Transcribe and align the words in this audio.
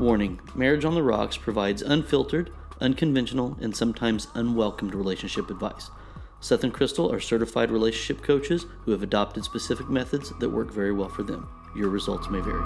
Warning 0.00 0.40
Marriage 0.54 0.86
on 0.86 0.94
the 0.94 1.02
Rocks 1.02 1.36
provides 1.36 1.82
unfiltered, 1.82 2.50
unconventional, 2.80 3.58
and 3.60 3.76
sometimes 3.76 4.28
unwelcomed 4.34 4.94
relationship 4.94 5.50
advice. 5.50 5.90
Seth 6.40 6.64
and 6.64 6.72
Crystal 6.72 7.12
are 7.12 7.20
certified 7.20 7.70
relationship 7.70 8.24
coaches 8.24 8.64
who 8.86 8.92
have 8.92 9.02
adopted 9.02 9.44
specific 9.44 9.90
methods 9.90 10.32
that 10.38 10.48
work 10.48 10.72
very 10.72 10.90
well 10.90 11.10
for 11.10 11.22
them. 11.22 11.46
Your 11.76 11.90
results 11.90 12.30
may 12.30 12.40
vary. 12.40 12.64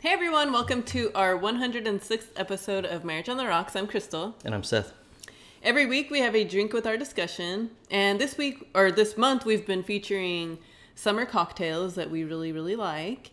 Hey 0.00 0.14
everyone, 0.14 0.52
welcome 0.52 0.82
to 0.84 1.12
our 1.14 1.38
106th 1.38 2.28
episode 2.34 2.86
of 2.86 3.04
Marriage 3.04 3.28
on 3.28 3.36
the 3.36 3.46
Rocks. 3.46 3.76
I'm 3.76 3.86
Crystal. 3.86 4.36
And 4.42 4.54
I'm 4.54 4.62
Seth. 4.62 4.94
Every 5.62 5.86
week 5.86 6.10
we 6.10 6.20
have 6.20 6.36
a 6.36 6.44
drink 6.44 6.72
with 6.72 6.86
our 6.86 6.96
discussion, 6.96 7.70
and 7.90 8.20
this 8.20 8.38
week 8.38 8.68
or 8.76 8.92
this 8.92 9.16
month 9.16 9.44
we've 9.44 9.66
been 9.66 9.82
featuring 9.82 10.58
summer 10.94 11.26
cocktails 11.26 11.96
that 11.96 12.10
we 12.10 12.22
really 12.22 12.52
really 12.52 12.76
like, 12.76 13.32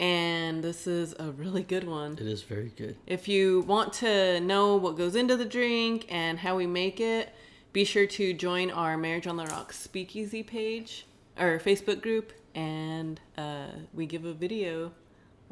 and 0.00 0.64
this 0.64 0.86
is 0.86 1.14
a 1.18 1.30
really 1.32 1.62
good 1.62 1.84
one. 1.86 2.12
It 2.12 2.26
is 2.26 2.42
very 2.42 2.72
good. 2.76 2.96
If 3.06 3.28
you 3.28 3.60
want 3.62 3.92
to 3.94 4.40
know 4.40 4.76
what 4.76 4.96
goes 4.96 5.14
into 5.14 5.36
the 5.36 5.44
drink 5.44 6.06
and 6.08 6.38
how 6.38 6.56
we 6.56 6.66
make 6.66 6.98
it, 6.98 7.34
be 7.74 7.84
sure 7.84 8.06
to 8.06 8.32
join 8.32 8.70
our 8.70 8.96
Marriage 8.96 9.26
on 9.26 9.36
the 9.36 9.44
Rocks 9.44 9.78
speakeasy 9.78 10.42
page 10.42 11.06
or 11.38 11.58
Facebook 11.58 12.00
group, 12.00 12.32
and 12.54 13.20
uh, 13.36 13.66
we 13.92 14.06
give 14.06 14.24
a 14.24 14.32
video, 14.32 14.92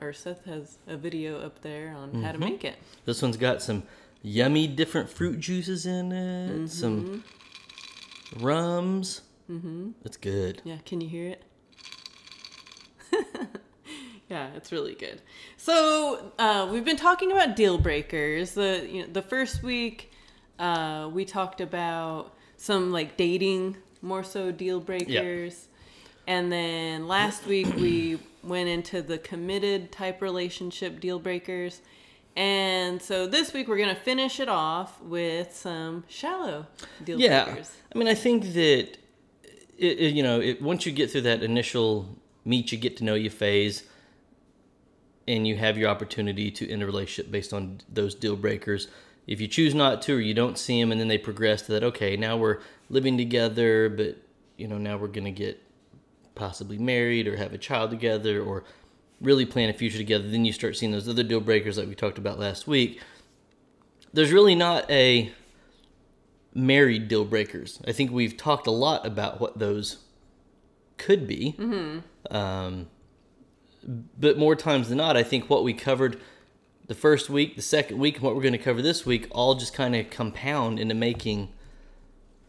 or 0.01 0.15
Seth 0.15 0.47
has 0.47 0.79
a 0.87 0.97
video 0.97 1.39
up 1.43 1.61
there 1.61 1.95
on 1.95 2.23
how 2.23 2.33
to 2.33 2.39
make 2.39 2.65
it. 2.65 2.77
This 3.05 3.20
one's 3.20 3.37
got 3.37 3.61
some 3.61 3.83
yummy 4.24 4.66
different 4.66 5.10
fruit 5.10 5.38
juices 5.38 5.84
in 5.87 6.10
it, 6.10 6.69
some 6.69 7.23
rums. 8.41 9.20
Mm-hmm. 9.50 9.91
It's 10.05 10.16
good. 10.16 10.62
Yeah, 10.64 10.78
can 10.86 11.00
you 11.03 11.08
hear 11.08 11.28
it? 11.28 11.42
yeah, 14.28 14.48
it's 14.56 14.72
really 14.72 14.94
good. 14.94 15.20
So 15.58 16.33
uh, 16.39 16.69
we've 16.72 16.84
been 16.84 16.97
talking 16.97 17.31
about 17.31 17.55
deal 17.55 17.77
breakers. 17.78 18.53
The 18.53 18.89
you 18.91 19.03
know, 19.03 19.08
the 19.12 19.22
first 19.22 19.62
week 19.62 20.11
uh, 20.59 21.11
we 21.12 21.27
talked 21.27 21.61
about 21.61 22.34
some 22.56 22.91
like 22.91 23.19
dating 23.19 23.77
more 24.00 24.25
so 24.25 24.50
deal 24.50 24.81
breakers, 24.81 25.69
yeah. 26.27 26.34
and 26.34 26.50
then 26.50 27.06
last 27.06 27.47
week 27.47 27.66
we 27.77 28.19
went 28.42 28.70
into 28.70 29.03
the 29.03 29.19
committed 29.19 29.92
type 29.92 30.22
relationship 30.22 30.98
deal 30.98 31.19
breakers. 31.19 31.83
And 32.37 33.01
so 33.01 33.27
this 33.27 33.53
week 33.53 33.69
we're 33.69 33.79
gonna 33.79 33.95
finish 33.95 34.41
it 34.41 34.49
off 34.49 35.01
with 35.03 35.55
some 35.55 36.05
shallow 36.09 36.67
deal 37.05 37.21
Yeah, 37.21 37.45
breakers. 37.45 37.73
I 37.95 37.99
mean, 37.99 38.09
I 38.09 38.15
think 38.15 38.53
that 38.55 38.99
it, 39.79 39.99
it- 39.99 40.15
you 40.15 40.23
know, 40.23 40.41
it, 40.41 40.61
once 40.61 40.85
you 40.87 40.93
get 40.93 41.11
through 41.11 41.23
that 41.23 41.43
initial 41.43 42.17
meet, 42.45 42.73
you 42.73 42.79
get 42.79 42.97
to 42.99 43.05
know 43.05 43.15
you 43.15 43.31
phase, 43.31 43.85
and 45.27 45.47
you 45.47 45.57
have 45.57 45.79
your 45.79 45.89
opportunity 45.89 46.51
to 46.51 46.69
end 46.71 46.83
a 46.83 46.87
relationship 46.87 47.31
based 47.31 47.53
on 47.55 47.81
those 47.91 48.15
deal 48.15 48.37
breakers. 48.37 48.89
If 49.27 49.41
you 49.41 49.49
choose 49.49 49.75
not 49.75 50.03
to, 50.03 50.17
or 50.17 50.21
you 50.21 50.35
don't 50.35 50.59
see 50.59 50.79
them, 50.81 50.93
and 50.93 51.01
then 51.01 51.09
they 51.09 51.17
progress 51.17 51.62
to 51.62 51.73
that, 51.73 51.83
okay, 51.85 52.17
now 52.17 52.37
we're 52.37 52.59
living 52.91 53.17
together, 53.17 53.89
but 53.89 54.19
you 54.59 54.69
know, 54.69 54.77
now 54.79 54.97
we're 54.99 55.09
gonna 55.09 55.31
get 55.31 55.62
possibly 56.35 56.77
married 56.79 57.27
or 57.27 57.37
have 57.37 57.53
a 57.55 57.59
child 57.59 57.91
together, 57.91 58.43
or 58.43 58.65
really 59.20 59.47
plan 59.47 59.69
a 59.69 59.73
future 59.73 59.98
together. 59.98 60.29
Then 60.29 60.45
you 60.45 60.53
start 60.53 60.77
seeing 60.77 60.93
those 60.93 61.09
other 61.09 61.23
deal 61.23 61.41
breakers 61.41 61.79
like 61.79 61.89
we 61.89 61.95
talked 61.95 62.19
about 62.19 62.39
last 62.39 62.67
week. 62.67 63.01
There's 64.12 64.33
really 64.33 64.55
not 64.55 64.91
a 64.91 65.33
married 66.55 67.09
deal 67.09 67.25
breakers. 67.25 67.81
I 67.87 67.93
think 67.93 68.12
we've 68.12 68.37
talked 68.37 68.67
a 68.67 68.71
lot 68.71 69.06
about 69.06 69.41
what 69.41 69.59
those 69.59 69.98
could 70.98 71.27
be. 71.27 71.55
Um, 72.31 72.87
but 74.19 74.39
more 74.39 74.55
times 74.55 74.88
than 74.88 74.99
not, 74.99 75.17
I 75.17 75.22
think 75.22 75.50
what 75.50 75.65
we 75.65 75.75
covered 75.75 76.21
the 76.87 76.94
first 76.94 77.28
week, 77.28 77.56
the 77.56 77.62
second 77.62 77.99
week, 77.99 78.17
and 78.17 78.25
what 78.25 78.34
we're 78.34 78.43
going 78.43 78.53
to 78.53 78.59
cover 78.59 78.83
this 78.83 79.05
week 79.05 79.27
all 79.31 79.55
just 79.55 79.75
kind 79.75 79.97
of 79.97 80.11
compound 80.11 80.78
into 80.78 80.94
making 80.94 81.53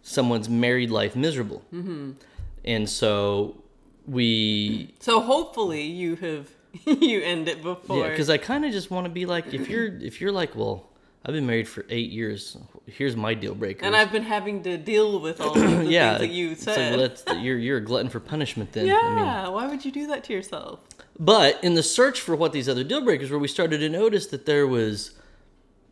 someone's 0.02 0.48
married 0.48 0.92
life 0.92 1.16
miserable. 1.16 1.64
Mm-hmm. 1.74 2.12
And 2.64 2.90
so 2.90 3.64
we 4.06 4.94
So 5.00 5.22
hopefully 5.22 5.84
you 5.84 6.16
have 6.18 6.50
you 6.86 7.22
end 7.22 7.48
it 7.48 7.62
before. 7.62 8.00
yeah, 8.00 8.10
because 8.10 8.30
I 8.30 8.38
kind 8.38 8.66
of 8.66 8.72
just 8.72 8.92
want 8.92 9.06
to 9.06 9.10
be 9.10 9.26
like, 9.26 9.54
if 9.54 9.70
you're 9.70 9.86
if 9.86 10.22
you're 10.22 10.32
like, 10.32 10.56
well, 10.56 10.90
I've 11.26 11.34
been 11.34 11.46
married 11.48 11.68
for 11.68 11.86
eight 11.90 12.12
years. 12.12 12.58
Here's 12.86 13.16
my 13.16 13.34
deal 13.34 13.56
breaker. 13.56 13.86
and 13.86 13.96
I've 13.96 14.12
been 14.12 14.24
having 14.24 14.62
to 14.64 14.78
deal 14.78 15.20
with 15.20 15.42
all 15.42 15.60
of 15.60 15.72
the 15.80 15.86
yeah, 15.90 16.18
things 16.18 16.30
that 16.30 16.34
you 16.36 16.52
it's 16.52 16.68
like, 16.68 16.76
said. 16.76 16.98
well, 16.98 17.08
that's 17.08 17.24
you're 17.42 17.58
you're 17.58 17.78
a 17.78 17.82
glutton 17.82 18.10
for 18.10 18.20
punishment 18.20 18.74
then. 18.74 18.86
yeah, 18.86 19.00
I 19.02 19.44
mean, 19.44 19.54
why 19.54 19.68
would 19.68 19.84
you 19.84 19.92
do 19.92 20.08
that 20.08 20.24
to 20.26 20.34
yourself? 20.34 20.82
but 21.18 21.64
in 21.64 21.76
the 21.76 21.84
search 21.84 22.20
for 22.20 22.36
what 22.36 22.52
these 22.52 22.68
other 22.68 22.84
deal 22.84 23.02
breakers 23.02 23.32
were, 23.32 23.40
we 23.40 23.48
started 23.48 23.78
to 23.80 23.90
notice 23.90 24.28
that 24.28 24.46
there 24.46 24.68
was. 24.68 25.12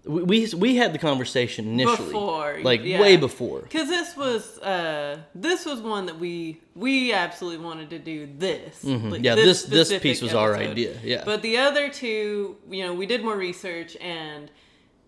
We, 0.05 0.23
we, 0.23 0.47
we 0.55 0.75
had 0.75 0.91
the 0.93 0.97
conversation 0.99 1.65
initially, 1.67 2.07
Before, 2.07 2.59
like 2.61 2.83
yeah. 2.83 2.99
way 2.99 3.15
before. 3.15 3.61
Because 3.61 3.87
this 3.87 4.17
was 4.17 4.59
uh 4.59 5.19
this 5.33 5.65
was 5.65 5.79
one 5.79 6.07
that 6.07 6.19
we 6.19 6.59
we 6.75 7.13
absolutely 7.13 7.63
wanted 7.63 7.89
to 7.91 7.99
do 7.99 8.27
this. 8.37 8.83
Mm-hmm. 8.83 9.23
Yeah, 9.23 9.35
this- 9.35 9.63
this 9.63 9.87
specific 9.87 10.01
piece 10.03 10.21
was 10.21 10.33
our 10.33 10.55
idea, 10.55 10.97
yeah. 11.03 11.23
But 11.23 11.41
the 11.41 11.57
other 11.57 11.89
two, 11.89 12.57
you 12.69 12.83
know, 12.83 12.93
we 12.93 13.05
did 13.05 13.23
more 13.23 13.37
research 13.37 13.95
and 14.01 14.51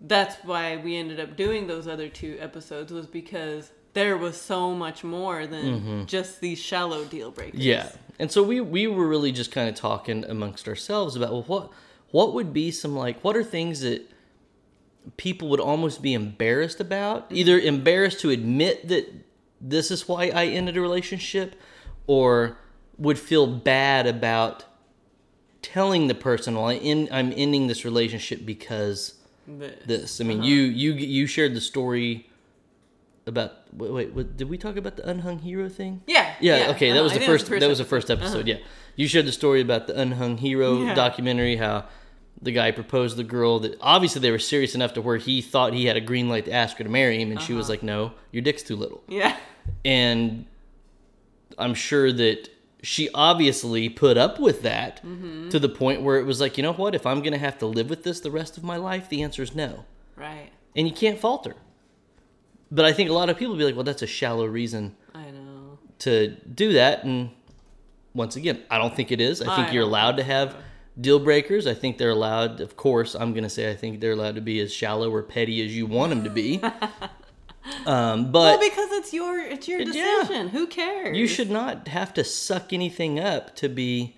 that's 0.01 0.35
why 0.43 0.77
we 0.77 0.95
ended 0.95 1.19
up 1.19 1.35
doing 1.35 1.67
those 1.67 1.87
other 1.87 2.07
two 2.09 2.37
episodes 2.39 2.91
was 2.91 3.07
because 3.07 3.71
there 3.93 4.17
was 4.17 4.39
so 4.39 4.73
much 4.73 5.03
more 5.03 5.47
than 5.47 6.05
just 6.05 6.41
these 6.41 6.59
shallow 6.59 7.05
deal 7.05 7.31
breakers. 7.31 7.59
Mm-hmm. 7.59 7.69
Yeah, 7.69 7.89
and 8.19 8.31
so 8.31 8.43
we 8.43 8.61
we 8.61 8.87
were 8.87 9.07
really 9.07 9.31
just 9.31 9.51
kind 9.51 9.67
of 9.69 9.75
talking 9.75 10.23
amongst 10.25 10.67
ourselves 10.67 11.15
about 11.15 11.31
well, 11.31 11.43
what 11.43 11.69
what 12.11 12.33
would 12.33 12.53
be 12.53 12.71
some 12.71 12.95
like 12.95 13.21
what 13.23 13.35
are 13.35 13.43
things 13.43 13.81
that 13.81 14.01
people 15.17 15.47
would 15.49 15.59
almost 15.59 16.01
be 16.01 16.13
embarrassed 16.13 16.79
about, 16.79 17.27
either 17.29 17.59
embarrassed 17.59 18.19
to 18.21 18.29
admit 18.29 18.87
that 18.87 19.11
this 19.61 19.91
is 19.91 20.07
why 20.07 20.31
I 20.33 20.45
ended 20.45 20.77
a 20.77 20.81
relationship, 20.81 21.55
or 22.07 22.57
would 22.97 23.19
feel 23.19 23.47
bad 23.47 24.07
about 24.07 24.65
telling 25.61 26.07
the 26.07 26.15
person, 26.15 26.55
well, 26.55 26.67
I 26.67 26.73
in, 26.73 27.09
I'm 27.11 27.33
ending 27.35 27.67
this 27.67 27.83
relationship 27.83 28.45
because 28.45 29.15
This. 29.47 29.73
this. 29.85 30.21
I 30.21 30.23
mean, 30.23 30.43
you 30.43 30.61
you 30.61 30.93
you 30.93 31.27
shared 31.27 31.53
the 31.53 31.61
story 31.61 32.29
about 33.27 33.51
wait, 33.73 33.91
wait 33.91 34.13
what, 34.13 34.37
did 34.37 34.49
we 34.49 34.57
talk 34.57 34.77
about 34.77 34.95
the 34.97 35.07
unhung 35.09 35.39
hero 35.39 35.67
thing? 35.69 36.01
Yeah. 36.07 36.35
Yeah, 36.39 36.71
okay, 36.71 36.89
that 36.91 36.97
uh-huh, 36.97 37.03
was 37.03 37.13
the 37.13 37.19
first, 37.21 37.49
that 37.49 37.67
was 37.67 37.79
the 37.79 37.85
first 37.85 38.11
episode. 38.11 38.47
Yeah. 38.47 38.57
You 38.95 39.07
shared 39.07 39.25
the 39.25 39.31
story 39.31 39.61
about 39.61 39.87
the 39.87 39.99
unhung 39.99 40.37
hero 40.37 40.83
Yeah. 40.83 40.93
documentary 40.93 41.55
how 41.57 41.85
the 42.41 42.51
guy 42.51 42.71
proposed 42.71 43.15
to 43.17 43.23
the 43.23 43.27
girl 43.29 43.59
that 43.59 43.77
obviously 43.81 44.21
they 44.21 44.31
were 44.31 44.39
serious 44.39 44.75
enough 44.75 44.93
to 44.93 45.01
where 45.01 45.17
he 45.17 45.41
thought 45.41 45.73
he 45.73 45.85
had 45.85 45.97
a 45.97 46.01
green 46.01 46.29
light 46.29 46.45
to 46.45 46.51
ask 46.51 46.77
her 46.77 46.83
to 46.83 46.89
marry 46.89 47.19
him 47.21 47.31
and 47.31 47.41
she 47.41 47.53
Uh-huh. 47.53 47.57
was 47.57 47.69
like, 47.69 47.81
"No, 47.83 48.11
your 48.31 48.41
dick's 48.43 48.61
too 48.63 48.75
little." 48.75 49.03
Yeah. 49.07 49.35
And 49.83 50.45
I'm 51.57 51.73
sure 51.73 52.11
that 52.11 52.49
she 52.83 53.09
obviously 53.13 53.89
put 53.89 54.17
up 54.17 54.39
with 54.39 54.61
that 54.61 55.03
Mm-hmm. 55.03 55.49
to 55.49 55.59
the 55.59 55.69
point 55.69 56.01
where 56.01 56.19
it 56.19 56.25
was 56.25 56.39
like, 56.41 56.57
"You 56.57 56.63
know 56.63 56.73
what? 56.73 56.93
If 56.93 57.05
I'm 57.05 57.19
going 57.21 57.31
to 57.33 57.39
have 57.39 57.57
to 57.59 57.65
live 57.65 57.89
with 57.89 58.03
this 58.03 58.19
the 58.19 58.31
rest 58.31 58.57
of 58.57 58.63
my 58.63 58.77
life, 58.77 59.09
the 59.09 59.23
answer 59.23 59.41
is 59.41 59.55
no." 59.55 59.85
Right. 60.15 60.51
And 60.75 60.87
you 60.87 60.93
can't 60.93 61.17
falter. 61.19 61.55
But 62.69 62.85
I 62.85 62.93
think 62.93 63.09
a 63.09 63.13
lot 63.13 63.29
of 63.29 63.37
people 63.37 63.55
be 63.55 63.63
like, 63.63 63.75
"Well, 63.75 63.83
that's 63.85 64.01
a 64.01 64.07
shallow 64.07 64.45
reason 64.45 64.95
I 65.15 65.31
know. 65.31 65.79
to 65.99 66.35
do 66.53 66.73
that 66.73 67.03
and 67.05 67.29
once 68.13 68.35
again 68.37 68.61
i 68.69 68.77
don't 68.77 68.95
think 68.95 69.11
it 69.11 69.19
is 69.19 69.41
i 69.41 69.55
think 69.57 69.73
you're 69.73 69.83
allowed 69.83 70.15
to 70.17 70.23
have 70.23 70.55
deal 70.99 71.19
breakers 71.19 71.67
i 71.67 71.73
think 71.73 71.97
they're 71.97 72.09
allowed 72.09 72.61
of 72.61 72.75
course 72.77 73.15
i'm 73.15 73.31
going 73.33 73.43
to 73.43 73.49
say 73.49 73.69
i 73.69 73.75
think 73.75 73.99
they're 73.99 74.13
allowed 74.13 74.35
to 74.35 74.41
be 74.41 74.59
as 74.61 74.73
shallow 74.73 75.11
or 75.11 75.21
petty 75.23 75.63
as 75.65 75.75
you 75.75 75.85
want 75.85 76.09
them 76.09 76.23
to 76.23 76.29
be 76.29 76.61
um, 77.85 78.31
Well, 78.31 78.57
but 78.57 78.61
because 78.61 78.89
it's 78.91 79.13
your 79.13 79.39
it's 79.39 79.67
your 79.67 79.79
Yeah. 79.81 79.85
decision. 80.21 80.49
Who 80.49 80.67
cares? 80.67 81.17
you 81.17 81.27
should 81.27 81.49
not 81.49 81.87
have 81.89 82.13
to 82.13 82.23
suck 82.23 82.71
anything 82.73 83.19
up 83.19 83.55
to 83.57 83.69
be 83.69 84.15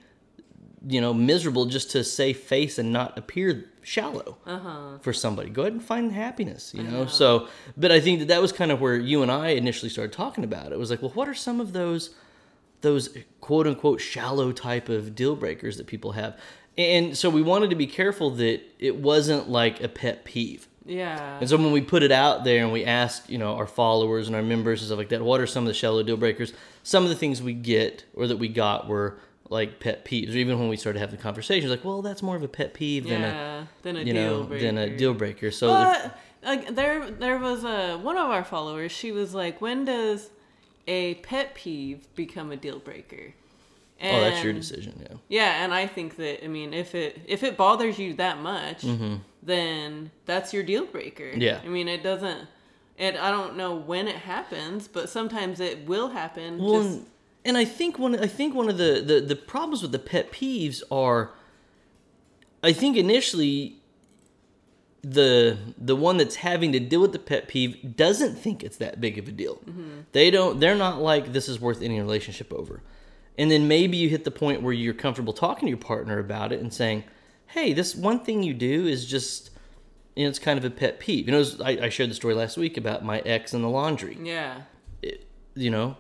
you 0.88 1.02
know 1.02 1.14
miserable 1.14 1.66
just 1.66 1.92
to 1.92 2.04
save 2.04 2.38
face 2.38 2.78
and 2.78 2.94
not 2.94 3.18
appear 3.18 3.66
shallow 3.82 4.38
Uh-huh. 4.46 4.98
for 5.02 5.14
somebody 5.14 5.50
go 5.50 5.62
ahead 5.64 5.74
and 5.74 5.84
find 5.84 6.12
happiness 6.12 6.74
you 6.76 6.84
know 6.84 7.06
so 7.08 7.48
but 7.76 7.92
i 7.92 8.00
think 8.00 8.20
that 8.20 8.28
that 8.28 8.42
was 8.42 8.52
kind 8.52 8.72
of 8.72 8.80
where 8.82 8.96
you 8.98 9.22
and 9.24 9.32
i 9.32 9.50
initially 9.50 9.90
started 9.90 10.12
talking 10.14 10.44
about 10.44 10.68
it. 10.68 10.74
it 10.74 10.80
was 10.80 10.90
like 10.92 11.02
well 11.02 11.12
what 11.12 11.28
are 11.28 11.34
some 11.34 11.60
of 11.60 11.74
those 11.74 12.12
those 12.82 13.18
quote 13.42 13.66
unquote 13.66 14.00
shallow 14.02 14.52
type 14.52 14.88
of 14.90 15.16
deal 15.16 15.36
breakers 15.36 15.78
that 15.78 15.88
people 15.88 16.12
have 16.12 16.38
and 16.78 17.18
so 17.18 17.30
we 17.30 17.42
wanted 17.42 17.70
to 17.72 17.76
be 17.76 17.88
careful 17.88 18.30
that 18.32 18.62
it 18.80 18.96
wasn't 18.98 19.50
like 19.50 19.82
a 19.82 19.88
pet 19.90 20.24
peeve 20.26 20.68
Yeah. 20.86 21.38
and 21.40 21.50
so 21.50 21.58
when 21.58 21.72
we 21.72 21.82
put 21.82 22.04
it 22.04 22.12
out 22.12 22.44
there 22.44 22.64
and 22.64 22.72
we 22.72 22.86
asked, 22.86 23.30
you 23.30 23.38
know, 23.38 23.56
our 23.56 23.68
followers 23.68 24.28
and 24.28 24.36
our 24.36 24.44
members 24.44 24.82
and 24.82 24.88
stuff 24.88 24.98
like 24.98 25.10
that, 25.10 25.22
what 25.22 25.42
are 25.42 25.48
some 25.48 25.64
of 25.64 25.68
the 25.68 25.74
shallow 25.74 26.04
deal 26.04 26.18
breakers? 26.18 26.54
Some 26.84 27.04
of 27.04 27.10
the 27.10 27.16
things 27.16 27.42
we 27.42 27.54
get 27.54 28.06
or 28.14 28.28
that 28.28 28.38
we 28.38 28.48
got 28.48 28.88
were 28.88 29.18
like 29.50 29.80
pet 29.80 30.06
peeves. 30.06 30.34
Or 30.34 30.38
even 30.38 30.60
when 30.60 30.70
we 30.70 30.78
started 30.78 31.00
having 31.00 31.16
the 31.18 31.22
conversations, 31.22 31.70
like, 31.72 31.84
well, 31.84 32.02
that's 32.02 32.22
more 32.24 32.36
of 32.36 32.44
a 32.44 32.48
pet 32.48 32.74
peeve 32.74 33.08
than 33.08 33.24
a. 33.24 33.68
Than 33.82 33.98
a 33.98 34.02
you 34.02 34.14
know 34.14 34.44
breaker. 34.44 34.64
than 34.66 34.78
a 34.78 34.96
deal 34.96 35.14
breaker. 35.14 35.52
So 35.52 35.68
if, 35.70 36.04
But 36.04 36.20
like 36.44 36.76
there, 36.76 37.10
there 37.12 37.40
was 37.40 37.64
a 37.64 37.98
one 37.98 38.18
of 38.18 38.30
our 38.30 38.44
followers. 38.44 38.92
She 38.92 39.12
was 39.12 39.34
like, 39.34 39.60
"When 39.62 39.84
does 39.86 40.30
a 40.88 41.16
pet 41.16 41.56
peeve 41.56 42.08
become 42.16 42.52
a 42.52 42.56
deal 42.56 42.80
breaker. 42.80 43.34
Oh, 44.02 44.22
that's 44.22 44.44
your 44.44 44.54
decision. 44.54 45.00
Yeah. 45.02 45.18
Yeah, 45.30 45.64
and 45.64 45.74
I 45.74 45.88
think 45.88 46.18
that 46.18 46.44
I 46.44 46.48
mean, 46.48 46.74
if 46.74 46.96
it 46.96 47.22
if 47.28 47.44
it 47.44 47.58
bothers 47.58 47.98
you 47.98 48.14
that 48.16 48.40
much, 48.40 48.86
then 49.44 50.12
that's 50.26 50.54
your 50.54 50.64
deal 50.64 50.86
breaker. 50.86 51.32
Mm-hmm. 51.32 51.42
Yeah. 51.42 51.62
I 51.64 51.68
mean, 51.68 51.88
it 51.88 52.04
doesn't. 52.04 52.48
And 53.00 53.18
I 53.18 53.30
don't 53.30 53.56
know 53.56 53.76
when 53.76 54.08
it 54.08 54.16
happens, 54.16 54.88
but 54.88 55.10
sometimes 55.10 55.60
it 55.60 55.88
will 55.88 56.10
happen. 56.10 56.58
Well, 56.58 56.82
just, 56.82 56.98
and, 56.98 57.06
and 57.46 57.58
I 57.58 57.66
think 57.66 58.00
one 58.00 58.20
I 58.20 58.28
think 58.28 58.56
one 58.56 58.70
of 58.70 58.78
the, 58.78 59.04
the 59.06 59.22
the 59.22 59.36
problems 59.36 59.82
with 59.82 59.92
the 59.92 60.00
pet 60.00 60.32
peeves 60.32 60.82
are 60.92 61.32
I 62.64 62.74
think 62.74 62.98
initially 62.98 63.78
the 65.04 65.58
the 65.78 65.96
one 65.96 66.18
that's 66.18 66.38
having 66.38 66.72
to 66.74 66.80
deal 66.80 67.02
with 67.02 67.14
the 67.14 67.20
pet 67.20 67.48
peeve 67.48 67.96
doesn't 67.96 68.36
think 68.36 68.64
it's 68.64 68.78
that 68.78 69.00
big 69.00 69.18
of 69.18 69.28
a 69.28 69.32
deal. 69.32 69.62
They 70.12 70.32
don't 70.32 70.60
they're 70.60 70.76
not 70.76 71.00
like 71.00 71.34
this 71.34 71.48
is 71.48 71.60
worth 71.60 71.82
any 71.82 72.00
relationship 72.00 72.52
over. 72.52 72.82
And 73.38 73.52
then 73.52 73.68
maybe 73.68 73.98
you 73.98 74.10
hit 74.10 74.24
the 74.24 74.32
point 74.32 74.62
where 74.62 74.74
you're 74.74 74.94
comfortable 74.94 75.34
talking 75.34 75.68
to 75.68 75.70
your 75.70 75.78
partner 75.78 76.20
about 76.20 76.52
it 76.52 76.60
and 76.60 76.74
saying, 76.74 77.04
"Hey, 77.48 77.74
this 77.74 77.96
one 77.96 78.20
thing 78.22 78.44
you 78.44 78.54
do 78.54 78.88
is 78.88 79.06
just 79.06 79.52
you 80.16 80.24
know, 80.24 80.30
it's 80.30 80.40
kind 80.40 80.58
of 80.58 80.66
a 80.66 80.70
pet 80.72 81.00
peeve." 81.00 81.28
You 81.28 81.32
know, 81.34 81.40
was- 81.40 81.62
I, 81.62 81.70
I 81.84 81.90
shared 81.90 82.10
the 82.10 82.16
story 82.16 82.34
last 82.34 82.58
week 82.58 82.78
about 82.78 83.06
my 83.06 83.20
ex 83.20 83.54
and 83.54 83.64
the 83.64 83.70
laundry. 83.70 84.18
Yeah, 84.22 84.62
you 85.56 85.70
know 85.70 85.98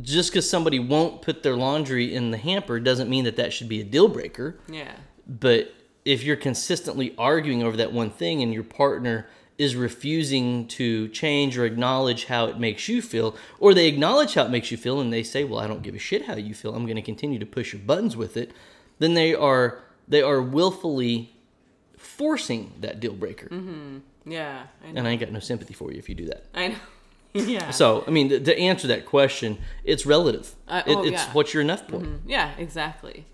just 0.00 0.30
because 0.30 0.48
somebody 0.48 0.78
won't 0.78 1.20
put 1.20 1.42
their 1.42 1.56
laundry 1.56 2.14
in 2.14 2.30
the 2.30 2.38
hamper 2.38 2.80
doesn't 2.80 3.10
mean 3.10 3.24
that 3.24 3.36
that 3.36 3.52
should 3.52 3.68
be 3.68 3.80
a 3.80 3.84
deal 3.84 4.08
breaker. 4.08 4.58
Yeah, 4.68 4.92
but 5.26 5.74
if 6.04 6.24
you're 6.24 6.36
consistently 6.36 7.14
arguing 7.18 7.62
over 7.62 7.76
that 7.76 7.92
one 7.92 8.10
thing 8.10 8.42
and 8.42 8.52
your 8.52 8.64
partner 8.64 9.28
is 9.58 9.76
refusing 9.76 10.66
to 10.66 11.08
change 11.08 11.56
or 11.58 11.64
acknowledge 11.64 12.24
how 12.26 12.46
it 12.46 12.58
makes 12.58 12.88
you 12.88 13.00
feel 13.02 13.36
or 13.60 13.74
they 13.74 13.86
acknowledge 13.86 14.34
how 14.34 14.44
it 14.44 14.50
makes 14.50 14.70
you 14.70 14.76
feel 14.76 15.00
and 15.00 15.12
they 15.12 15.22
say 15.22 15.44
well 15.44 15.60
i 15.60 15.66
don't 15.66 15.82
give 15.82 15.94
a 15.94 15.98
shit 15.98 16.24
how 16.26 16.34
you 16.36 16.54
feel 16.54 16.74
i'm 16.74 16.84
going 16.86 16.96
to 16.96 17.02
continue 17.02 17.38
to 17.38 17.46
push 17.46 17.72
your 17.72 17.82
buttons 17.82 18.16
with 18.16 18.36
it 18.36 18.50
then 18.98 19.14
they 19.14 19.34
are 19.34 19.82
they 20.08 20.22
are 20.22 20.40
willfully 20.40 21.34
forcing 21.96 22.72
that 22.80 22.98
deal 23.00 23.12
breaker 23.14 23.48
yeah. 24.24 24.64
I 24.82 24.92
know. 24.92 24.98
and 24.98 25.06
i 25.08 25.10
ain't 25.10 25.20
got 25.20 25.30
no 25.32 25.38
sympathy 25.40 25.74
for 25.74 25.92
you 25.92 25.98
if 25.98 26.08
you 26.08 26.14
do 26.14 26.26
that 26.26 26.44
I 26.54 26.68
know. 26.68 26.76
yeah. 27.34 27.70
so, 27.70 28.04
I 28.06 28.10
mean, 28.10 28.28
to, 28.28 28.40
to 28.40 28.58
answer 28.58 28.86
that 28.88 29.06
question, 29.06 29.56
it's 29.84 30.04
relative. 30.04 30.54
Uh, 30.68 30.82
It- 30.86 30.96
oh, 30.98 31.02
it's 31.02 31.12
yeah. 31.12 31.32
what's 31.32 31.54
your 31.54 31.62
enough 31.62 31.88
point. 31.88 32.20
Yeah, 32.26 32.50
exactly. 32.58 33.24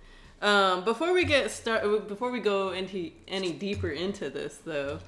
Um, 0.41 0.85
before 0.85 1.13
we 1.13 1.25
get 1.25 1.51
start, 1.51 2.07
before 2.07 2.31
we 2.31 2.39
go 2.39 2.71
into 2.71 3.11
any 3.27 3.53
deeper 3.53 3.91
into 3.91 4.31
this, 4.31 4.59
though, 4.65 5.01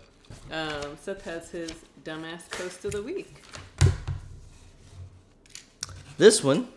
um, 0.50 0.96
Seth 1.00 1.22
has 1.24 1.50
his 1.50 1.72
dumbass 2.04 2.50
post 2.50 2.84
of 2.84 2.92
the 2.92 3.02
week. 3.02 3.42
This 6.18 6.44
one. 6.44 6.68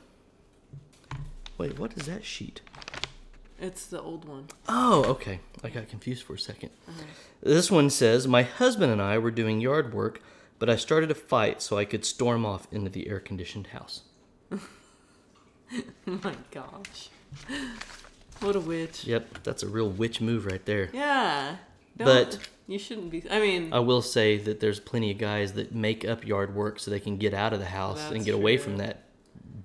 Wait, 1.57 1.77
what 1.77 1.93
is 1.97 2.05
that 2.05 2.23
sheet? 2.23 2.61
It's 3.59 3.85
the 3.85 4.01
old 4.01 4.25
one. 4.25 4.47
Oh, 4.67 5.03
okay. 5.05 5.39
I 5.63 5.69
got 5.69 5.87
confused 5.87 6.23
for 6.23 6.33
a 6.33 6.37
2nd 6.37 6.69
This 7.41 7.71
one 7.71 7.89
says 7.89 8.27
My 8.27 8.43
husband 8.43 8.91
and 8.91 9.01
I 9.01 9.17
were 9.17 9.31
doing 9.31 9.61
yard 9.61 9.93
work, 9.93 10.21
but 10.59 10.69
I 10.69 10.75
started 10.75 11.11
a 11.11 11.15
fight 11.15 11.61
so 11.61 11.77
I 11.77 11.85
could 11.85 12.03
storm 12.05 12.45
off 12.45 12.67
into 12.71 12.89
the 12.89 13.07
air 13.07 13.19
conditioned 13.19 13.67
house. 13.67 14.01
my 16.05 16.35
gosh, 16.51 17.09
what 18.41 18.55
a 18.55 18.59
witch! 18.59 19.05
Yep, 19.05 19.43
that's 19.43 19.63
a 19.63 19.67
real 19.67 19.89
witch 19.89 20.19
move 20.21 20.45
right 20.45 20.63
there. 20.65 20.89
Yeah, 20.93 21.57
don't, 21.97 22.05
But- 22.07 22.39
you 22.67 22.79
shouldn't 22.79 23.09
be. 23.11 23.23
I 23.29 23.39
mean, 23.39 23.73
I 23.73 23.79
will 23.79 24.01
say 24.01 24.37
that 24.37 24.59
there's 24.59 24.79
plenty 24.79 25.11
of 25.11 25.17
guys 25.17 25.53
that 25.53 25.73
make 25.73 26.05
up 26.05 26.25
yard 26.25 26.55
work 26.55 26.79
so 26.79 26.91
they 26.91 26.99
can 26.99 27.17
get 27.17 27.33
out 27.33 27.53
of 27.53 27.59
the 27.59 27.65
house 27.67 28.11
and 28.11 28.23
get 28.25 28.33
away 28.35 28.57
from 28.57 28.77
that 28.77 29.03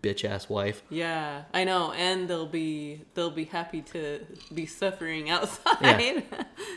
bitch 0.02 0.24
ass 0.24 0.48
wife. 0.48 0.82
yeah, 0.90 1.42
I 1.52 1.64
know, 1.64 1.92
and 1.92 2.28
they'll 2.28 2.46
be 2.46 3.02
they'll 3.14 3.30
be 3.32 3.44
happy 3.44 3.82
to 3.82 4.24
be 4.54 4.64
suffering 4.66 5.28
outside 5.36 6.22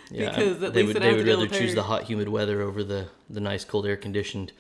Yeah, 0.10 0.30
because 0.30 0.62
at 0.64 0.74
they 0.74 0.82
least 0.84 0.94
would, 0.96 1.04
they 1.04 1.12
they 1.12 1.18
would 1.18 1.28
rather 1.28 1.48
choose 1.48 1.76
the 1.76 1.84
hot, 1.84 2.04
humid 2.06 2.30
weather 2.30 2.62
over 2.62 2.84
the, 2.84 3.08
the 3.30 3.40
nice, 3.40 3.64
cold, 3.64 3.86
air 3.86 3.96
conditioned 3.98 4.52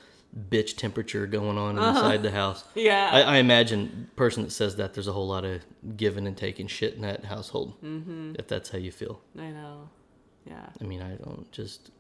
bitch 0.50 0.78
temperature 0.78 1.26
going 1.28 1.58
on 1.58 1.78
Uh-huh. 1.80 1.90
inside 1.90 2.24
the 2.24 2.32
house. 2.32 2.64
Yeah, 2.76 3.10
I, 3.12 3.22
I 3.22 3.38
imagine 3.38 4.10
person 4.16 4.44
that 4.44 4.52
says 4.52 4.76
that 4.78 4.94
there's 4.94 5.08
a 5.08 5.14
whole 5.14 5.28
lot 5.28 5.44
of 5.44 5.62
giving 5.98 6.26
and 6.28 6.38
taking 6.38 6.68
shit 6.68 6.94
in 6.94 7.02
that 7.02 7.26
household. 7.26 7.74
Mm-hmm. 7.84 8.36
If 8.40 8.48
that's 8.48 8.70
how 8.70 8.78
you 8.78 8.92
feel, 8.92 9.22
I 9.38 9.50
know. 9.50 9.90
Yeah. 10.46 10.66
I 10.80 10.84
mean, 10.86 11.02
I 11.02 11.16
don't 11.16 11.50
just, 11.52 11.92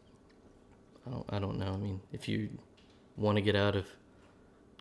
I 1.07 1.11
don't, 1.11 1.25
I 1.29 1.39
don't 1.39 1.57
know. 1.59 1.73
I 1.73 1.77
mean, 1.77 2.01
if 2.11 2.27
you 2.27 2.49
want 3.17 3.35
to 3.37 3.41
get 3.41 3.55
out 3.55 3.75
of 3.75 3.85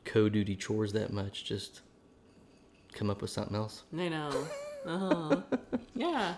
co-duty 0.05 0.57
chores 0.57 0.93
that 0.95 1.13
much, 1.13 1.45
just 1.45 1.83
come 2.95 3.11
up 3.11 3.21
with 3.23 3.31
something 3.31 3.55
else. 3.57 3.83
I 3.97 4.09
know. 4.09 4.31
Uh 4.87 4.99
huh. 4.99 5.37
yeah. 5.95 6.35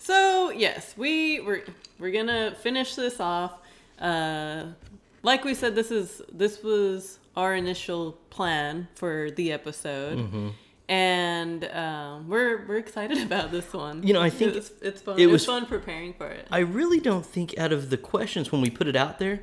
So 0.00 0.50
yes, 0.50 0.94
we 0.96 1.38
we're 1.40 1.62
we're 2.00 2.10
gonna 2.10 2.56
finish 2.60 2.96
this 2.96 3.20
off. 3.20 3.52
Uh, 4.00 4.64
like 5.22 5.44
we 5.44 5.54
said, 5.54 5.76
this 5.76 5.92
is 5.92 6.20
this 6.32 6.64
was 6.64 7.20
our 7.36 7.54
initial 7.54 8.18
plan 8.30 8.88
for 8.96 9.30
the 9.30 9.52
episode, 9.52 10.18
Mm-hmm. 10.18 10.48
And 10.88 11.64
um, 11.66 12.28
we're 12.28 12.66
we're 12.66 12.78
excited 12.78 13.18
about 13.22 13.50
this 13.50 13.72
one. 13.72 14.02
You 14.06 14.12
know, 14.14 14.22
I 14.22 14.30
think 14.30 14.56
it's, 14.56 14.70
it's 14.82 15.00
fun. 15.02 15.18
it 15.18 15.22
It 15.22 15.26
was- 15.26 15.32
was 15.42 15.46
fun 15.46 15.66
preparing 15.66 16.14
for 16.14 16.26
it. 16.28 16.46
I 16.50 16.58
really 16.60 17.00
don't 17.00 17.26
think 17.26 17.56
out 17.58 17.72
of 17.72 17.90
the 17.90 17.96
questions 17.96 18.50
when 18.52 18.60
we 18.60 18.70
put 18.70 18.86
it 18.88 18.96
out 18.96 19.18
there, 19.18 19.40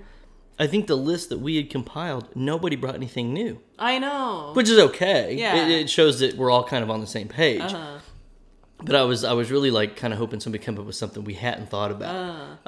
I 0.57 0.67
think 0.67 0.87
the 0.87 0.95
list 0.97 1.29
that 1.29 1.39
we 1.39 1.57
had 1.57 1.69
compiled, 1.69 2.29
nobody 2.35 2.75
brought 2.75 2.95
anything 2.95 3.33
new. 3.33 3.59
I 3.77 3.99
know. 3.99 4.51
which 4.53 4.69
is 4.69 4.79
okay. 4.79 5.35
Yeah. 5.35 5.65
It, 5.67 5.71
it 5.71 5.89
shows 5.89 6.19
that 6.19 6.35
we're 6.35 6.49
all 6.49 6.63
kind 6.63 6.83
of 6.83 6.89
on 6.89 7.01
the 7.01 7.07
same 7.07 7.27
page. 7.27 7.61
uh-huh. 7.61 7.99
But 8.83 8.93
I 8.95 9.03
was 9.03 9.23
I 9.23 9.31
was 9.33 9.51
really 9.51 9.71
like 9.71 9.95
kind 9.95 10.11
of 10.13 10.19
hoping 10.19 10.39
somebody 10.41 10.63
come 10.63 10.77
up 10.77 10.85
with 10.85 10.95
something 10.95 11.23
we 11.23 11.33
hadn't 11.33 11.69
thought 11.69 11.91
about. 11.91 12.13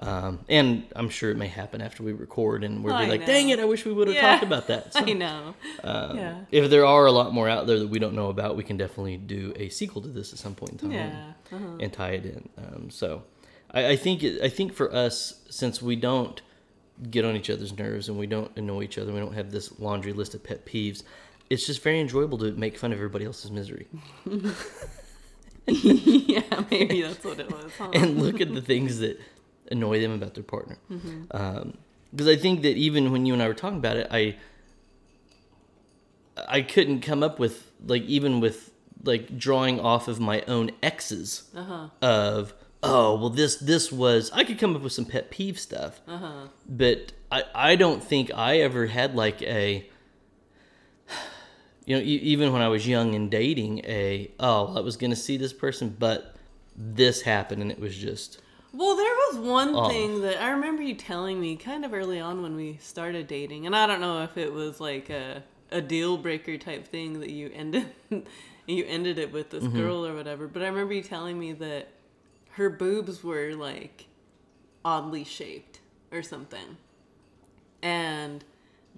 Uh. 0.01 0.05
Um, 0.09 0.39
and 0.47 0.85
I'm 0.95 1.09
sure 1.09 1.31
it 1.31 1.37
may 1.37 1.47
happen 1.47 1.81
after 1.81 2.01
we 2.01 2.13
record, 2.13 2.63
and 2.63 2.81
we'll 2.83 2.97
be 2.97 3.07
like, 3.07 3.21
know. 3.21 3.25
"Dang 3.27 3.49
it! 3.49 3.59
I 3.59 3.65
wish 3.65 3.85
we 3.85 3.91
would 3.91 4.07
have 4.07 4.15
Yeah. 4.15 4.31
talked 4.31 4.43
about 4.43 4.67
that." 4.67 4.93
So, 4.93 5.01
I 5.01 5.13
know. 5.13 5.53
um, 5.83 6.17
yeah. 6.17 6.39
If 6.49 6.69
there 6.69 6.85
are 6.85 7.05
a 7.05 7.11
lot 7.11 7.33
more 7.33 7.49
out 7.49 7.67
there 7.67 7.77
that 7.79 7.89
we 7.89 7.99
don't 7.99 8.15
know 8.15 8.29
about, 8.29 8.55
we 8.55 8.63
can 8.63 8.77
definitely 8.77 9.17
do 9.17 9.51
a 9.57 9.67
sequel 9.69 10.01
to 10.03 10.07
this 10.07 10.31
at 10.31 10.39
some 10.39 10.55
point 10.55 10.71
in 10.73 10.77
time 10.77 10.91
Yeah. 10.91 11.33
Uh-huh. 11.53 11.77
and 11.81 11.91
tie 11.91 12.11
it 12.11 12.25
in. 12.25 12.49
Um, 12.57 12.89
so 12.89 13.23
I, 13.71 13.89
I 13.89 13.95
think 13.97 14.23
it, 14.23 14.41
I 14.41 14.47
think 14.49 14.73
for 14.73 14.91
us, 14.95 15.41
since 15.49 15.81
we 15.81 15.97
don't 15.97 16.41
get 17.11 17.25
on 17.25 17.35
each 17.35 17.49
other's 17.49 17.77
nerves 17.77 18.07
and 18.09 18.17
we 18.17 18.27
don't 18.27 18.49
annoy 18.57 18.83
each 18.83 18.97
other, 18.97 19.11
we 19.11 19.19
don't 19.19 19.33
have 19.35 19.51
this 19.51 19.77
laundry 19.77 20.13
list 20.13 20.33
of 20.35 20.43
pet 20.43 20.65
peeves. 20.65 21.03
It's 21.49 21.67
just 21.67 21.83
very 21.83 21.99
enjoyable 21.99 22.37
to 22.39 22.53
make 22.53 22.77
fun 22.77 22.91
of 22.93 22.97
everybody 22.97 23.25
else's 23.25 23.51
misery 23.51 23.87
yeah. 26.27 26.41
Maybe 26.71 27.01
that's 27.01 27.23
what 27.23 27.39
it 27.39 27.51
was. 27.51 27.71
Huh? 27.77 27.91
and 27.93 28.21
look 28.21 28.39
at 28.41 28.53
the 28.53 28.61
things 28.61 28.99
that 28.99 29.19
annoy 29.71 29.99
them 30.01 30.11
about 30.11 30.33
their 30.33 30.43
partner. 30.43 30.77
Mm-hmm. 30.89 31.69
Because 32.11 32.27
I 32.27 32.35
think 32.37 32.61
that 32.61 32.77
even 32.77 33.11
when 33.11 33.25
you 33.25 33.33
and 33.33 33.43
I 33.43 33.47
were 33.47 33.53
talking 33.53 33.77
about 33.79 33.97
it, 33.97 34.07
I 34.09 34.37
I 36.47 36.61
couldn't 36.61 37.01
come 37.01 37.23
up 37.23 37.39
with 37.39 37.71
like 37.85 38.03
even 38.03 38.39
with 38.39 38.71
like 39.03 39.37
drawing 39.37 39.79
off 39.79 40.07
of 40.07 40.19
my 40.19 40.41
own 40.47 40.71
exes 40.81 41.43
Uh-huh. 41.55 41.89
of 42.01 42.53
oh 42.83 43.17
well 43.19 43.29
this 43.29 43.57
this 43.57 43.91
was 43.91 44.31
I 44.33 44.43
could 44.43 44.59
come 44.59 44.75
up 44.75 44.81
with 44.81 44.93
some 44.93 45.05
pet 45.05 45.29
peeve 45.31 45.59
stuff, 45.59 45.99
Uh-huh. 46.07 46.47
but 46.67 47.11
I 47.31 47.43
I 47.53 47.75
don't 47.75 48.03
think 48.03 48.31
I 48.33 48.59
ever 48.59 48.87
had 48.87 49.15
like 49.15 49.41
a 49.41 49.89
you 51.87 51.95
know 51.95 52.01
even 52.03 52.53
when 52.53 52.61
I 52.61 52.67
was 52.67 52.87
young 52.87 53.15
and 53.15 53.31
dating 53.31 53.79
a 53.85 54.29
oh 54.39 54.77
I 54.77 54.81
was 54.81 54.95
gonna 54.97 55.15
see 55.15 55.37
this 55.37 55.53
person 55.53 55.95
but 55.97 56.35
this 56.75 57.23
happened 57.23 57.63
and 57.63 57.71
it 57.71 57.79
was 57.79 57.95
just 57.97 58.39
Well, 58.73 58.95
there 58.95 59.15
was 59.25 59.37
one 59.39 59.75
Oh. 59.75 59.89
thing 59.89 60.21
that 60.21 60.39
I 60.39 60.51
remember 60.51 60.83
you 60.83 60.93
telling 60.93 61.39
me 61.41 61.55
kind 61.55 61.83
of 61.85 61.93
early 61.93 62.19
on 62.19 62.43
when 62.43 62.55
we 62.55 62.77
started 62.81 63.25
dating, 63.27 63.65
and 63.65 63.75
I 63.75 63.87
don't 63.87 64.01
know 64.01 64.21
if 64.23 64.37
it 64.37 64.53
was 64.53 64.79
like 64.79 65.09
a 65.09 65.43
a 65.71 65.81
deal 65.81 66.17
breaker 66.17 66.57
type 66.57 66.87
thing 66.87 67.19
that 67.21 67.29
you 67.31 67.49
ended 67.53 67.87
you 68.67 68.85
ended 68.85 69.17
it 69.17 69.31
with 69.33 69.49
this 69.49 69.63
Mm-hmm. 69.63 69.77
girl 69.81 70.05
or 70.05 70.13
whatever. 70.13 70.47
But 70.47 70.61
I 70.61 70.67
remember 70.67 70.93
you 70.93 71.01
telling 71.01 71.39
me 71.39 71.53
that 71.53 71.87
her 72.51 72.69
boobs 72.69 73.23
were 73.23 73.53
like 73.55 74.05
oddly 74.85 75.23
shaped 75.23 75.79
or 76.11 76.21
something, 76.21 76.77
and 77.81 78.43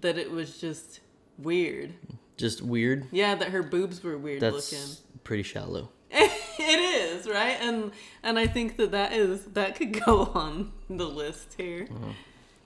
that 0.01 0.17
it 0.17 0.31
was 0.31 0.59
just 0.59 0.99
weird. 1.37 1.93
Just 2.39 2.61
weird. 2.63 3.05
Yeah, 3.11 3.35
that 3.35 3.49
her 3.49 3.61
boobs 3.61 4.03
were 4.03 4.17
weird 4.17 4.41
That's 4.41 4.71
looking. 4.71 4.87
pretty 5.23 5.43
shallow. 5.43 5.89
it 6.11 6.79
is 6.79 7.27
right 7.29 7.57
and 7.61 7.91
and 8.23 8.39
i 8.39 8.47
think 8.47 8.77
that 8.77 8.91
that 8.91 9.13
is 9.13 9.45
that 9.53 9.75
could 9.75 10.03
go 10.05 10.31
on 10.33 10.71
the 10.89 11.05
list 11.05 11.53
here 11.55 11.87
Uh-huh. 11.91 12.13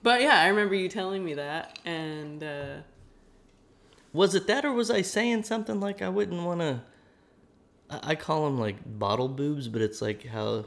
but 0.01 0.21
yeah 0.21 0.39
i 0.39 0.47
remember 0.47 0.75
you 0.75 0.87
telling 0.87 1.25
me 1.25 1.33
that 1.33 1.77
and 1.83 2.41
uh 2.41 2.75
Was 4.13 4.33
it 4.35 4.47
that, 4.47 4.63
or 4.63 4.71
was 4.71 4.89
I 4.91 5.01
saying 5.01 5.43
something 5.43 5.79
like 5.81 6.01
I 6.01 6.07
wouldn't 6.09 6.43
want 6.43 6.61
to? 6.61 6.81
I 7.89 8.13
call 8.15 8.45
them 8.45 8.59
like 8.59 8.77
bottle 8.85 9.27
boobs, 9.27 9.67
but 9.67 9.81
it's 9.81 10.01
like 10.01 10.25
how 10.27 10.65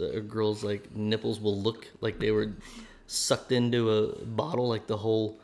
a 0.00 0.20
girl's 0.20 0.62
like 0.64 0.94
nipples 0.94 1.40
will 1.40 1.58
look 1.60 1.88
like 2.00 2.18
they 2.20 2.30
were 2.30 2.52
sucked 3.06 3.50
into 3.52 3.90
a 3.90 4.24
bottle, 4.24 4.68
like 4.68 4.86
the 4.86 4.96
whole 4.96 5.40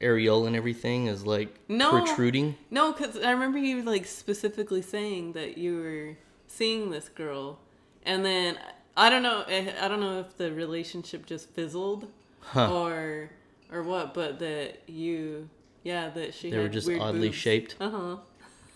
areola 0.00 0.46
and 0.48 0.56
everything 0.56 1.06
is 1.06 1.24
like 1.26 1.54
No. 1.68 1.90
protruding. 1.90 2.56
No, 2.70 2.92
because 2.92 3.16
I 3.18 3.30
remember 3.32 3.58
you 3.58 3.82
like 3.82 4.06
specifically 4.06 4.82
saying 4.82 5.32
that 5.32 5.58
you 5.58 5.76
were 5.80 6.16
seeing 6.46 6.90
this 6.90 7.08
girl, 7.08 7.58
and 8.04 8.24
then 8.24 8.58
I 8.96 9.10
don't 9.10 9.22
know. 9.22 9.42
eh, 9.48 9.72
I 9.80 9.88
don't 9.88 10.00
know 10.00 10.20
if 10.20 10.36
the 10.36 10.52
relationship 10.52 11.26
just 11.26 11.50
fizzled, 11.50 12.08
Huh. 12.40 12.72
or 12.72 13.30
or 13.72 13.82
what, 13.82 14.14
but 14.14 14.38
that 14.38 14.82
you, 14.88 15.48
yeah, 15.82 16.08
that 16.10 16.32
she 16.34 16.50
They 16.50 16.58
were 16.58 16.68
just 16.68 16.88
oddly 16.88 17.28
boobs. 17.28 17.36
shaped. 17.36 17.76
Uh 17.80 17.90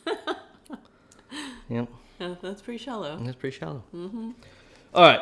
huh. 0.07 0.35
Yep. 1.69 1.89
Yeah, 2.21 2.35
that's 2.43 2.61
pretty 2.61 2.79
shallow. 2.79 3.19
That's 3.23 3.37
pretty 3.37 3.57
shallow. 3.57 3.83
Mm-hmm. 3.95 4.31
All 4.95 5.03
right. 5.03 5.21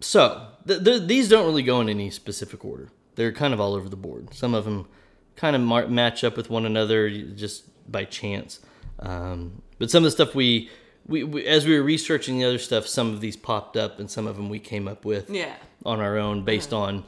So 0.00 0.48
th- 0.66 0.82
th- 0.82 1.02
these 1.06 1.28
don't 1.28 1.44
really 1.44 1.62
go 1.62 1.80
in 1.82 1.88
any 1.90 2.10
specific 2.10 2.64
order. 2.64 2.88
They're 3.16 3.32
kind 3.32 3.52
of 3.52 3.60
all 3.60 3.74
over 3.74 3.88
the 3.88 3.96
board. 3.96 4.32
Some 4.32 4.54
of 4.54 4.64
them 4.64 4.88
kind 5.36 5.54
of 5.56 5.62
mar- 5.62 5.88
match 5.88 6.24
up 6.24 6.36
with 6.36 6.50
one 6.50 6.66
another 6.66 7.10
just 7.10 7.64
by 7.90 8.04
chance. 8.04 8.60
Um, 8.98 9.62
but 9.78 9.90
some 9.90 9.98
of 10.02 10.04
the 10.04 10.10
stuff 10.10 10.34
we, 10.34 10.70
we, 11.06 11.22
we, 11.22 11.46
as 11.46 11.66
we 11.66 11.76
were 11.76 11.84
researching 11.84 12.38
the 12.38 12.44
other 12.44 12.58
stuff, 12.58 12.86
some 12.86 13.12
of 13.12 13.20
these 13.20 13.36
popped 13.36 13.76
up, 13.76 14.00
and 14.00 14.10
some 14.10 14.26
of 14.26 14.36
them 14.36 14.48
we 14.48 14.58
came 14.58 14.88
up 14.88 15.04
with 15.04 15.28
Yeah. 15.30 15.54
on 15.84 16.00
our 16.00 16.16
own 16.18 16.44
based 16.44 16.72
on 16.72 17.04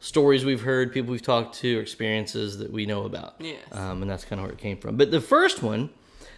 stories 0.00 0.44
we've 0.44 0.62
heard, 0.62 0.92
people 0.92 1.12
we've 1.12 1.22
talked 1.22 1.56
to, 1.56 1.78
experiences 1.78 2.58
that 2.58 2.70
we 2.72 2.86
know 2.86 3.04
about. 3.04 3.36
Yes. 3.40 3.62
Um, 3.72 4.02
and 4.02 4.10
that's 4.10 4.24
kind 4.24 4.40
of 4.40 4.44
where 4.46 4.52
it 4.52 4.58
came 4.58 4.76
from. 4.78 4.96
But 4.96 5.10
the 5.10 5.20
first 5.20 5.62
one 5.62 5.90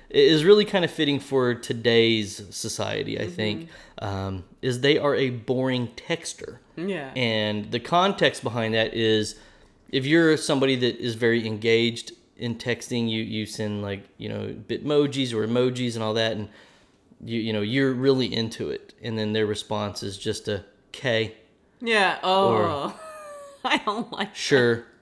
is 0.09 0.45
really 0.45 0.65
kind 0.65 0.85
of 0.85 0.91
fitting 0.91 1.21
for 1.21 1.55
today's 1.55 2.43
society, 2.55 3.21
I 3.21 3.27
think, 3.29 3.69
um, 3.99 4.45
is 4.61 4.81
they 4.81 4.99
are 4.99 5.15
a 5.15 5.31
boring 5.31 5.89
texter. 5.89 6.59
Yeah. 6.77 7.13
And 7.15 7.71
the 7.71 7.81
context 7.81 8.43
behind 8.43 8.75
that 8.75 8.95
is 8.95 9.37
if 9.91 10.07
you're 10.07 10.37
somebody 10.37 10.77
that 10.77 10.97
is 10.99 11.15
very 11.15 11.47
engaged 11.47 12.13
in 12.37 12.55
texting, 12.57 13.11
you, 13.11 13.23
you 13.23 13.45
send 13.47 13.83
like, 13.83 14.03
you 14.17 14.29
know, 14.29 14.55
bitmojis 14.69 15.35
or 15.35 15.47
emojis 15.47 15.95
and 15.95 16.03
all 16.03 16.15
that, 16.15 16.33
and 16.33 16.49
you 17.25 17.39
you 17.39 17.53
know, 17.53 17.61
you're 17.61 17.93
really 17.93 18.33
into 18.33 18.71
it. 18.71 18.95
And 19.03 19.19
then 19.19 19.33
their 19.33 19.47
response 19.47 20.03
is 20.03 20.17
just 20.19 20.49
a 20.49 20.65
K, 20.93 21.35
yeah. 21.81 22.19
Oh, 22.23 22.99
I 23.65 23.77
don't 23.79 24.11
like. 24.13 24.35
sure. 24.35 24.85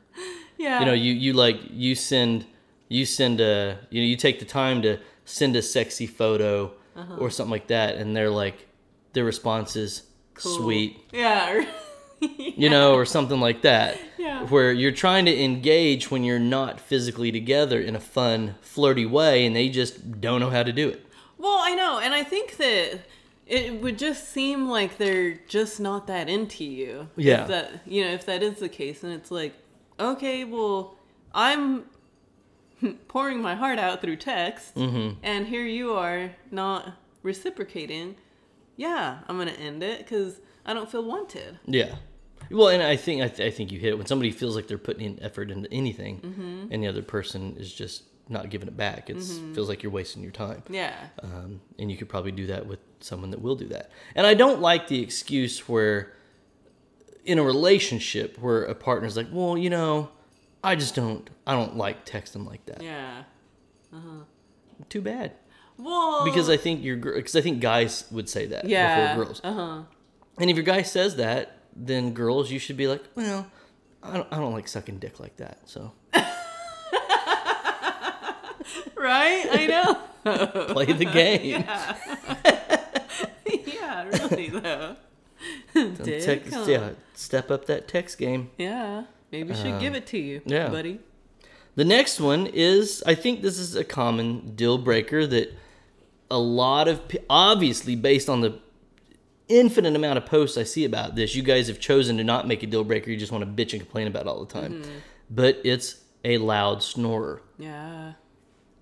Yeah. 0.61 0.81
you 0.81 0.87
know 0.87 0.93
you 0.93 1.13
you 1.13 1.33
like 1.35 1.57
you 1.71 1.95
send 1.95 2.45
you 2.89 3.07
send 3.07 3.41
a 3.41 3.79
you 3.91 4.01
know 4.03 4.07
you 4.09 4.17
take 4.17 4.41
the 4.41 4.45
time 4.45 4.83
to 4.83 4.99
send 5.25 5.55
a 5.55 5.63
sexy 5.63 6.09
photo 6.09 6.73
Uh-huh. 6.97 7.15
or 7.21 7.31
something 7.31 7.53
like 7.53 7.69
that 7.69 7.95
and 7.95 8.17
they're 8.17 8.29
like 8.45 8.67
their 9.13 9.23
response 9.25 9.77
is 9.77 10.03
Cool. 10.35 10.57
sweet 10.57 10.97
Yeah. 11.13 11.65
you 12.37 12.69
know 12.69 12.95
or 12.95 13.05
something 13.05 13.41
like 13.41 13.63
that 13.63 13.99
Yeah. 14.19 14.45
where 14.47 14.73
you're 14.73 14.93
trying 14.93 15.25
to 15.27 15.43
engage 15.43 16.11
when 16.11 16.25
you're 16.25 16.39
not 16.39 16.81
physically 16.81 17.31
together 17.33 17.81
in 17.81 17.95
a 17.97 18.01
fun 18.01 18.55
flirty 18.61 19.07
way 19.07 19.47
and 19.47 19.55
they 19.55 19.69
just 19.69 20.21
don't 20.21 20.41
know 20.41 20.51
how 20.51 20.63
to 20.63 20.73
do 20.73 20.89
it 20.89 21.07
Well, 21.39 21.59
I 21.61 21.75
know, 21.75 21.99
and 22.01 22.15
I 22.15 22.25
think 22.25 22.57
that 22.57 23.01
it 23.47 23.81
would 23.81 23.99
just 23.99 24.29
seem 24.29 24.69
like 24.69 24.99
they're 24.99 25.35
just 25.49 25.81
not 25.81 26.07
that 26.09 26.29
into 26.29 26.65
you. 26.65 27.09
Yeah. 27.17 27.43
If 27.43 27.49
that 27.49 27.71
you 27.87 28.05
know, 28.05 28.11
if 28.13 28.27
that 28.27 28.43
is 28.43 28.59
the 28.59 28.69
case, 28.69 29.03
and 29.05 29.13
it's 29.13 29.31
like, 29.31 29.55
okay, 29.99 30.45
well, 30.45 30.97
I'm 31.33 31.85
pouring 33.09 33.41
my 33.41 33.55
heart 33.55 33.79
out 33.79 34.03
through 34.03 34.17
text, 34.17 34.75
Mm-hmm. 34.75 35.19
and 35.23 35.47
here 35.47 35.65
you 35.65 35.93
are 35.95 36.33
not 36.51 36.93
reciprocating. 37.23 38.17
Yeah, 38.77 39.21
I'm 39.29 39.39
gonna 39.39 39.53
end 39.53 39.83
it 39.83 39.99
because 40.01 40.41
I 40.67 40.75
don't 40.75 40.91
feel 40.91 41.05
wanted. 41.05 41.59
Yeah. 41.67 41.95
Well, 42.51 42.69
and 42.69 42.83
I 42.83 42.97
think 42.97 43.23
I, 43.23 43.29
th- 43.29 43.53
I 43.53 43.55
think 43.55 43.73
you 43.73 43.79
hit 43.79 43.91
it 43.91 43.97
when 43.99 44.07
somebody 44.07 44.31
feels 44.31 44.57
like 44.57 44.67
they're 44.69 44.79
putting 44.79 45.05
in 45.05 45.23
effort 45.23 45.51
into 45.51 45.73
anything, 45.73 46.21
Mm-hmm. 46.21 46.73
and 46.73 46.83
the 46.83 46.87
other 46.89 47.03
person 47.03 47.57
is 47.59 47.73
just 47.73 48.05
not 48.31 48.51
giving 48.51 48.69
it 48.69 48.77
back. 48.77 49.09
It 49.11 49.21
feels 49.55 49.69
like 49.71 49.83
you're 49.83 49.93
wasting 49.93 50.23
your 50.23 50.33
time. 50.33 50.63
Yeah. 50.69 50.95
Um, 51.23 51.61
and 51.79 51.91
you 51.91 51.97
could 51.97 52.09
probably 52.11 52.33
do 52.33 52.47
that 52.49 52.67
with 52.67 52.79
someone 53.01 53.31
that 53.31 53.41
will 53.41 53.57
do 53.57 53.69
that. 53.69 53.91
And 54.15 54.27
I 54.27 54.35
don't 54.35 54.61
like 54.61 54.89
the 54.89 55.01
excuse 55.03 55.67
where, 55.69 56.13
in 57.25 57.39
a 57.39 57.43
relationship, 57.43 58.39
where 58.39 58.65
a 58.65 58.75
partner's 58.75 59.17
like, 59.17 59.29
"Well, 59.33 59.57
you 59.57 59.71
know, 59.71 60.11
I 60.63 60.75
just 60.77 60.95
don't, 60.95 61.29
I 61.47 61.55
don't 61.55 61.77
like 61.77 62.05
texting 62.05 62.47
like 62.47 62.65
that." 62.67 62.83
Yeah. 62.83 63.23
Uh-huh. 63.95 64.25
Too 64.91 65.01
bad, 65.01 65.33
Well. 65.77 66.25
because 66.25 66.49
I 66.51 66.57
think 66.57 66.85
you're, 66.85 66.97
because 66.99 67.35
I 67.35 67.41
think 67.41 67.61
guys 67.61 68.05
would 68.11 68.29
say 68.29 68.47
that 68.47 68.67
yeah. 68.67 69.09
before 69.15 69.25
girls. 69.25 69.41
Uh 69.43 69.53
huh. 69.55 69.83
And 70.39 70.51
if 70.51 70.57
your 70.57 70.65
guy 70.65 70.83
says 70.83 71.17
that, 71.17 71.58
then 71.87 72.13
girls, 72.13 72.51
you 72.51 72.59
should 72.59 72.77
be 72.77 72.87
like, 72.89 73.03
"Well, 73.15 73.47
I 74.03 74.17
don't, 74.19 74.29
I 74.33 74.37
don't 74.39 74.53
like 74.53 74.69
sucking 74.69 74.99
dick 74.99 75.19
like 75.21 75.37
that." 75.37 75.59
So 75.67 75.93
Right. 78.97 79.47
I 79.51 79.67
know. 79.67 79.95
play 80.75 80.87
the 80.93 81.05
game. 81.07 81.65
yeah. 81.65 81.97
Really 84.31 84.49
though. 84.49 84.97
Text, 85.75 86.57
yeah, 86.69 86.91
step 87.15 87.51
up 87.51 87.67
that 87.67 87.89
text 87.89 88.19
game. 88.19 88.51
Yeah, 88.59 89.05
maybe 89.33 89.55
should 89.55 89.81
give 89.81 89.95
it 89.95 90.07
to 90.09 90.19
you, 90.19 90.39
Uh, 90.39 90.43
yeah. 90.47 90.69
buddy. 90.69 91.01
The 91.75 91.85
next 91.85 92.21
one 92.21 92.47
is 92.47 93.03
I 93.07 93.15
think 93.15 93.43
this 93.43 93.59
is 93.59 93.75
a 93.77 93.85
common 93.85 94.55
deal 94.55 94.79
breaker 94.79 95.27
that 95.27 95.53
a 96.31 96.39
lot 96.39 96.87
of 96.89 97.01
obviously 97.29 97.97
based 97.97 98.29
on 98.29 98.41
the 98.41 98.59
infinite 99.49 99.95
amount 99.97 100.19
of 100.19 100.27
posts 100.27 100.57
I 100.57 100.65
see 100.65 100.85
about 100.85 101.15
this, 101.17 101.35
you 101.35 101.43
guys 101.43 101.69
have 101.69 101.81
chosen 101.81 102.17
to 102.19 102.25
not 102.25 102.47
make 102.47 102.63
a 102.63 102.67
deal 102.67 102.85
breaker. 102.85 103.11
You 103.11 103.17
just 103.17 103.33
want 103.33 103.45
to 103.45 103.51
bitch 103.65 103.73
and 103.73 103.81
complain 103.83 104.07
about 104.07 104.23
it 104.23 104.29
all 104.29 104.45
the 104.45 104.53
time. 104.53 104.83
But 105.31 105.61
it's 105.65 105.97
a 106.25 106.39
loud 106.39 106.83
snorer. 106.83 107.43
Yeah, 107.59 108.13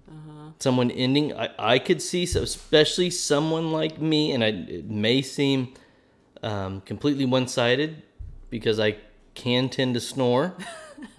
Uh-huh. 0.09 0.51
Someone 0.61 0.91
ending, 0.91 1.33
I, 1.35 1.51
I 1.59 1.79
could 1.79 2.01
see, 2.01 2.27
so 2.27 2.43
especially 2.43 3.11
someone 3.11 3.73
like 3.73 4.01
me, 4.01 4.33
and 4.33 4.43
I, 4.45 4.49
it 4.49 4.89
may 4.89 5.21
seem 5.23 5.75
um, 6.43 6.81
completely 6.83 7.25
one 7.27 7.49
sided 7.49 8.03
because 8.51 8.79
I 8.79 8.97
can 9.35 9.69
tend 9.69 9.95
to 9.95 10.01
snore. 10.01 10.55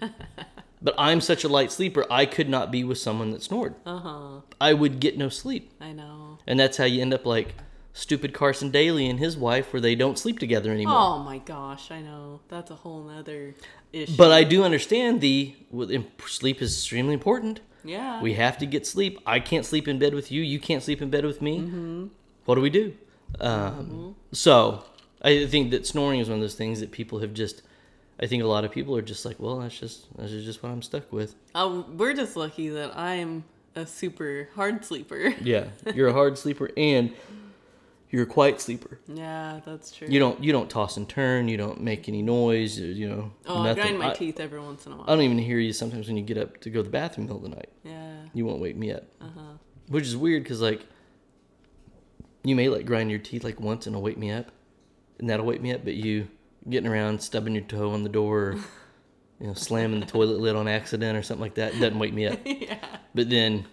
but 0.82 0.94
I'm 0.98 1.20
such 1.20 1.44
a 1.44 1.48
light 1.48 1.70
sleeper, 1.70 2.06
I 2.10 2.24
could 2.26 2.48
not 2.48 2.70
be 2.70 2.82
with 2.84 2.98
someone 2.98 3.30
that 3.30 3.42
snored. 3.42 3.74
uh 3.84 3.98
huh. 3.98 4.40
I 4.60 4.72
would 4.72 4.98
get 5.00 5.16
no 5.18 5.28
sleep. 5.28 5.72
I 5.80 5.92
know. 5.92 6.38
And 6.46 6.58
that's 6.58 6.76
how 6.78 6.84
you 6.84 7.00
end 7.02 7.12
up 7.14 7.26
like 7.26 7.54
stupid 7.98 8.32
Carson 8.32 8.70
Daly 8.70 9.08
and 9.10 9.18
his 9.18 9.36
wife, 9.36 9.72
where 9.72 9.80
they 9.80 9.94
don't 9.94 10.18
sleep 10.18 10.38
together 10.38 10.70
anymore. 10.72 10.94
Oh 10.96 11.18
my 11.18 11.38
gosh, 11.38 11.90
I 11.90 12.00
know. 12.00 12.40
That's 12.48 12.70
a 12.70 12.76
whole 12.76 13.02
nother 13.02 13.54
issue. 13.92 14.14
But 14.16 14.30
I 14.30 14.44
do 14.44 14.62
understand 14.64 15.20
the 15.20 15.54
sleep 16.26 16.62
is 16.62 16.74
extremely 16.76 17.14
important. 17.14 17.60
yeah, 17.84 18.22
We 18.22 18.34
have 18.34 18.56
to 18.58 18.66
get 18.66 18.86
sleep. 18.86 19.18
I 19.26 19.40
can't 19.40 19.66
sleep 19.66 19.88
in 19.88 19.98
bed 19.98 20.14
with 20.14 20.30
you. 20.30 20.42
You 20.42 20.60
can't 20.60 20.82
sleep 20.82 21.02
in 21.02 21.10
bed 21.10 21.24
with 21.24 21.42
me. 21.42 22.08
What 22.44 22.54
do 22.54 22.60
we 22.60 22.70
do? 22.70 22.94
Um, 23.40 24.14
So 24.32 24.84
I 25.22 25.46
think 25.46 25.70
that 25.72 25.86
snoring 25.86 26.20
is 26.20 26.28
one 26.28 26.38
of 26.38 26.42
those 26.42 26.54
things 26.54 26.80
that 26.80 26.90
people 26.92 27.18
have 27.20 27.34
just. 27.34 27.62
I 28.20 28.26
think 28.26 28.42
a 28.42 28.46
lot 28.46 28.64
of 28.64 28.72
people 28.72 28.96
are 28.96 29.02
just 29.02 29.24
like, 29.24 29.38
well, 29.38 29.60
that's 29.60 29.78
just 29.78 30.06
that's 30.16 30.32
just 30.32 30.62
what 30.62 30.70
I'm 30.72 30.82
stuck 30.82 31.12
with. 31.12 31.34
Uh, 31.54 31.82
we're 31.96 32.14
just 32.14 32.36
lucky 32.36 32.68
that 32.70 32.96
I'm 32.96 33.44
a 33.76 33.86
super 33.86 34.48
hard 34.54 34.84
sleeper. 34.84 35.34
Yeah, 35.42 35.66
you're 35.94 36.08
a 36.08 36.12
hard 36.12 36.36
sleeper 36.38 36.70
and 36.76 37.12
you're 38.10 38.22
a 38.22 38.26
quiet 38.26 38.60
sleeper. 38.60 39.00
yeah, 39.06 39.60
that's 39.64 39.90
true. 39.90 40.08
You 40.10 40.18
don't 40.18 40.42
you 40.42 40.52
don't 40.52 40.70
toss 40.70 40.96
and 40.96 41.08
turn. 41.08 41.48
You 41.48 41.56
don't 41.56 41.80
make 41.80 42.08
any 42.08 42.22
noise. 42.22 42.78
You 42.78 43.08
know 43.08 43.32
oh, 43.46 43.58
I 43.60 43.64
nothing. 43.68 43.82
grind 43.82 43.98
my 43.98 44.10
I, 44.10 44.14
teeth 44.14 44.40
every 44.40 44.60
once 44.60 44.86
in 44.86 44.92
a 44.92 44.96
while. 44.96 45.04
I 45.06 45.10
don't 45.14 45.22
even 45.22 45.38
hear 45.38 45.58
you 45.58 45.72
sometimes 45.72 46.06
when 46.08 46.16
you 46.16 46.22
get 46.22 46.38
up 46.38 46.58
to 46.60 46.70
go 46.70 46.80
to 46.80 46.84
the 46.84 46.90
bathroom 46.90 47.24
in 47.24 47.28
the 47.28 47.34
middle 47.34 47.46
of 47.46 47.50
the 47.50 47.56
night. 47.56 47.72
yeah. 47.84 48.14
You 48.34 48.46
won't 48.46 48.60
wake 48.60 48.76
me 48.76 48.92
up, 48.92 49.04
Uh-huh. 49.20 49.40
which 49.88 50.04
is 50.04 50.16
weird 50.16 50.42
because 50.42 50.60
like 50.60 50.86
you 52.44 52.54
may 52.56 52.68
like 52.68 52.86
grind 52.86 53.10
your 53.10 53.18
teeth 53.18 53.44
like 53.44 53.60
once 53.60 53.86
and 53.86 53.94
it'll 53.94 54.02
wake 54.02 54.18
me 54.18 54.30
up, 54.30 54.50
and 55.18 55.28
that'll 55.28 55.46
wake 55.46 55.60
me 55.60 55.72
up. 55.72 55.84
But 55.84 55.94
you 55.94 56.28
getting 56.68 56.88
around 56.90 57.20
stubbing 57.22 57.54
your 57.54 57.64
toe 57.64 57.90
on 57.90 58.02
the 58.02 58.08
door, 58.08 58.38
or, 58.38 58.52
you 59.40 59.46
know, 59.46 59.54
slamming 59.54 60.00
the 60.00 60.06
toilet 60.06 60.38
lid 60.40 60.56
on 60.56 60.68
accident 60.68 61.16
or 61.16 61.22
something 61.22 61.42
like 61.42 61.54
that 61.54 61.72
doesn't 61.72 61.98
wake 61.98 62.12
me 62.14 62.26
up. 62.26 62.38
yeah. 62.44 62.78
But 63.14 63.28
then 63.30 63.66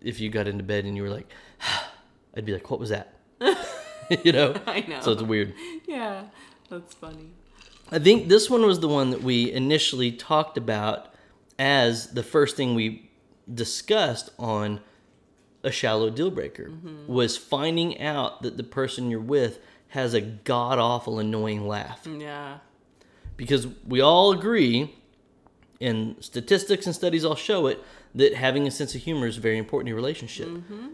if 0.00 0.20
you 0.20 0.30
got 0.30 0.46
into 0.48 0.64
bed 0.64 0.84
and 0.84 0.96
you 0.96 1.02
were 1.02 1.10
like, 1.10 1.28
I'd 2.36 2.44
be 2.44 2.52
like, 2.52 2.70
what 2.70 2.78
was 2.80 2.90
that? 2.90 3.14
you 4.24 4.32
know. 4.32 4.60
I 4.66 4.80
know. 4.80 5.00
So 5.00 5.12
it's 5.12 5.22
weird. 5.22 5.54
yeah, 5.86 6.24
that's 6.68 6.94
funny. 6.94 7.30
I 7.90 7.98
think 7.98 8.28
this 8.28 8.50
one 8.50 8.66
was 8.66 8.80
the 8.80 8.88
one 8.88 9.10
that 9.10 9.22
we 9.22 9.50
initially 9.50 10.12
talked 10.12 10.58
about 10.58 11.14
as 11.58 12.08
the 12.08 12.22
first 12.22 12.56
thing 12.56 12.74
we 12.74 13.10
discussed 13.52 14.30
on 14.38 14.80
a 15.64 15.70
shallow 15.70 16.10
deal 16.10 16.30
breaker 16.30 16.68
mm-hmm. 16.68 17.12
was 17.12 17.36
finding 17.36 18.00
out 18.00 18.42
that 18.42 18.56
the 18.56 18.62
person 18.62 19.10
you're 19.10 19.20
with 19.20 19.58
has 19.88 20.14
a 20.14 20.20
god 20.20 20.78
awful 20.78 21.18
annoying 21.18 21.66
laugh. 21.66 22.06
Yeah. 22.06 22.58
Because 23.36 23.66
we 23.86 24.00
all 24.00 24.32
agree, 24.32 24.94
and 25.80 26.16
statistics 26.20 26.86
and 26.86 26.94
studies 26.94 27.24
all 27.24 27.36
show 27.36 27.66
it, 27.66 27.82
that 28.14 28.34
having 28.34 28.66
a 28.66 28.70
sense 28.70 28.94
of 28.94 29.02
humor 29.02 29.26
is 29.26 29.36
very 29.36 29.58
important 29.58 29.88
in 29.88 29.92
a 29.92 29.96
relationship. 29.96 30.48
Mm-hmm. 30.48 30.88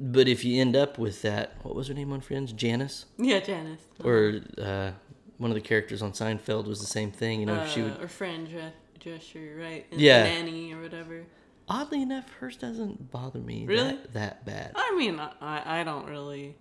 But 0.00 0.28
if 0.28 0.44
you 0.44 0.60
end 0.60 0.76
up 0.76 0.96
with 0.98 1.22
that, 1.22 1.54
what 1.62 1.74
was 1.74 1.88
her 1.88 1.94
name 1.94 2.12
on 2.12 2.20
Friends? 2.20 2.52
Janice? 2.52 3.06
Yeah, 3.18 3.40
Janice. 3.40 3.80
Or 4.04 4.40
uh, 4.56 4.92
one 5.38 5.50
of 5.50 5.54
the 5.56 5.60
characters 5.60 6.02
on 6.02 6.12
Seinfeld 6.12 6.66
was 6.66 6.80
the 6.80 6.86
same 6.86 7.10
thing. 7.10 7.40
You 7.40 7.46
know, 7.46 7.66
she 7.66 7.82
would 7.82 8.00
Uh, 8.00 8.04
or. 8.04 8.54
Uh, 8.54 8.70
gesture, 9.00 9.56
right? 9.60 9.86
In 9.90 9.98
Yeah. 10.00 10.22
nanny 10.24 10.72
or 10.72 10.82
whatever. 10.82 11.24
Oddly 11.68 12.02
enough, 12.02 12.28
hers 12.40 12.56
doesn't 12.56 13.10
bother 13.10 13.38
me 13.40 13.64
Really? 13.66 13.90
that, 13.92 14.12
that 14.14 14.44
bad. 14.46 14.72
I 14.74 14.94
mean, 14.96 15.20
I 15.20 15.80
I 15.80 15.84
don't 15.84 16.06
really. 16.08 16.56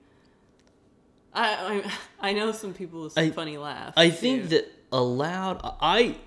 I 1.34 1.84
I, 2.22 2.30
I 2.30 2.34
know 2.34 2.52
some 2.52 2.74
people 2.74 3.04
with 3.04 3.14
some 3.14 3.24
I- 3.24 3.30
funny 3.32 3.58
laughs. 3.58 3.94
I 3.98 4.10
think 4.10 4.50
that 4.50 4.72
a 4.92 5.02
loud 5.02 5.62
I 5.82 6.18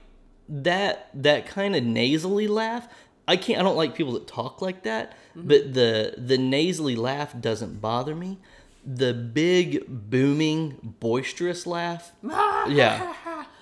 that 0.49 1.11
that 1.15 1.47
kind 1.47 1.77
of 1.77 1.85
nasally 1.85 2.49
laugh. 2.49 2.89
I 3.31 3.37
can't. 3.37 3.59
I 3.61 3.63
don't 3.63 3.77
like 3.77 3.95
people 3.95 4.13
that 4.15 4.27
talk 4.27 4.61
like 4.61 4.83
that. 4.83 5.13
Mm-hmm. 5.37 5.49
But 5.49 5.75
the 5.75 6.15
the 6.17 6.39
nasally 6.39 6.97
laugh 6.97 7.31
doesn't 7.41 7.81
bother 7.81 8.15
me. 8.15 8.39
The 8.85 9.13
big 9.15 9.85
booming 10.11 10.95
boisterous 11.01 11.67
laugh. 11.67 12.13
yeah, 12.23 13.15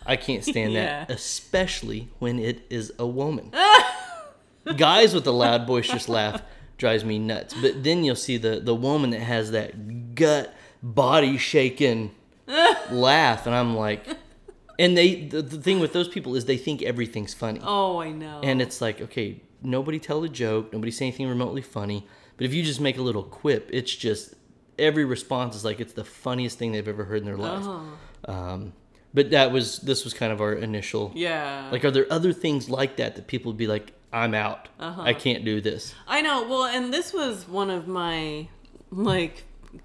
I 0.07 0.17
can't 0.17 0.45
stand 0.45 0.73
Yeah. 0.73 1.05
that, 1.05 1.11
especially 1.11 2.09
when 2.19 2.39
it 2.39 2.63
is 2.71 2.93
a 2.99 3.07
woman. 3.07 3.53
Guys 4.77 5.15
with 5.15 5.27
a 5.27 5.31
loud 5.33 5.67
boisterous 5.67 6.09
laugh 6.09 6.43
drives 6.77 7.05
me 7.05 7.19
nuts. 7.19 7.55
But 7.61 7.83
then 7.85 8.05
you'll 8.05 8.17
see 8.29 8.37
the 8.37 8.61
the 8.61 8.75
woman 8.75 9.11
that 9.11 9.21
has 9.21 9.51
that 9.53 10.15
gut 10.15 10.55
body 10.83 11.37
shaking 11.39 12.15
laugh, 12.91 13.47
and 13.47 13.55
I'm 13.55 13.77
like, 13.77 14.07
and 14.79 14.97
they 14.97 15.25
the, 15.27 15.43
the 15.43 15.59
thing 15.59 15.81
with 15.81 15.93
those 15.93 16.09
people 16.09 16.37
is 16.37 16.45
they 16.45 16.57
think 16.59 16.83
everything's 16.83 17.35
funny, 17.35 17.61
Oh, 17.63 17.99
I 17.99 18.11
know. 18.11 18.41
and 18.43 18.61
it's 18.63 18.81
like 18.81 19.01
okay, 19.01 19.41
nobody 19.63 19.99
tell 19.99 20.23
a 20.25 20.29
joke, 20.29 20.73
nobody 20.73 20.91
say 20.91 21.07
anything 21.07 21.29
remotely 21.29 21.63
funny, 21.63 22.07
but 22.37 22.47
if 22.47 22.55
you 22.55 22.63
just 22.63 22.81
make 22.81 22.99
a 22.99 23.03
little 23.03 23.23
quip, 23.23 23.69
it's 23.73 23.95
just 23.95 24.35
every 24.79 25.05
response 25.05 25.57
is 25.57 25.65
like 25.65 25.81
it's 25.81 25.93
the 25.93 26.05
funniest 26.05 26.59
thing 26.59 26.73
they've 26.73 26.87
ever 26.89 27.05
heard 27.05 27.19
in 27.19 27.25
their 27.25 27.37
life. 27.37 27.65
Uh-huh. 27.67 28.33
Um, 28.33 28.73
but 29.15 29.31
that 29.31 29.53
was 29.53 29.79
this 29.81 30.05
was 30.05 30.15
kind 30.15 30.33
of 30.33 30.41
our 30.41 30.53
initial 30.53 31.13
yeah. 31.15 31.69
like, 31.73 31.85
are 31.85 31.91
there 31.91 32.07
other 32.11 32.33
things 32.33 32.69
like 32.69 32.97
that 32.97 33.17
that 33.17 33.27
people 33.27 33.51
would 33.51 33.59
be 33.59 33.67
like, 33.67 33.93
I'm 34.13 34.35
out, 34.35 34.69
Uh-huh. 34.79 35.03
I 35.03 35.13
can't 35.15 35.45
do 35.45 35.61
this. 35.61 35.95
I 36.07 36.23
know. 36.23 36.47
Well, 36.49 36.65
and 36.65 36.93
this 36.93 37.13
was 37.13 37.49
one 37.49 37.71
of 37.71 37.89
my 37.89 38.49
like 38.91 39.45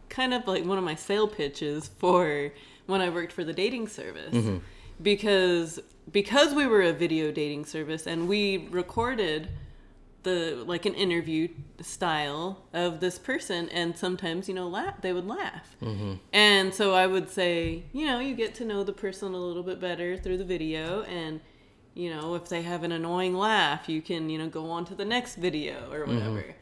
kind 0.09 0.33
of 0.33 0.47
like 0.47 0.65
one 0.65 0.77
of 0.77 0.83
my 0.83 0.95
sale 0.95 1.27
pitches 1.27 1.89
for 1.97 2.51
when 2.85 3.01
I 3.01 3.09
worked 3.09 3.31
for 3.31 3.43
the 3.43 3.53
dating 3.53 3.87
service. 3.87 4.33
Mm-hmm. 4.33 4.57
Because 5.01 5.79
because 6.11 6.53
we 6.53 6.67
were 6.67 6.81
a 6.81 6.93
video 6.93 7.31
dating 7.31 7.65
service 7.65 8.07
and 8.07 8.27
we 8.27 8.67
recorded 8.71 9.49
the 10.23 10.63
like 10.65 10.85
an 10.85 10.93
interview 10.93 11.47
style 11.81 12.63
of 12.73 12.99
this 12.99 13.17
person 13.19 13.69
and 13.69 13.97
sometimes 13.97 14.47
you 14.47 14.53
know 14.55 14.67
laugh 14.67 15.01
they 15.01 15.13
would 15.13 15.27
laugh 15.27 15.75
Mm-hmm. 15.81 16.13
and 16.31 16.73
so 16.73 16.93
i 16.93 17.05
would 17.05 17.29
say 17.29 17.83
you 17.91 18.05
know 18.05 18.19
you 18.19 18.33
get 18.35 18.55
to 18.55 18.65
know 18.65 18.83
the 18.83 18.93
person 18.93 19.33
a 19.33 19.37
little 19.37 19.63
bit 19.63 19.79
better 19.79 20.17
through 20.17 20.37
the 20.37 20.45
video 20.45 21.01
and 21.03 21.41
you 21.93 22.09
know 22.09 22.35
if 22.35 22.47
they 22.49 22.61
have 22.61 22.83
an 22.83 22.91
annoying 22.91 23.35
laugh 23.35 23.87
you 23.89 24.01
can 24.01 24.29
you 24.29 24.37
know 24.37 24.47
go 24.47 24.69
on 24.71 24.85
to 24.85 24.95
the 24.95 25.05
next 25.05 25.35
video 25.35 25.75
or 25.91 25.99
Mm-hmm. 26.05 26.13
whatever 26.15 26.55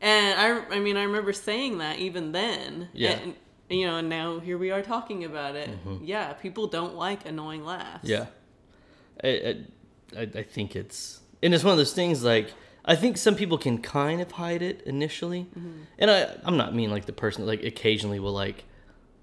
and 0.00 0.38
i 0.40 0.76
i 0.76 0.78
mean 0.78 0.96
i 0.96 1.02
remember 1.02 1.32
saying 1.32 1.78
that 1.78 1.98
even 1.98 2.32
then 2.32 2.88
Yeah. 2.92 3.12
and, 3.12 3.34
you 3.70 3.86
know 3.86 3.96
and 3.96 4.08
now 4.08 4.38
here 4.40 4.58
we 4.58 4.70
are 4.70 4.82
talking 4.82 5.24
about 5.24 5.56
it 5.56 5.70
yeah 6.02 6.34
people 6.34 6.66
don't 6.66 6.94
like 6.96 7.26
annoying 7.26 7.64
laughs 7.64 8.04
Mm-hmm. 8.08 8.12
Yeah, 8.12 8.26
I, 9.24 9.28
I, 9.28 10.20
I 10.20 10.22
I 10.40 10.42
think 10.42 10.76
it's 10.76 11.20
and 11.42 11.54
it's 11.54 11.64
one 11.64 11.72
of 11.72 11.78
those 11.78 11.92
things 11.94 12.22
like 12.22 12.52
I 12.86 12.94
think 12.94 13.16
some 13.16 13.34
people 13.34 13.58
can 13.58 13.78
kind 13.78 14.20
of 14.20 14.30
hide 14.32 14.62
it 14.62 14.82
initially, 14.86 15.46
Mm-hmm. 15.58 15.70
and 15.98 16.10
I 16.10 16.36
I'm 16.44 16.56
not 16.56 16.74
mean 16.74 16.90
like 16.90 17.06
the 17.06 17.12
person 17.12 17.44
that 17.44 17.48
like 17.48 17.64
occasionally 17.64 18.20
will 18.20 18.32
like 18.32 18.64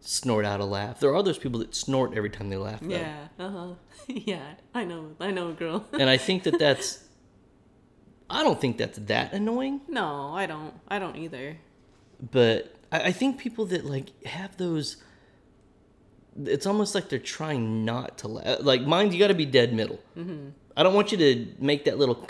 snort 0.02 0.44
out 0.46 0.60
a 0.60 0.66
laugh. 0.66 1.00
There 1.00 1.16
are 1.16 1.24
those 1.24 1.38
people 1.38 1.60
that 1.62 1.74
snort 1.74 2.14
every 2.16 2.30
time 2.30 2.50
they 2.50 2.58
laugh. 2.58 2.82
Though. 2.82 2.90
yeah 2.90 3.28
uh-huh 3.40 3.74
yeah 4.08 4.56
i 4.74 4.84
know 4.84 5.12
i 5.22 5.32
know 5.32 5.48
a 5.50 5.54
girl 5.54 5.86
and 5.94 6.10
I 6.10 6.18
think 6.18 6.44
that 6.44 6.60
that's 6.60 7.04
I 8.30 8.44
don't 8.44 8.60
think 8.60 8.78
that's 8.78 8.98
that 8.98 9.32
annoying, 9.34 9.80
no 9.88 10.34
i 10.34 10.46
don't 10.46 10.74
i 10.90 11.00
don't 11.00 11.16
either 11.16 11.56
but 12.32 12.76
I, 12.92 13.00
I 13.10 13.12
think 13.14 13.38
people 13.38 13.66
that 13.68 13.86
like 13.86 14.08
have 14.26 14.58
those. 14.58 14.98
It's 16.46 16.66
almost 16.66 16.96
like 16.96 17.10
they're 17.10 17.20
trying 17.20 17.86
not 17.86 18.18
to 18.20 18.28
laugh. 18.28 18.58
Like 18.62 18.82
mine, 18.82 19.12
you 19.12 19.20
got 19.20 19.28
to 19.28 19.34
be 19.36 19.46
dead 19.46 19.74
middle. 19.74 20.00
Mm-hmm. 20.18 20.50
I 20.76 20.84
don't 20.84 20.94
want 20.96 21.12
you 21.12 21.18
to 21.20 21.48
make 21.60 21.86
that 21.86 21.98
little. 22.00 22.28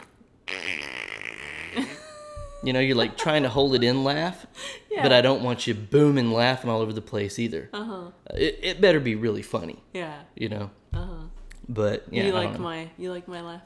You 2.63 2.71
know, 2.73 2.79
you're 2.79 2.95
like 2.95 3.17
trying 3.17 3.43
to 3.43 3.49
hold 3.49 3.75
it 3.75 3.83
in, 3.83 4.03
laugh, 4.03 4.45
but 5.01 5.11
I 5.11 5.21
don't 5.21 5.43
want 5.43 5.67
you 5.67 5.73
booming, 5.73 6.31
laughing 6.31 6.69
all 6.69 6.81
over 6.81 6.93
the 6.93 7.01
place 7.01 7.37
either. 7.39 7.69
uh-huh 7.73 8.11
It, 8.33 8.59
it 8.63 8.81
better 8.81 8.99
be 8.99 9.15
really 9.15 9.41
funny, 9.41 9.83
yeah 9.93 10.21
you 10.35 10.49
know. 10.49 10.69
uh-huh 10.93 11.27
But 11.67 12.05
yeah, 12.11 12.25
you 12.25 12.31
like 12.33 12.57
my 12.59 12.89
you 12.97 13.11
like 13.11 13.27
my 13.27 13.41
laugh 13.41 13.61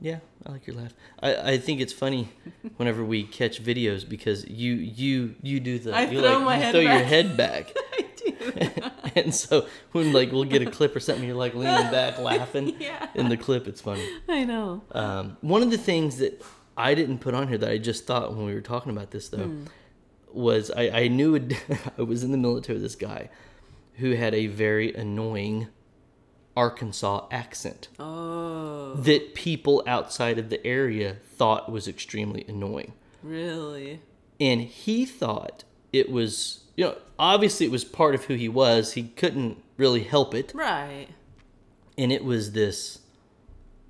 Yeah, 0.00 0.18
I 0.46 0.52
like 0.52 0.66
your 0.66 0.76
laugh. 0.76 0.94
I, 1.22 1.30
I 1.52 1.58
think 1.58 1.80
it's 1.80 1.92
funny 1.92 2.28
whenever 2.78 3.04
we 3.04 3.22
catch 3.24 3.62
videos 3.62 4.08
because 4.08 4.38
you 4.48 4.72
you 4.74 5.34
you 5.42 5.60
do 5.60 5.78
the 5.78 5.92
I 5.94 6.02
you 6.10 6.20
throw 6.20 6.36
like, 6.38 6.44
my 6.44 6.56
you 6.56 6.62
head 6.62 6.72
throw 6.72 6.80
your 6.80 7.04
head 7.14 7.36
back, 7.44 7.64
i 7.98 8.00
do 8.16 8.32
and 9.14 9.34
so 9.34 9.66
when 9.92 10.12
like 10.12 10.32
we'll 10.32 10.44
get 10.56 10.62
a 10.62 10.70
clip 10.70 10.96
or 10.96 11.00
something, 11.00 11.26
you're 11.26 11.36
like 11.46 11.54
leaning 11.54 11.90
back 11.90 12.18
laughing. 12.18 12.66
Yeah. 12.80 13.08
In 13.14 13.28
the 13.28 13.36
clip, 13.36 13.68
it's 13.68 13.80
funny. 13.80 14.06
i 14.28 14.44
know 14.44 14.82
Um, 14.92 15.36
one 15.42 15.62
of 15.62 15.70
the 15.70 15.78
things 15.90 16.16
that 16.22 16.42
I 16.76 16.94
didn't 16.94 17.18
put 17.18 17.34
on 17.34 17.48
here 17.48 17.58
that 17.58 17.70
I 17.70 17.78
just 17.78 18.06
thought 18.06 18.34
when 18.34 18.46
we 18.46 18.54
were 18.54 18.60
talking 18.60 18.90
about 18.92 19.10
this 19.10 19.28
though 19.28 19.44
Hmm. 19.46 19.64
was 20.32 20.70
I, 20.70 20.88
I 20.88 21.08
knew 21.08 21.34
it, 21.34 21.52
I 21.98 22.02
was 22.02 22.22
in 22.24 22.32
the 22.32 22.38
military 22.38 22.74
with 22.76 22.82
this 22.82 22.94
guy 22.96 23.28
who 23.96 24.12
had 24.12 24.34
a 24.34 24.46
very 24.46 24.92
annoying 24.94 25.68
Arkansas 26.56 27.26
accent 27.30 27.88
oh 27.98 28.94
that 28.94 29.34
people 29.34 29.82
outside 29.86 30.38
of 30.38 30.50
the 30.50 30.64
area 30.66 31.16
thought 31.36 31.70
was 31.72 31.88
extremely 31.88 32.44
annoying. 32.48 32.92
really 33.22 34.00
And 34.40 34.60
he 34.62 35.06
thought 35.06 35.64
it 35.92 36.10
was, 36.10 36.64
you 36.76 36.84
know, 36.84 36.96
obviously 37.18 37.66
it 37.66 37.72
was 37.72 37.84
part 37.84 38.14
of 38.14 38.24
who 38.24 38.34
he 38.34 38.48
was. 38.48 38.94
He 38.94 39.04
couldn't 39.04 39.62
really 39.76 40.02
help 40.04 40.34
it. 40.34 40.52
right 40.54 41.08
and 41.98 42.10
it 42.12 42.24
was 42.24 42.52
this 42.52 43.00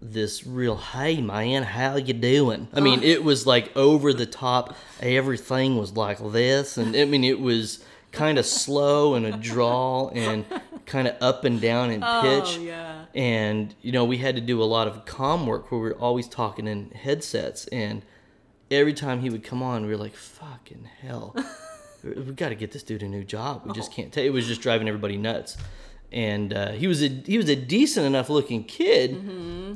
this 0.02 0.44
real 0.44 0.76
hey 0.76 1.20
man 1.20 1.62
how 1.62 1.96
you 1.96 2.12
doing? 2.12 2.68
I 2.74 2.80
mean 2.80 3.02
it 3.02 3.22
was 3.22 3.46
like 3.46 3.74
over 3.76 4.12
the 4.12 4.26
top. 4.26 4.76
Everything 5.00 5.76
was 5.76 5.92
like 5.96 6.18
this 6.32 6.76
and 6.76 6.96
i 6.96 7.04
mean 7.04 7.24
it 7.24 7.40
was 7.40 7.84
kind 8.10 8.38
of 8.38 8.44
slow 8.44 9.14
and 9.14 9.24
a 9.24 9.32
drawl 9.32 10.12
and 10.14 10.44
kind 10.86 11.08
of 11.08 11.16
up 11.22 11.44
and 11.44 11.60
down 11.60 11.90
in 11.90 12.02
oh, 12.04 12.20
pitch. 12.22 12.56
oh 12.58 12.62
yeah. 12.62 13.04
And 13.14 13.74
you 13.80 13.92
know 13.92 14.04
we 14.04 14.18
had 14.18 14.34
to 14.34 14.40
do 14.40 14.62
a 14.62 14.64
lot 14.64 14.88
of 14.88 15.04
comm 15.04 15.46
work 15.46 15.70
where 15.70 15.80
we 15.80 15.88
were 15.88 15.96
always 15.96 16.28
talking 16.28 16.66
in 16.66 16.90
headsets 16.90 17.66
and 17.68 18.02
every 18.70 18.94
time 18.94 19.20
he 19.20 19.30
would 19.30 19.44
come 19.44 19.62
on 19.62 19.82
we 19.82 19.88
were 19.88 19.96
like 19.96 20.14
fucking 20.14 20.88
hell. 21.00 21.34
We 22.04 22.32
got 22.32 22.48
to 22.48 22.56
get 22.56 22.72
this 22.72 22.82
dude 22.82 23.04
a 23.04 23.08
new 23.08 23.22
job. 23.22 23.62
We 23.64 23.72
just 23.74 23.92
oh. 23.92 23.94
can't 23.94 24.12
take 24.12 24.26
it 24.26 24.30
was 24.30 24.48
just 24.48 24.60
driving 24.60 24.88
everybody 24.88 25.16
nuts 25.16 25.56
and 26.12 26.52
uh, 26.52 26.72
he 26.72 26.86
was 26.86 27.02
a 27.02 27.08
he 27.08 27.36
was 27.38 27.48
a 27.48 27.56
decent 27.56 28.06
enough 28.06 28.28
looking 28.28 28.64
kid 28.64 29.10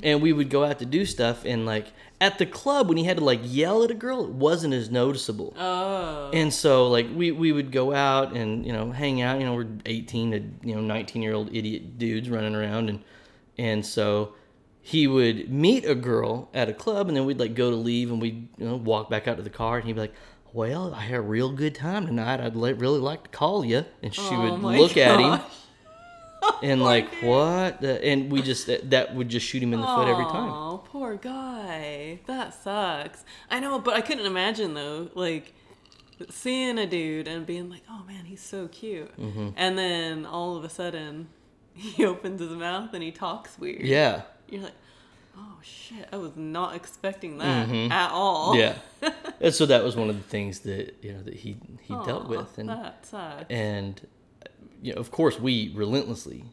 and 0.03 0.21
we 0.23 0.33
would 0.33 0.51
go 0.51 0.65
out 0.65 0.79
to 0.81 0.85
do 0.87 1.05
stuff 1.07 1.45
and 1.45 1.65
like 1.67 1.87
at 2.21 2.39
the 2.39 2.47
club 2.47 2.89
when 2.89 2.97
he 2.97 3.05
had 3.05 3.17
to 3.19 3.25
like 3.25 3.41
yell 3.43 3.83
at 3.83 3.91
a 3.91 3.95
girl 3.95 4.25
it 4.25 4.31
wasn't 4.31 4.73
as 4.73 4.91
noticeable. 4.91 5.55
Oh. 5.59 6.31
And 6.33 6.53
so 6.53 6.89
like 6.89 7.07
we, 7.15 7.31
we 7.33 7.53
would 7.53 7.73
go 7.73 7.93
out 7.95 8.35
and 8.35 8.65
you 8.67 8.73
know 8.73 8.91
hang 8.93 9.21
out 9.23 9.39
you 9.41 9.47
know 9.47 9.55
we're 9.55 9.67
18 9.87 10.31
to 10.33 10.69
you 10.69 10.75
know 10.75 10.81
19 10.81 11.23
year 11.23 11.35
old 11.35 11.55
idiot 11.55 11.99
dudes 11.99 12.29
running 12.31 12.55
around 12.55 12.89
and 12.91 13.03
and 13.59 13.85
so 13.87 14.35
he 14.81 15.07
would 15.07 15.51
meet 15.51 15.85
a 15.85 15.95
girl 15.95 16.49
at 16.55 16.69
a 16.69 16.73
club 16.73 17.09
and 17.09 17.17
then 17.17 17.25
we'd 17.25 17.41
like 17.41 17.55
go 17.55 17.71
to 17.71 17.77
leave 17.77 18.11
and 18.11 18.21
we'd 18.21 18.49
you 18.59 18.67
know 18.67 18.77
walk 18.77 19.09
back 19.11 19.27
out 19.27 19.37
to 19.37 19.43
the 19.43 19.51
car 19.51 19.79
and 19.79 19.87
he'd 19.87 19.95
be 19.95 20.01
like 20.01 20.15
well 20.53 20.95
i 20.95 21.01
had 21.01 21.17
a 21.17 21.21
real 21.21 21.51
good 21.51 21.75
time 21.75 22.07
tonight. 22.07 22.41
I'd 22.41 22.55
really 22.57 23.01
like 23.01 23.25
to 23.25 23.31
call 23.31 23.65
you 23.65 23.85
and 24.03 24.15
she 24.15 24.21
Oh 24.23 24.43
would 24.43 24.63
look 24.63 24.97
at 24.97 25.19
him. 25.21 25.31
gosh. 25.39 25.43
And 26.63 26.83
like 26.93 27.09
what 27.23 27.81
the, 27.81 28.03
and 28.05 28.31
we 28.31 28.43
just 28.43 28.67
that, 28.67 28.91
that 28.91 29.15
would 29.15 29.29
just 29.29 29.47
shoot 29.47 29.63
him 29.63 29.73
in 29.73 29.81
the 29.81 29.87
foot 29.87 30.09
every 30.09 30.25
time 30.25 30.51
Oh, 30.51 30.83
poor 30.85 31.17
guy. 31.17 32.21
That 32.27 32.55
sucks. 32.55 33.25
I 33.51 33.61
know, 33.61 33.79
but 33.79 33.95
I 33.95 34.01
couldn't 34.01 34.27
imagine 34.27 34.75
though, 34.75 35.11
like 35.15 35.53
seeing 36.31 36.79
a 36.79 36.87
dude 36.87 37.29
and 37.29 37.45
being 37.47 37.69
like, 37.71 37.83
"Oh 37.91 38.03
man, 38.07 38.25
he's 38.25 38.41
so 38.43 38.69
cute," 38.69 39.15
Mm-hmm. 39.21 39.49
and 39.57 39.77
then 39.79 40.25
all 40.27 40.57
of 40.57 40.65
a 40.65 40.69
sudden 40.69 41.29
he 41.75 42.05
opens 42.05 42.41
his 42.41 42.51
mouth 42.51 42.93
and 42.95 43.03
he 43.03 43.11
talks 43.11 43.59
weird. 43.59 43.83
yeah 43.83 44.23
You're 44.49 44.63
like, 44.63 44.75
"Oh 45.37 45.59
shit, 45.63 46.09
I 46.13 46.17
was 46.17 46.35
not 46.37 46.75
expecting 46.75 47.39
that 47.39 47.69
at 47.91 48.11
all." 48.13 48.55
Mm-hmm. 48.55 48.61
yeah 49.05 49.13
and 49.41 49.55
so 49.55 49.67
that 49.67 49.85
was 49.85 49.95
one 49.97 50.09
of 50.09 50.17
the 50.17 50.23
things 50.29 50.61
that 50.61 50.95
you 51.03 51.13
know 51.13 51.23
that 51.23 51.35
he 51.35 51.57
he 51.83 51.95
dealt 52.07 52.29
with 52.29 52.57
and 52.59 52.69
that 52.71 53.05
sucks. 53.07 53.45
and 53.51 54.01
you 54.83 54.93
know, 54.95 55.01
of 55.01 55.11
course, 55.11 55.39
we 55.41 55.73
relentlessly 55.75 56.45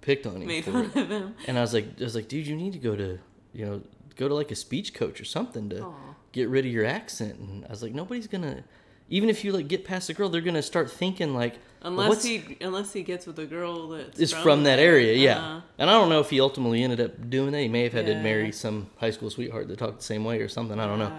picked 0.00 0.26
on 0.26 0.42
him 0.42 0.46
Made 0.48 0.64
fun 0.64 0.90
it. 0.94 0.96
of 0.96 1.08
him. 1.10 1.34
And 1.46 1.58
I 1.58 1.60
was 1.60 1.72
like, 1.74 1.86
I 2.00 2.04
was 2.04 2.14
like, 2.14 2.28
dude, 2.28 2.46
you 2.46 2.56
need 2.56 2.72
to 2.72 2.78
go 2.78 2.96
to, 2.96 3.18
you 3.52 3.64
know, 3.66 3.82
go 4.16 4.28
to 4.28 4.34
like 4.34 4.50
a 4.50 4.56
speech 4.56 4.94
coach 4.94 5.20
or 5.20 5.24
something 5.24 5.68
to 5.70 5.82
Aw. 5.84 5.92
get 6.32 6.48
rid 6.48 6.66
of 6.66 6.72
your 6.72 6.84
accent. 6.84 7.38
And 7.38 7.64
I 7.64 7.68
was 7.70 7.82
like, 7.82 7.94
nobody's 7.94 8.26
gonna, 8.26 8.64
even 9.08 9.30
if 9.30 9.44
you 9.44 9.52
like 9.52 9.68
get 9.68 9.84
past 9.84 10.08
the 10.08 10.14
girl, 10.14 10.28
they're 10.28 10.40
gonna 10.40 10.62
start 10.62 10.90
thinking 10.90 11.34
like, 11.34 11.56
Unless 11.84 12.22
he 12.22 12.56
unless 12.60 12.92
he 12.92 13.02
gets 13.02 13.26
with 13.26 13.38
a 13.40 13.44
girl 13.46 13.88
that's 13.88 14.20
is 14.20 14.32
from, 14.32 14.62
that 14.64 14.78
area, 14.78 15.14
yeah. 15.14 15.38
Uh-huh. 15.38 15.60
And 15.78 15.90
I 15.90 15.94
don't 15.94 16.08
know 16.10 16.20
if 16.20 16.30
he 16.30 16.40
ultimately 16.40 16.84
ended 16.84 17.00
up 17.00 17.28
doing 17.28 17.50
that. 17.50 17.60
He 17.60 17.66
may 17.68 17.82
have 17.82 17.92
had 17.92 18.06
to 18.06 18.14
marry 18.22 18.52
some 18.52 18.88
high 18.98 19.10
school 19.10 19.30
sweetheart 19.30 19.66
that 19.66 19.78
talked 19.78 19.98
the 19.98 20.04
same 20.04 20.24
way 20.24 20.38
or 20.40 20.48
something. 20.48 20.78
I 20.78 20.86
don't 20.86 21.00
know. 21.00 21.12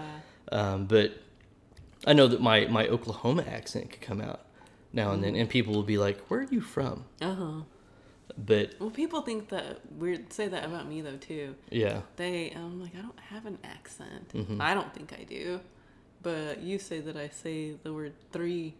Um, 0.52 0.86
but 0.86 1.12
I 2.06 2.14
know 2.14 2.28
that 2.28 2.40
my 2.40 2.66
my 2.66 2.86
Oklahoma 2.88 3.44
accent 3.46 3.90
could 3.90 4.00
come 4.00 4.22
out 4.22 4.43
now 4.94 5.12
and 5.12 5.22
then, 5.22 5.34
and 5.36 5.48
people 5.48 5.74
will 5.74 5.82
be 5.82 5.98
like, 5.98 6.18
"Where 6.28 6.40
are 6.40 6.48
you 6.50 6.60
from?" 6.60 7.04
Uh-huh. 7.20 7.62
But 8.36 8.74
Well, 8.80 8.90
people 8.90 9.20
think 9.20 9.50
that 9.50 9.80
weird 9.92 10.32
say 10.32 10.48
that 10.48 10.64
about 10.64 10.88
me 10.88 11.02
though 11.02 11.16
too. 11.16 11.54
yeah, 11.70 12.00
They, 12.16 12.50
I'm 12.56 12.80
like, 12.80 12.94
I 12.96 13.02
don't 13.02 13.20
have 13.20 13.46
an 13.46 13.58
accent. 13.62 14.30
Mm-hmm. 14.30 14.60
I 14.60 14.74
don't 14.74 14.92
think 14.92 15.12
I 15.12 15.22
do, 15.24 15.60
but 16.22 16.60
you 16.60 16.78
say 16.78 17.00
that 17.00 17.16
I 17.16 17.28
say 17.28 17.74
the 17.82 17.92
word 17.92 18.14
three 18.32 18.74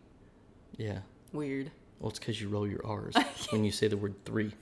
yeah. 0.77 1.01
weird. 1.33 1.71
Well, 2.01 2.11
it's 2.11 2.19
because 2.19 2.41
you 2.41 2.49
roll 2.49 2.67
your 2.67 2.85
R's 2.85 3.15
when 3.51 3.65
you 3.65 3.71
say 3.71 3.87
the 3.87 3.97
word 3.97 4.15
three. 4.25 4.53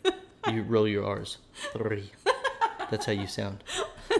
You 0.50 0.62
roll 0.62 0.86
your 0.88 1.06
R's. 1.06 1.38
Three. 1.72 2.10
That's 2.90 3.06
how 3.06 3.12
you 3.12 3.26
sound. 3.26 3.64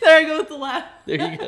There 0.00 0.18
I 0.18 0.24
go 0.24 0.38
with 0.38 0.48
the 0.48 0.56
laugh. 0.56 0.84
There 1.04 1.32
you 1.32 1.38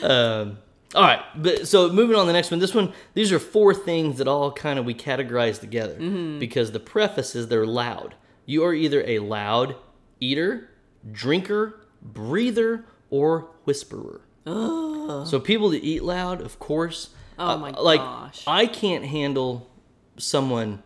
go. 0.00 0.06
um, 0.08 0.58
all 0.94 1.02
right, 1.02 1.20
but 1.36 1.68
so 1.68 1.90
moving 1.90 2.16
on 2.16 2.22
to 2.22 2.26
the 2.26 2.32
next 2.32 2.50
one. 2.50 2.58
This 2.58 2.74
one, 2.74 2.92
these 3.14 3.30
are 3.30 3.38
four 3.38 3.72
things 3.74 4.18
that 4.18 4.26
all 4.26 4.50
kind 4.50 4.78
of 4.78 4.84
we 4.84 4.94
categorize 4.94 5.60
together 5.60 5.94
because 6.38 6.72
the 6.72 6.80
preface 6.80 7.36
is 7.36 7.48
they're 7.48 7.66
loud. 7.66 8.16
You 8.44 8.64
are 8.64 8.74
either 8.74 9.04
a 9.06 9.20
loud 9.20 9.76
eater, 10.18 10.68
drinker, 11.12 11.80
breather, 12.02 12.84
or 13.08 13.50
whisperer. 13.64 14.22
So 14.46 15.38
people 15.38 15.70
that 15.70 15.84
eat 15.84 16.02
loud, 16.02 16.40
of 16.40 16.58
course. 16.58 17.10
Oh 17.38 17.50
uh, 17.50 17.56
my 17.56 17.70
like, 17.70 18.00
gosh. 18.00 18.44
I 18.46 18.66
can't 18.66 19.04
handle 19.04 19.70
someone 20.18 20.82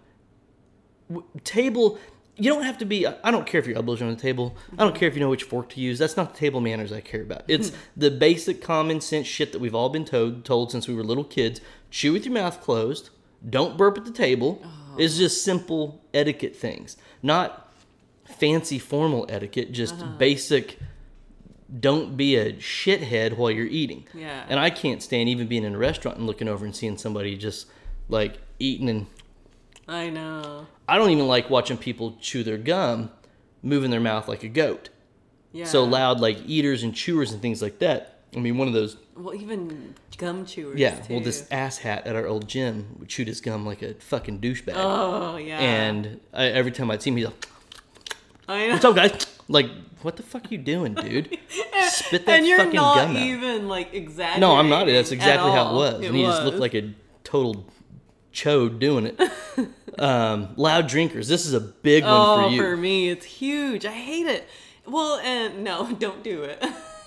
w- 1.09 1.27
table 1.45 1.99
you 2.37 2.51
don't 2.51 2.65
have 2.65 2.79
to 2.79 2.85
be 2.85 3.07
i 3.07 3.31
don't 3.31 3.47
care 3.47 3.61
if 3.61 3.67
you're 3.67 3.77
elbows 3.77 4.03
on 4.03 4.09
the 4.09 4.17
table. 4.17 4.57
I 4.73 4.85
don't 4.85 4.95
care 4.95 5.09
if 5.09 5.15
you 5.15 5.21
know 5.21 5.31
which 5.31 5.45
fork 5.45 5.69
to 5.71 5.81
use. 5.81 5.99
That's 5.99 6.17
not 6.17 6.33
the 6.33 6.39
table 6.39 6.61
manners 6.61 6.93
i 6.93 7.01
care 7.01 7.23
about. 7.23 7.45
It's 7.49 7.71
hmm. 7.71 7.77
the 7.97 8.11
basic 8.11 8.61
common 8.61 9.01
sense 9.01 9.27
shit 9.27 9.53
that 9.53 9.61
we've 9.61 9.75
all 9.75 9.89
been 9.89 10.05
told 10.05 10.45
told 10.45 10.71
since 10.73 10.89
we 10.89 10.95
were 10.95 11.05
little 11.05 11.25
kids. 11.25 11.61
Chew 11.91 12.13
with 12.13 12.25
your 12.25 12.35
mouth 12.35 12.61
closed. 12.61 13.11
Don't 13.49 13.77
burp 13.77 13.99
at 13.99 14.05
the 14.05 14.11
table. 14.11 14.63
Oh. 14.65 14.97
It's 14.99 15.17
just 15.17 15.45
simple 15.45 16.03
etiquette 16.13 16.57
things. 16.57 16.97
Not 17.23 17.73
fancy 18.25 18.79
formal 18.79 19.27
etiquette 19.29 19.73
just 19.73 19.95
uh-huh. 19.95 20.17
basic 20.19 20.79
don't 21.81 22.17
be 22.17 22.37
a 22.37 22.53
shithead 22.55 23.37
while 23.37 23.51
you're 23.51 23.67
eating. 23.67 24.07
Yeah. 24.15 24.45
and 24.49 24.59
i 24.59 24.71
can't 24.71 25.03
stand 25.03 25.29
even 25.29 25.47
being 25.47 25.65
in 25.65 25.75
a 25.75 25.79
restaurant 25.79 26.19
and 26.19 26.27
looking 26.27 26.49
over 26.49 26.65
and 26.65 26.75
seeing 26.75 26.97
somebody 26.97 27.37
just 27.37 27.67
like 28.09 28.39
eating 28.59 28.89
and 28.89 29.07
I 29.87 30.11
know. 30.11 30.67
I 30.89 30.99
don't 30.99 31.11
even 31.11 31.27
like 31.27 31.51
watching 31.51 31.77
people 31.77 32.17
chew 32.21 32.43
their 32.43 32.59
gum, 32.59 33.11
moving 33.63 33.91
their 33.91 34.01
mouth 34.01 34.29
like 34.29 34.43
a 34.43 34.49
goat. 34.49 34.89
Yeah. 35.53 35.67
So 35.67 35.85
loud, 35.85 36.21
like 36.21 36.39
eaters 36.47 36.83
and 36.83 36.95
chewers 36.95 37.33
and 37.33 37.41
things 37.41 37.63
like 37.63 37.79
that. 37.79 38.19
I 38.35 38.41
mean, 38.41 38.59
one 38.59 38.67
of 38.67 38.75
those. 38.75 38.97
Well, 39.17 39.35
even 39.35 39.95
gum 40.19 40.45
chewers. 40.47 40.79
Yeah. 40.79 40.97
Too. 40.97 41.15
Well, 41.15 41.23
this 41.23 41.43
asshat 41.49 42.07
at 42.07 42.17
our 42.17 42.27
old 42.27 42.49
gym 42.49 43.05
chewed 43.07 43.29
his 43.29 43.41
gum 43.41 43.65
like 43.65 43.83
a 43.83 43.95
fucking 43.95 44.41
douchebag. 44.41 44.73
Oh 44.77 45.37
yeah. 45.37 45.59
And 45.61 46.21
I, 46.33 46.47
every 46.47 46.73
time 46.73 46.91
I'd 46.91 47.03
see 47.03 47.11
him, 47.11 47.17
he's 47.19 47.27
like, 47.27 47.49
I 48.49 48.67
know. 48.67 48.73
"What's 48.75 48.85
up, 48.85 48.97
guys?" 48.97 49.27
Like, 49.47 49.71
what 50.03 50.17
the 50.17 50.23
fuck 50.23 50.47
are 50.47 50.49
you 50.49 50.59
doing, 50.59 50.95
dude? 50.95 51.39
Spit 51.89 52.25
that 52.27 52.27
fucking 52.27 52.27
gum 52.27 52.27
out. 52.27 52.39
and 52.39 52.47
you're 52.47 52.59
fucking 52.59 52.75
not 52.75 52.95
gum 52.97 53.17
out. 53.17 53.23
even 53.23 53.69
like 53.69 53.95
exactly. 53.95 54.41
No, 54.41 54.57
I'm 54.57 54.69
not. 54.69 54.87
That's 54.87 55.13
exactly 55.13 55.51
how 55.53 55.71
it 55.71 55.75
was. 55.75 56.05
and 56.07 56.17
he 56.17 56.23
just 56.23 56.43
looked 56.43 56.59
like 56.59 56.75
a 56.75 56.93
total 57.23 57.65
chode 58.35 58.79
doing 58.79 59.07
it. 59.07 59.21
um, 59.99 60.49
loud 60.57 60.89
drinkers. 60.89 61.29
This 61.29 61.47
is 61.47 61.55
a 61.55 61.61
big 61.61 62.03
one 62.05 62.13
Oh, 62.13 62.37
for 62.43 62.49
you. 62.51 62.61
for 62.61 62.77
me, 62.77 63.09
it's 63.09 63.25
huge. 63.25 63.87
I 63.87 63.93
hate 63.93 64.27
it. 64.27 64.47
Well, 64.87 65.19
and 65.21 65.65
no, 65.65 65.91
don't 65.99 66.23
do 66.23 66.43
it. 66.43 66.63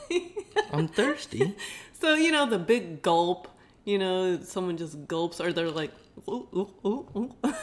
I'm 0.71 0.87
thirsty. 0.87 1.55
so 1.99 2.15
you 2.15 2.31
know 2.31 2.45
the 2.49 2.57
big 2.59 3.01
gulp. 3.01 3.47
You 3.85 3.97
know, 3.99 4.39
someone 4.41 4.75
just 4.77 5.07
gulps, 5.07 5.39
or 5.39 5.53
they're 5.53 5.69
like, 5.71 5.91
ooh, 6.27 6.47
ooh, 6.53 6.73
ooh, 6.85 7.07
ooh. 7.15 7.53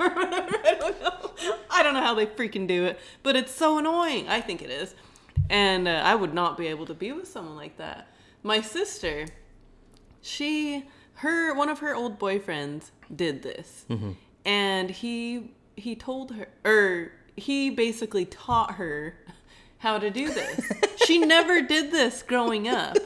I 0.00 0.76
don't 0.78 1.00
know. 1.02 1.30
I 1.70 1.82
don't 1.82 1.94
know 1.94 2.00
how 2.02 2.14
they 2.14 2.26
freaking 2.26 2.66
do 2.66 2.84
it, 2.84 2.98
but 3.22 3.36
it's 3.36 3.52
so 3.54 3.78
annoying. 3.78 4.28
I 4.28 4.40
think 4.40 4.60
it 4.62 4.70
is, 4.70 4.94
and 5.48 5.88
uh, 5.88 6.02
I 6.04 6.14
would 6.14 6.34
not 6.34 6.58
be 6.58 6.66
able 6.68 6.84
to 6.86 6.94
be 6.94 7.12
with 7.12 7.28
someone 7.28 7.56
like 7.56 7.76
that. 7.78 8.08
My 8.42 8.60
sister, 8.60 9.26
she, 10.20 10.84
her, 11.14 11.54
one 11.54 11.68
of 11.70 11.78
her 11.78 11.94
old 11.94 12.18
boyfriends 12.18 12.90
did 13.14 13.42
this, 13.42 13.84
mm-hmm. 13.88 14.12
and 14.44 14.90
he 14.90 15.50
he 15.76 15.96
told 15.96 16.32
her, 16.32 16.48
or 16.64 17.12
he 17.36 17.70
basically 17.70 18.24
taught 18.24 18.74
her 18.74 19.16
how 19.78 19.98
to 19.98 20.10
do 20.10 20.32
this. 20.32 20.70
she 21.06 21.18
never 21.18 21.62
did 21.62 21.90
this 21.90 22.22
growing 22.22 22.68
up, 22.68 22.96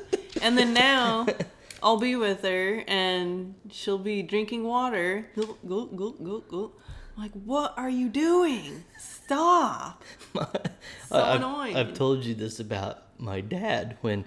and 0.43 0.57
then 0.59 0.73
now. 0.73 1.27
I'll 1.81 1.97
be 1.97 2.17
with 2.17 2.43
her 2.43 2.83
and 2.89 3.55
she'll 3.71 3.99
be 3.99 4.23
drinking 4.23 4.65
water. 4.65 5.29
Gulp, 5.37 5.59
gulp, 5.69 5.97
gulp, 5.97 6.25
gulp, 6.25 6.49
gulp. 6.49 6.81
I'm 7.17 7.23
like, 7.23 7.33
what 7.45 7.75
are 7.77 7.91
you 7.91 8.09
doing? 8.09 8.85
Stop. 8.99 10.03
So 11.09 11.17
I've, 11.17 11.37
annoying. 11.37 11.75
I've 11.75 11.95
told 11.95 12.23
you 12.25 12.35
this 12.35 12.61
about 12.61 13.19
my 13.19 13.41
dad 13.41 13.97
when 14.03 14.27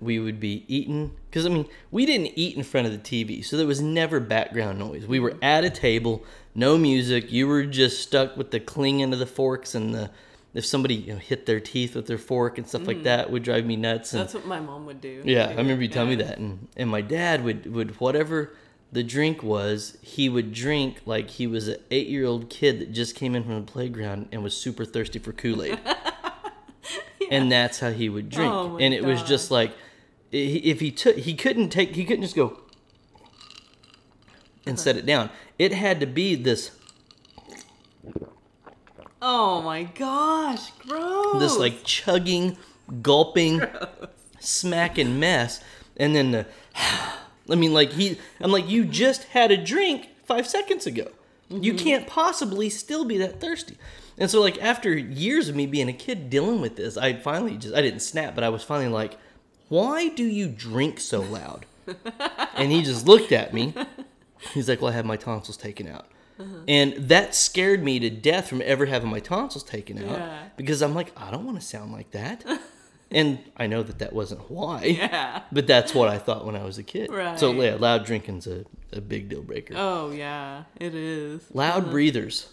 we 0.00 0.18
would 0.18 0.38
be 0.40 0.64
eating 0.68 1.12
because 1.30 1.44
I 1.46 1.48
mean 1.48 1.66
we 1.90 2.06
didn't 2.06 2.32
eat 2.36 2.56
in 2.56 2.62
front 2.62 2.86
of 2.86 2.92
the 2.92 2.98
TV, 2.98 3.44
so 3.44 3.56
there 3.56 3.66
was 3.66 3.80
never 3.80 4.20
background 4.20 4.78
noise. 4.78 5.06
We 5.06 5.20
were 5.20 5.36
at 5.42 5.64
a 5.64 5.70
table, 5.70 6.24
no 6.54 6.78
music. 6.78 7.30
You 7.32 7.46
were 7.48 7.64
just 7.64 8.00
stuck 8.02 8.36
with 8.36 8.50
the 8.50 8.60
clinging 8.60 9.12
of 9.12 9.18
the 9.18 9.26
forks 9.26 9.74
and 9.74 9.94
the 9.94 10.10
if 10.54 10.64
somebody 10.64 10.94
you 10.94 11.12
know, 11.12 11.18
hit 11.18 11.44
their 11.46 11.60
teeth 11.60 11.94
with 11.94 12.06
their 12.06 12.18
fork 12.18 12.56
and 12.58 12.66
stuff 12.66 12.86
like 12.86 13.02
that 13.04 13.30
would 13.30 13.42
drive 13.42 13.66
me 13.66 13.76
nuts. 13.76 14.12
And 14.14 14.20
Mm. 14.20 14.24
That's 14.24 14.34
what 14.34 14.46
my 14.46 14.58
mom 14.60 14.86
would 14.86 15.00
do. 15.00 15.22
yeah, 15.24 15.46
I 15.48 15.54
remember 15.54 15.82
you 15.82 15.88
telling 15.88 16.08
me 16.10 16.16
that, 16.16 16.38
and 16.38 16.68
and 16.76 16.88
my 16.90 17.00
dad 17.02 17.44
would 17.44 17.72
would 17.72 18.00
whatever 18.00 18.54
the 18.90 19.02
drink 19.02 19.42
was, 19.42 19.98
he 20.00 20.30
would 20.30 20.52
drink 20.54 21.02
like 21.04 21.28
he 21.28 21.46
was 21.46 21.68
an 21.68 21.76
eight 21.90 22.06
year 22.08 22.24
old 22.24 22.48
kid 22.48 22.80
that 22.80 22.90
just 22.92 23.14
came 23.14 23.34
in 23.34 23.44
from 23.44 23.56
the 23.66 23.70
playground 23.70 24.28
and 24.32 24.42
was 24.42 24.56
super 24.56 24.86
thirsty 24.86 25.18
for 25.18 25.32
Kool 25.34 25.62
Aid, 25.62 25.78
and 27.30 27.52
that's 27.52 27.80
how 27.80 27.90
he 27.90 28.08
would 28.08 28.30
drink, 28.30 28.52
Oh 28.52 28.78
and 28.80 28.94
it 28.94 29.04
was 29.04 29.22
just 29.22 29.50
like 29.50 29.72
if 30.32 30.80
he 30.80 30.90
took 30.90 31.16
he 31.16 31.34
couldn't 31.34 31.70
take 31.70 31.94
he 31.94 32.04
couldn't 32.04 32.22
just 32.22 32.36
go 32.36 32.60
and 34.66 34.78
set 34.78 34.96
it 34.96 35.06
down. 35.06 35.30
It 35.58 35.72
had 35.72 36.00
to 36.00 36.06
be 36.06 36.34
this 36.34 36.70
Oh 39.20 39.62
my 39.62 39.82
gosh, 39.82 40.70
gross. 40.86 41.40
this 41.40 41.58
like 41.58 41.82
chugging, 41.82 42.56
gulping, 43.02 43.60
smacking 44.40 45.18
mess, 45.18 45.60
and 45.96 46.14
then 46.14 46.30
the. 46.30 46.46
I 47.50 47.54
mean, 47.54 47.72
like 47.72 47.92
he, 47.92 48.18
I'm 48.40 48.52
like, 48.52 48.68
you 48.68 48.84
just 48.84 49.24
had 49.24 49.50
a 49.50 49.56
drink 49.56 50.10
five 50.24 50.46
seconds 50.46 50.86
ago. 50.86 51.08
You 51.48 51.72
mm-hmm. 51.72 51.82
can't 51.82 52.06
possibly 52.06 52.68
still 52.68 53.06
be 53.06 53.16
that 53.18 53.40
thirsty. 53.40 53.78
And 54.18 54.30
so, 54.30 54.40
like 54.40 54.62
after 54.62 54.96
years 54.96 55.48
of 55.48 55.56
me 55.56 55.66
being 55.66 55.88
a 55.88 55.94
kid 55.94 56.28
dealing 56.30 56.60
with 56.60 56.76
this, 56.76 56.96
I 56.96 57.14
finally 57.14 57.56
just 57.56 57.74
I 57.74 57.80
didn't 57.80 58.00
snap, 58.00 58.34
but 58.34 58.44
I 58.44 58.50
was 58.50 58.62
finally 58.62 58.90
like, 58.90 59.16
why 59.68 60.08
do 60.08 60.24
you 60.24 60.48
drink 60.48 61.00
so 61.00 61.20
loud? 61.20 61.66
and 62.54 62.70
he 62.72 62.82
just 62.82 63.06
looked 63.06 63.32
at 63.32 63.54
me. 63.54 63.74
He's 64.54 64.68
like, 64.68 64.80
well, 64.82 64.92
I 64.92 64.94
had 64.94 65.06
my 65.06 65.16
tonsils 65.16 65.56
taken 65.56 65.88
out. 65.88 66.06
And 66.68 66.92
that 67.08 67.34
scared 67.34 67.82
me 67.82 67.98
to 67.98 68.10
death 68.10 68.48
from 68.48 68.62
ever 68.64 68.86
having 68.86 69.10
my 69.10 69.18
tonsils 69.18 69.64
taken 69.64 69.98
out 69.98 70.18
Yeah. 70.18 70.42
because 70.56 70.82
I'm 70.82 70.94
like, 70.94 71.10
I 71.16 71.30
don't 71.32 71.44
want 71.44 71.58
to 71.60 71.66
sound 71.66 71.90
like 71.92 72.12
that. 72.12 72.44
and 73.10 73.38
I 73.56 73.66
know 73.66 73.82
that 73.82 73.98
that 73.98 74.12
wasn't 74.12 74.48
why, 74.48 74.84
yeah. 75.00 75.42
but 75.50 75.66
that's 75.66 75.94
what 75.94 76.08
I 76.08 76.18
thought 76.18 76.46
when 76.46 76.54
I 76.54 76.62
was 76.64 76.78
a 76.78 76.84
kid. 76.84 77.10
So, 77.38 77.50
yeah, 77.60 77.74
loud 77.74 78.04
drinking's 78.06 78.46
a, 78.46 78.64
a 78.92 79.00
big 79.00 79.28
deal 79.30 79.42
breaker. 79.42 79.74
Oh 79.76 80.12
yeah, 80.12 80.64
it 80.78 80.94
is. 80.94 81.42
loud 81.52 81.90
breathers. 81.90 82.48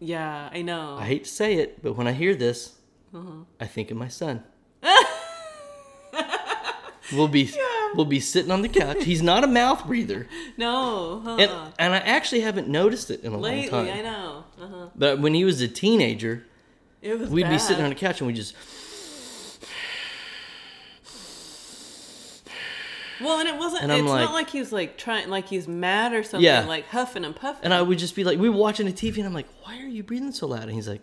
Yeah, 0.00 0.48
I 0.52 0.62
know. 0.62 0.96
I 0.98 1.04
hate 1.04 1.24
to 1.24 1.30
say 1.30 1.54
it, 1.54 1.82
but 1.82 1.92
when 1.96 2.08
I 2.08 2.12
hear 2.12 2.34
this, 2.34 2.78
Uh-huh. 3.14 3.44
I 3.60 3.66
think 3.66 3.90
of 3.92 3.96
my 3.96 4.08
son. 4.08 4.42
we'll 7.12 7.28
be 7.28 7.50
we'll 7.94 8.04
be 8.04 8.20
sitting 8.20 8.50
on 8.50 8.62
the 8.62 8.68
couch. 8.68 9.04
He's 9.04 9.22
not 9.22 9.44
a 9.44 9.46
mouth 9.46 9.86
breather, 9.86 10.26
no, 10.56 11.20
huh. 11.24 11.36
and 11.38 11.50
and 11.78 11.94
I 11.94 11.98
actually 11.98 12.40
haven't 12.42 12.68
noticed 12.68 13.10
it 13.10 13.22
in 13.22 13.32
a 13.32 13.38
lately 13.38 13.70
long 13.70 13.86
time. 13.86 13.98
I 13.98 14.02
know. 14.02 14.44
Uh-huh. 14.60 14.86
But 14.96 15.20
when 15.20 15.34
he 15.34 15.44
was 15.44 15.60
a 15.60 15.68
teenager, 15.68 16.44
It 17.02 17.18
was. 17.18 17.30
we'd 17.30 17.48
be 17.48 17.58
sitting 17.58 17.82
on 17.84 17.90
the 17.90 17.96
couch 17.96 18.20
and 18.20 18.26
we 18.28 18.32
just 18.34 18.54
Well, 23.20 23.38
and 23.38 23.48
it 23.48 23.56
wasn't. 23.58 23.82
And 23.82 23.92
it's 23.92 24.02
like- 24.08 24.24
not 24.24 24.32
like 24.32 24.48
he 24.50 24.60
was 24.60 24.72
like 24.72 24.96
trying, 24.96 25.28
like 25.28 25.46
he's 25.48 25.68
mad 25.68 26.14
or 26.14 26.22
something, 26.22 26.40
Yeah. 26.44 26.64
like 26.64 26.86
huffing 26.88 27.24
and 27.26 27.36
puffing. 27.36 27.64
and 27.64 27.74
I 27.74 27.82
would 27.82 27.98
just 27.98 28.14
be 28.16 28.24
like, 28.24 28.38
we 28.38 28.48
were 28.48 28.56
watching 28.56 28.86
the 28.86 28.92
TV 28.92 29.18
and 29.18 29.26
I'm 29.26 29.34
like, 29.34 29.46
why 29.62 29.76
are 29.78 29.86
you 29.86 30.02
breathing 30.02 30.32
so 30.32 30.46
loud? 30.46 30.62
And 30.62 30.72
he's 30.72 30.88
like, 30.88 31.02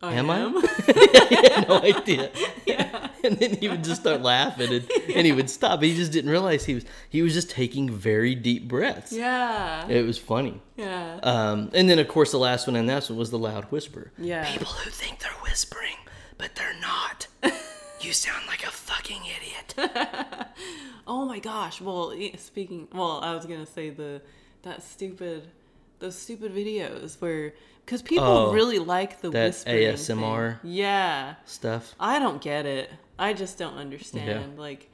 I 0.00 0.14
am 0.14 0.30
I? 0.30 0.38
am. 0.38 0.56
I 0.58 1.50
had 1.56 1.68
no 1.68 1.80
idea. 1.82 2.30
and 3.24 3.36
then 3.38 3.56
he 3.56 3.68
would 3.68 3.84
just 3.84 4.00
start 4.02 4.22
laughing 4.22 4.72
and, 4.72 4.90
and 5.14 5.26
he 5.26 5.32
would 5.32 5.48
stop. 5.50 5.82
He 5.82 5.94
just 5.94 6.12
didn't 6.12 6.30
realize 6.30 6.64
he 6.64 6.74
was 6.74 6.84
he 7.08 7.22
was 7.22 7.32
just 7.34 7.50
taking 7.50 7.88
very 7.90 8.34
deep 8.34 8.68
breaths. 8.68 9.12
Yeah. 9.12 9.86
It 9.88 10.04
was 10.06 10.18
funny. 10.18 10.60
Yeah. 10.76 11.18
Um, 11.22 11.70
and 11.74 11.88
then 11.88 11.98
of 11.98 12.08
course 12.08 12.30
the 12.32 12.38
last 12.38 12.66
one 12.66 12.76
and 12.76 12.88
that 12.88 13.08
one 13.08 13.18
was 13.18 13.30
the 13.30 13.38
loud 13.38 13.64
whisper. 13.70 14.12
Yeah. 14.18 14.44
People 14.50 14.66
who 14.72 14.90
think 14.90 15.20
they're 15.20 15.30
whispering, 15.42 15.96
but 16.38 16.54
they're 16.54 16.78
not. 16.80 17.26
you 18.00 18.12
sound 18.12 18.46
like 18.46 18.62
a 18.64 18.70
fucking 18.70 19.22
idiot. 19.24 19.92
Oh 21.04 21.24
my 21.24 21.40
gosh. 21.40 21.80
Well, 21.80 22.14
speaking. 22.38 22.86
Well, 22.92 23.18
I 23.22 23.34
was 23.34 23.44
gonna 23.44 23.66
say 23.66 23.90
the 23.90 24.22
that 24.62 24.82
stupid, 24.84 25.48
those 25.98 26.16
stupid 26.16 26.54
videos 26.54 27.20
where 27.20 27.54
because 27.84 28.02
people 28.02 28.24
Oh, 28.24 28.52
really 28.52 28.78
like 28.78 29.20
the 29.20 29.30
that 29.30 29.46
whispering 29.48 29.94
ASMR. 29.94 30.60
thing. 30.62 30.70
Yeah. 30.72 31.34
Stuff. 31.44 31.94
I 31.98 32.20
don't 32.20 32.40
get 32.40 32.66
it. 32.66 32.88
I 33.18 33.32
just 33.32 33.58
don't 33.58 33.76
understand 33.76 34.58
like 34.58 34.90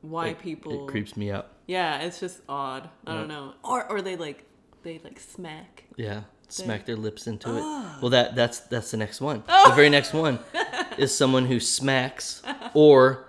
why 0.00 0.28
It- 0.28 0.38
people. 0.40 0.84
It 0.86 0.90
creeps 0.90 1.16
me 1.16 1.30
out. 1.30 1.48
Yeah, 1.66 2.00
it's 2.00 2.18
just 2.20 2.40
odd. 2.48 2.88
I 3.06 3.14
don't 3.14 3.28
know. 3.28 3.54
Or 3.62 3.86
or 3.90 4.02
they 4.02 4.16
like 4.16 4.44
they 4.82 5.00
like 5.04 5.20
smack. 5.20 5.84
Yeah, 5.96 6.22
smack 6.48 6.84
their 6.86 6.96
lips 6.96 7.26
into 7.26 7.48
it. 7.56 7.62
Ah. 7.62 7.98
Well, 8.00 8.10
that 8.10 8.34
that's 8.34 8.60
that's 8.60 8.90
the 8.90 8.96
next 8.96 9.20
one. 9.20 9.44
Oh. 9.48 9.70
The 9.70 9.76
very 9.76 9.88
next 9.90 10.12
one 10.12 10.38
is 10.98 11.16
someone 11.16 11.46
who 11.46 11.60
smacks 11.60 12.42
or 12.74 13.26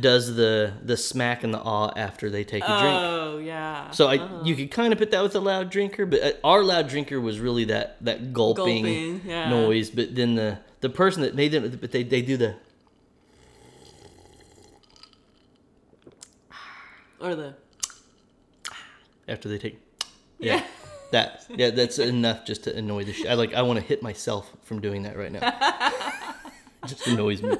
does 0.00 0.34
the 0.34 0.72
the 0.82 0.96
smack 0.96 1.44
and 1.44 1.54
the 1.54 1.60
awe 1.60 1.92
after 1.96 2.28
they 2.30 2.42
take 2.42 2.64
a 2.64 2.66
drink. 2.66 2.94
Oh 2.98 3.38
yeah. 3.38 3.90
So 3.92 4.08
I 4.08 4.42
you 4.42 4.56
could 4.56 4.70
kind 4.72 4.92
of 4.92 4.98
put 4.98 5.10
that 5.12 5.22
with 5.22 5.36
a 5.36 5.40
loud 5.40 5.70
drinker, 5.70 6.06
but 6.06 6.22
uh, 6.22 6.32
our 6.42 6.64
loud 6.64 6.88
drinker 6.88 7.20
was 7.20 7.38
really 7.38 7.66
that 7.66 7.98
that 8.04 8.32
gulping, 8.32 8.82
Gulping, 8.84 9.20
yeah. 9.24 9.48
noise. 9.48 9.90
But 9.90 10.16
then 10.16 10.34
the 10.34 10.58
the 10.80 10.88
person 10.88 11.22
that 11.22 11.36
made 11.36 11.54
it, 11.54 11.80
but 11.80 11.92
they 11.92 12.02
they 12.02 12.22
do 12.22 12.36
the 12.36 12.56
or 17.26 17.34
the 17.34 17.54
after 19.28 19.48
they 19.48 19.58
take. 19.58 19.78
yeah. 20.38 20.64
That 21.12 21.46
yeah, 21.48 21.70
that's 21.70 22.00
enough 22.00 22.44
just 22.44 22.64
to 22.64 22.76
annoy 22.76 23.04
the 23.04 23.12
shit. 23.12 23.28
I 23.28 23.34
like 23.34 23.54
I 23.54 23.62
want 23.62 23.78
to 23.78 23.84
hit 23.84 24.02
myself 24.02 24.50
from 24.64 24.80
doing 24.80 25.04
that 25.04 25.16
right 25.16 25.30
now. 25.30 25.40
just 26.86 27.06
annoys 27.06 27.42
me. 27.44 27.56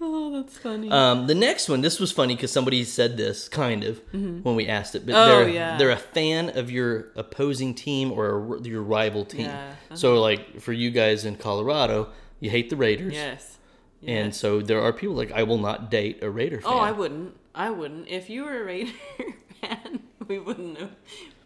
Oh, 0.00 0.32
that's 0.42 0.58
funny. 0.58 0.90
Um, 0.90 1.28
the 1.28 1.34
next 1.34 1.68
one, 1.68 1.80
this 1.80 2.00
was 2.00 2.10
funny 2.10 2.34
because 2.34 2.50
somebody 2.50 2.82
said 2.82 3.16
this 3.16 3.48
kind 3.48 3.84
of 3.84 4.00
when 4.12 4.56
we 4.56 4.66
asked 4.66 4.96
it, 4.96 5.06
but 5.06 5.14
Oh, 5.14 5.26
they're 5.26 5.48
yeah. 5.48 5.78
they're 5.78 5.90
a 5.90 5.96
fan 5.96 6.56
of 6.58 6.68
your 6.68 7.12
opposing 7.14 7.72
team 7.72 8.10
or 8.10 8.56
a, 8.56 8.62
your 8.62 8.82
rival 8.82 9.24
team. 9.24 9.42
Yeah, 9.46 9.68
uh-huh. 9.86 9.96
So 9.96 10.20
like 10.20 10.60
for 10.60 10.72
you 10.72 10.90
guys 10.90 11.24
in 11.24 11.36
Colorado, 11.36 12.08
you 12.40 12.50
hate 12.50 12.68
the 12.68 12.76
Raiders, 12.76 13.14
yes. 13.14 13.58
and 14.04 14.34
so 14.34 14.60
there 14.60 14.80
are 14.82 14.92
people 14.92 15.14
like 15.14 15.30
I 15.30 15.44
will 15.44 15.58
not 15.58 15.88
date 15.88 16.18
a 16.20 16.28
Raider 16.28 16.60
fan. 16.60 16.72
Oh, 16.72 16.78
I 16.78 16.90
wouldn't. 16.90 17.36
I 17.56 17.70
wouldn't. 17.70 18.06
If 18.08 18.28
you 18.30 18.44
were 18.44 18.60
a 18.60 18.64
Raider 18.64 18.92
fan, 19.60 20.00
we 20.28 20.38
wouldn't 20.38 20.78
have. 20.78 20.90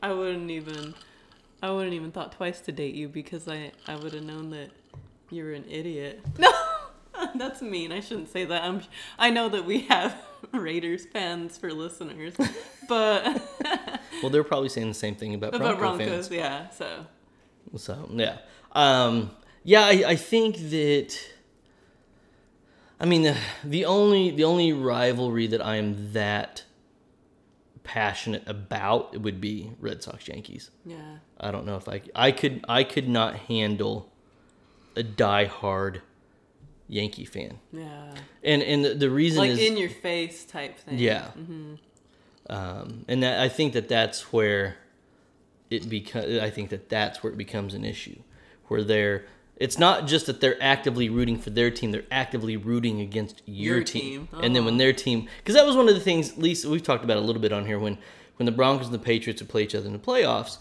I 0.03 0.13
wouldn't 0.13 0.51
even. 0.51 0.95
I 1.63 1.71
wouldn't 1.71 1.95
even 1.95 2.11
thought 2.11 2.33
twice 2.33 2.61
to 2.63 2.73
date 2.73 2.95
you 2.95 3.09
because 3.09 3.47
I 3.49 3.73
I 3.87 3.95
would 3.97 4.13
have 4.15 4.25
known 4.25 4.51
that 4.51 4.71
you 5.31 5.45
were 5.45 5.53
an 5.53 5.65
idiot. 5.69 6.21
No, 6.39 7.29
that's 7.37 7.61
mean. 7.61 7.93
I 7.93 8.01
shouldn't 8.01 8.31
say 8.31 8.45
that. 8.47 8.63
I'm. 8.65 8.81
I 9.19 9.29
know 9.31 9.49
that 9.51 9.67
we 9.67 9.81
have 9.83 10.17
Raiders 10.53 11.05
fans 11.05 11.59
for 11.59 11.71
listeners, 11.73 12.35
but 12.89 13.43
Well, 14.23 14.31
they're 14.31 14.43
probably 14.45 14.71
saying 14.71 14.89
the 14.89 14.95
same 14.95 15.15
thing 15.17 15.35
about 15.35 15.51
Bronco 15.51 15.67
about 15.67 15.79
Broncos, 15.79 16.29
fans. 16.29 16.31
yeah. 16.31 16.71
So 16.71 17.07
So 17.77 18.09
yeah, 18.13 18.39
um, 18.73 19.33
yeah, 19.65 19.83
I, 19.83 20.05
I 20.09 20.17
think 20.17 20.57
that. 20.71 21.15
I 23.01 23.07
mean, 23.07 23.23
the, 23.23 23.37
the 23.65 23.87
only 23.87 24.31
the 24.31 24.45
only 24.45 24.73
rivalry 24.73 25.47
that 25.47 25.65
I 25.65 25.77
am 25.77 26.13
that 26.13 26.65
passionate 27.83 28.43
about 28.47 29.19
would 29.19 29.41
be 29.41 29.73
Red 29.81 30.03
Sox 30.03 30.29
Yankees. 30.29 30.71
yeah, 30.85 31.17
I 31.41 31.51
don't 31.51 31.65
know 31.65 31.77
if 31.77 31.89
I 31.89 32.03
I 32.15 32.31
could 32.31 32.65
I 32.69 32.85
could 32.85 33.09
not 33.09 33.37
handle 33.37 34.13
a 34.95 35.03
diehard 35.03 36.03
Yankee 36.89 37.25
fan, 37.25 37.59
yeah, 37.73 38.13
and 38.45 38.63
and 38.63 38.85
the, 38.85 38.95
the 38.95 39.11
reason 39.11 39.39
like 39.39 39.51
is 39.53 39.61
in 39.61 39.79
your 39.79 39.89
face 39.89 40.45
type 40.45 40.79
thing. 40.79 40.99
yeah. 40.99 41.31
Um, 42.49 43.05
and 43.07 43.23
that, 43.23 43.41
I 43.41 43.49
think 43.49 43.75
that 43.75 43.89
that's 43.89 44.33
where 44.33 44.77
it 45.71 45.89
becomes. 45.89 46.39
I 46.39 46.51
think 46.51 46.71
that 46.71 46.89
that's 46.89 47.23
where 47.23 47.33
it 47.33 47.37
becomes 47.37 47.75
an 47.75 47.85
issue, 47.85 48.21
where 48.67 48.83
they're. 48.85 49.25
It's 49.61 49.79
not 49.79 50.07
just 50.09 50.27
that 50.27 50.41
they're 50.41 50.61
actively 50.61 51.09
rooting 51.09 51.39
for 51.39 51.51
their 51.51 51.71
team; 51.71 51.91
they're 51.93 52.03
actively 52.11 52.57
rooting 52.57 53.01
against 53.01 53.43
your, 53.47 53.77
Your 53.77 53.85
team. 53.85 54.27
team. 54.27 54.41
And 54.43 54.57
then 54.57 54.65
when 54.65 54.75
Uh-huh. 54.75 54.79
their 54.79 54.93
team, 54.93 55.29
because 55.39 55.55
that 55.55 55.67
was 55.67 55.77
one 55.77 55.87
of 55.89 55.95
the 55.95 56.01
things. 56.01 56.37
Lisa, 56.39 56.69
we've 56.69 56.83
talked 56.83 57.05
about 57.05 57.19
a 57.19 57.21
little 57.21 57.43
bit 57.43 57.53
on 57.53 57.67
here 57.67 57.79
when 57.79 57.99
when 58.39 58.47
the 58.47 58.53
Broncos 58.53 58.87
and 58.87 58.95
the 58.95 58.99
Patriots 58.99 59.41
would 59.43 59.51
play 59.51 59.63
each 59.63 59.75
other 59.75 59.87
in 59.87 59.93
the 59.93 59.99
playoffs. 59.99 60.57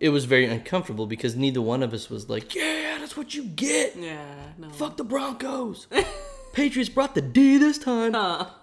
It 0.00 0.10
was 0.10 0.24
very 0.24 0.44
uncomfortable 0.46 1.06
because 1.06 1.34
neither 1.34 1.60
one 1.60 1.82
of 1.82 1.92
us 1.92 2.08
was 2.08 2.28
like, 2.30 2.54
"Yeah, 2.54 2.96
that's 3.00 3.16
what 3.16 3.34
you 3.34 3.44
get." 3.44 3.96
Yeah. 3.96 4.24
No. 4.58 4.68
Fuck 4.70 4.96
the 4.96 5.04
Broncos. 5.04 5.86
Patriots 6.52 6.88
brought 6.88 7.16
the 7.16 7.22
D 7.22 7.56
this 7.58 7.78
time. 7.78 8.14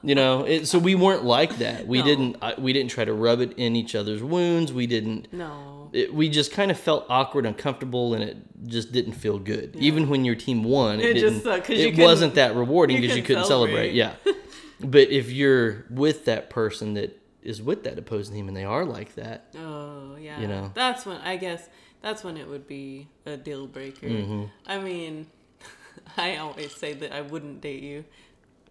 You 0.02 0.16
know, 0.16 0.46
it, 0.46 0.66
so 0.68 0.80
we 0.80 0.96
weren't 0.96 1.26
like 1.26 1.58
that. 1.58 1.86
We 1.88 2.00
No. 2.00 2.06
didn't. 2.06 2.38
I, 2.42 2.54
we 2.58 2.72
didn't 2.72 2.92
try 2.92 3.04
to 3.04 3.14
rub 3.14 3.42
it 3.42 3.52
in 3.58 3.76
each 3.76 3.96
other's 3.96 4.24
wounds. 4.24 4.72
We 4.72 4.88
didn't. 4.88 5.34
No. 5.34 5.71
It, 5.94 6.14
we 6.14 6.30
just 6.30 6.52
kind 6.54 6.72
of 6.72 6.80
felt 6.80 7.06
awkward, 7.10 7.46
uncomfortable, 7.46 8.14
and 8.14 8.24
it 8.24 8.38
just 8.66 8.92
didn't 8.92 9.14
feel 9.14 9.38
good. 9.40 9.76
Even 9.76 10.08
when 10.10 10.24
your 10.24 10.36
team 10.36 10.64
won, 10.64 11.00
it, 11.00 11.18
It 11.18 11.20
just 11.20 11.44
sucked 11.44 11.66
'cause 11.68 11.78
you 11.78 11.90
it 11.90 11.98
wasn't 11.98 12.36
that 12.36 12.56
rewarding 12.56 13.02
because 13.02 13.16
you 13.18 13.24
couldn't 13.24 13.44
couldn't 13.44 13.48
celebrate. 13.48 13.94
celebrate. 13.94 13.94
Yeah, 13.96 14.14
but 14.80 15.10
if 15.10 15.32
you're 15.32 15.86
with 15.90 16.26
that 16.26 16.50
person 16.50 16.94
that 16.94 17.18
is 17.44 17.62
with 17.62 17.84
that 17.84 17.98
opposing 17.98 18.36
team 18.36 18.48
and 18.48 18.56
they 18.56 18.64
are 18.64 18.86
like 18.86 19.16
that, 19.16 19.54
Oh 19.58 20.16
yeah. 20.16 20.40
You 20.40 20.48
know? 20.48 20.72
That's 20.74 21.06
when 21.06 21.18
I 21.18 21.36
guess 21.38 21.68
that's 22.02 22.24
when 22.24 22.38
it 22.38 22.48
would 22.48 22.68
be 22.68 23.08
a 23.26 23.36
deal 23.36 23.68
breaker. 23.68 24.08
Mm-hmm. 24.08 24.44
I 24.68 24.80
mean, 24.80 25.28
I 26.18 26.38
always 26.38 26.74
say 26.76 26.94
that 26.94 27.12
I 27.14 27.22
wouldn't 27.22 27.60
date 27.62 27.84
you, 27.84 28.06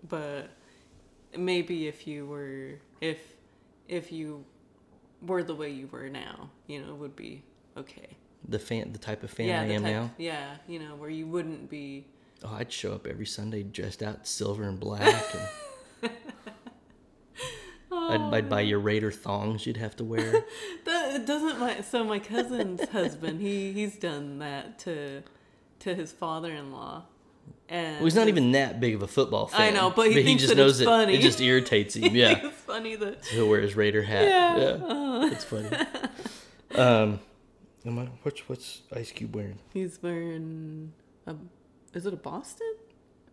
but 0.08 0.48
maybe 1.36 1.86
if 1.86 2.06
you 2.06 2.26
were 2.26 2.78
if 3.00 3.18
if 3.88 4.10
you 4.12 4.44
were 5.22 5.42
the 5.42 5.54
way 5.54 5.70
you 5.70 5.86
were 5.88 6.08
now, 6.08 6.50
you 6.66 6.82
know, 6.84 6.94
would 6.94 7.16
be 7.16 7.42
okay. 7.76 8.16
the 8.48 8.58
fan, 8.58 8.92
the 8.92 8.98
type 8.98 9.22
of 9.22 9.30
fan 9.30 9.46
yeah, 9.48 9.62
I 9.62 9.66
the 9.66 9.74
am 9.74 9.82
type- 9.82 9.92
now, 9.92 10.10
Yeah, 10.18 10.56
you 10.66 10.78
know, 10.78 10.94
where 10.96 11.10
you 11.10 11.26
wouldn't 11.26 11.68
be 11.70 12.06
oh, 12.44 12.56
I'd 12.58 12.72
show 12.72 12.92
up 12.92 13.06
every 13.06 13.26
Sunday 13.26 13.62
dressed 13.62 14.02
out 14.02 14.26
silver 14.26 14.64
and 14.64 14.78
black, 14.80 15.24
and 16.02 16.12
I'd, 17.92 18.34
I'd 18.34 18.48
buy 18.48 18.62
oh. 18.62 18.64
your 18.64 18.78
Raider 18.78 19.10
thongs 19.10 19.66
you'd 19.66 19.76
have 19.76 19.96
to 19.96 20.04
wear. 20.04 20.44
That 20.84 21.26
doesn't 21.26 21.58
my 21.58 21.80
so 21.82 22.04
my 22.04 22.18
cousin's 22.18 22.88
husband 22.90 23.40
he 23.40 23.72
he's 23.72 23.96
done 23.96 24.38
that 24.38 24.78
to 24.80 25.22
to 25.80 25.94
his 25.94 26.12
father-in-law, 26.12 27.04
and 27.70 27.96
Well, 27.96 28.04
he's 28.04 28.14
not 28.14 28.28
even 28.28 28.52
that 28.52 28.80
big 28.80 28.94
of 28.94 29.02
a 29.02 29.06
football 29.08 29.46
fan. 29.46 29.60
I 29.60 29.70
know, 29.70 29.90
but 29.90 30.08
he 30.12 30.22
thinks 30.22 30.42
just 30.42 30.54
that 30.54 30.60
knows 30.60 30.72
it's 30.72 30.82
it. 30.82 30.84
funny. 30.84 31.14
It 31.14 31.22
just 31.22 31.40
irritates 31.40 31.96
him. 31.96 32.14
Yeah, 32.16 32.44
it's 32.44 32.56
funny 32.58 32.96
that 32.96 33.24
he'll 33.26 33.48
wear 33.48 33.60
his 33.60 33.74
Raider 33.76 34.02
hat. 34.02 34.24
yeah, 34.28 34.56
Yeah, 34.56 34.84
uh, 34.84 35.26
it's 35.32 35.44
funny. 35.44 35.68
Um, 36.74 37.18
am 37.84 37.98
I, 37.98 38.08
what's 38.22 38.48
what's 38.48 38.82
Ice 38.94 39.10
Cube 39.10 39.34
wearing? 39.34 39.58
he's 39.72 39.98
wearing 40.02 40.92
a 41.26 41.34
is 41.92 42.06
it 42.06 42.12
a 42.12 42.16
Boston 42.16 42.74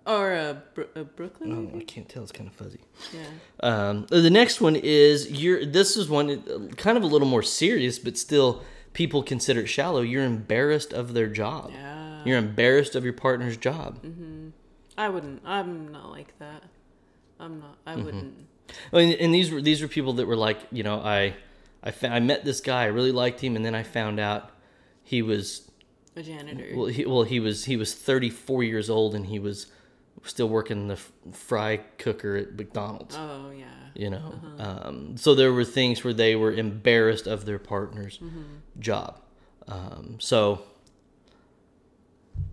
or 0.07 0.31
a, 0.33 0.63
a 0.77 0.85
Oh, 1.01 1.03
Brooklyn? 1.03 1.71
I 1.79 1.83
can't 1.83 2.09
tell. 2.09 2.23
It's 2.23 2.31
kind 2.31 2.47
of 2.49 2.55
fuzzy. 2.55 2.79
Yeah, 3.13 3.25
Um, 3.59 4.07
the 4.09 4.29
next 4.31 4.59
one 4.61 4.75
is 4.75 5.29
you're. 5.29 5.65
This 5.65 5.95
is 5.97 6.09
one 6.09 6.69
kind 6.77 6.97
of 6.97 7.03
a 7.03 7.07
little 7.07 7.27
more 7.27 7.43
serious, 7.43 7.99
but 7.99 8.17
still 8.17 8.63
people 8.93 9.21
consider 9.21 9.61
it 9.61 9.67
shallow. 9.67 10.01
You're 10.01 10.23
embarrassed 10.23 10.91
of 10.93 11.13
their 11.13 11.27
job. 11.27 11.69
yeah. 11.73 12.06
You're 12.25 12.37
embarrassed 12.37 12.95
of 12.95 13.03
your 13.03 13.13
partner's 13.13 13.57
job. 13.57 13.99
I 14.97 15.09
wouldn't. 15.09 15.41
I'm 15.45 15.91
not 15.91 16.09
like 16.11 16.37
that. 16.39 16.63
I'm 17.39 17.59
not. 17.59 17.77
I 17.85 17.93
Mm-hmm. 17.95 18.03
wouldn't. 18.05 18.35
And 19.21 19.33
these 19.33 19.51
were 19.51 19.61
these 19.61 19.81
were 19.81 19.87
people 19.87 20.13
that 20.13 20.25
were 20.27 20.35
like, 20.35 20.59
you 20.71 20.83
know, 20.83 20.99
I, 20.99 21.35
I, 21.83 21.91
fa- 21.91 22.09
I 22.09 22.19
met 22.19 22.43
this 22.43 22.59
guy, 22.61 22.83
I 22.83 22.87
really 22.87 23.11
liked 23.13 23.39
him, 23.41 23.55
and 23.55 23.63
then 23.63 23.75
I 23.75 23.83
found 23.83 24.19
out 24.19 24.51
he 25.03 25.21
was 25.21 25.69
A 26.15 26.23
janitor. 26.23 26.71
well, 26.75 26.87
he, 26.87 27.05
well, 27.05 27.23
he 27.23 27.39
was 27.39 27.65
he 27.65 27.77
was 27.77 27.93
34 27.93 28.63
years 28.63 28.89
old, 28.89 29.15
and 29.15 29.27
he 29.27 29.39
was 29.39 29.67
still 30.23 30.49
working 30.49 30.87
the 30.87 30.95
f- 30.95 31.11
fry 31.31 31.77
cooker 31.97 32.35
at 32.35 32.55
McDonald's. 32.55 33.15
oh 33.17 33.51
yeah. 33.51 33.65
You 33.95 34.09
know, 34.11 34.33
Uh-huh. 34.59 34.87
um, 34.89 35.17
so 35.17 35.33
there 35.33 35.51
were 35.53 35.63
things 35.63 36.03
where 36.03 36.13
they 36.13 36.35
were 36.35 36.51
embarrassed 36.51 37.25
of 37.27 37.45
their 37.45 37.59
partner's 37.59 38.17
Mm-hmm. 38.17 38.79
job. 38.81 39.21
Um, 39.67 40.17
so 40.19 40.63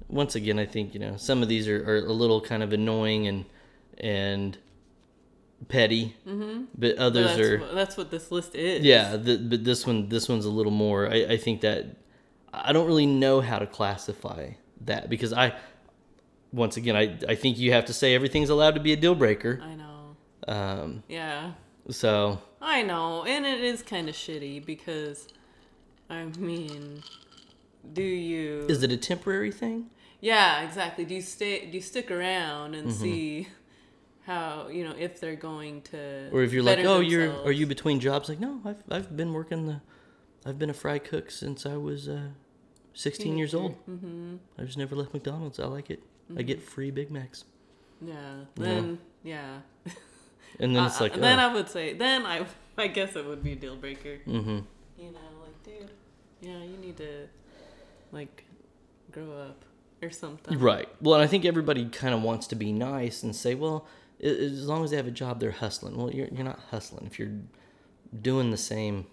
once 0.08 0.34
again, 0.34 0.58
I 0.58 0.66
think 0.66 0.94
you 0.94 1.00
know 1.00 1.16
some 1.16 1.42
of 1.42 1.48
these 1.48 1.68
are, 1.68 1.82
are 1.88 2.06
a 2.06 2.12
little 2.12 2.40
kind 2.40 2.62
of 2.62 2.72
annoying 2.72 3.26
and 3.26 3.44
and 3.98 4.58
petty, 5.68 6.14
mm-hmm. 6.26 6.64
but 6.76 6.96
But 6.96 6.98
others 6.98 7.26
that's, 7.28 7.40
are 7.40 7.74
that's 7.74 7.96
what 7.96 8.10
this 8.10 8.30
list 8.30 8.54
is. 8.54 8.84
yeah. 8.84 9.16
The, 9.16 9.38
but 9.38 9.64
this 9.64 9.86
one 9.86 10.08
this 10.08 10.28
one's 10.28 10.44
a 10.44 10.50
little 10.50 10.72
more. 10.72 11.08
I, 11.08 11.24
I 11.30 11.36
think 11.36 11.60
that 11.62 11.96
I 12.52 12.72
don't 12.72 12.86
really 12.86 13.06
know 13.06 13.40
how 13.40 13.58
to 13.58 13.66
classify 13.66 14.50
that 14.82 15.08
because 15.08 15.32
I 15.32 15.54
once 16.52 16.76
again, 16.76 16.96
I 16.96 17.18
I 17.28 17.34
think 17.34 17.58
you 17.58 17.72
have 17.72 17.86
to 17.86 17.92
say 17.92 18.14
everything's 18.14 18.50
allowed 18.50 18.74
to 18.74 18.80
be 18.80 18.92
a 18.92 18.96
deal 18.96 19.14
breaker. 19.14 19.60
I 19.62 19.74
know. 19.74 20.16
Um, 20.46 21.02
Yeah. 21.08 21.52
so 21.90 22.40
I 22.60 22.82
know, 22.82 23.24
and 23.24 23.44
it 23.46 23.60
is 23.60 23.82
kind 23.82 24.08
of 24.08 24.14
shitty 24.14 24.64
because, 24.64 25.28
I 26.08 26.24
mean, 26.38 27.02
do 27.92 28.02
you? 28.02 28.66
is 28.68 28.82
it 28.82 28.90
a 28.92 28.96
temporary 28.96 29.52
thing? 29.52 29.90
yeah, 30.20 30.62
exactly. 30.62 31.04
Do 31.04 31.14
you 31.14 31.20
stay? 31.22 31.66
Do 31.66 31.72
you 31.76 31.82
stick 31.82 32.10
around 32.10 32.72
Mm-hmm. 32.74 32.86
and 32.88 32.94
see 32.94 33.48
how 34.26 34.68
you 34.68 34.84
know 34.84 34.94
if 34.98 35.20
they're 35.20 35.36
going 35.36 35.82
to? 35.82 36.30
Or 36.32 36.42
if 36.42 36.52
you're 36.52 36.62
like, 36.62 36.78
oh, 36.84 37.00
you're 37.00 37.30
are 37.44 37.52
you 37.52 37.66
between 37.66 38.00
jobs? 38.00 38.28
Like, 38.28 38.40
no, 38.40 38.60
I've 38.64 38.82
I've 38.90 39.16
been 39.16 39.32
working 39.32 39.66
the, 39.66 39.80
I've 40.46 40.58
been 40.58 40.70
a 40.70 40.74
fry 40.74 40.98
cook 40.98 41.30
since 41.30 41.66
I 41.66 41.76
was 41.76 42.08
uh, 42.08 42.28
16 42.94 43.36
years 43.36 43.54
old. 43.54 43.74
Mm-hmm. 43.88 44.36
I've 44.58 44.66
just 44.66 44.78
never 44.78 44.96
left 44.96 45.12
McDonald's. 45.12 45.58
I 45.60 45.66
like 45.66 45.90
it. 45.90 46.02
I 46.38 46.42
get 46.42 46.58
Mm-hmm. 46.60 46.66
free 46.68 46.90
Big 46.90 47.10
Macs. 47.10 47.44
Yeah. 48.00 48.44
Then 48.56 48.98
yeah. 49.22 49.58
And 50.60 50.74
then 50.76 50.84
it's 50.86 51.00
Uh, 51.00 51.04
like, 51.04 51.14
then 51.20 51.40
oh, 51.40 51.48
I 51.48 51.52
would 51.52 51.68
say 51.68 51.94
then 51.94 52.24
I 52.24 52.46
I 52.78 52.86
guess 52.86 53.16
it 53.16 53.26
would 53.26 53.42
be 53.42 53.52
a 53.52 53.56
deal 53.56 53.76
breaker. 53.76 54.18
mm-hmm. 54.26 54.60
You 55.02 55.10
know, 55.12 55.28
like 55.44 55.62
dude, 55.64 55.90
yeah, 56.40 56.62
you 56.62 56.76
need 56.78 56.96
to 56.96 57.26
like 58.14 58.44
grow 59.10 59.32
up 59.32 59.64
or 60.02 60.10
something. 60.10 60.58
Right. 60.58 60.88
Well, 61.00 61.14
and 61.14 61.22
I 61.22 61.26
think 61.26 61.44
everybody 61.44 61.86
kind 61.86 62.14
of 62.14 62.22
wants 62.22 62.46
to 62.48 62.54
be 62.54 62.72
nice 62.72 63.22
and 63.22 63.34
say, 63.34 63.54
well, 63.54 63.86
as 64.22 64.66
long 64.66 64.84
as 64.84 64.90
they 64.90 64.96
have 64.96 65.06
a 65.06 65.10
job, 65.12 65.40
they're 65.40 65.50
hustling. 65.50 65.96
Well, 65.96 66.10
you're, 66.10 66.28
you're 66.28 66.44
not 66.44 66.60
hustling. 66.70 67.06
If 67.06 67.18
you're 67.18 67.32
doing 68.22 68.50
the 68.50 68.56
same, 68.56 69.06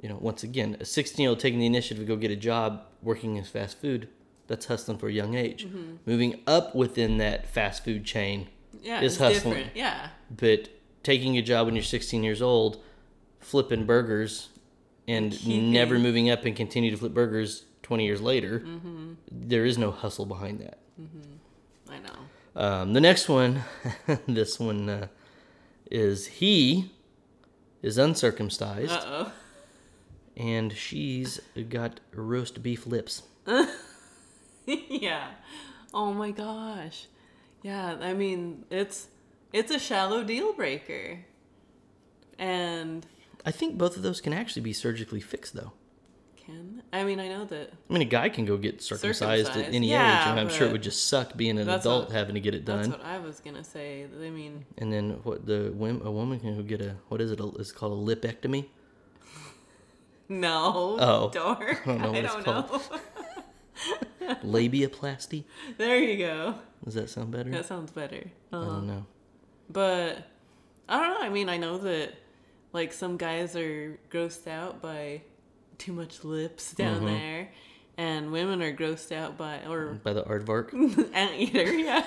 you 0.00 0.08
know, 0.08 0.18
once 0.20 0.42
again, 0.42 0.76
a 0.80 0.84
16 0.84 1.22
year 1.22 1.30
old 1.30 1.40
taking 1.40 1.58
the 1.60 1.66
initiative 1.66 2.02
to 2.02 2.06
go 2.06 2.16
get 2.16 2.30
a 2.30 2.36
job 2.36 2.82
working 3.02 3.36
in 3.36 3.44
fast 3.44 3.78
food, 3.80 4.08
that's 4.48 4.66
hustling 4.66 4.98
for 4.98 5.08
a 5.08 5.12
young 5.12 5.34
age. 5.34 5.66
Mm-hmm. 5.66 5.96
Moving 6.06 6.40
up 6.46 6.74
within 6.74 7.18
that 7.18 7.48
fast 7.48 7.84
food 7.84 8.04
chain, 8.04 8.48
Yeah, 8.82 9.00
Is 9.00 9.18
hustling. 9.18 9.54
different. 9.54 9.76
Yeah. 9.76 10.08
but 10.30 10.68
taking 11.02 11.36
a 11.36 11.42
job 11.42 11.66
when 11.66 11.74
you're 11.74 11.82
16 11.84 12.22
years 12.24 12.40
old, 12.42 12.82
flipping 13.40 13.84
burgers, 13.86 14.48
and 15.08 15.32
Keeping- 15.32 15.72
never 15.72 15.98
moving 15.98 16.30
up 16.30 16.44
and 16.44 16.56
continue 16.56 16.90
to 16.90 16.96
flip 16.96 17.14
burgers 17.14 17.64
20 17.86 18.04
years 18.04 18.20
later, 18.20 18.58
Mm-hmm. 18.66 19.12
there 19.30 19.64
is 19.64 19.78
no 19.78 19.92
hustle 19.92 20.26
behind 20.26 20.58
that. 20.60 20.78
I 21.88 21.98
know. 22.00 22.18
Um, 22.60 22.92
the 22.94 23.00
next 23.00 23.28
one, 23.28 23.62
this 24.26 24.58
one 24.58 24.88
uh, 24.88 25.06
is 25.88 26.26
he 26.26 26.90
is 27.82 27.96
uncircumcised 27.96 28.90
Uh 28.90 29.04
oh. 29.06 29.32
and 30.36 30.72
she's 30.72 31.38
got 31.68 32.00
roast 32.12 32.60
beef 32.62 32.86
lips. 32.88 33.22
yeah. 34.66 35.28
Oh 35.94 36.12
my 36.12 36.32
gosh. 36.32 37.06
Yeah, 37.62 37.96
I 38.00 38.14
mean, 38.14 38.64
it's 38.70 39.06
it's 39.52 39.70
a 39.70 39.78
shallow 39.78 40.24
deal 40.24 40.52
breaker. 40.54 41.20
And 42.38 43.06
I 43.44 43.52
think 43.52 43.78
both 43.78 43.96
of 43.96 44.02
those 44.02 44.20
can 44.20 44.32
actually 44.32 44.62
be 44.62 44.72
surgically 44.72 45.20
fixed, 45.20 45.54
though. 45.54 45.72
Can 46.46 46.82
I 46.92 47.04
mean, 47.04 47.20
I 47.20 47.28
know 47.28 47.44
that 47.46 47.72
I 47.90 47.92
mean, 47.92 48.02
a 48.02 48.06
guy 48.06 48.28
can 48.30 48.44
go 48.46 48.56
get 48.56 48.80
circumcised, 48.80 49.50
at 49.50 49.74
any 49.74 49.90
yeah, 49.90 50.22
age, 50.22 50.28
and 50.28 50.40
I'm 50.40 50.48
sure 50.48 50.66
it 50.68 50.72
would 50.72 50.82
just 50.82 51.06
suck 51.08 51.36
being 51.36 51.58
an 51.58 51.68
adult 51.68 52.06
what- 52.08 52.14
having 52.16 52.34
to 52.34 52.40
get 52.40 52.54
it 52.54 52.64
done. 52.64 52.78
that's 52.78 52.88
what 52.88 53.04
I 53.04 53.18
was 53.18 53.40
going 53.40 53.56
to 53.56 53.64
say. 53.64 54.06
I 54.26 54.30
mean, 54.30 54.64
And 54.78 54.92
then 54.92 55.10
what 55.24 55.44
the 55.44 55.66
a 55.68 56.10
woman 56.10 56.40
can 56.40 56.56
go 56.56 56.62
get 56.62 56.80
a 56.80 56.96
what 57.08 57.20
is 57.20 57.30
it? 57.32 57.40
A, 57.40 57.46
it's 57.58 57.72
called 57.72 57.92
a 57.92 58.14
lipectomy. 58.14 58.66
no. 60.28 60.96
Oh. 60.98 61.30
I 61.36 61.74
don't 61.84 62.00
know 62.00 62.12
I 62.12 62.16
it's 62.18 62.34
don't 62.44 62.46
know. 62.46 62.80
Labiaplasty. 64.44 65.44
there 65.78 65.98
you 65.98 66.16
go. 66.18 66.54
Does 66.84 66.94
that 66.94 67.10
sound 67.10 67.30
better? 67.30 67.50
That 67.50 67.66
sounds 67.66 67.90
better. 67.92 68.30
I 68.52 68.56
Uh-huh. 68.56 68.66
don't 68.66 68.86
know. 68.86 69.06
But 69.70 70.26
I 70.88 70.98
don't 71.00 71.10
know. 71.20 71.26
I 71.26 71.28
mean, 71.28 71.48
I 71.48 71.56
know 71.56 71.78
that 71.78 72.14
like 72.72 72.92
some 72.92 73.16
guys 73.16 73.54
are 73.56 73.98
grossed 74.10 74.46
out 74.48 74.80
by 74.82 75.22
too 75.78 75.92
much 75.92 76.24
lips 76.24 76.72
down 76.72 76.96
Mm-hmm. 76.96 77.06
there, 77.06 77.48
and 77.98 78.30
women 78.32 78.62
are 78.62 78.74
grossed 78.74 79.12
out 79.12 79.36
by 79.36 79.60
or 79.68 79.94
By 80.04 80.12
the 80.12 80.22
aardvark. 80.24 80.72
anteater. 81.14 81.72
Yeah, 81.72 82.04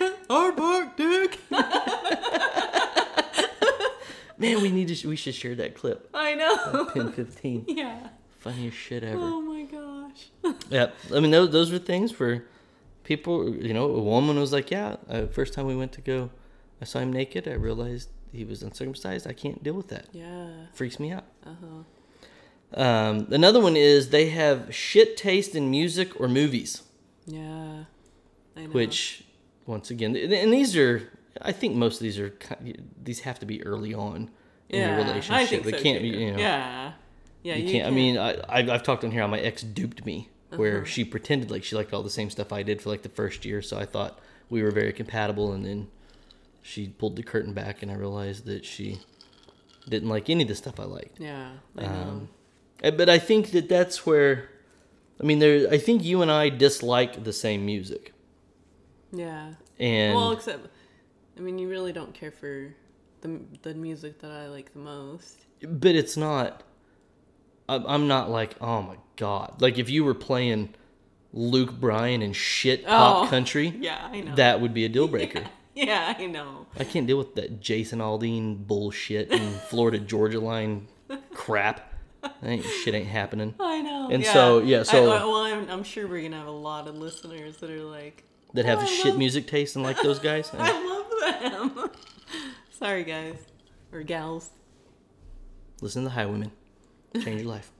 aardvark 0.28 0.96
dick. 0.96 1.38
Man, 4.36 4.60
we 4.62 4.70
need 4.70 4.88
to. 4.88 4.94
sh- 4.94 5.04
We 5.04 5.16
should 5.16 5.34
share 5.34 5.54
that 5.54 5.74
clip. 5.76 6.08
I 6.12 6.34
know. 6.34 6.86
PEN15. 6.86 7.64
yeah. 7.68 8.08
Funniest 8.38 8.76
shit 8.76 9.04
ever. 9.04 9.16
Oh 9.18 9.40
my 9.40 9.62
gosh. 9.62 10.54
Yeah, 10.68 10.90
I 11.14 11.20
mean 11.20 11.30
those 11.30 11.50
those 11.50 11.70
were 11.72 11.78
things 11.78 12.10
for 12.12 12.44
people. 13.04 13.48
You 13.54 13.72
know, 13.72 13.84
a 13.86 14.02
woman 14.02 14.38
was 14.38 14.52
like, 14.52 14.70
"Yeah, 14.70 14.96
uh, 15.08 15.26
first 15.28 15.54
time 15.54 15.66
we 15.66 15.76
went 15.76 15.92
to 15.92 16.00
go, 16.02 16.30
I 16.82 16.84
saw 16.84 16.98
him 16.98 17.12
naked. 17.12 17.48
I 17.48 17.52
realized 17.54 18.10
he 18.32 18.44
was 18.44 18.62
uncircumcised. 18.62 19.26
I 19.26 19.32
can't 19.32 19.62
deal 19.62 19.74
with 19.74 19.88
that. 19.88 20.06
Yeah. 20.12 20.48
Freaks 20.74 20.98
me 21.00 21.12
out." 21.12 21.24
Uh 21.46 21.54
huh. 21.60 21.82
Um, 22.76 23.28
another 23.30 23.60
one 23.60 23.76
is 23.76 24.10
they 24.10 24.30
have 24.30 24.74
shit 24.74 25.16
taste 25.16 25.54
in 25.54 25.70
music 25.70 26.20
or 26.20 26.28
movies, 26.28 26.82
Yeah. 27.26 27.84
Which, 28.72 29.24
once 29.66 29.90
again, 29.90 30.16
and 30.16 30.52
these 30.52 30.76
are. 30.76 31.08
I 31.42 31.50
think 31.52 31.74
most 31.74 31.96
of 31.96 32.00
these 32.02 32.18
are. 32.18 32.32
These 33.02 33.20
have 33.20 33.38
to 33.40 33.46
be 33.46 33.62
early 33.64 33.92
on 33.94 34.30
in 34.68 34.80
yeah, 34.80 34.96
your 34.96 35.04
relationship. 35.06 35.32
I 35.42 35.46
think 35.46 35.64
they 35.64 35.72
so 35.72 35.82
can't 35.82 35.98
too. 36.00 36.12
be. 36.12 36.18
You 36.18 36.32
know, 36.32 36.38
Yeah. 36.38 36.92
Yeah. 37.42 37.56
you, 37.56 37.70
can't, 37.70 37.86
I 37.86 37.90
mean, 37.90 38.16
I, 38.16 38.38
I've, 38.48 38.82
talked 38.82 39.04
on 39.04 39.10
here 39.10 39.20
how 39.20 39.26
my 39.26 39.40
ex 39.40 39.62
duped 39.62 40.06
me, 40.06 40.30
where 40.50 40.78
Uh-huh. 40.78 40.84
she 40.86 41.04
pretended 41.04 41.50
like 41.50 41.62
she 41.64 41.74
liked 41.76 41.92
all 41.92 42.02
the 42.02 42.10
same 42.10 42.30
stuff 42.30 42.52
I 42.52 42.62
did 42.62 42.80
for 42.80 42.88
like 42.90 43.02
the 43.02 43.08
first 43.08 43.44
year. 43.44 43.60
So 43.62 43.76
I 43.78 43.84
thought 43.86 44.18
we 44.50 44.62
were 44.62 44.70
very 44.70 44.92
compatible, 44.92 45.52
and 45.52 45.64
then 45.64 45.88
she 46.62 46.88
pulled 46.88 47.16
the 47.16 47.22
curtain 47.22 47.52
back, 47.52 47.82
and 47.82 47.90
I 47.90 47.94
realized 47.94 48.46
that 48.46 48.64
she 48.64 49.00
didn't 49.88 50.08
like 50.08 50.30
any 50.30 50.42
of 50.42 50.48
the 50.48 50.54
stuff 50.54 50.78
I 50.80 50.84
liked. 50.84 51.18
Yeah. 51.20 51.50
I 51.76 51.82
know. 51.82 51.88
Um, 51.88 52.28
Eh, 52.84 52.90
but 52.90 53.08
I 53.08 53.18
think 53.18 53.50
that 53.52 53.68
that's 53.68 54.04
where, 54.04 54.48
I 55.20 55.24
mean, 55.24 55.38
there. 55.38 55.68
I 55.72 55.78
think 55.78 56.04
you 56.04 56.22
and 56.22 56.30
I 56.30 56.50
dislike 56.50 57.24
the 57.24 57.32
same 57.32 57.64
music, 57.64 58.12
yeah. 59.12 59.54
and 59.78 60.14
well, 60.14 60.32
except, 60.32 60.68
I 61.36 61.40
mean, 61.40 61.58
you 61.58 61.68
really 61.68 61.92
don't 61.92 62.12
care 62.14 62.30
for 62.30 62.74
the 63.22 63.40
the 63.62 63.74
music 63.74 64.20
that 64.20 64.30
I 64.30 64.48
like 64.48 64.72
the 64.72 64.80
most. 64.80 65.46
but 65.66 65.94
it's 65.94 66.16
not. 66.16 66.62
I'm, 67.68 67.86
I'm 67.86 68.06
not 68.08 68.28
like, 68.30 68.56
oh 68.60 68.82
my 68.82 68.96
god, 69.16 69.62
like 69.62 69.78
if 69.78 69.88
you 69.88 70.04
were 70.04 70.12
playing 70.14 70.74
Luke 71.32 71.72
Bryan 71.80 72.20
and 72.20 72.36
shit 72.36 72.84
pop 72.84 73.26
Oh. 73.26 73.30
country. 73.30 73.68
Yeah, 73.80 74.08
I 74.12 74.20
know. 74.20 74.34
that 74.34 74.60
would 74.60 74.74
be 74.74 74.84
a 74.84 74.90
deal 74.90 75.08
breaker. 75.14 75.44
yeah, 75.74 76.14
I 76.18 76.26
know. 76.26 76.66
I 76.78 76.84
can't 76.84 77.06
deal 77.06 77.16
with 77.16 77.34
that 77.36 77.60
Jason 77.62 78.00
Aldean 78.00 78.66
bullshit 78.66 79.32
and 79.32 79.54
Florida 79.62 79.98
Georgia 79.98 80.40
line 80.40 80.86
crap. 81.32 81.93
Ain't, 82.42 82.64
shit 82.64 82.94
ain't 82.94 83.06
happening. 83.08 83.54
I 83.60 83.80
know. 83.80 84.08
And 84.10 84.24
so, 84.24 84.58
yeah, 84.60 84.80
I- 84.80 84.82
so- 84.84 85.08
well, 85.08 85.34
I'm, 85.36 85.68
I'm 85.70 85.82
sure 85.84 86.06
we're 86.06 86.22
gonna 86.22 86.38
have 86.38 86.46
a 86.46 86.50
lot 86.50 86.88
of 86.88 86.96
listeners 86.96 87.56
that 87.58 87.70
are 87.70 87.82
like, 87.84 88.24
That 88.54 88.64
have 88.64 88.80
Oh, 88.82 88.86
shit 88.86 89.06
love- 89.06 89.18
music 89.18 89.46
taste 89.46 89.76
and 89.76 89.84
like 89.84 90.00
those 90.02 90.18
guys. 90.18 90.50
I 90.58 90.72
love 91.52 91.74
them. 91.76 91.90
Sorry, 92.78 93.04
guys 93.04 93.36
or 93.92 94.02
gals. 94.02 94.50
Listen 95.80 96.02
to 96.02 96.08
the 96.08 96.14
Highwaymen. 96.14 96.50
Change 97.22 97.42
your 97.42 97.50
life. 97.50 97.70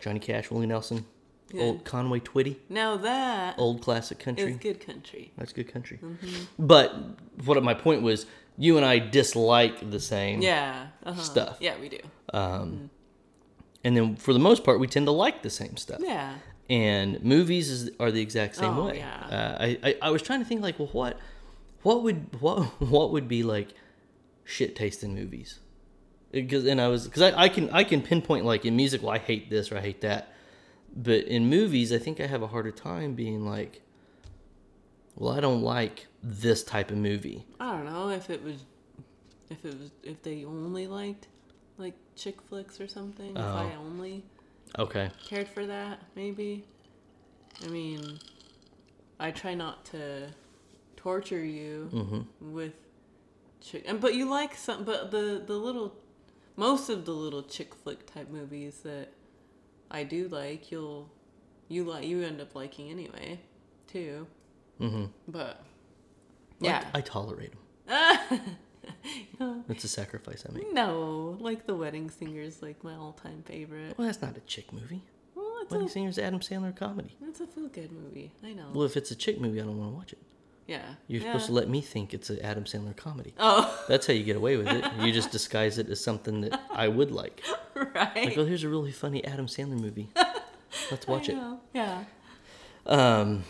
Johnny 0.00 0.18
Cash, 0.20 0.50
Willie 0.50 0.66
Nelson, 0.66 1.04
Yeah. 1.52 1.62
old 1.64 1.84
Conway 1.84 2.20
Twitty, 2.20 2.56
Now 2.68 2.96
that 2.96 3.58
old 3.58 3.82
classic 3.82 4.18
country. 4.18 4.52
good 4.52 4.80
country. 4.84 5.32
That's 5.36 5.52
good 5.52 5.70
country. 5.72 5.98
Mm-hmm. 6.02 6.44
But 6.66 6.94
what 7.44 7.62
my 7.62 7.74
point 7.74 8.02
was, 8.02 8.26
you 8.56 8.76
and 8.78 8.86
I 8.86 8.98
dislike 9.00 9.90
the 9.90 10.00
same. 10.00 10.40
Yeah. 10.40 10.86
Uh-huh. 11.04 11.20
Stuff. 11.20 11.58
Yeah, 11.60 11.74
we 11.80 11.88
do. 11.90 11.98
Um, 12.32 12.90
and 13.86 13.96
then 13.96 14.16
for 14.16 14.32
the 14.32 14.38
most 14.48 14.64
part, 14.64 14.80
we 14.80 14.86
tend 14.88 15.06
to 15.06 15.12
like 15.12 15.38
the 15.42 15.50
same 15.50 15.76
stuff. 15.76 16.00
Yeah. 16.02 16.34
and 16.68 17.22
movies 17.22 17.66
is, 17.70 17.90
are 18.00 18.10
the 18.10 18.20
exact 18.28 18.56
same 18.56 18.76
Oh, 18.76 18.86
way. 18.86 18.98
yeah. 18.98 19.26
Uh, 19.38 19.56
I, 19.66 19.68
I 19.88 19.90
I 20.08 20.10
was 20.10 20.22
trying 20.22 20.40
to 20.42 20.46
think 20.50 20.60
like, 20.66 20.78
well, 20.80 20.92
what 21.00 21.18
what 21.82 22.02
would 22.04 22.20
what 22.40 22.58
what 22.94 23.12
would 23.12 23.28
be 23.36 23.42
like 23.54 23.68
shit 24.44 24.74
taste 24.80 25.00
in 25.06 25.14
movies? 25.14 25.50
Because 26.32 26.64
and 26.66 26.80
I 26.80 26.88
was 26.88 27.02
because 27.08 27.22
I, 27.28 27.30
I 27.44 27.48
can 27.48 27.70
I 27.70 27.84
can 27.84 28.00
pinpoint 28.02 28.44
like 28.52 28.64
in 28.68 28.74
music, 28.82 29.02
well, 29.02 29.12
I 29.12 29.18
hate 29.30 29.48
this 29.50 29.70
or 29.70 29.76
I 29.78 29.82
hate 29.88 30.00
that, 30.00 30.22
but 31.08 31.20
in 31.36 31.48
movies, 31.48 31.92
I 31.92 31.98
think 31.98 32.20
I 32.20 32.26
have 32.34 32.42
a 32.42 32.48
harder 32.54 32.72
time 32.72 33.14
being 33.14 33.46
like, 33.46 33.82
well, 35.14 35.32
I 35.32 35.40
don't 35.40 35.62
like 35.62 36.06
this 36.22 36.62
type 36.64 36.90
of 36.90 36.98
movie. 36.98 37.46
I 37.60 37.72
don't 37.72 37.86
know 37.86 38.08
if 38.10 38.28
it 38.30 38.42
was, 38.42 38.56
if 39.50 39.64
it 39.64 39.78
was, 39.78 39.90
if 40.02 40.22
they 40.22 40.44
only 40.44 40.86
liked 40.88 41.28
like 41.78 41.94
chick 42.14 42.40
flicks 42.42 42.80
or 42.80 42.88
something. 42.88 43.30
If 43.36 43.42
I 43.42 43.72
Oh. 43.76 43.80
only 43.84 44.24
Okay, 44.78 45.10
cared 45.24 45.48
for 45.48 45.66
that, 45.66 46.00
maybe. 46.14 46.64
I 47.64 47.68
mean, 47.68 48.18
I 49.18 49.30
try 49.30 49.54
not 49.54 49.84
to 49.86 50.28
torture 50.96 51.44
you 51.44 51.88
Mm-hmm. 51.92 52.52
with 52.52 52.74
chick, 53.60 53.84
and 53.86 54.00
but 54.00 54.14
you 54.14 54.28
like 54.28 54.54
some, 54.54 54.84
but 54.84 55.10
the 55.10 55.42
the 55.46 55.54
little, 55.56 55.94
most 56.56 56.88
of 56.90 57.04
the 57.04 57.12
little 57.12 57.42
chick 57.42 57.74
flick 57.74 58.06
type 58.12 58.28
movies 58.30 58.80
that 58.84 59.12
I 59.90 60.02
do 60.02 60.28
like, 60.28 60.70
you'll, 60.72 61.08
you 61.68 61.84
like, 61.84 62.04
you 62.06 62.22
end 62.22 62.40
up 62.40 62.54
liking 62.54 62.90
anyway, 62.90 63.40
too. 63.86 64.26
Mm-hmm. 64.80 65.04
But 65.28 65.60
I- 66.60 66.64
yeah, 66.66 66.84
I, 66.92 67.00
tolerate 67.02 67.52
them. 67.86 68.40
It's 69.68 69.84
a 69.84 69.88
sacrifice 69.88 70.44
I 70.48 70.52
make. 70.52 70.72
no, 70.72 71.36
like 71.40 71.66
the 71.66 71.74
Wedding 71.74 72.08
Singer 72.10 72.40
is 72.40 72.62
like 72.62 72.82
my 72.82 72.94
all-time 72.94 73.42
favorite. 73.44 73.96
Well, 73.98 74.06
that's 74.06 74.22
not 74.22 74.36
a 74.36 74.40
chick 74.40 74.72
movie. 74.72 75.02
Well, 75.34 75.52
it's 75.62 75.70
Wedding 75.70 75.86
a 75.88 75.90
Singer's 75.90 76.18
Adam 76.18 76.40
Sandler 76.40 76.74
comedy. 76.74 77.16
it's 77.22 77.40
a 77.40 77.46
feel-good 77.46 77.92
movie. 77.92 78.32
I 78.42 78.52
know. 78.52 78.68
Well, 78.72 78.84
if 78.86 78.96
it's 78.96 79.10
a 79.10 79.14
chick 79.16 79.40
movie, 79.40 79.60
I 79.60 79.64
don't 79.64 79.78
want 79.78 79.90
to 79.92 79.96
watch 79.96 80.12
it. 80.12 80.18
yeah, 80.66 80.80
You're 81.08 81.20
yeah. 81.20 81.28
supposed 81.32 81.46
to 81.46 81.52
let 81.52 81.68
me 81.68 81.80
think 81.82 82.14
it's 82.14 82.30
an 82.30 82.40
Adam 82.40 82.64
Sandler 82.64 82.96
comedy. 82.96 83.34
Oh, 83.38 83.84
That's 83.88 84.06
how 84.06 84.14
you 84.14 84.22
get 84.24 84.36
away 84.36 84.56
with 84.56 84.68
it. 84.68 84.84
You 85.00 85.12
just 85.12 85.30
disguise 85.30 85.78
it 85.78 85.88
as 85.90 86.02
something 86.02 86.40
that 86.42 86.58
I 86.70 86.88
would 86.88 87.10
like. 87.10 87.42
right. 87.74 87.94
Like, 88.26 88.38
oh, 88.38 88.44
here's 88.46 88.64
a 88.64 88.68
really 88.68 88.92
funny 88.92 89.22
Adam 89.24 89.46
Sandler 89.46 89.78
movie. 89.78 90.08
Let's 90.90 91.06
watch 91.06 91.28
it. 91.28 91.36
Yeah. 91.74 92.04
Um, 92.86 93.44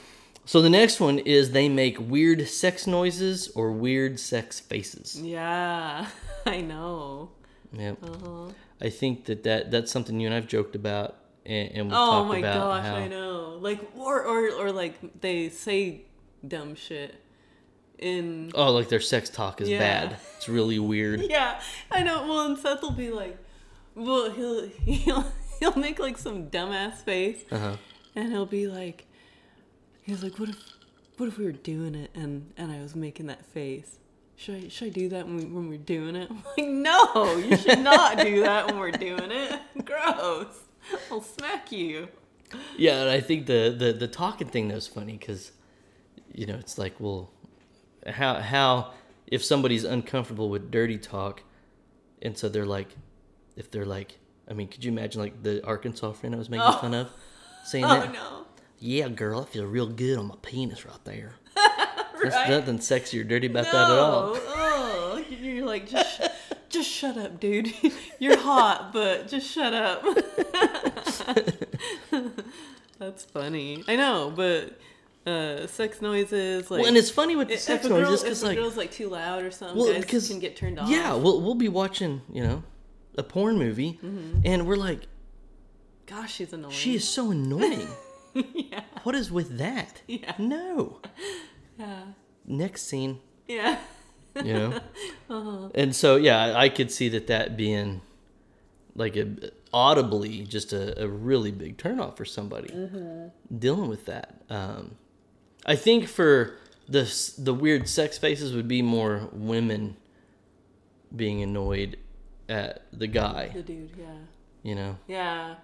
so 0.46 0.62
the 0.62 0.70
next 0.70 0.98
one 1.00 1.18
is 1.18 1.50
they 1.50 1.68
make 1.68 1.98
weird 2.00 2.48
sex 2.48 2.86
noises 2.86 3.48
or 3.54 3.72
weird 3.72 4.18
sex 4.18 4.58
faces. 4.60 5.20
Yeah, 5.20 6.06
I 6.46 6.60
know. 6.62 7.30
Yep. 7.72 7.98
Uh-huh. 8.02 8.48
I 8.80 8.88
think 8.90 9.24
that, 9.26 9.42
that 9.44 9.70
that's 9.70 9.90
something 9.92 10.18
you 10.20 10.26
and 10.28 10.34
I've 10.34 10.46
joked 10.46 10.74
about, 10.76 11.16
and, 11.44 11.70
and 11.72 11.86
we've 11.88 11.94
Oh 11.96 12.24
my 12.24 12.40
gosh, 12.40 12.84
how 12.84 12.96
I 12.96 13.08
know. 13.08 13.58
Like 13.60 13.80
or 13.96 14.22
or 14.24 14.50
or 14.52 14.72
like 14.72 15.20
they 15.20 15.48
say 15.50 16.02
dumb 16.46 16.74
shit 16.74 17.14
in 17.98 18.52
oh, 18.54 18.72
like 18.72 18.88
their 18.88 19.00
sex 19.00 19.30
talk 19.30 19.60
is 19.60 19.68
Yeah. 19.68 19.78
bad. 19.78 20.16
It's 20.36 20.48
really 20.48 20.78
weird. 20.78 21.20
Yeah, 21.30 21.60
I 21.90 22.02
know. 22.02 22.26
Well, 22.28 22.46
and 22.46 22.58
Seth 22.58 22.82
will 22.82 22.90
be 22.92 23.10
like, 23.10 23.36
well, 23.94 24.30
he'll 24.30 24.66
he'll 24.84 25.24
he'll 25.58 25.76
make 25.76 25.98
like 25.98 26.18
some 26.18 26.50
dumbass 26.50 26.96
face, 26.98 27.44
Uh-huh. 27.50 27.76
and 28.14 28.30
he'll 28.30 28.46
be 28.46 28.68
like, 28.68 29.06
he's 30.06 30.22
like, 30.22 30.38
what 30.38 30.48
if 30.48 30.56
what 31.16 31.28
if 31.28 31.38
we 31.38 31.44
were 31.44 31.52
doing 31.52 31.94
it 31.94 32.10
and 32.14 32.52
and 32.56 32.72
I 32.72 32.80
was 32.80 32.94
making 32.94 33.26
that 33.26 33.44
face? 33.44 33.98
Should 34.36 34.64
I 34.64 34.68
should 34.68 34.88
I 34.88 34.90
do 34.90 35.08
that 35.10 35.26
when 35.26 35.36
we 35.36 35.44
when 35.44 35.68
we're 35.68 35.78
doing 35.78 36.16
it? 36.16 36.30
I'm 36.30 36.42
like, 36.56 36.66
no, 36.66 37.36
you 37.36 37.56
should 37.56 37.80
not 37.80 38.18
do 38.18 38.42
that 38.42 38.66
when 38.66 38.78
we're 38.78 38.90
doing 38.92 39.30
it. 39.30 39.60
Gross. 39.84 40.64
I'll 41.10 41.20
smack 41.20 41.72
you. 41.72 42.08
Yeah, 42.76 43.00
and 43.00 43.10
I 43.10 43.20
think 43.20 43.46
the 43.46 43.74
the 43.76 43.92
the 43.92 44.08
talking 44.08 44.48
thing 44.48 44.70
is 44.70 44.86
funny 44.86 45.16
because, 45.16 45.52
you 46.32 46.46
know, 46.46 46.54
it's 46.54 46.78
like, 46.78 47.00
well, 47.00 47.30
how 48.06 48.34
how 48.34 48.92
if 49.26 49.44
somebody's 49.44 49.84
uncomfortable 49.84 50.48
with 50.48 50.70
dirty 50.70 50.98
talk, 50.98 51.42
and 52.22 52.38
so 52.38 52.48
they're 52.48 52.66
like, 52.66 52.88
if 53.56 53.70
they're 53.70 53.86
like, 53.86 54.18
I 54.48 54.52
mean, 54.52 54.68
could 54.68 54.84
you 54.84 54.92
imagine 54.92 55.20
like 55.20 55.42
the 55.42 55.64
Arkansas 55.66 56.12
friend 56.12 56.34
I 56.34 56.38
was 56.38 56.48
making 56.48 56.66
oh. 56.68 56.78
fun 56.78 56.94
of, 56.94 57.10
saying 57.64 57.84
Oh 57.84 57.88
that? 57.88 58.12
no. 58.12 58.45
Yeah, 58.78 59.08
girl, 59.08 59.40
I 59.40 59.44
feel 59.46 59.64
real 59.66 59.86
good 59.86 60.18
on 60.18 60.28
my 60.28 60.34
penis 60.42 60.84
right 60.84 61.04
there. 61.04 61.34
Right? 62.16 62.32
There's 62.32 62.48
nothing 62.48 62.80
sexy 62.80 63.20
or 63.20 63.24
dirty 63.24 63.46
about 63.46 63.66
no. 63.66 63.72
that 63.72 63.90
at 63.90 63.98
all. 63.98 64.32
Oh, 64.36 65.22
you're 65.28 65.66
like 65.66 65.86
just, 65.86 66.16
sh- 66.16 66.26
just 66.70 66.90
shut 66.90 67.18
up, 67.18 67.38
dude. 67.38 67.70
You're 68.18 68.38
hot, 68.38 68.90
but 68.94 69.28
just 69.28 69.50
shut 69.50 69.74
up. 69.74 70.02
That's 72.98 73.24
funny. 73.26 73.84
I 73.86 73.96
know, 73.96 74.32
but 74.34 74.78
uh, 75.30 75.66
sex 75.66 76.00
noises 76.00 76.70
like. 76.70 76.80
well, 76.80 76.88
and 76.88 76.96
it's 76.96 77.10
funny 77.10 77.36
with 77.36 77.48
the 77.48 77.58
sex 77.58 77.86
girl, 77.86 78.00
noises 78.00 78.22
because 78.22 78.42
like, 78.42 78.56
girl's 78.56 78.78
like 78.78 78.92
too 78.92 79.10
loud 79.10 79.42
or 79.44 79.50
something, 79.50 79.76
well, 79.76 79.92
guys 79.92 80.00
because 80.02 80.28
can 80.28 80.38
get 80.40 80.56
turned 80.56 80.78
off. 80.78 80.88
yeah, 80.88 81.12
we'll 81.14 81.42
we'll 81.42 81.54
be 81.54 81.68
watching, 81.68 82.22
you 82.32 82.42
know, 82.42 82.62
a 83.18 83.22
porn 83.22 83.58
movie, 83.58 83.98
Mm-hmm. 84.02 84.40
and 84.46 84.66
we're 84.66 84.76
like, 84.76 85.02
Gosh, 86.06 86.32
she's 86.34 86.54
annoying. 86.54 86.72
she 86.72 86.94
is 86.94 87.06
so 87.06 87.30
annoying. 87.30 87.88
yeah. 88.54 88.80
What 89.02 89.14
is 89.14 89.30
with 89.32 89.58
that? 89.58 90.02
Yeah. 90.06 90.34
No. 90.38 91.00
Yeah. 91.78 92.04
Next 92.46 92.82
scene, 92.88 93.20
Yeah. 93.46 93.78
you 94.42 94.54
know. 94.54 94.80
Uh-huh. 95.30 95.68
And 95.74 95.94
so 95.94 96.16
yeah, 96.16 96.56
I 96.56 96.68
could 96.70 96.90
see 96.90 97.08
that 97.10 97.26
that 97.26 97.54
being 97.56 98.00
like 98.94 99.14
a 99.16 99.50
audibly 99.74 100.44
just 100.44 100.72
a, 100.72 101.02
a 101.02 101.06
really 101.06 101.50
big 101.50 101.76
turnoff 101.76 102.16
for 102.16 102.24
somebody 102.24 102.68
Mm-hmm. 102.68 103.58
dealing 103.58 103.88
with 103.90 104.06
that. 104.06 104.40
Um, 104.48 104.94
I 105.66 105.76
think 105.76 106.08
for 106.08 106.56
the 106.88 107.02
the 107.36 107.52
weird 107.52 107.88
sex 107.88 108.16
faces 108.16 108.54
would 108.54 108.68
be 108.68 108.80
more 108.80 109.28
women 109.32 109.96
being 111.14 111.42
annoyed 111.42 111.98
at 112.48 112.86
the 112.92 113.06
guy, 113.06 113.50
The 113.54 113.62
dude. 113.62 113.90
Yeah. 113.98 114.06
you 114.62 114.74
know. 114.74 114.96
Yeah. 115.08 115.56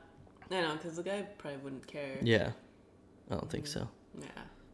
I 0.50 0.60
know, 0.60 0.72
because 0.74 0.96
the 0.96 1.02
guy 1.02 1.22
probably 1.38 1.60
wouldn't 1.60 1.86
care. 1.86 2.18
Yeah. 2.20 2.50
I 3.32 3.36
don't 3.36 3.50
think 3.50 3.66
so. 3.66 3.88
Yeah. 4.20 4.26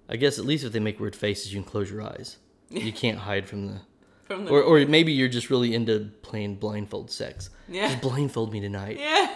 I 0.09 0.17
guess 0.17 0.39
at 0.39 0.45
least 0.45 0.65
if 0.65 0.73
they 0.73 0.81
make 0.81 0.99
weird 0.99 1.15
faces, 1.15 1.55
you 1.55 1.61
can 1.63 1.71
close 1.71 1.91
your 1.91 2.03
eyes. 2.03 2.39
You 2.71 2.93
can't 3.05 3.19
hide 3.19 3.47
from 3.49 3.69
the 3.69 3.81
From 4.25 4.45
the. 4.47 4.51
or 4.51 4.63
or 4.63 4.85
maybe 4.87 5.13
you're 5.13 5.29
just 5.29 5.49
really 5.49 5.75
into 5.75 6.11
playing 6.23 6.57
blindfold 6.57 7.11
sex. 7.11 7.51
Yeah. 7.69 7.89
Just 7.89 8.03
blindfold 8.03 8.53
me 8.53 8.61
tonight. 8.61 8.99
yeah. 9.01 9.33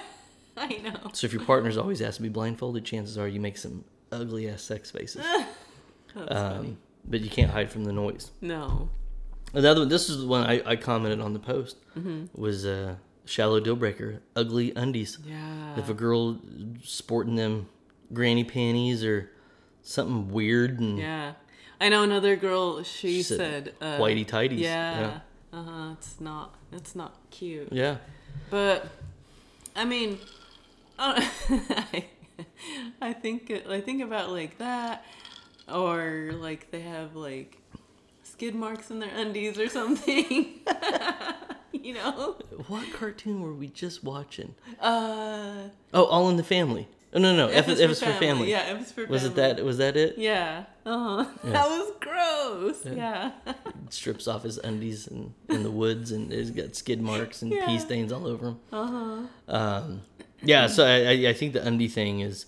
I 0.57 0.67
know. 0.79 1.11
So 1.13 1.27
if 1.27 1.33
your 1.33 1.45
partner's 1.45 1.77
always 1.79 2.01
has 2.01 2.17
to 2.17 2.23
be 2.23 2.29
blindfolded, 2.29 2.85
chances 2.85 3.17
are 3.17 3.29
you 3.29 3.41
make 3.41 3.57
some 3.57 3.85
ugly 4.11 4.49
ass 4.51 4.63
sex 4.63 4.91
faces. 4.91 5.25
That's 6.15 6.33
funny. 6.33 6.69
Um, 6.69 6.79
but 7.05 7.21
you 7.21 7.31
can't 7.31 7.51
hide 7.51 7.71
from 7.71 7.85
the 7.85 7.93
noise. 7.93 8.33
No. 8.41 8.91
Another 9.55 9.81
one. 9.81 9.89
This 9.89 10.09
is 10.11 10.21
the 10.21 10.27
one 10.27 10.45
I, 10.47 10.63
I 10.67 10.77
commented 10.77 11.21
on 11.21 11.33
the 11.33 11.39
post. 11.39 11.77
Mm-hmm. 11.97 12.41
Was 12.41 12.67
uh, 12.67 12.97
shallow 13.25 13.61
deal 13.61 13.77
breaker. 13.77 14.21
Ugly 14.37 14.73
undies. 14.75 15.19
Yeah. 15.25 15.79
If 15.79 15.89
a 15.89 15.95
girl 15.95 16.39
sporting 16.83 17.37
them 17.37 17.69
granny 18.13 18.45
panties 18.45 19.05
or 19.05 19.31
something 19.83 20.31
weird 20.31 20.79
and 20.81 20.99
Yeah. 20.99 21.33
I 21.81 21.89
know 21.89 22.03
another 22.05 22.37
girl, 22.37 22.83
she 22.85 23.23
said 23.23 23.39
said. 23.39 23.75
Uh, 23.81 23.99
whitey 23.99 24.25
tighties. 24.27 24.59
Yeah. 24.61 25.01
Yeah. 25.01 25.21
Uh 25.59 25.63
huh. 25.65 25.93
It's 25.99 26.21
not, 26.21 26.55
it's 26.73 26.95
not 26.95 27.17
cute. 27.31 27.73
yeah. 27.73 27.97
But, 28.51 28.87
I 29.75 29.85
mean, 29.85 30.19
I, 30.99 31.29
I, 31.93 32.05
I 33.09 33.13
think, 33.13 33.53
I 33.69 33.81
think 33.81 34.01
about 34.03 34.31
like 34.31 34.59
that, 34.59 35.05
or 35.69 36.31
like 36.35 36.71
they 36.71 36.81
have 36.81 37.17
like 37.17 37.59
skid 38.23 38.55
marks 38.55 38.91
in 38.91 39.01
their 39.01 39.11
undies 39.15 39.59
or 39.59 39.69
something. 39.69 40.61
you 41.73 41.95
know? 41.95 42.37
What 42.69 42.93
cartoon 42.93 43.43
were 43.43 43.53
we 43.55 43.69
just 43.69 44.05
watching? 44.05 44.55
Uh, 44.81 45.69
Oh, 45.93 46.05
All 46.05 46.29
in 46.31 46.37
the 46.37 46.45
Family. 46.45 46.87
Oh 47.15 47.19
no 47.19 47.37
no, 47.37 47.49
F, 47.49 47.69
is 47.69 47.81
F 47.81 47.91
is 47.91 48.03
for 48.03 48.13
family. 48.15 48.51
Yeah, 48.51 48.61
F 48.69 48.81
is 48.83 48.89
for 48.93 49.03
family. 49.03 49.11
Was 49.13 49.25
it 49.25 49.35
that? 49.35 49.63
Was 49.65 49.79
that 49.79 49.97
it? 49.97 50.17
Yeah. 50.19 50.65
Uh 50.87 51.25
huh. 51.25 51.31
Yeah. 51.45 51.51
That 51.53 51.67
was 51.69 51.93
gross. 52.01 52.87
Yeah. 52.87 53.33
strips 53.91 54.27
off 54.27 54.43
his 54.45 54.57
undies 54.59 55.07
in, 55.09 55.35
in 55.51 55.63
the 55.63 55.71
woods 55.71 56.11
and 56.13 56.33
he's 56.33 56.51
got 56.51 56.75
skid 56.75 57.01
marks 57.03 57.43
and 57.43 57.53
pee 57.67 57.79
stains 57.79 58.13
all 58.13 58.27
over 58.27 58.49
him. 58.49 58.61
Uh 58.73 58.87
huh. 58.87 59.55
Um, 59.55 60.01
yeah, 60.43 60.67
so 60.67 60.85
I, 60.87 61.11
I- 61.11 61.29
I 61.31 61.33
think 61.35 61.53
the 61.53 61.65
undie 61.67 61.89
thing 61.89 62.21
is 62.21 62.47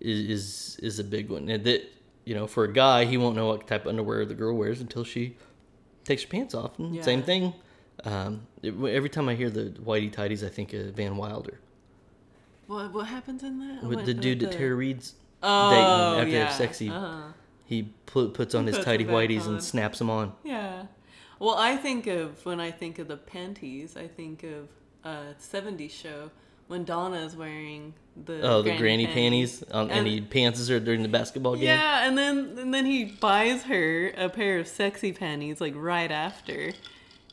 is 0.00 0.18
is, 0.28 0.76
is 0.82 0.98
a 0.98 1.04
big 1.04 1.30
one. 1.30 1.48
And 1.48 1.64
that 1.64 1.82
you 2.24 2.34
know, 2.34 2.46
for 2.46 2.64
a 2.64 2.72
guy, 2.72 3.04
he 3.06 3.16
won't 3.16 3.34
know 3.34 3.46
what 3.48 3.66
type 3.66 3.82
of 3.82 3.88
underwear 3.88 4.24
the 4.26 4.34
girl 4.34 4.56
wears 4.56 4.80
until 4.80 5.04
she 5.04 5.36
takes 6.04 6.22
her 6.22 6.28
pants 6.28 6.54
off. 6.54 6.78
And 6.78 6.94
Yeah. 6.94 7.02
same 7.02 7.22
thing. 7.22 7.54
Um, 8.04 8.46
it- 8.62 8.74
every 8.74 9.08
time 9.08 9.28
I 9.28 9.34
hear 9.34 9.48
the 9.50 9.70
whitey 9.70 10.12
tighties, 10.12 10.44
I 10.44 10.50
think 10.50 10.72
of 10.74 10.94
Van 10.94 11.16
Wilder 11.16 11.58
What 12.72 12.92
what 12.92 13.06
happens 13.06 13.42
in 13.42 13.58
that? 13.58 13.82
with 13.84 14.06
the 14.06 14.14
dude 14.14 14.40
that 14.40 14.52
the- 14.52 14.56
Tara 14.56 14.74
Reid's 14.74 15.14
oh, 15.42 15.70
dating 15.70 15.84
after 16.20 16.24
they 16.30 16.36
yeah. 16.38 16.44
have 16.46 16.54
sexy. 16.54 16.88
Uh-huh. 16.88 17.32
He 17.66 17.92
put, 18.06 18.34
puts 18.34 18.54
on 18.54 18.66
his 18.66 18.76
Puts 18.76 18.84
tidy 18.86 19.04
whities 19.04 19.46
on. 19.46 19.54
and 19.54 19.62
snaps 19.62 19.98
them 19.98 20.10
on. 20.10 20.32
Yeah. 20.44 20.84
Well, 21.38 21.56
I 21.56 21.76
think 21.76 22.06
of 22.06 22.44
when 22.46 22.60
I 22.60 22.70
think 22.70 22.98
of 22.98 23.08
the 23.08 23.16
panties, 23.16 23.96
I 23.96 24.06
think 24.06 24.42
of 24.44 24.68
a 25.04 25.34
'70s 25.38 25.90
show 25.90 26.30
when 26.68 26.84
Donna 26.84 27.18
is 27.18 27.36
wearing 27.36 27.92
the 28.24 28.40
Oh, 28.42 28.62
the 28.62 28.76
granny 28.76 29.06
panties, 29.06 29.62
um, 29.70 29.90
and, 29.90 29.98
And- 29.98 30.06
he 30.06 30.20
pants 30.20 30.66
her 30.68 30.80
during 30.80 31.02
the 31.02 31.08
basketball 31.08 31.56
game. 31.56 31.64
Yeah, 31.64 32.06
and 32.06 32.16
then 32.16 32.56
and 32.58 32.72
then 32.72 32.86
he 32.86 33.04
buys 33.04 33.64
her 33.64 34.08
a 34.16 34.28
pair 34.30 34.58
of 34.58 34.66
sexy 34.68 35.12
panties 35.12 35.60
like 35.60 35.74
right 35.76 36.10
after, 36.10 36.72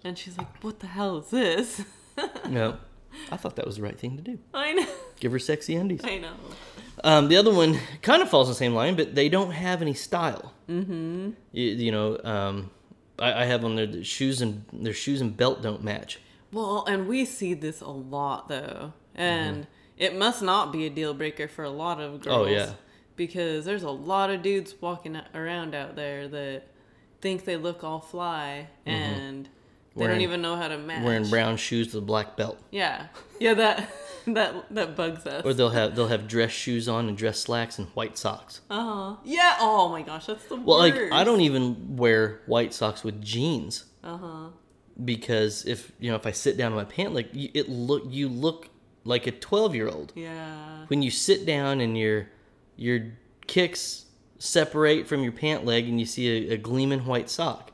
and 0.04 0.18
she's 0.18 0.38
like, 0.38 0.62
"What 0.64 0.80
the 0.80 0.88
hell 0.88 1.18
is 1.18 1.30
this?" 1.30 1.84
No, 2.50 2.78
I 3.32 3.38
thought 3.38 3.56
that 3.58 3.66
was 3.66 3.78
the 3.78 3.82
right 3.84 3.98
thing 3.98 4.18
to 4.18 4.24
do. 4.24 4.40
I 4.54 4.74
know. 4.74 4.88
Give 5.20 5.32
her 5.32 5.40
sexy 5.40 5.76
undies. 5.76 6.02
I 6.04 6.18
know. 6.18 6.34
Um, 7.04 7.28
the 7.30 7.38
other 7.38 7.54
one 7.54 7.80
kind 8.02 8.22
of 8.22 8.30
falls 8.30 8.48
in 8.48 8.52
the 8.52 8.56
same 8.58 8.74
line, 8.74 8.96
but 8.96 9.16
they 9.16 9.30
don't 9.30 9.52
have 9.52 9.82
any 9.82 9.94
style. 9.94 10.54
Mm-hmm. 10.70 11.32
You, 11.52 11.66
you 11.66 11.92
know, 11.92 12.20
um, 12.24 12.72
I, 13.18 13.44
I 13.44 13.46
have 13.46 13.64
on 13.64 13.76
their 13.76 13.88
the 13.88 14.04
shoes 14.04 14.42
and 14.42 14.66
their 14.74 14.94
shoes 14.94 15.22
and 15.22 15.36
belt 15.36 15.62
don't 15.62 15.84
match. 15.84 16.20
Well, 16.52 16.84
and 16.88 17.08
we 17.08 17.26
see 17.26 17.54
this 17.54 17.82
a 17.82 17.90
lot 17.90 18.48
though, 18.50 18.94
and 19.16 19.68
it 19.98 20.18
must 20.18 20.42
not 20.42 20.72
be 20.74 20.86
a 20.86 20.90
deal 20.90 21.14
breaker 21.14 21.48
for 21.48 21.64
a 21.64 21.70
lot 21.70 22.02
of 22.02 22.22
girls. 22.22 22.48
Mm-hmm. 22.48 22.54
Oh, 22.54 22.66
yeah. 22.66 22.72
because 23.16 23.66
there's 23.66 23.84
a 23.84 23.92
lot 23.92 24.30
of 24.30 24.42
dudes 24.42 24.74
walking 24.82 25.20
around 25.36 25.76
out 25.76 25.96
there 25.96 26.28
that 26.28 26.64
think 27.22 27.46
they 27.46 27.58
look 27.58 27.84
all 27.84 28.00
fly 28.00 28.68
Mm-hmm. 28.88 29.46
They 30.00 30.08
don't 30.08 30.22
even 30.22 30.42
know 30.42 30.56
how 30.56 30.68
to 30.68 30.78
match. 30.78 31.04
wearing 31.04 31.30
brown 31.30 31.58
shoes 31.58 31.88
with 31.94 32.04
a 32.04 32.06
black 32.06 32.36
belt. 32.38 32.60
Yeah, 32.72 33.08
yeah. 33.40 33.54
That 33.54 33.90
that 34.28 34.74
that 34.74 34.96
bugs 34.96 35.26
us. 35.28 35.46
Or 35.46 35.54
they'll 35.54 35.70
have 35.70 35.96
they'll 35.96 36.08
have 36.08 36.28
dress 36.28 36.52
shoes 36.52 36.88
on 36.90 37.08
and 37.08 37.18
dress 37.18 37.40
slacks 37.40 37.78
and 37.80 37.88
white 37.90 38.18
socks. 38.18 38.62
Uh 38.70 38.84
huh. 38.84 39.16
Yeah. 39.24 39.58
Oh 39.60 39.90
my 39.90 40.02
gosh, 40.02 40.26
that's 40.28 40.46
the 40.46 40.56
worst. 40.56 40.68
Well, 40.68 40.80
worst. 40.80 40.96
like 41.02 41.12
I 41.12 41.24
don't 41.24 41.42
even 41.42 41.98
wear 41.98 42.42
white 42.46 42.74
socks 42.74 43.04
with 43.04 43.22
jeans 43.22 43.86
Uh 44.04 44.18
huh. 44.18 44.48
because 45.04 45.66
if 45.66 45.92
you 46.00 46.10
know 46.10 46.16
if 46.16 46.26
I 46.26 46.32
sit 46.32 46.58
down 46.58 46.72
on 46.72 46.78
my 46.78 46.86
pant 46.86 47.14
leg, 47.14 47.28
you, 47.34 47.50
it 47.54 47.70
look 47.70 48.04
you 48.08 48.28
look 48.30 48.70
like 49.04 49.28
a 49.28 49.32
twelve 49.32 49.74
year 49.76 49.88
old 49.88 50.12
Yeah. 50.16 50.86
when 50.88 51.02
you 51.02 51.12
sit 51.12 51.46
down 51.46 51.82
and 51.82 51.98
your 51.98 52.28
your 52.76 53.14
kicks 53.48 54.06
separate 54.38 55.08
from 55.08 55.22
your 55.24 55.32
pant 55.34 55.66
leg 55.66 55.88
and 55.88 56.00
you 56.00 56.06
see 56.06 56.50
a, 56.50 56.54
a 56.54 56.58
gleaming 56.58 57.06
white 57.06 57.30
sock. 57.30 57.72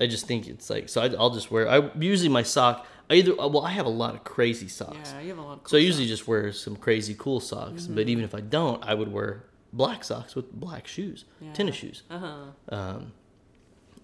I 0.00 0.06
just 0.06 0.26
think 0.26 0.46
it's 0.48 0.68
like 0.70 0.88
so. 0.88 1.02
I, 1.02 1.06
I'll 1.18 1.30
just 1.30 1.50
wear. 1.50 1.68
I 1.68 1.90
usually 1.98 2.28
my 2.28 2.42
sock. 2.42 2.86
I 3.10 3.14
either 3.16 3.34
well 3.36 3.62
I 3.64 3.70
have 3.72 3.86
a 3.86 3.90
lot 3.90 4.14
of 4.14 4.24
crazy 4.24 4.68
socks. 4.68 5.12
Yeah. 5.12 5.20
You 5.20 5.28
have 5.30 5.38
a 5.38 5.42
lot. 5.42 5.52
Of 5.64 5.68
So 5.68 5.76
I 5.76 5.80
cool 5.80 5.86
usually 5.86 6.06
just 6.06 6.26
wear 6.28 6.52
some 6.52 6.76
crazy 6.76 7.14
cool 7.18 7.40
socks. 7.40 7.86
But 7.86 8.08
even 8.08 8.24
if 8.24 8.34
I 8.34 8.40
don't, 8.40 8.82
I 8.84 8.94
would 8.94 9.12
wear 9.12 9.44
black 9.72 10.04
socks 10.04 10.34
with 10.34 10.52
black 10.52 10.86
shoes, 10.86 11.24
Yeah. 11.40 11.52
tennis 11.52 11.76
shoes. 11.76 12.02
Uh 12.10 12.18
huh. 12.18 12.74
Um, 12.74 13.12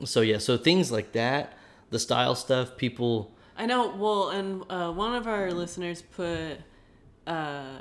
so 0.05 0.21
yeah, 0.21 0.39
so 0.39 0.57
things 0.57 0.91
like 0.93 1.13
that, 1.13 1.55
the 1.91 1.99
style 1.99 2.35
stuff, 2.35 2.77
people. 2.77 3.33
I 3.57 3.67
know. 3.67 3.95
Well, 3.97 4.31
and 4.31 4.63
uh, 4.71 4.93
one 4.93 5.15
of 5.15 5.27
our 5.27 5.53
listeners 5.53 6.03
put 6.03 6.59
uh, 7.27 7.79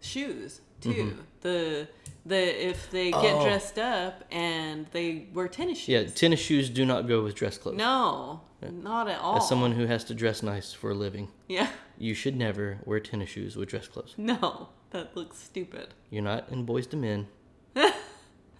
shoes 0.00 0.60
too. 0.80 0.90
Mm-hmm. 0.90 1.20
The 1.46 1.86
the 2.24 2.68
if 2.70 2.90
they 2.90 3.12
get 3.12 3.34
Oh. 3.36 3.44
dressed 3.44 3.78
up 3.78 4.24
and 4.32 4.86
they 4.90 5.28
wear 5.32 5.46
tennis 5.46 5.78
shoes. 5.78 5.88
Yeah, 5.88 6.02
tennis 6.22 6.40
shoes 6.40 6.68
do 6.68 6.84
not 6.84 7.06
go 7.06 7.22
with 7.22 7.36
dress 7.36 7.56
clothes. 7.56 7.76
No, 7.76 8.40
not 8.60 9.08
at 9.08 9.20
all. 9.20 9.36
As 9.36 9.48
someone 9.48 9.72
who 9.78 9.86
has 9.86 10.02
to 10.04 10.14
dress 10.14 10.42
nice 10.42 10.72
for 10.72 10.90
a 10.90 10.94
living, 10.94 11.28
Yeah. 11.46 11.68
you 11.98 12.14
should 12.14 12.36
never 12.36 12.78
wear 12.84 12.98
tennis 12.98 13.30
shoes 13.30 13.54
with 13.56 13.68
dress 13.68 13.86
clothes. 13.86 14.14
No, 14.32 14.70
that 14.90 15.16
looks 15.16 15.38
stupid. 15.38 15.88
You're 16.10 16.24
not 16.24 16.48
in 16.50 16.66
Boyz 16.66 16.92
II 16.92 16.98
Men 17.00 17.28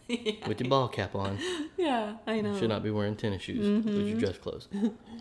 yeah. 0.09 0.47
with 0.47 0.61
your 0.61 0.70
ball 0.70 0.87
cap 0.89 1.16
on. 1.16 1.39
yeah, 1.76 2.18
I 2.24 2.41
know. 2.41 2.53
You 2.53 2.59
should 2.61 2.68
not 2.68 2.84
be 2.84 2.91
wearing 2.93 3.16
tennis 3.16 3.43
shoes 3.43 3.84
with 3.84 3.93
your 3.95 4.05
mm-hmm. 4.05 4.18
dress 4.20 4.39
clothes. 4.39 4.68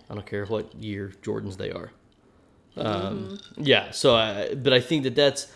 I 0.07 0.13
don't 0.13 0.25
care 0.27 0.45
what 0.45 0.75
year 0.75 1.13
Jordans 1.23 1.57
they 1.57 1.71
are. 1.71 1.89
Mm-hmm. 2.77 2.87
Um, 3.07 3.39
Yeah, 3.57 3.89
so 3.89 4.15
I, 4.15 4.53
but 4.53 4.71
I 4.71 4.81
think 4.81 5.01
that 5.03 5.15
that's 5.15 5.47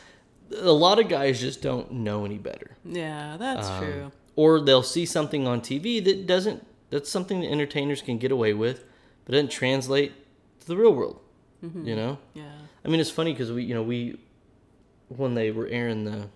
a 0.57 0.71
lot 0.71 0.99
of 0.99 1.07
guys 1.09 1.39
just 1.39 1.61
don't 1.61 1.91
know 1.91 2.25
any 2.25 2.37
better. 2.37 2.71
Yeah, 2.85 3.37
that's 3.37 3.67
Um, 3.67 3.83
true. 3.83 4.11
Or 4.35 4.59
they'll 4.61 4.83
see 4.83 5.05
something 5.05 5.47
on 5.47 5.61
TV 5.61 6.03
that 6.05 6.25
doesn't. 6.25 6.65
That's 6.89 7.09
something 7.09 7.41
that 7.41 7.47
entertainers 7.51 8.01
can 8.01 8.17
get 8.17 8.31
away 8.31 8.53
with, 8.53 8.83
but 9.25 9.35
it 9.35 9.37
doesn't 9.37 9.51
translate 9.51 10.13
to 10.61 10.67
the 10.67 10.75
real 10.77 10.93
world. 10.93 11.19
You 11.61 11.93
know. 11.95 12.17
Yeah. 12.33 12.51
I 12.85 12.87
mean, 12.87 13.01
it's 13.01 13.09
funny 13.11 13.33
because 13.33 13.51
we, 13.51 13.63
you 13.63 13.73
know, 13.73 13.83
we 13.83 14.17
when 15.09 15.33
they 15.33 15.51
were 15.51 15.67
airing 15.67 16.05
the 16.05 16.29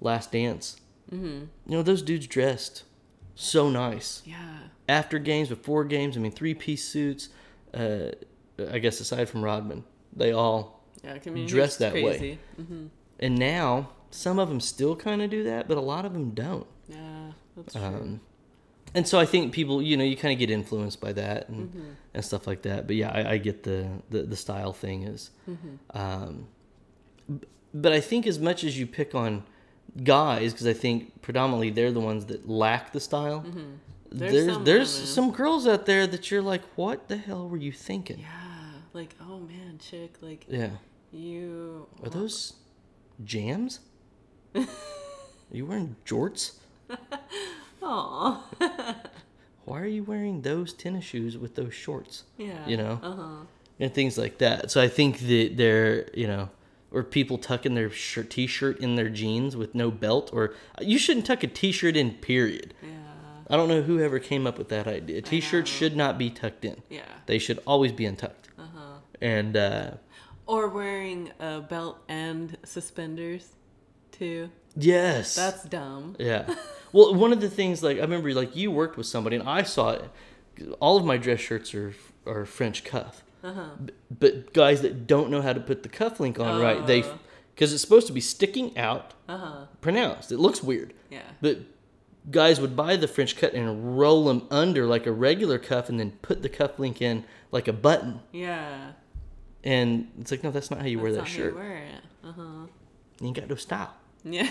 Last 0.00 0.32
Dance, 0.32 0.76
Mm-hmm. 1.10 1.26
you 1.66 1.76
know, 1.76 1.82
those 1.82 2.02
dudes 2.02 2.26
dressed 2.26 2.82
so 3.34 3.70
nice 3.70 4.20
Yeah. 4.26 4.58
after 4.86 5.18
games, 5.18 5.48
before 5.48 5.84
games. 5.84 6.16
I 6.16 6.20
mean, 6.20 6.32
three 6.32 6.52
piece 6.54 6.84
suits. 6.84 7.30
Uh, 7.72 8.10
I 8.70 8.78
guess 8.78 9.00
aside 9.00 9.28
from 9.30 9.42
Rodman, 9.42 9.84
they 10.14 10.32
all 10.32 10.84
Yeah. 11.02 11.16
Community's 11.18 11.50
Dress 11.50 11.76
that 11.78 11.94
way. 11.94 12.02
crazy. 12.02 12.38
And 13.18 13.38
now 13.38 13.90
some 14.10 14.38
of 14.38 14.48
them 14.48 14.60
still 14.60 14.96
kind 14.96 15.20
of 15.22 15.30
do 15.30 15.42
that, 15.44 15.68
but 15.68 15.76
a 15.76 15.80
lot 15.80 16.04
of 16.04 16.12
them 16.12 16.30
don't. 16.30 16.66
Yeah, 16.88 17.32
that's 17.56 17.74
true. 17.74 17.82
Um, 17.82 18.20
and 18.94 19.06
so 19.06 19.18
I 19.20 19.26
think 19.26 19.52
people, 19.52 19.82
you 19.82 19.96
know, 19.98 20.04
you 20.04 20.16
kind 20.16 20.32
of 20.32 20.38
get 20.38 20.50
influenced 20.50 21.00
by 21.00 21.12
that 21.12 21.48
and, 21.50 21.68
Mm-hmm. 21.68 21.88
and 22.14 22.24
stuff 22.24 22.46
like 22.46 22.62
that. 22.62 22.86
But 22.86 22.96
yeah, 22.96 23.10
I, 23.10 23.32
I 23.32 23.38
get 23.38 23.62
the, 23.64 23.86
the, 24.08 24.22
the 24.22 24.36
style 24.36 24.72
thing 24.72 25.02
is. 25.02 25.30
Mm-hmm. 25.48 25.96
Um, 25.98 26.48
but 27.74 27.92
I 27.92 28.00
think 28.00 28.26
as 28.26 28.38
much 28.38 28.64
as 28.64 28.78
you 28.78 28.86
pick 28.86 29.14
on 29.14 29.44
guys, 30.02 30.52
because 30.52 30.66
I 30.66 30.72
think 30.72 31.20
predominantly 31.20 31.68
they're 31.70 31.92
the 31.92 32.00
ones 32.00 32.26
that 32.26 32.48
lack 32.48 32.92
the 32.92 33.00
style. 33.00 33.44
Mm-hmm. 33.46 33.60
There's 34.10 34.32
There's 34.32 34.52
some 34.54 34.64
there's 34.64 34.90
some 34.90 35.30
girls 35.32 35.66
out 35.66 35.84
there 35.84 36.06
that 36.06 36.30
you're 36.30 36.40
like, 36.40 36.62
what 36.76 37.08
the 37.08 37.18
hell 37.18 37.46
were 37.46 37.58
you 37.58 37.72
thinking? 37.72 38.20
yeah, 38.20 38.80
like 38.94 39.14
oh 39.20 39.40
man, 39.40 39.76
chick, 39.78 40.14
like 40.22 40.46
Yeah. 40.48 40.70
you. 41.12 41.86
Are 42.02 42.08
those 42.08 42.54
jams? 43.24 43.80
Are 44.54 44.64
you 45.52 45.66
wearing 45.66 45.96
jorts? 46.04 46.52
Aw. 47.82 48.44
Why 49.64 49.80
are 49.80 49.86
you 49.86 50.02
wearing 50.02 50.40
those 50.42 50.72
tennis 50.72 51.04
shoes 51.04 51.36
with 51.36 51.54
those 51.54 51.74
shorts? 51.74 52.24
yeah. 52.38 52.66
You 52.66 52.76
know? 52.78 53.00
Uh 53.02 53.12
huh. 53.12 53.44
and 53.78 53.92
things 53.92 54.16
like 54.16 54.38
that. 54.38 54.70
So 54.70 54.80
I 54.80 54.88
think 54.88 55.18
that 55.20 55.52
they're, 55.56 56.08
you 56.14 56.26
know, 56.26 56.48
or 56.90 57.02
people 57.02 57.36
tucking 57.36 57.74
their 57.74 57.90
shirt, 57.90 58.30
t-shirt 58.30 58.78
in 58.80 58.94
their 58.96 59.10
jeans 59.10 59.56
with 59.56 59.74
no 59.74 59.90
belt, 59.90 60.30
or 60.32 60.54
you 60.80 60.98
shouldn't 60.98 61.26
tuck 61.26 61.42
a 61.42 61.46
t-shirt 61.46 61.96
in. 61.96 62.12
Period. 62.14 62.72
Yeah. 62.82 62.88
I 63.50 63.56
don't 63.56 63.68
know 63.68 63.82
who 63.82 64.00
ever 64.00 64.18
came 64.18 64.46
up 64.46 64.56
with 64.58 64.70
that 64.70 64.86
idea. 64.86 65.20
T-shirts 65.20 65.70
should 65.70 65.94
not 65.96 66.16
be 66.18 66.30
tucked 66.30 66.64
in. 66.64 66.82
Yeah. 66.88 67.02
They 67.26 67.38
should 67.38 67.58
always 67.66 67.92
be 67.92 68.06
untucked. 68.06 68.48
Uh 68.58 68.62
huh. 68.74 68.80
And 69.20 69.54
uh, 69.56 69.90
Or 70.48 70.66
wearing 70.68 71.30
a 71.38 71.60
belt 71.60 71.98
and 72.08 72.56
suspenders, 72.64 73.50
too. 74.10 74.50
yes, 74.76 75.36
That's 75.36 75.62
dumb. 75.64 76.16
yeah. 76.18 76.52
Well, 76.90 77.14
one 77.14 77.32
of 77.34 77.40
the 77.42 77.50
things 77.50 77.82
like 77.82 77.98
I 77.98 78.00
remember, 78.00 78.32
like 78.32 78.56
you 78.56 78.70
worked 78.70 78.96
with 78.96 79.06
somebody, 79.06 79.36
and 79.36 79.46
I 79.46 79.62
saw 79.62 79.90
it. 79.90 80.10
All 80.80 80.96
of 80.96 81.04
my 81.04 81.18
dress 81.18 81.38
shirts 81.38 81.74
are 81.74 81.92
are 82.26 82.46
French 82.46 82.82
cuff. 82.82 83.22
Uh-huh. 83.44 83.76
B- 83.84 83.92
but 84.18 84.54
guys 84.54 84.80
that 84.80 85.06
don't 85.06 85.30
know 85.30 85.42
how 85.42 85.52
to 85.52 85.60
put 85.60 85.82
the 85.82 85.90
cuff 85.90 86.18
link 86.18 86.40
on 86.40 86.58
right, 86.62 86.86
they 86.86 87.04
because 87.54 87.74
it's 87.74 87.82
supposed 87.82 88.06
to 88.06 88.14
be 88.14 88.22
sticking 88.22 88.76
out, 88.78 89.12
Uh 89.28 89.36
huh. 89.36 89.66
pronounced. 89.82 90.32
It 90.32 90.38
looks 90.38 90.62
weird. 90.62 90.94
Yeah. 91.10 91.20
But 91.42 91.58
guys 92.30 92.58
would 92.58 92.74
buy 92.74 92.96
the 92.96 93.06
French 93.06 93.36
cut 93.36 93.52
and 93.52 93.98
roll 93.98 94.24
them 94.24 94.46
under 94.50 94.86
like 94.86 95.04
a 95.06 95.12
regular 95.12 95.58
cuff, 95.58 95.90
and 95.90 96.00
then 96.00 96.12
put 96.22 96.40
the 96.40 96.48
cuff 96.48 96.78
link 96.78 97.02
in 97.02 97.24
like 97.52 97.68
a 97.68 97.72
button. 97.74 98.20
Yeah. 98.32 98.92
And 99.64 100.08
it's 100.20 100.30
like, 100.30 100.44
no, 100.44 100.50
that's 100.50 100.70
not 100.70 100.80
how 100.80 100.86
you 100.86 100.98
wear 101.00 101.12
that 101.12 101.18
That's 101.18 101.30
how 101.32 101.38
you 101.38 101.44
shirt. 101.46 101.54
wear 101.56 101.76
it. 101.76 102.04
Uh 102.24 102.32
huh. 102.32 102.42
You 103.20 103.26
ain't 103.26 103.36
got 103.36 103.48
no 103.48 103.56
style. 103.56 103.94
Yeah. 104.24 104.48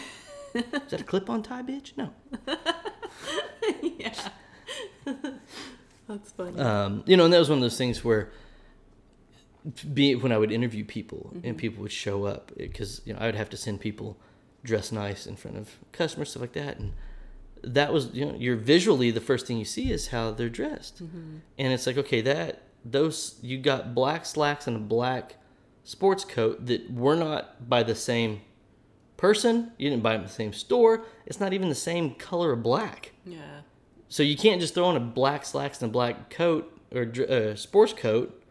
Is 0.54 0.64
that 0.90 1.02
a 1.02 1.04
clip-on 1.04 1.44
tie, 1.44 1.62
bitch? 1.62 1.94
No. 1.98 2.12
yeah. 3.98 4.14
That's 6.08 6.32
funny. 6.32 6.60
Um, 6.60 7.04
you 7.06 7.18
know, 7.18 7.26
and 7.26 7.34
that 7.34 7.40
was 7.40 7.50
one 7.50 7.58
of 7.60 7.62
those 7.62 7.78
things 7.78 8.04
where, 8.04 8.32
be 9.94 10.16
when 10.16 10.32
I 10.32 10.38
would 10.38 10.52
interview 10.52 10.86
people 10.86 11.34
and 11.44 11.58
people 11.58 11.82
would 11.84 11.92
show 11.92 12.24
up 12.24 12.54
because 12.56 13.02
you 13.04 13.14
know 13.14 13.20
I 13.20 13.26
would 13.26 13.36
have 13.36 13.50
to 13.50 13.58
send 13.58 13.82
people 13.82 14.18
dressed 14.64 14.94
nice 14.94 15.28
in 15.28 15.36
front 15.36 15.58
of 15.58 15.76
customers 15.92 16.30
stuff 16.30 16.42
like 16.42 16.54
that, 16.54 16.80
and 16.80 16.94
that 17.64 17.92
was 17.92 18.10
you 18.14 18.26
know 18.26 18.36
you're 18.38 18.56
visually 18.56 19.12
the 19.12 19.20
first 19.20 19.46
thing 19.46 19.58
you 19.58 19.66
see 19.66 19.92
is 19.92 20.08
how 20.08 20.32
they're 20.32 20.48
dressed, 20.48 21.02
and 21.02 21.42
it's 21.74 21.86
like 21.86 21.98
okay 21.98 22.22
that 22.22 22.62
those 22.86 23.38
you 23.42 23.58
got 23.58 23.94
black 23.94 24.26
slacks 24.26 24.68
and 24.68 24.76
a 24.78 24.80
black 24.80 25.36
sports 25.84 26.24
coat 26.26 26.66
that 26.68 26.92
were 26.92 27.16
not 27.16 27.70
by 27.70 27.84
the 27.84 27.96
same 27.96 28.42
person. 29.18 29.72
You 29.78 29.90
didn't 29.90 30.04
buy 30.04 30.14
them 30.14 30.22
at 30.22 30.28
the 30.28 30.34
same 30.34 30.54
store. 30.54 31.06
It's 31.26 31.40
not 31.40 31.54
even 31.54 31.70
the 31.70 31.76
same 31.76 32.16
color 32.16 32.54
of 32.54 32.64
black. 32.64 33.14
yeah. 33.26 33.62
So 34.10 34.24
you 34.24 34.38
can't 34.38 34.62
just 34.62 34.74
throw 34.74 34.86
on 34.86 34.96
a 34.96 35.02
black 35.02 35.46
slacks 35.46 35.82
and 35.82 35.90
a 35.90 35.92
black 35.92 36.30
coat 36.30 36.72
or 36.96 37.12
uh, 37.30 37.56
sports 37.56 37.92
coat 37.92 38.42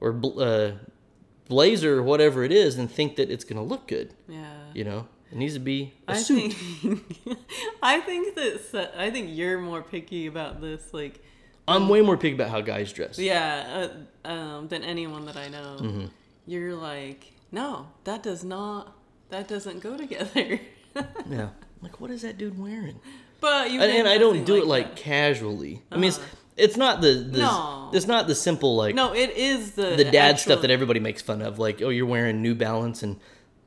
or 0.00 0.18
uh, 0.40 0.72
blazer 1.46 1.98
or 1.98 2.02
whatever 2.02 2.42
it 2.42 2.50
is 2.52 2.78
and 2.78 2.90
think 2.90 3.16
that 3.16 3.30
it's 3.30 3.44
going 3.44 3.58
to 3.58 3.62
look 3.62 3.86
good. 3.86 4.14
Yeah. 4.28 4.54
You 4.72 4.84
know, 4.84 5.06
it 5.30 5.36
needs 5.36 5.52
to 5.54 5.60
be 5.60 5.92
a 6.08 6.12
I 6.12 6.16
suit. 6.16 6.54
think 6.54 7.02
I 7.82 8.00
think 8.00 8.34
that 8.34 8.92
I 8.96 9.10
think 9.10 9.28
you're 9.30 9.58
more 9.60 9.82
picky 9.82 10.26
about 10.26 10.62
this, 10.62 10.94
like 10.94 11.22
I'm 11.66 11.88
way 11.88 12.00
more 12.02 12.16
picky 12.16 12.34
about 12.34 12.50
how 12.50 12.60
guys 12.60 12.92
dress. 12.92 13.18
yeah, 13.18 13.88
uh, 14.24 14.28
um, 14.28 14.68
than 14.68 14.82
anyone 14.84 15.24
that 15.26 15.36
I 15.36 15.48
know. 15.48 15.76
Mm-hmm. 15.80 16.06
You're 16.46 16.74
like, 16.74 17.32
no, 17.50 17.88
that 18.04 18.22
does 18.22 18.44
not, 18.44 18.94
that 19.30 19.48
doesn't 19.48 19.80
go 19.80 19.96
together. 19.96 20.60
Yeah. 21.28 21.48
Like, 21.82 22.00
what 22.00 22.12
is 22.12 22.22
that 22.22 22.38
dude 22.38 22.56
wearing? 22.56 23.00
but 23.40 23.70
you 23.72 23.80
And, 23.80 23.90
and 23.90 24.08
I 24.08 24.16
don't 24.16 24.44
do 24.44 24.54
it 24.56 24.66
like 24.66 24.90
that. 24.90 24.96
casually. 24.96 25.82
I 25.90 25.96
mean, 25.96 26.04
it's, 26.08 26.18
Uh-huh. 26.18 26.26
it's 26.56 26.76
not 26.76 27.00
the, 27.00 27.14
the 27.14 27.38
No. 27.38 27.90
it's 27.92 28.06
not 28.06 28.28
the 28.28 28.34
simple 28.36 28.76
like 28.76 28.94
no, 28.94 29.12
it 29.12 29.30
is 29.36 29.72
the 29.72 29.96
the 29.96 30.04
dad 30.04 30.38
stuff 30.38 30.60
that 30.62 30.70
everybody 30.70 31.00
makes 31.00 31.20
fun 31.20 31.42
of. 31.42 31.58
Like, 31.58 31.82
oh, 31.82 31.88
you're 31.88 32.06
wearing 32.06 32.42
New 32.42 32.54
Balance 32.54 33.02
and 33.02 33.18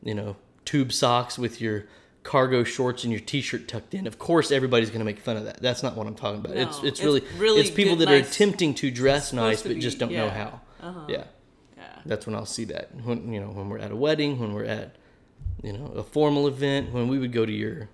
you 0.01 0.13
know 0.15 0.37
tube 0.63 0.93
socks 0.93 1.37
with 1.37 1.59
your 1.59 1.83
cargo 2.27 2.63
shorts 2.65 3.05
and 3.05 3.11
your 3.13 3.21
t-shirt 3.21 3.69
tucked 3.69 3.93
in. 3.93 4.05
Of 4.05 4.19
course, 4.19 4.51
everybody's 4.51 4.89
going 4.89 4.99
to 4.99 5.05
make 5.05 5.19
fun 5.19 5.37
of 5.37 5.45
that. 5.45 5.61
That's 5.61 5.81
not 5.81 5.95
what 5.95 6.07
I'm 6.07 6.13
talking 6.15 6.41
about. 6.43 6.57
it's 6.57 6.81
No, 6.81 6.87
it's 6.89 6.99
it's 6.99 7.03
really 7.03 7.23
really 7.37 7.61
it's 7.61 7.71
people 7.71 7.95
good, 7.95 8.09
that 8.09 8.13
are 8.13 8.17
attempting 8.17 8.73
to 8.75 8.91
dress 8.91 9.31
nice 9.31 9.61
to 9.61 9.69
but 9.69 9.75
be- 9.75 9.79
just 9.81 9.97
don't 9.97 10.11
know 10.11 10.29
how. 10.29 10.59
Uh-huh. 10.81 11.05
Yeah, 11.07 11.23
Yeah. 11.77 11.83
that's 12.05 12.27
when 12.27 12.35
I'll 12.35 12.45
see 12.45 12.65
that. 12.65 12.89
When 13.03 13.31
you 13.31 13.39
know 13.39 13.47
when 13.47 13.69
we're 13.69 13.79
at 13.79 13.91
a 13.91 13.95
wedding, 13.95 14.39
when 14.39 14.53
we're 14.53 14.65
at 14.65 14.95
you 15.63 15.71
know 15.73 15.85
a 15.95 16.03
formal 16.03 16.47
event, 16.47 16.91
when 16.91 17.07
we 17.07 17.17
would 17.17 17.31
go 17.31 17.45
to 17.45 17.51
your 17.51 17.87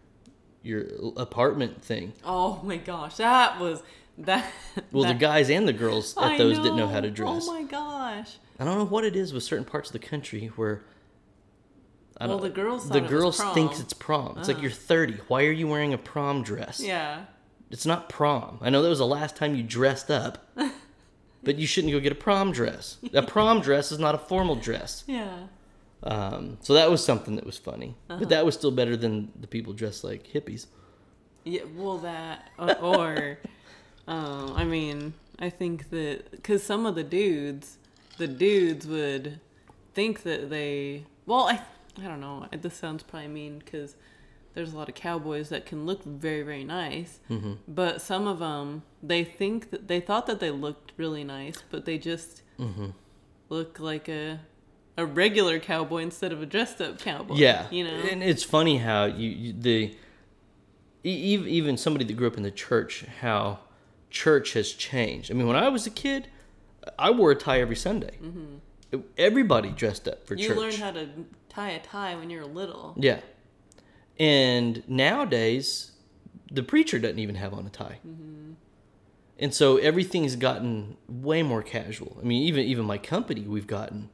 your 0.63 0.85
apartment 1.15 1.83
thing. 1.83 2.13
Oh 2.25 2.59
my 2.63 2.77
gosh, 2.77 3.17
that 3.17 3.59
was 3.59 3.83
that. 4.17 4.51
Well, 4.91 5.07
the 5.07 5.13
guys 5.13 5.49
and 5.51 5.67
the 5.67 5.73
girls 5.73 6.17
at 6.17 6.23
I 6.23 6.37
those 6.39 6.57
didn't 6.57 6.77
know 6.77 6.87
how 6.87 7.01
to 7.01 7.11
dress. 7.11 7.45
Oh 7.47 7.53
my 7.53 7.63
gosh. 7.63 8.37
I 8.59 8.65
don't 8.65 8.77
know 8.79 8.85
what 8.85 9.03
it 9.03 9.15
is 9.15 9.31
with 9.33 9.43
certain 9.43 9.65
parts 9.65 9.89
of 9.89 9.93
the 9.93 9.99
country 10.07 10.47
where. 10.55 10.81
I 12.19 12.27
Well, 12.27 12.39
the 12.39 12.49
girls 12.49 12.89
the 12.89 12.99
it 13.03 13.07
girls. 13.07 13.39
Uh-huh. 13.39 13.53
thinks 13.53 13.79
it's 13.79 13.93
prom. 13.93 14.35
It's 14.37 14.47
like 14.47 14.61
you're 14.61 14.71
30. 14.71 15.13
Why 15.27 15.45
are 15.45 15.51
you 15.51 15.67
wearing 15.67 15.93
a 15.93 15.97
prom 15.97 16.43
dress? 16.43 16.79
Yeah. 16.79 17.25
It's 17.71 17.85
not 17.85 18.07
prom. 18.07 18.59
I 18.61 18.69
know 18.69 18.81
that 18.83 18.89
was 18.89 18.99
the 18.99 19.05
last 19.07 19.35
time 19.35 19.55
you 19.55 19.63
dressed 19.63 20.11
up, 20.11 20.47
but 21.43 21.57
you 21.57 21.65
shouldn't 21.65 21.91
go 21.91 21.99
get 21.99 22.11
a 22.11 22.15
prom 22.15 22.51
dress. 22.51 22.97
A 23.13 23.23
prom 23.23 23.61
dress 23.61 23.91
is 23.91 23.97
not 23.99 24.13
a 24.13 24.19
formal 24.19 24.55
dress. 24.55 25.03
Yeah. 25.07 25.47
Um, 26.03 26.57
so 26.61 26.73
that 26.73 26.91
was 26.91 27.03
something 27.03 27.35
that 27.37 27.45
was 27.45 27.57
funny, 27.57 27.95
Uh-huh. 28.09 28.19
but 28.19 28.29
that 28.29 28.45
was 28.45 28.53
still 28.55 28.71
better 28.71 28.95
than 28.97 29.31
the 29.39 29.47
people 29.47 29.73
dressed 29.73 30.03
like 30.03 30.27
hippies. 30.27 30.67
Yeah, 31.45 31.61
well, 31.75 31.97
that 31.99 32.49
or, 32.59 32.75
or 32.77 33.39
um, 34.07 34.53
I 34.55 34.63
mean, 34.65 35.13
I 35.39 35.49
think 35.49 35.89
that 35.89 36.29
because 36.31 36.61
some 36.63 36.85
of 36.85 36.95
the 36.95 37.03
dudes, 37.03 37.77
the 38.17 38.27
dudes 38.27 38.85
would 38.85 39.39
think 39.93 40.23
that 40.23 40.49
they. 40.49 41.05
Well, 41.25 41.47
I 41.47 41.61
I 41.99 42.07
don't 42.07 42.19
know. 42.21 42.47
This 42.51 42.73
sounds 42.75 43.03
probably 43.03 43.27
mean 43.29 43.59
because 43.59 43.95
there's 44.53 44.73
a 44.73 44.77
lot 44.77 44.89
of 44.89 44.95
cowboys 44.95 45.49
that 45.49 45.65
can 45.65 45.85
look 45.85 46.03
very 46.03 46.41
very 46.43 46.63
nice, 46.63 47.19
Mm-hmm. 47.29 47.53
but 47.67 48.01
some 48.01 48.27
of 48.27 48.39
them 48.39 48.83
they 49.01 49.23
think 49.23 49.69
that 49.71 49.87
they 49.87 49.99
thought 49.99 50.25
that 50.27 50.39
they 50.39 50.51
looked 50.51 50.91
really 50.97 51.23
nice, 51.23 51.63
but 51.69 51.85
they 51.85 51.97
just 51.97 52.41
Mm-hmm. 52.59 52.87
look 53.49 53.79
like 53.79 54.07
a 54.09 54.39
a 54.95 55.05
regular 55.07 55.59
cowboy 55.59 56.03
instead 56.03 56.31
of 56.31 56.41
a 56.41 56.45
dressed 56.45 56.79
up 56.79 56.99
cowboy. 56.99 57.33
Yeah, 57.35 57.65
you 57.71 57.83
know. 57.83 57.89
and 58.11 58.21
it's 58.21 58.43
funny 58.43 58.77
how 58.77 59.05
you, 59.05 59.29
you 59.29 59.53
the 59.53 59.95
e- 61.03 61.45
even 61.47 61.77
somebody 61.77 62.05
that 62.05 62.13
grew 62.13 62.27
up 62.27 62.37
in 62.37 62.43
the 62.43 62.51
church, 62.51 63.03
how 63.21 63.59
church 64.11 64.53
has 64.53 64.71
changed. 64.71 65.31
I 65.31 65.33
mean, 65.33 65.47
when 65.47 65.55
I 65.55 65.69
was 65.69 65.87
a 65.87 65.89
kid, 65.89 66.27
I 66.99 67.09
wore 67.09 67.31
a 67.31 67.35
tie 67.35 67.59
every 67.59 67.75
Sunday. 67.75 68.17
Everybody 69.17 69.69
dressed 69.69 70.07
up 70.07 70.27
for 70.27 70.35
Mm-hmm. 70.35 70.41
you 70.43 70.47
church. 70.49 70.57
learn 70.57 70.73
how 70.73 70.91
to 70.91 71.09
tie 71.53 71.71
a 71.71 71.79
tie 71.81 72.15
when 72.15 72.29
you're 72.29 72.45
little. 72.45 72.93
Yeah. 72.97 73.19
And 74.19 74.83
nowadays, 74.87 75.91
the 76.51 76.63
preacher 76.63 76.99
doesn't 76.99 77.19
even 77.19 77.35
have 77.35 77.53
on 77.53 77.65
a 77.65 77.69
tie. 77.69 77.99
And 79.39 79.53
so 79.53 79.77
everything's 79.77 80.35
gotten 80.35 80.95
way 81.09 81.41
more 81.43 81.63
casual. 81.63 82.17
I 82.21 82.23
mean, 82.25 82.43
even 82.43 82.63
even 82.65 82.85
my 82.85 82.97
company, 82.97 83.41
we've 83.41 83.67
gotten. 83.67 84.09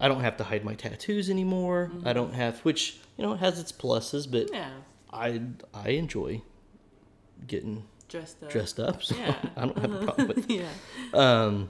I 0.00 0.08
don't 0.08 0.22
have 0.22 0.38
to 0.38 0.44
hide 0.44 0.64
my 0.64 0.74
tattoos 0.74 1.28
anymore. 1.28 1.90
I 2.06 2.14
don't 2.14 2.32
have, 2.32 2.60
which 2.60 2.98
you 3.18 3.24
know 3.24 3.34
has 3.34 3.58
its 3.60 3.70
pluses, 3.70 4.30
but 4.30 4.50
Yeah, 4.52 4.70
I 5.12 5.42
I 5.74 5.90
enjoy 5.90 6.40
getting 7.46 7.84
dressed 8.08 8.42
up. 8.42 8.50
dressed 8.50 8.80
up, 8.80 9.02
so 9.02 9.14
Yeah. 9.14 9.36
I 9.58 9.66
don't 9.66 9.78
have 9.78 9.92
a 9.92 9.98
problem 10.06 10.28
with. 10.28 10.50
yeah. 10.50 10.68
Um, 11.12 11.68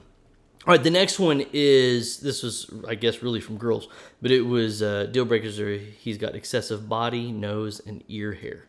all 0.67 0.73
right, 0.73 0.83
the 0.83 0.89
next 0.91 1.19
one 1.19 1.43
is 1.53 2.19
this 2.19 2.43
was 2.43 2.69
I 2.87 2.95
guess 2.95 3.23
really 3.23 3.41
from 3.41 3.57
girls, 3.57 3.87
but 4.21 4.31
it 4.31 4.41
was 4.41 4.81
uh, 4.81 5.05
deal 5.11 5.25
breakers 5.25 5.59
are 5.59 5.77
he's 5.77 6.17
got 6.17 6.35
excessive 6.35 6.87
body, 6.87 7.31
nose, 7.31 7.81
and 7.85 8.03
ear 8.07 8.33
hair. 8.33 8.65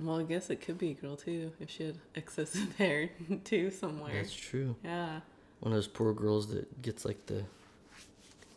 Well, 0.00 0.20
I 0.20 0.22
guess 0.22 0.48
it 0.50 0.60
could 0.60 0.78
be 0.78 0.90
a 0.90 0.94
girl 0.94 1.16
too 1.16 1.52
if 1.60 1.70
she 1.70 1.84
had 1.86 1.96
excessive 2.14 2.76
hair 2.78 3.10
too 3.44 3.70
somewhere. 3.70 4.14
That's 4.14 4.34
true. 4.34 4.76
yeah. 4.84 5.20
One 5.60 5.72
of 5.72 5.76
those 5.76 5.88
poor 5.88 6.12
girls 6.12 6.52
that 6.54 6.82
gets 6.82 7.04
like 7.04 7.26
the 7.26 7.44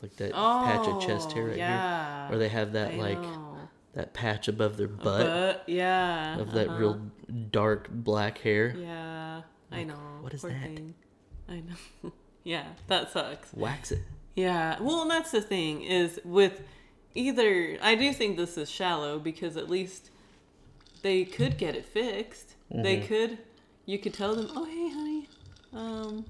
like 0.01 0.15
that 0.17 0.34
patch 0.34 0.88
of 0.88 1.01
chest 1.01 1.32
hair 1.32 1.43
Oh, 1.43 1.47
right 1.47 1.57
yeah. 1.57 2.27
here, 2.27 2.36
or 2.36 2.39
they 2.39 2.49
have 2.49 2.73
that 2.73 2.93
I 2.93 2.97
like 2.97 3.21
know. 3.21 3.57
that 3.93 4.13
patch 4.13 4.47
above 4.47 4.77
their 4.77 4.88
butt 4.88 5.25
But 5.25 5.63
yeah. 5.69 6.39
of 6.39 6.51
that 6.53 6.67
uh-huh. 6.67 6.77
real 6.77 7.01
dark 7.51 7.89
black 7.91 8.38
hair. 8.39 8.75
Yeah, 8.77 9.41
I 9.71 9.84
know. 9.84 9.93
what 10.21 10.34
is 10.34 10.41
poor 10.41 10.51
that? 10.51 10.61
thing. 10.61 10.93
I 11.49 11.61
know. 11.61 12.11
yeah, 12.44 12.66
that 12.88 13.12
sucks. 13.12 13.54
Wax 13.54 13.92
it. 13.92 14.00
Yeah. 14.36 14.78
Well, 14.82 15.02
and 15.04 15.12
that's 15.12 15.32
the 15.32 15.42
thing 15.42 15.84
is 15.84 16.20
with 16.24 16.62
either 17.16 17.78
I 17.82 17.96
do 17.96 18.14
think 18.14 18.38
this 18.38 18.58
is 18.58 18.70
shallow 18.70 19.20
because 19.20 19.58
at 19.58 19.70
least 19.70 20.10
they 21.02 21.26
could 21.26 21.58
get 21.58 21.76
it 21.76 21.86
fixed. 21.86 22.56
They 22.70 22.98
Mm-hmm. 22.98 23.08
could 23.08 23.38
you 23.86 23.98
could 24.00 24.14
tell 24.14 24.36
them, 24.36 24.48
"Oh, 24.56 24.64
hey, 24.66 24.89
honey. 24.89 25.28
Um, 25.74 26.26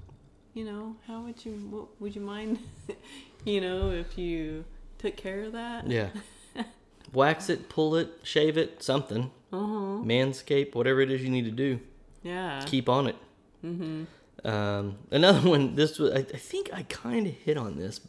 you 0.54 0.64
know, 0.64 0.96
how 1.06 1.20
would 1.22 1.44
you 1.44 1.52
what, 1.70 2.00
would 2.00 2.14
you 2.16 2.20
mind, 2.22 2.58
you 3.44 3.60
know, 3.60 3.90
if 3.90 4.18
you 4.18 4.64
took 4.98 5.16
care 5.16 5.42
of 5.44 5.52
that?" 5.52 5.86
Yeah. 5.86 6.08
Wax 7.12 7.48
it, 7.50 7.68
pull 7.68 7.94
it, 7.96 8.08
shave 8.22 8.56
it, 8.56 8.82
something. 8.82 9.30
Uh-huh. 9.52 10.02
Manscape, 10.02 10.74
whatever 10.74 11.00
it 11.02 11.10
is 11.10 11.22
you 11.22 11.28
need 11.30 11.44
to 11.44 11.50
do. 11.50 11.78
Yeah. 12.22 12.62
keep 12.66 12.88
on 12.88 13.06
it. 13.08 13.16
Mm-hmm. 13.64 14.04
Um, 14.44 14.98
another 15.10 15.48
one. 15.48 15.74
This 15.74 15.98
was. 15.98 16.12
I, 16.12 16.18
I 16.18 16.22
think 16.22 16.70
I 16.72 16.82
kind 16.84 17.26
of 17.26 17.34
hit 17.34 17.56
on 17.56 17.76
this. 17.76 18.00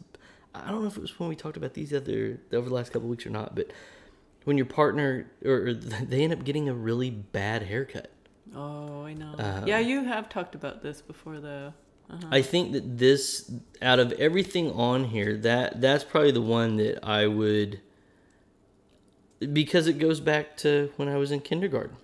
I 0.54 0.70
don't 0.70 0.82
know 0.82 0.88
if 0.88 0.96
it 0.96 1.00
was 1.00 1.18
when 1.18 1.28
we 1.28 1.36
talked 1.36 1.56
about 1.56 1.74
these 1.74 1.92
other 1.92 2.38
over 2.52 2.68
the 2.68 2.74
last 2.74 2.92
couple 2.92 3.08
weeks 3.08 3.26
or 3.26 3.30
not, 3.30 3.54
but 3.54 3.72
when 4.44 4.56
your 4.56 4.66
partner 4.66 5.26
or, 5.44 5.68
or 5.68 5.74
they 5.74 6.22
end 6.22 6.32
up 6.32 6.44
getting 6.44 6.68
a 6.68 6.74
really 6.74 7.10
bad 7.10 7.62
haircut. 7.62 8.10
Oh, 8.54 9.04
I 9.04 9.14
know. 9.14 9.34
Um, 9.38 9.66
yeah, 9.66 9.78
you 9.78 10.04
have 10.04 10.28
talked 10.28 10.54
about 10.54 10.82
this 10.82 11.02
before 11.02 11.40
though. 11.40 11.72
Uh-huh. 12.10 12.28
I 12.30 12.42
think 12.42 12.72
that 12.72 12.98
this, 12.98 13.50
out 13.80 13.98
of 13.98 14.12
everything 14.12 14.70
on 14.72 15.04
here, 15.04 15.38
that 15.38 15.80
that's 15.80 16.04
probably 16.04 16.32
the 16.32 16.42
one 16.42 16.76
that 16.76 17.02
I 17.02 17.26
would, 17.26 17.80
because 19.52 19.86
it 19.86 19.94
goes 19.94 20.20
back 20.20 20.56
to 20.58 20.92
when 20.96 21.08
I 21.08 21.16
was 21.16 21.32
in 21.32 21.40
kindergarten. 21.40 21.96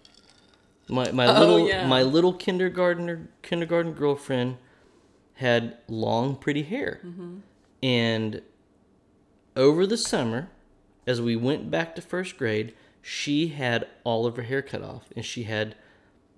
My 0.90 1.10
my 1.12 1.26
Oh, 1.26 1.40
little 1.40 1.68
yeah. 1.68 1.86
my 1.86 2.02
little 2.02 2.32
kindergartner 2.32 3.28
kindergarten 3.42 3.92
girlfriend 3.92 4.56
had 5.34 5.78
long 5.88 6.36
pretty 6.36 6.62
hair, 6.64 7.00
Mm-hmm. 7.04 7.36
and 7.82 8.42
over 9.56 9.86
the 9.86 9.96
summer, 9.96 10.50
as 11.06 11.20
we 11.20 11.36
went 11.36 11.70
back 11.70 11.94
to 11.96 12.02
first 12.02 12.36
grade, 12.36 12.74
she 13.02 13.48
had 13.48 13.86
all 14.04 14.26
of 14.26 14.36
her 14.36 14.42
hair 14.42 14.62
cut 14.62 14.82
off, 14.82 15.08
and 15.16 15.24
she 15.24 15.44
had 15.44 15.74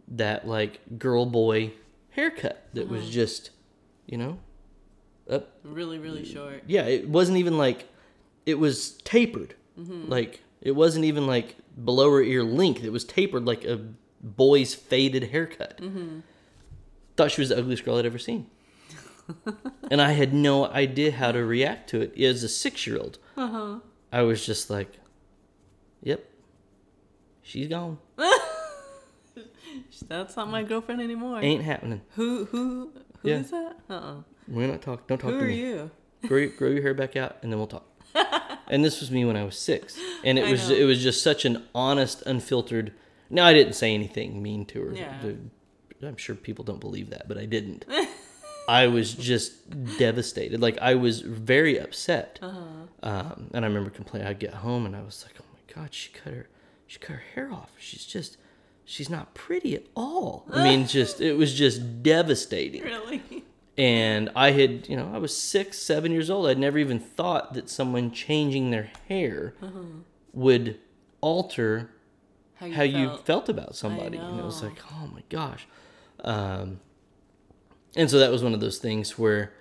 that 0.09 0.47
like 0.47 0.99
girl 0.99 1.27
boy 1.27 1.73
haircut 2.11 2.67
that 2.75 2.89
was 2.89 3.03
Uh-huh. 3.03 3.11
just, 3.11 3.51
you 4.07 4.19
know, 4.19 4.39
up. 5.29 5.57
Really, 5.65 5.99
really 5.99 6.25
short. 6.25 6.63
Yeah, 6.67 6.83
it 6.85 7.09
wasn't 7.09 7.39
even 7.39 7.57
like 7.59 7.89
it 8.47 8.59
was 8.59 8.93
tapered. 9.05 9.55
Mm-hmm. 9.79 10.09
Like 10.09 10.43
it 10.61 10.73
wasn't 10.73 11.05
even 11.07 11.27
like 11.27 11.57
below 11.83 12.11
her 12.11 12.23
ear 12.23 12.43
length. 12.45 12.85
It 12.85 12.91
was 12.93 13.05
tapered 13.05 13.45
like 13.47 13.65
a 13.65 13.81
boy's 14.23 14.75
faded 14.75 15.25
haircut. 15.31 15.79
Mm-hmm. 15.79 16.21
Thought 17.17 17.31
she 17.33 17.41
was 17.41 17.49
the 17.51 17.59
ugliest 17.59 17.85
girl 17.85 17.97
I'd 17.97 18.07
ever 18.07 18.19
seen. 18.19 18.47
and 19.91 20.01
I 20.03 20.13
had 20.13 20.33
no 20.35 20.67
idea 20.67 21.13
how 21.13 21.33
to 21.33 21.45
react 21.45 21.91
to 21.91 22.01
it. 22.01 22.19
As 22.21 22.43
a 22.43 22.49
six 22.49 22.87
year 22.87 22.99
old, 22.99 23.19
Uh-huh. 23.37 23.79
I 24.13 24.23
was 24.23 24.45
just 24.45 24.69
like, 24.69 24.99
"Yep, 26.03 26.25
she's 27.43 27.69
gone. 27.69 27.99
That's 30.09 30.37
not 30.37 30.49
my 30.51 30.63
girlfriend 30.63 31.01
anymore. 31.01 31.41
Ain't 31.41 31.63
happening. 31.63 32.03
Who 32.17 32.45
who 32.47 32.93
who 33.23 33.29
is 33.29 33.51
Yeah. 33.53 33.59
that? 33.89 33.95
Uh-uh. 33.95 34.15
We're 34.49 34.67
not 34.69 34.83
talk. 34.83 35.07
Don't 35.07 35.19
talk 35.19 35.31
Who 35.31 35.39
to 35.39 35.45
are 35.45 35.49
me. 35.49 35.61
you? 35.61 35.91
grow, 36.27 36.49
grow 36.49 36.69
your 36.71 36.83
hair 36.83 36.95
back 36.95 37.17
out 37.17 37.37
and 37.43 37.51
then 37.51 37.59
we'll 37.59 37.67
talk 37.67 37.85
and 38.69 38.85
this 38.85 39.01
was 39.01 39.11
me 39.11 39.25
when 39.25 39.37
i 39.37 39.43
was 39.43 39.59
six 39.59 39.99
and 40.23 40.39
it 40.39 40.45
I 40.47 40.53
was 40.53 40.69
know. 40.69 40.77
it 40.77 40.85
was 40.85 41.03
just 41.03 41.21
such 41.21 41.45
an 41.45 41.65
honest 41.75 42.23
unfiltered 42.23 42.93
no 43.33 43.45
i 43.45 43.53
didn't 43.53 43.73
say 43.73 43.93
anything 43.95 44.41
mean 44.43 44.65
to 44.67 44.81
her. 44.83 44.95
Yeah. 44.95 45.33
I'm 46.05 46.17
sure 46.17 46.35
people 46.35 46.65
don't 46.65 46.81
believe 46.81 47.11
that 47.11 47.29
but 47.29 47.39
i 47.39 47.47
didn't. 47.47 47.85
I 48.69 48.87
was 48.87 49.15
just 49.15 49.53
devastated. 49.99 50.61
Like 50.61 50.79
i 50.81 50.95
was 50.95 51.21
very 51.21 51.79
upset. 51.79 52.39
Uh-huh. 52.41 52.61
um, 53.03 53.51
and 53.53 53.65
i 53.65 53.69
remember 53.69 53.91
complaining. 53.91 54.29
I'd 54.29 54.39
get 54.39 54.55
home 54.55 54.87
and 54.87 54.95
i 54.95 55.01
was 55.03 55.25
like 55.27 55.35
oh 55.41 55.47
my 55.53 55.75
god 55.75 55.93
she 55.93 56.11
cut 56.13 56.33
her 56.33 56.49
she 56.87 56.99
cut 56.99 57.17
her 57.17 57.23
hair 57.35 57.51
off. 57.53 57.73
She's 57.79 58.05
just 58.05 58.37
she's 58.85 59.09
not 59.11 59.35
pretty 59.35 59.75
at 59.75 59.85
all. 59.97 60.47
I 60.53 60.63
mean 60.65 60.87
just 60.99 61.21
it 61.21 61.35
was 61.35 61.55
just 61.55 62.03
devastating. 62.03 62.83
Really? 62.83 63.45
and 63.79 64.29
I 64.37 64.51
had, 64.51 64.87
you 64.89 64.97
know, 64.99 65.11
I 65.15 65.19
was 65.19 65.35
six, 65.35 65.79
seven 65.79 66.13
years 66.13 66.29
old. 66.29 66.47
I'd 66.47 66.59
never 66.59 66.77
even 66.79 67.01
thought 67.01 67.55
that 67.55 67.71
someone 67.71 68.11
changing 68.11 68.71
their 68.71 68.91
hair 69.09 69.55
would 70.35 70.79
alter 71.23 71.91
How 72.63 72.67
you 72.69 72.75
how 72.75 72.83
you 72.83 73.09
felt? 73.09 73.27
felt 73.27 73.49
about 73.49 73.75
somebody. 73.77 74.19
And 74.19 74.39
it 74.39 74.45
was 74.45 74.63
like, 74.63 74.79
oh 74.93 75.09
my 75.13 75.23
gosh. 75.29 75.67
Um, 76.23 76.79
and 77.97 78.09
so 78.11 78.19
that 78.19 78.31
was 78.31 78.43
one 78.43 78.55
of 78.55 78.61
those 78.61 78.79
things 78.79 79.19
where, 79.19 79.53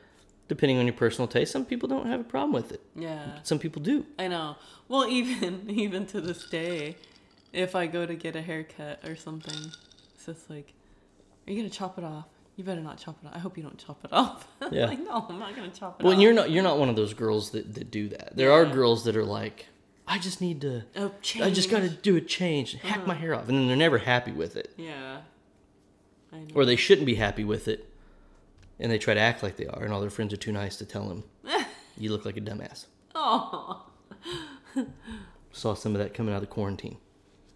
depending 0.47 0.77
on 0.77 0.85
your 0.85 0.93
personal 0.93 1.27
taste, 1.27 1.51
some 1.51 1.65
people 1.65 1.89
don't 1.89 2.05
have 2.05 2.19
a 2.19 2.23
problem 2.23 2.53
with 2.53 2.71
it. 2.71 2.81
Yeah. 2.95 3.39
Some 3.43 3.59
people 3.59 3.81
do. 3.81 4.05
I 4.19 4.27
know. 4.27 4.55
Well, 4.87 5.07
even 5.09 5.69
even 5.69 6.05
to 6.07 6.21
this 6.21 6.45
day, 6.49 6.95
if 7.53 7.75
I 7.75 7.87
go 7.87 8.05
to 8.05 8.15
get 8.15 8.35
a 8.35 8.41
haircut 8.41 8.99
or 9.07 9.15
something, 9.15 9.71
it's 10.15 10.25
just 10.25 10.49
like, 10.49 10.73
"Are 11.47 11.51
you 11.51 11.57
gonna 11.57 11.69
chop 11.69 11.97
it 11.97 12.03
off? 12.03 12.25
You 12.55 12.63
better 12.63 12.81
not 12.81 12.97
chop 12.99 13.17
it 13.23 13.27
off. 13.27 13.33
I 13.35 13.39
hope 13.39 13.57
you 13.57 13.63
don't 13.63 13.77
chop 13.77 14.03
it 14.05 14.13
off." 14.13 14.47
Yeah. 14.71 14.85
like, 14.85 14.99
no, 15.03 15.25
I'm 15.27 15.39
not 15.39 15.55
gonna 15.55 15.69
chop 15.69 15.99
it 15.99 16.03
Well, 16.03 16.11
off. 16.11 16.13
and 16.13 16.21
you're 16.21 16.33
not 16.33 16.51
you're 16.51 16.63
not 16.63 16.77
one 16.77 16.87
of 16.89 16.95
those 16.95 17.13
girls 17.13 17.49
that, 17.51 17.73
that 17.73 17.89
do 17.91 18.07
that. 18.09 18.35
There 18.37 18.51
are 18.51 18.65
girls 18.65 19.03
that 19.05 19.17
are 19.17 19.25
like, 19.25 19.65
I 20.07 20.17
just 20.17 20.41
need 20.41 20.61
to, 20.61 20.83
Oh, 20.95 21.11
change. 21.21 21.45
I 21.45 21.49
just 21.51 21.69
got 21.69 21.81
to 21.81 21.89
do 21.89 22.15
a 22.17 22.21
change, 22.21 22.73
hack 22.73 23.05
my 23.07 23.13
hair 23.13 23.33
off, 23.35 23.47
and 23.47 23.57
then 23.57 23.67
they're 23.67 23.75
never 23.77 23.99
happy 23.99 24.31
with 24.31 24.55
it. 24.57 24.73
Yeah. 24.77 25.21
I 26.33 26.37
know. 26.39 26.45
or 26.55 26.65
they 26.65 26.75
shouldn't 26.77 27.05
be 27.05 27.15
happy 27.15 27.43
with 27.43 27.67
it, 27.67 27.89
and 28.79 28.89
they 28.91 28.97
try 28.97 29.13
to 29.13 29.19
act 29.19 29.43
like 29.43 29.57
they 29.57 29.67
are, 29.67 29.83
and 29.83 29.93
all 29.93 29.99
their 30.01 30.09
friends 30.09 30.33
are 30.33 30.37
too 30.37 30.51
nice 30.53 30.77
to 30.77 30.85
tell 30.85 31.07
them, 31.07 31.23
"You 31.97 32.09
look 32.11 32.23
like 32.25 32.37
a 32.37 32.41
dumbass." 32.41 32.85
Oh. 33.13 33.85
Saw 35.51 35.73
some 35.73 35.93
of 35.93 35.99
that 36.01 36.13
coming 36.13 36.33
out 36.33 36.41
of 36.41 36.49
quarantine. 36.49 36.97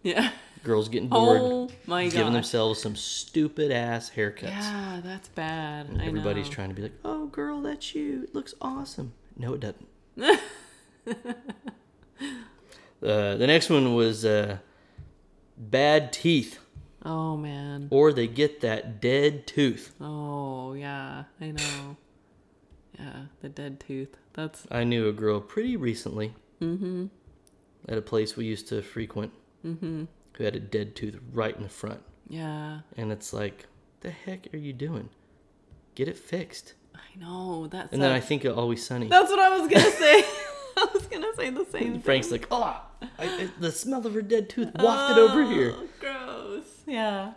Yeah. 0.03 0.31
Girls 0.63 0.89
getting 0.89 1.07
oh 1.11 1.19
bored, 1.25 1.41
Oh 1.41 1.69
my 1.87 2.09
giving 2.09 2.33
themselves 2.33 2.81
some 2.81 2.95
stupid 2.97 3.71
ass 3.71 4.11
haircuts. 4.15 4.49
Yeah, 4.49 4.99
that's 5.03 5.29
bad. 5.29 5.87
And 5.87 6.01
I 6.01 6.05
everybody's 6.05 6.49
trying 6.49 6.69
to 6.69 6.75
be 6.75 6.81
like, 6.81 6.93
"Oh, 7.05 7.27
girl, 7.27 7.61
that's 7.61 7.95
you. 7.95 8.23
It 8.23 8.35
looks 8.35 8.53
awesome." 8.61 9.13
No, 9.37 9.53
it 9.53 9.61
doesn't. 9.61 9.87
uh, 12.21 13.35
the 13.35 13.47
next 13.47 13.69
one 13.69 13.95
was 13.95 14.25
uh, 14.25 14.57
bad 15.57 16.11
teeth, 16.13 16.59
Oh 17.03 17.37
man. 17.37 17.87
or 17.91 18.13
they 18.13 18.27
get 18.27 18.61
that 18.61 18.99
dead 19.01 19.45
tooth. 19.47 19.93
Oh 20.01 20.73
yeah, 20.73 21.23
I 21.39 21.51
know. 21.51 21.97
Yeah, 22.97 23.25
the 23.41 23.49
dead 23.49 23.79
tooth. 23.79 24.15
That's 24.33 24.65
I 24.71 24.83
knew 24.85 25.07
a 25.09 25.13
girl 25.13 25.39
pretty 25.41 25.75
recently 25.77 26.33
at 26.61 27.97
a 27.97 28.01
place 28.01 28.35
we 28.35 28.45
used 28.45 28.67
to 28.69 28.81
frequent 28.81 29.31
who 29.63 30.07
had 30.43 30.55
a 30.55 30.59
dead 30.59 30.95
tooth 30.95 31.17
right 31.33 31.55
in 31.55 31.63
the 31.63 31.69
front, 31.69 32.01
yeah. 32.29 32.79
and 32.97 33.11
it's 33.11 33.33
like, 33.33 33.65
the 34.01 34.11
heck 34.11 34.47
are 34.53 34.57
you 34.57 34.73
doing? 34.73 35.09
Get 35.95 36.07
it 36.07 36.17
fixed. 36.17 36.73
I 36.95 36.99
know. 37.19 37.67
That's 37.67 37.91
And 37.93 38.01
then 38.01 38.11
I 38.11 38.19
think 38.19 38.43
of 38.45 38.57
Always 38.57 38.85
Sunny. 38.85 39.07
That's 39.07 39.29
what 39.29 39.39
I 39.39 39.57
was 39.57 39.67
gonna 39.69 39.91
say. 39.91 40.23
I 41.39 41.43
say 41.45 41.49
the 41.51 41.65
same 41.65 41.93
thing. 41.93 42.01
Frank's 42.01 42.31
like, 42.31 42.47
oh, 42.51 42.63
I, 43.01 43.07
I- 43.19 43.49
the 43.59 43.71
smell 43.71 44.05
of 44.05 44.13
her 44.13 44.21
dead 44.21 44.49
tooth 44.49 44.71
wafted 44.79 45.17
over 45.17 45.45
here. 45.45 45.75
Oh, 45.77 45.87
Gross. 45.99 46.63
Yeah. 46.87 47.33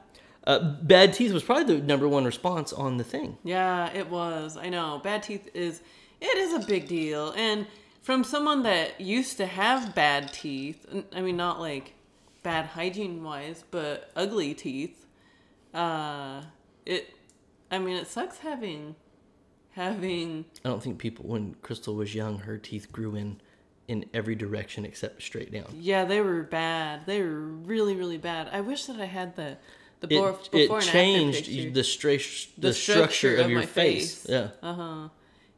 Uh, 0.47 0.77
bad 0.83 1.13
teeth 1.13 1.33
was 1.33 1.43
probably 1.43 1.79
the 1.79 1.87
number 1.87 2.09
one 2.09 2.25
response 2.25 2.73
on 2.73 2.97
the 2.97 3.05
thing. 3.05 3.37
Yeah, 3.45 3.93
it 3.93 4.09
was. 4.09 4.57
I 4.57 4.69
know. 4.71 5.01
Bad 5.05 5.23
teeth 5.23 5.49
is 5.53 5.83
it 6.21 6.39
is 6.39 6.55
a 6.55 6.67
big 6.67 6.89
deal. 6.89 7.33
And 7.37 7.67
from 8.01 8.25
someone 8.25 8.63
that 8.63 8.99
used 9.01 9.37
to 9.37 9.47
have 9.47 9.95
bad 9.95 10.33
teeth, 10.33 10.87
I 11.15 11.21
mean 11.21 11.37
not 11.37 11.61
like 11.61 11.95
bad 12.43 12.65
hygiene 12.67 13.23
wise, 13.23 13.63
but 13.71 14.11
ugly 14.17 14.55
teeth. 14.55 15.05
Uh 15.75 16.43
it 16.87 17.15
I 17.71 17.79
mean 17.79 17.97
it 17.97 18.07
sucks 18.07 18.39
having 18.39 18.95
having 19.73 20.47
I 20.65 20.69
don't 20.71 20.83
think 20.83 20.99
people, 20.99 21.27
when 21.27 21.57
Crystal 21.63 21.95
was 21.95 22.15
young, 22.15 22.39
her 22.41 22.57
teeth 22.57 22.91
grew 22.91 23.15
in 23.15 23.41
in 23.89 24.05
every 24.15 24.35
direction 24.35 24.85
except 24.85 25.23
straight 25.23 25.51
down. 25.51 25.67
yeah, 25.75 26.05
they 26.05 26.21
were 26.21 26.43
bad. 26.43 27.07
They 27.07 27.21
were 27.23 27.41
really 27.41 27.97
really 27.97 28.19
bad. 28.19 28.49
I 28.53 28.61
wish 28.61 28.85
that 28.87 29.01
I 29.01 29.07
had 29.07 29.35
the 29.37 29.57
the 30.01 30.07
It, 30.15 30.51
before, 30.53 30.79
it 30.79 30.85
and 30.85 30.93
changed 30.93 31.39
after 31.41 31.51
picture. 31.51 31.71
the, 31.71 31.85
stra- 31.85 32.19
the, 32.19 32.69
The 32.69 32.73
structure, 32.73 32.75
structure 32.75 33.37
of, 33.39 33.45
of 33.47 33.51
your 33.51 33.63
face. 33.63 34.23
face. 34.23 34.27
Yeah. 34.29 34.51
Uh-huh. 34.63 35.09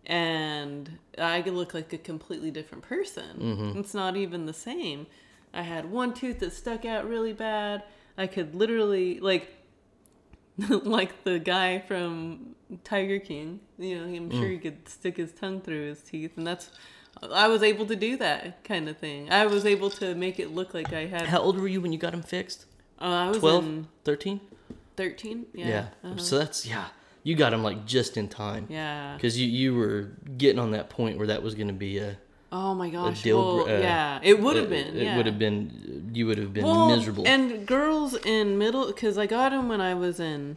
And 0.06 0.98
I 1.18 1.42
could 1.42 1.52
look 1.54 1.74
like 1.74 1.92
a 1.92 1.98
completely 1.98 2.50
different 2.50 2.82
person. 2.84 3.36
Mm-hmm. 3.38 3.78
It's 3.80 3.92
not 3.92 4.16
even 4.16 4.46
the 4.46 4.54
same. 4.54 5.06
I 5.52 5.62
had 5.62 5.90
one 5.90 6.14
tooth 6.14 6.38
that 6.40 6.52
stuck 6.54 6.84
out 6.86 7.06
really 7.08 7.32
bad. 7.34 7.82
I 8.16 8.26
could 8.26 8.54
literally 8.54 9.20
like 9.20 9.48
like 10.68 11.24
the 11.24 11.38
guy 11.38 11.78
from 11.80 12.54
Tiger 12.84 13.18
King. 13.18 13.60
You 13.78 13.98
know, 13.98 14.04
I'm 14.04 14.30
Mm. 14.30 14.38
sure 14.38 14.48
he 14.48 14.58
could 14.58 14.88
stick 14.88 15.16
his 15.16 15.32
tongue 15.32 15.60
through 15.60 15.88
his 15.88 16.00
teeth 16.02 16.36
and 16.36 16.46
that's 16.46 16.70
I 17.32 17.48
was 17.48 17.62
able 17.62 17.86
to 17.86 17.96
do 17.96 18.16
that 18.16 18.64
kind 18.64 18.88
of 18.88 18.96
thing. 18.98 19.30
I 19.30 19.46
was 19.46 19.66
able 19.66 19.90
to 19.90 20.14
make 20.14 20.38
it 20.38 20.50
look 20.50 20.72
like 20.74 20.92
I 20.92 21.06
had 21.06 21.26
How 21.26 21.40
old 21.40 21.58
were 21.58 21.68
you 21.68 21.80
when 21.80 21.92
you 21.92 21.98
got 21.98 22.12
them 22.12 22.22
fixed? 22.22 22.66
uh, 23.00 23.04
I 23.04 23.28
was 23.28 23.38
12? 23.38 23.86
13? 24.04 24.40
13. 24.96 25.46
Yeah. 25.52 25.68
Yeah. 25.68 25.86
Uh-huh. 26.04 26.16
So 26.18 26.38
that's, 26.38 26.66
yeah. 26.66 26.86
You 27.22 27.34
got 27.34 27.50
them 27.50 27.62
like 27.62 27.84
just 27.86 28.16
in 28.16 28.28
time. 28.28 28.66
Yeah. 28.68 29.14
Because 29.14 29.38
you, 29.38 29.46
you 29.46 29.74
were 29.74 30.12
getting 30.38 30.58
on 30.58 30.70
that 30.70 30.88
point 30.88 31.18
where 31.18 31.26
that 31.26 31.42
was 31.42 31.54
going 31.54 31.68
to 31.68 31.74
be 31.74 31.98
a. 31.98 32.16
Oh 32.52 32.74
my 32.74 32.90
gosh. 32.90 33.22
deal 33.22 33.38
well, 33.38 33.68
uh, 33.68 33.80
yeah. 33.80 34.18
It 34.22 34.40
would 34.40 34.56
have 34.56 34.68
been. 34.68 34.96
It 34.96 35.02
yeah. 35.04 35.16
would 35.16 35.26
have 35.26 35.38
been. 35.38 36.10
You 36.12 36.26
would 36.26 36.38
have 36.38 36.52
been 36.52 36.64
Well, 36.64 36.88
miserable. 36.88 37.26
And 37.26 37.66
girls 37.66 38.14
in 38.14 38.58
middle, 38.58 38.86
because 38.86 39.18
I 39.18 39.26
got 39.26 39.52
him 39.52 39.68
when 39.68 39.80
I 39.80 39.94
was 39.94 40.18
in. 40.18 40.56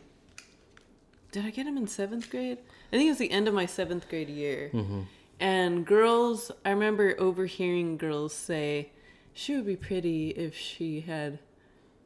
Did 1.31 1.45
I 1.45 1.49
get 1.49 1.67
him 1.67 1.77
in 1.77 1.87
seventh 1.87 2.29
grade? 2.29 2.59
I 2.91 2.97
think 2.97 3.07
it 3.07 3.11
was 3.11 3.17
the 3.17 3.31
end 3.31 3.47
of 3.47 3.53
my 3.53 3.65
seventh 3.65 4.07
grade 4.09 4.29
year. 4.29 4.69
Mm-hmm. 4.73 5.01
And 5.39 5.85
girls, 5.85 6.51
I 6.63 6.69
remember 6.69 7.15
overhearing 7.19 7.97
girls 7.97 8.33
say, 8.33 8.91
"She 9.33 9.55
would 9.55 9.65
be 9.65 9.75
pretty 9.75 10.29
if 10.29 10.55
she 10.55 11.01
had, 11.01 11.39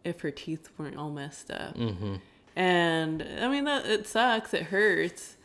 if 0.03 0.21
her 0.21 0.31
teeth 0.31 0.69
weren't 0.77 0.97
all 0.97 1.11
messed 1.11 1.51
up." 1.51 1.75
mm-hmm. 1.75 2.15
And 2.55 3.23
I 3.39 3.47
mean 3.49 3.65
that 3.65 3.85
it 3.85 4.07
sucks. 4.07 4.53
It 4.53 4.63
hurts. 4.63 5.37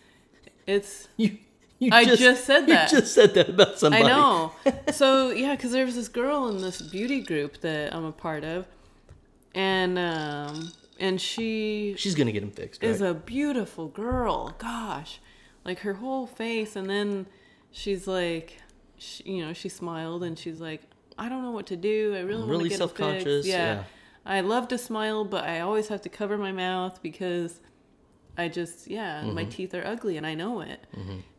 It's 0.67 1.09
You, 1.17 1.37
you 1.79 1.91
I 1.93 2.05
just 2.05 2.45
said 2.45 2.67
that. 2.69 2.91
You 2.91 3.01
just 3.01 3.13
said 3.13 3.35
that 3.35 3.51
about 3.51 3.79
somebody. 3.79 4.05
I 4.05 4.09
know. 4.09 4.53
so 4.93 5.31
yeah, 5.31 5.55
because 5.55 5.73
there 5.73 5.85
was 5.85 5.97
this 5.97 6.09
girl 6.09 6.49
in 6.49 6.63
this 6.63 6.81
beauty 6.81 7.21
group 7.21 7.61
that 7.61 7.95
I'm 7.95 8.05
a 8.05 8.13
part 8.13 8.45
of, 8.45 8.67
and 9.55 9.99
um, 9.99 10.73
and 10.99 11.21
she 11.21 11.95
She's 11.99 12.15
going 12.15 12.29
to 12.29 12.33
get 12.33 12.41
them 12.41 12.53
fixed, 12.53 12.83
right? 12.83 12.91
is 12.91 13.03
a 13.03 13.13
beautiful 13.13 13.89
girl. 13.89 14.55
Gosh, 14.59 15.19
like 15.65 15.81
her 15.81 15.95
whole 15.95 16.27
face, 16.27 16.77
and 16.77 16.89
then 16.89 17.27
she's 17.73 18.07
like, 18.07 18.59
she, 18.97 19.25
you 19.25 19.45
know, 19.45 19.53
she 19.53 19.69
smiled 19.69 20.23
and 20.23 20.39
she's 20.39 20.61
like, 20.61 20.83
I 21.19 21.29
don't 21.29 21.43
know 21.43 21.51
what 21.51 21.67
to 21.67 21.77
do. 21.77 22.15
I 22.17 22.21
really 22.21 22.39
want 22.41 22.51
Really 22.51 22.69
to 22.69 22.77
get 22.77 22.81
it 22.81 22.87
fixed." 22.89 22.97
self-conscious, 22.99 23.47
yeah. 23.47 23.85
I 24.25 24.41
love 24.41 24.69
to 24.69 24.79
smile, 24.79 25.25
but 25.25 25.43
I 25.45 25.61
always 25.61 25.89
have 25.89 26.01
to 26.03 26.09
cover 26.09 26.39
my 26.39 26.53
mouth 26.53 27.03
because 27.03 27.61
I 28.39 28.49
just 28.49 28.87
yeah, 28.89 29.23
Mm-hmm. 29.23 29.35
my 29.35 29.45
teeth 29.45 29.75
are 29.75 29.85
ugly 29.85 30.17
and 30.17 30.27
I 30.27 30.35
know 30.35 30.61
it. 30.61 30.81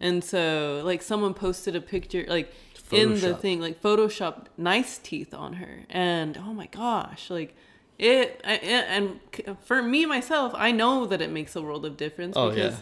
And 0.02 0.24
so 0.24 0.82
like 0.84 1.02
someone 1.02 1.34
posted 1.34 1.76
a 1.76 1.82
picture 1.82 2.26
like 2.28 2.52
in 2.92 3.20
the 3.22 3.36
thing 3.36 3.60
like 3.62 3.82
Photoshop 3.82 4.46
nice 4.58 5.00
teeth 5.00 5.34
on 5.34 5.54
her 5.54 5.86
and 5.90 6.38
oh 6.38 6.54
my 6.54 6.68
gosh, 6.68 7.30
like 7.32 7.56
it 7.98 8.42
I, 8.46 8.54
and 8.56 9.20
for 9.64 9.82
me 9.82 10.06
myself, 10.06 10.54
I 10.56 10.72
know 10.72 11.06
that 11.08 11.22
it 11.22 11.32
makes 11.32 11.56
a 11.56 11.62
world 11.62 11.86
of 11.86 11.96
difference 11.98 12.36
Oh, 12.38 12.50
because 12.50 12.74
yeah. 12.74 12.80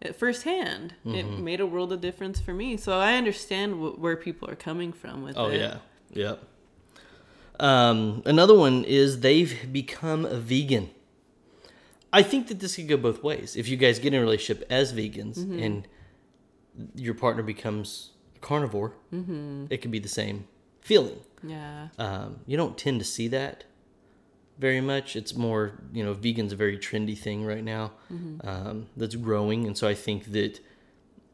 At 0.00 0.14
firsthand 0.16 0.94
it 1.04 1.24
made 1.40 1.60
a 1.60 1.66
world 1.66 1.92
of 1.92 2.00
difference 2.00 2.38
for 2.40 2.54
me. 2.54 2.76
So 2.76 2.98
I 2.98 3.14
understand 3.14 3.74
wh- 3.74 3.98
where 4.00 4.16
people 4.16 4.48
are 4.50 4.54
coming 4.56 4.92
from 4.92 5.22
with 5.22 5.36
Oh 5.36 5.46
it. 5.48 5.58
yeah, 5.60 5.78
yep. 6.12 6.42
Um, 7.60 8.22
another 8.24 8.56
one 8.56 8.84
is 8.84 9.20
they've 9.20 9.72
become 9.72 10.24
a 10.24 10.38
vegan. 10.38 10.90
I 12.12 12.22
think 12.22 12.46
that 12.48 12.60
this 12.60 12.76
could 12.76 12.88
go 12.88 12.96
both 12.96 13.22
ways. 13.22 13.56
If 13.56 13.68
you 13.68 13.76
guys 13.76 13.98
get 13.98 14.14
in 14.14 14.20
a 14.20 14.22
relationship 14.22 14.66
as 14.70 14.92
vegans 14.92 15.38
Mm-hmm. 15.38 15.58
and 15.58 15.88
your 16.94 17.14
partner 17.14 17.42
becomes 17.42 18.12
a 18.36 18.38
carnivore, 18.38 18.94
Mm-hmm. 19.12 19.66
it 19.70 19.78
could 19.82 19.90
be 19.90 19.98
the 19.98 20.08
same 20.08 20.46
feeling. 20.80 21.20
Yeah. 21.42 21.88
Um, 21.98 22.40
you 22.46 22.56
don't 22.56 22.78
tend 22.78 23.00
to 23.00 23.04
see 23.04 23.28
that 23.28 23.64
very 24.58 24.80
much. 24.80 25.16
It's 25.16 25.34
more, 25.34 25.72
you 25.92 26.04
know, 26.04 26.12
vegan's 26.14 26.52
a 26.52 26.56
very 26.56 26.76
trendy 26.78 27.16
thing 27.16 27.44
right 27.44 27.62
now 27.62 27.92
um, 28.44 28.86
that's 28.96 29.14
growing. 29.14 29.66
And 29.66 29.76
so 29.76 29.86
I 29.86 29.94
think 29.94 30.32
that 30.32 30.60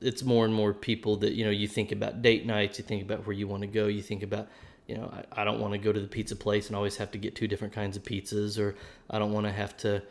it's 0.01 0.23
more 0.23 0.45
and 0.45 0.53
more 0.53 0.75
people 0.75 1.17
that, 1.17 1.33
you 1.33 1.45
know, 1.45 1.51
you 1.51 1.67
think 1.67 1.91
about 1.91 2.21
date 2.21 2.45
nights, 2.45 2.79
you 2.79 2.85
think 2.85 3.03
about 3.03 3.27
where 3.27 3.35
you 3.35 3.49
want 3.49 3.63
to 3.63 3.67
go, 3.67 3.87
you 3.87 4.03
think 4.03 4.23
about, 4.23 4.49
you 4.87 4.97
know, 4.97 5.11
I, 5.11 5.41
I 5.41 5.45
don't 5.45 5.61
want 5.61 5.73
to 5.73 5.79
go 5.79 5.93
to 5.93 6.01
the 6.01 6.07
pizza 6.07 6.37
place 6.37 6.67
and 6.67 6.77
always 6.77 6.97
have 6.99 7.11
to 7.13 7.19
get 7.19 7.35
two 7.35 7.49
different 7.49 7.73
kinds 7.73 7.97
of 7.97 8.03
pizzas, 8.03 8.59
or 8.59 8.77
I 9.09 9.19
don't 9.19 9.33
want 9.33 9.47
to 9.47 9.53
have 9.53 9.75
to, 9.79 10.03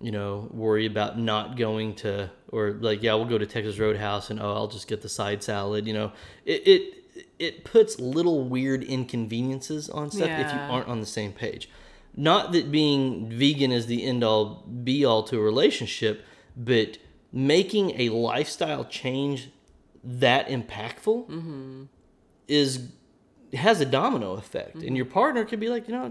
you 0.00 0.12
know, 0.12 0.48
worry 0.52 0.86
about 0.86 1.18
not 1.18 1.56
going 1.56 1.96
to, 1.96 2.30
or 2.50 2.72
like, 2.72 3.02
yeah, 3.02 3.14
we'll 3.14 3.24
go 3.24 3.38
to 3.38 3.46
Texas 3.46 3.78
Roadhouse 3.78 4.30
and, 4.30 4.40
oh, 4.40 4.54
I'll 4.54 4.68
just 4.68 4.86
get 4.86 5.02
the 5.02 5.08
side 5.08 5.42
salad. 5.42 5.88
You 5.88 5.94
know, 5.94 6.12
it, 6.44 6.68
it, 6.68 6.94
it 7.38 7.64
puts 7.64 7.98
little 7.98 8.44
weird 8.44 8.84
inconveniences 8.84 9.90
on 9.90 10.12
stuff 10.12 10.28
if 10.28 10.52
you 10.52 10.58
aren't 10.58 10.88
on 10.88 11.00
the 11.00 11.06
same 11.06 11.32
page. 11.32 11.68
Not 12.14 12.52
that 12.52 12.70
being 12.70 13.30
vegan 13.30 13.72
is 13.72 13.86
the 13.86 14.04
end 14.04 14.22
all 14.22 14.64
be 14.84 15.04
all 15.04 15.22
to 15.24 15.38
a 15.38 15.40
relationship, 15.40 16.24
but 16.56 16.98
making 17.32 17.98
a 18.00 18.10
lifestyle 18.10 18.84
change 18.84 19.48
that 20.04 20.48
impactful 20.48 21.28
Mm-hmm. 21.28 21.82
is 22.48 22.88
has 23.54 23.80
a 23.80 23.84
domino 23.86 24.32
effect, 24.34 24.76
and 24.76 24.96
your 24.96 25.04
partner 25.06 25.44
could 25.44 25.60
be 25.60 25.68
like, 25.68 25.86
you 25.88 25.94
know, 25.94 26.10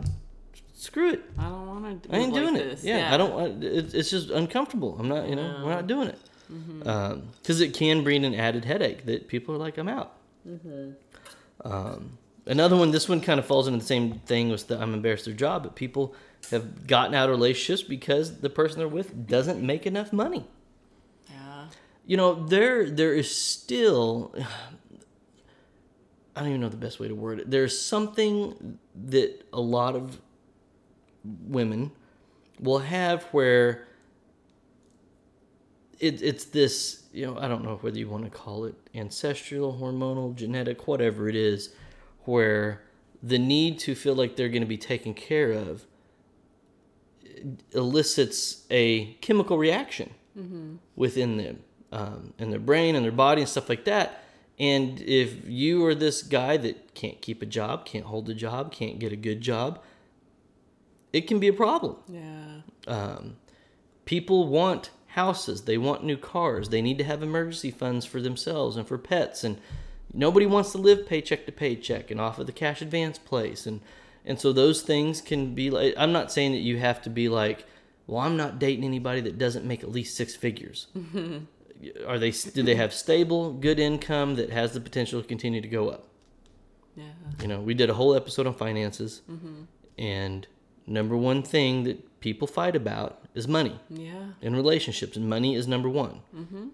screw 0.74 1.10
it, 1.12 1.24
I 1.40 1.44
don't 1.44 1.68
want 1.68 2.04
to. 2.04 2.16
I 2.16 2.20
ain't 2.20 2.34
like 2.34 2.42
doing 2.42 2.54
this. 2.54 2.84
it. 2.84 2.88
Yeah, 2.88 3.14
I 3.14 3.18
don't. 3.18 3.34
want- 3.34 3.64
It, 3.64 3.94
it's 3.94 4.10
just 4.12 4.30
uncomfortable. 4.30 4.96
I'm 5.00 5.08
not. 5.08 5.28
You 5.30 5.36
know, 5.36 5.62
we're 5.64 5.72
not 5.74 5.88
doing 5.88 6.08
it 6.10 6.20
Mm-hmm. 6.52 7.20
because 7.42 7.62
it 7.62 7.74
can 7.74 8.04
bring 8.04 8.26
an 8.26 8.36
added 8.36 8.66
headache 8.66 9.06
that 9.06 9.28
people 9.30 9.56
are 9.56 9.58
like, 9.58 9.78
I'm 9.78 9.88
out. 9.88 10.18
Mm-hmm. 10.48 10.92
Um, 11.64 12.18
another 12.46 12.76
one. 12.76 12.92
This 12.92 13.08
one 13.08 13.22
kind 13.22 13.40
of 13.40 13.46
falls 13.46 13.68
into 13.68 13.80
the 13.80 13.86
same 13.86 14.20
thing 14.20 14.50
with 14.50 14.68
the 14.68 14.80
I'm 14.80 14.94
embarrassed 14.94 15.26
their 15.26 15.34
job, 15.34 15.64
but 15.64 15.76
people 15.76 16.16
have 16.50 16.88
gotten 16.88 17.14
out 17.14 17.30
of 17.30 17.36
relationships 17.36 17.88
because 17.88 18.40
the 18.40 18.50
person 18.50 18.80
they're 18.80 18.88
with 18.88 19.28
doesn't 19.28 19.62
make 19.66 19.86
enough 19.86 20.12
money. 20.12 20.46
Yeah. 21.30 21.66
You 22.06 22.18
know, 22.18 22.46
there 22.46 22.90
there 22.90 23.14
is 23.14 23.34
still. 23.34 24.36
I 26.36 26.40
don't 26.40 26.50
even 26.50 26.62
know 26.62 26.70
the 26.70 26.78
best 26.78 27.00
way 27.00 27.10
to 27.10 27.16
word 27.16 27.40
it. 27.40 27.52
There's 27.52 27.78
something 27.78 28.80
that 29.08 29.46
a 29.52 29.60
lot 29.60 29.96
of 29.96 30.22
women 31.24 31.92
will 32.60 32.80
have 32.80 33.24
where 33.26 33.88
it, 36.00 36.22
it's 36.22 36.46
this 36.46 37.04
you 37.14 37.26
know 37.26 37.38
I 37.38 37.48
don't 37.48 37.64
know 37.64 37.78
whether 37.82 37.98
you 37.98 38.10
want 38.10 38.24
to 38.26 38.30
call 38.30 38.66
it 38.66 38.76
ancestral, 38.96 39.78
hormonal, 39.80 40.36
genetic, 40.36 40.88
whatever 40.88 41.30
it 41.30 41.36
is, 41.36 41.74
where 42.26 42.82
the 43.22 43.38
need 43.38 43.80
to 43.80 43.96
feel 43.96 44.16
like 44.16 44.36
they're 44.36 44.50
going 44.50 44.62
to 44.62 44.68
be 44.68 44.78
taken 44.78 45.14
care 45.14 45.52
of 45.52 45.86
elicits 47.74 48.66
a 48.70 49.14
chemical 49.16 49.58
reaction 49.58 50.12
within 50.96 51.38
them 51.38 51.60
um, 51.92 52.34
in 52.38 52.52
their 52.52 52.60
brain 52.60 52.96
and 52.96 53.04
their 53.04 53.12
body 53.12 53.42
and 53.42 53.50
stuff 53.50 53.70
like 53.70 53.86
that. 53.86 54.24
And 54.60 55.02
if 55.02 55.48
you 55.48 55.84
are 55.86 55.96
this 55.96 56.22
guy 56.22 56.58
that 56.58 56.94
can't 56.94 57.22
keep 57.22 57.42
a 57.42 57.46
job, 57.46 57.86
can't 57.86 58.06
hold 58.06 58.30
a 58.30 58.34
job, 58.34 58.72
can't 58.72 59.00
get 59.00 59.12
a 59.12 59.16
good 59.16 59.42
job, 59.42 59.82
it 61.12 61.28
can 61.28 61.40
be 61.40 61.48
a 61.48 61.54
problem. 61.54 61.98
Yeah. 62.08 62.62
Um, 62.88 63.38
people 64.06 64.48
want 64.48 64.92
houses, 65.08 65.64
they 65.64 65.78
want 65.78 66.04
new 66.04 66.18
cars, 66.18 66.70
they 66.70 66.82
need 66.82 66.98
to 67.00 67.04
have 67.04 67.22
emergency 67.24 67.72
funds 67.72 68.06
for 68.06 68.22
themselves 68.22 68.78
and 68.78 68.88
for 68.88 68.98
pets, 68.98 69.44
and 69.44 69.60
nobody 70.14 70.46
wants 70.46 70.72
to 70.74 70.78
live 70.78 71.08
paycheck 71.08 71.46
to 71.46 71.52
paycheck 71.52 72.12
and 72.12 72.20
off 72.20 72.40
of 72.40 72.46
the 72.46 72.52
cash 72.52 72.82
advance 72.82 73.18
place, 73.18 73.66
and 73.66 73.82
and 74.26 74.40
so 74.40 74.54
those 74.54 74.82
things 74.82 75.22
can 75.22 75.54
be 75.56 75.70
like. 75.70 75.94
I'm 75.98 76.12
not 76.12 76.32
saying 76.32 76.52
that 76.52 76.60
you 76.60 76.78
have 76.78 77.02
to 77.04 77.10
be 77.10 77.30
like, 77.30 77.66
well, 78.08 78.20
I'm 78.22 78.38
not 78.38 78.60
dating 78.60 78.84
anybody 78.86 79.22
that 79.22 79.38
doesn't 79.38 79.66
make 79.66 79.84
at 79.84 79.92
least 79.92 80.16
six 80.16 80.36
figures. 80.36 80.88
Are 82.08 82.20
they? 82.20 82.32
Do 82.32 82.62
they 82.62 82.76
have 82.76 82.94
stable, 82.94 83.54
good 83.54 83.80
income 83.80 84.36
that 84.36 84.52
has 84.52 84.74
the 84.74 84.80
potential 84.82 85.22
to 85.22 85.28
continue 85.28 85.62
to 85.62 85.68
go 85.68 85.90
up? 85.90 86.08
Yeah. 86.96 87.06
You 87.42 87.48
know, 87.48 87.60
we 87.62 87.74
did 87.74 87.90
a 87.90 87.94
whole 87.96 88.14
episode 88.16 88.46
on 88.46 88.54
finances, 88.54 89.22
and 89.98 90.46
number 90.86 91.18
one 91.18 91.42
thing 91.42 91.84
that 91.86 92.20
people 92.20 92.48
fight 92.48 92.76
about 92.76 93.20
is 93.34 93.48
money 93.48 93.80
Yeah. 93.90 94.34
in 94.42 94.56
relationships, 94.56 95.16
and 95.18 95.28
money 95.28 95.56
is 95.56 95.68
number 95.68 95.90
one. 95.90 96.22
Mm-hmm. 96.36 96.68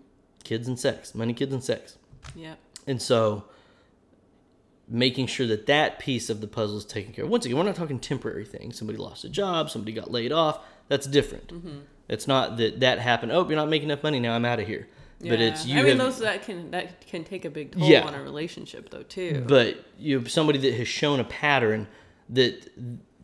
Kids 0.44 0.68
and 0.68 0.78
sex, 0.78 1.14
money, 1.16 1.34
kids, 1.34 1.54
and 1.54 1.64
sex. 1.64 1.98
Yep. 2.36 2.58
And 2.88 3.02
so, 3.02 3.44
making 4.88 5.28
sure 5.28 5.46
that 5.48 5.66
that 5.68 6.00
piece 6.00 6.30
of 6.30 6.42
the 6.42 6.48
puzzle 6.48 6.78
is 6.78 6.86
taken 6.86 7.14
care 7.14 7.26
of. 7.26 7.30
Once 7.30 7.46
again, 7.46 7.58
we're 7.58 7.64
not 7.64 7.76
talking 7.76 8.00
temporary 8.00 8.46
things. 8.46 8.78
Somebody 8.78 8.98
lost 8.98 9.24
a 9.24 9.30
job, 9.30 9.70
somebody 9.70 9.92
got 9.92 10.10
laid 10.10 10.32
off. 10.32 10.60
That's 10.88 11.06
different. 11.06 11.50
Mm-hmm. 11.50 11.80
It's 12.08 12.28
not 12.28 12.58
that 12.58 12.80
that 12.80 13.00
happened. 13.00 13.34
Oh, 13.34 13.46
you're 13.46 13.58
not 13.58 13.70
making 13.70 13.90
enough 13.90 14.04
money 14.04 14.20
now. 14.20 14.34
I'm 14.34 14.46
out 14.46 14.60
of 14.60 14.68
here. 14.68 14.88
But 15.20 15.42
it's 15.42 15.66
you 15.66 15.80
I 15.80 15.82
mean, 15.82 15.88
have, 15.90 15.98
those 15.98 16.20
that 16.20 16.44
can 16.44 16.72
that 16.72 17.06
can 17.08 17.24
take 17.24 17.44
a 17.44 17.50
big 17.50 17.72
toll 17.72 17.90
Yeah. 17.90 18.06
on 18.06 18.14
a 18.14 18.22
relationship, 18.22 18.90
though, 18.92 19.04
too. 19.04 19.44
but 19.48 19.84
you 19.98 20.20
have 20.20 20.32
somebody 20.32 20.60
that 20.60 20.74
has 20.76 20.88
shown 20.88 21.20
a 21.20 21.24
pattern 21.24 21.88
that 22.30 22.72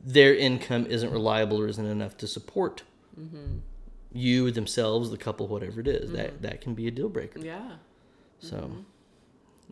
their 0.03 0.36
income 0.36 0.88
isn't 0.88 1.11
reliable 1.11 1.61
or 1.61 1.68
isn't 1.68 1.86
enough 1.86 2.18
to 2.18 2.28
support 2.28 2.84
mm-hmm. 3.20 3.59
you 4.11 4.49
themselves 4.49 5.11
the 5.11 5.18
couple 5.18 5.47
whatever 5.47 5.80
it 5.82 5.88
is. 5.88 6.11
that 6.11 6.34
mm-hmm. 6.34 6.41
that 6.41 6.61
can 6.61 6.74
be 6.74 6.88
a 6.88 6.91
deal 6.91 7.09
breaker 7.09 7.39
yeah. 7.39 7.74
so 8.39 8.72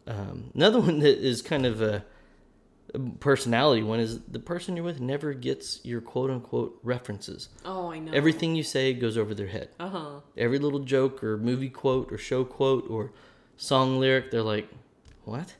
um, 0.08 0.52
another 0.56 0.80
one 0.88 1.00
that 1.00 1.18
is 1.26 1.42
kind 1.42 1.66
of 1.66 1.82
a, 1.82 2.04
personality 3.22 3.82
one 3.82 4.02
is 4.02 4.20
the 4.24 4.40
person 4.40 4.76
you're 4.76 4.84
with 4.84 5.00
never 5.00 5.34
gets 5.34 5.80
your 5.86 6.02
quote 6.02 6.30
unquote 6.30 6.78
references 6.84 7.48
Oh, 7.64 7.90
I 7.90 8.00
know. 8.00 8.12
everything 8.12 8.54
you 8.56 8.64
say 8.64 8.92
goes 8.94 9.18
over 9.18 9.34
their 9.34 9.48
head 9.48 9.70
Uh 9.80 9.90
huh. 9.90 10.10
every 10.36 10.60
little 10.60 10.80
joke 10.80 11.24
or 11.24 11.38
movie 11.38 11.70
quote 11.70 12.12
or 12.12 12.18
show 12.18 12.44
quote 12.44 12.86
or 12.90 13.14
song 13.56 13.98
lyric 14.00 14.30
they're 14.32 14.42
like 14.42 14.68
what 15.24 15.56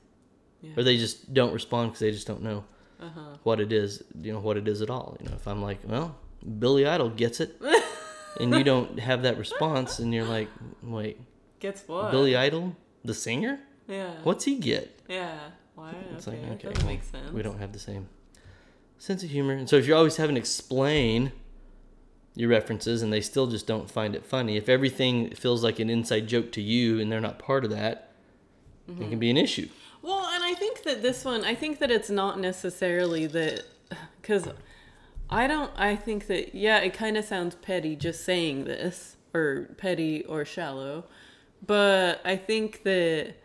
Yeah. 0.62 0.72
or 0.76 0.84
they 0.84 0.98
just 0.98 1.34
don't 1.34 1.54
respond 1.54 1.92
because 1.92 2.00
they 2.02 2.12
just 2.12 2.28
don't 2.28 2.42
know 2.42 2.66
Uh 3.00 3.10
huh. 3.16 3.22
what 3.44 3.62
it 3.62 3.72
is 3.72 4.04
you 4.22 4.34
know 4.34 4.40
what 4.42 4.58
it 4.58 4.68
is 4.68 4.82
at 4.82 4.90
all 4.90 5.16
you 5.22 5.30
know 5.30 5.36
if 5.36 5.48
i'm 5.48 5.62
like 5.62 5.80
well 5.88 6.18
billy 6.60 6.86
idol 6.86 7.10
gets 7.10 7.40
it 7.40 7.62
and 8.42 8.54
you 8.54 8.64
don't 8.66 9.00
have 9.00 9.24
that 9.24 9.38
response 9.38 10.00
and 10.00 10.14
you're 10.14 10.26
like 10.26 10.50
wait 10.84 11.18
gets 11.62 11.88
what? 11.88 12.12
billy 12.12 12.36
idol 12.36 12.76
the 13.06 13.14
singer 13.14 13.60
Yeah. 13.92 14.14
what's 14.24 14.46
he 14.46 14.56
get 14.56 15.00
Yeah. 15.08 15.38
Why? 15.76 15.94
it's 16.16 16.28
okay. 16.28 16.42
like 16.42 16.52
okay 16.54 16.68
doesn't 16.70 16.84
well, 16.84 16.94
make 16.94 17.04
sense. 17.04 17.32
we 17.32 17.42
don't 17.42 17.60
have 17.60 17.74
the 17.74 17.80
same 17.80 18.08
sense 18.98 19.24
of 19.24 19.30
humor 19.30 19.54
and 19.54 19.70
so 19.70 19.76
if 19.76 19.86
you're 19.86 19.98
always 19.98 20.18
having 20.18 20.36
to 20.36 20.40
explain 20.40 21.32
your 22.36 22.50
references 22.50 23.02
and 23.02 23.12
they 23.12 23.22
still 23.22 23.48
just 23.48 23.68
don't 23.68 23.92
find 23.92 24.16
it 24.16 24.26
funny 24.26 24.56
if 24.56 24.70
everything 24.70 25.30
feels 25.36 25.64
like 25.64 25.80
an 25.80 25.90
inside 25.90 26.28
joke 26.28 26.52
to 26.54 26.62
you 26.62 27.00
and 27.00 27.12
they're 27.12 27.20
not 27.20 27.38
part 27.38 27.66
of 27.66 27.72
that 27.72 28.14
it 28.88 28.96
can 28.96 29.06
mm-hmm. 29.06 29.20
be 29.20 29.30
an 29.30 29.38
issue 29.38 29.68
Well, 30.02 30.26
and 30.34 30.44
I 30.44 30.54
think 30.56 30.84
that 30.84 31.02
this 31.02 31.24
one, 31.24 31.44
I 31.46 31.54
think 31.56 31.80
that 31.80 31.92
it's 31.92 32.10
not 32.10 32.40
necessarily 32.40 33.28
that, 33.28 33.64
because 34.22 34.48
I 35.30 35.48
don't, 35.48 35.72
I 35.78 35.96
think 35.96 36.28
that, 36.28 36.56
yeah, 36.56 36.80
it 36.80 36.94
kind 36.94 37.18
of 37.18 37.26
sounds 37.26 37.56
petty 37.56 37.96
just 37.96 38.24
saying 38.24 38.66
this, 38.66 39.16
or 39.34 39.70
petty 39.78 40.26
or 40.26 40.44
shallow, 40.44 41.06
but 41.66 42.20
I 42.26 42.36
think 42.36 42.84
that 42.84 43.36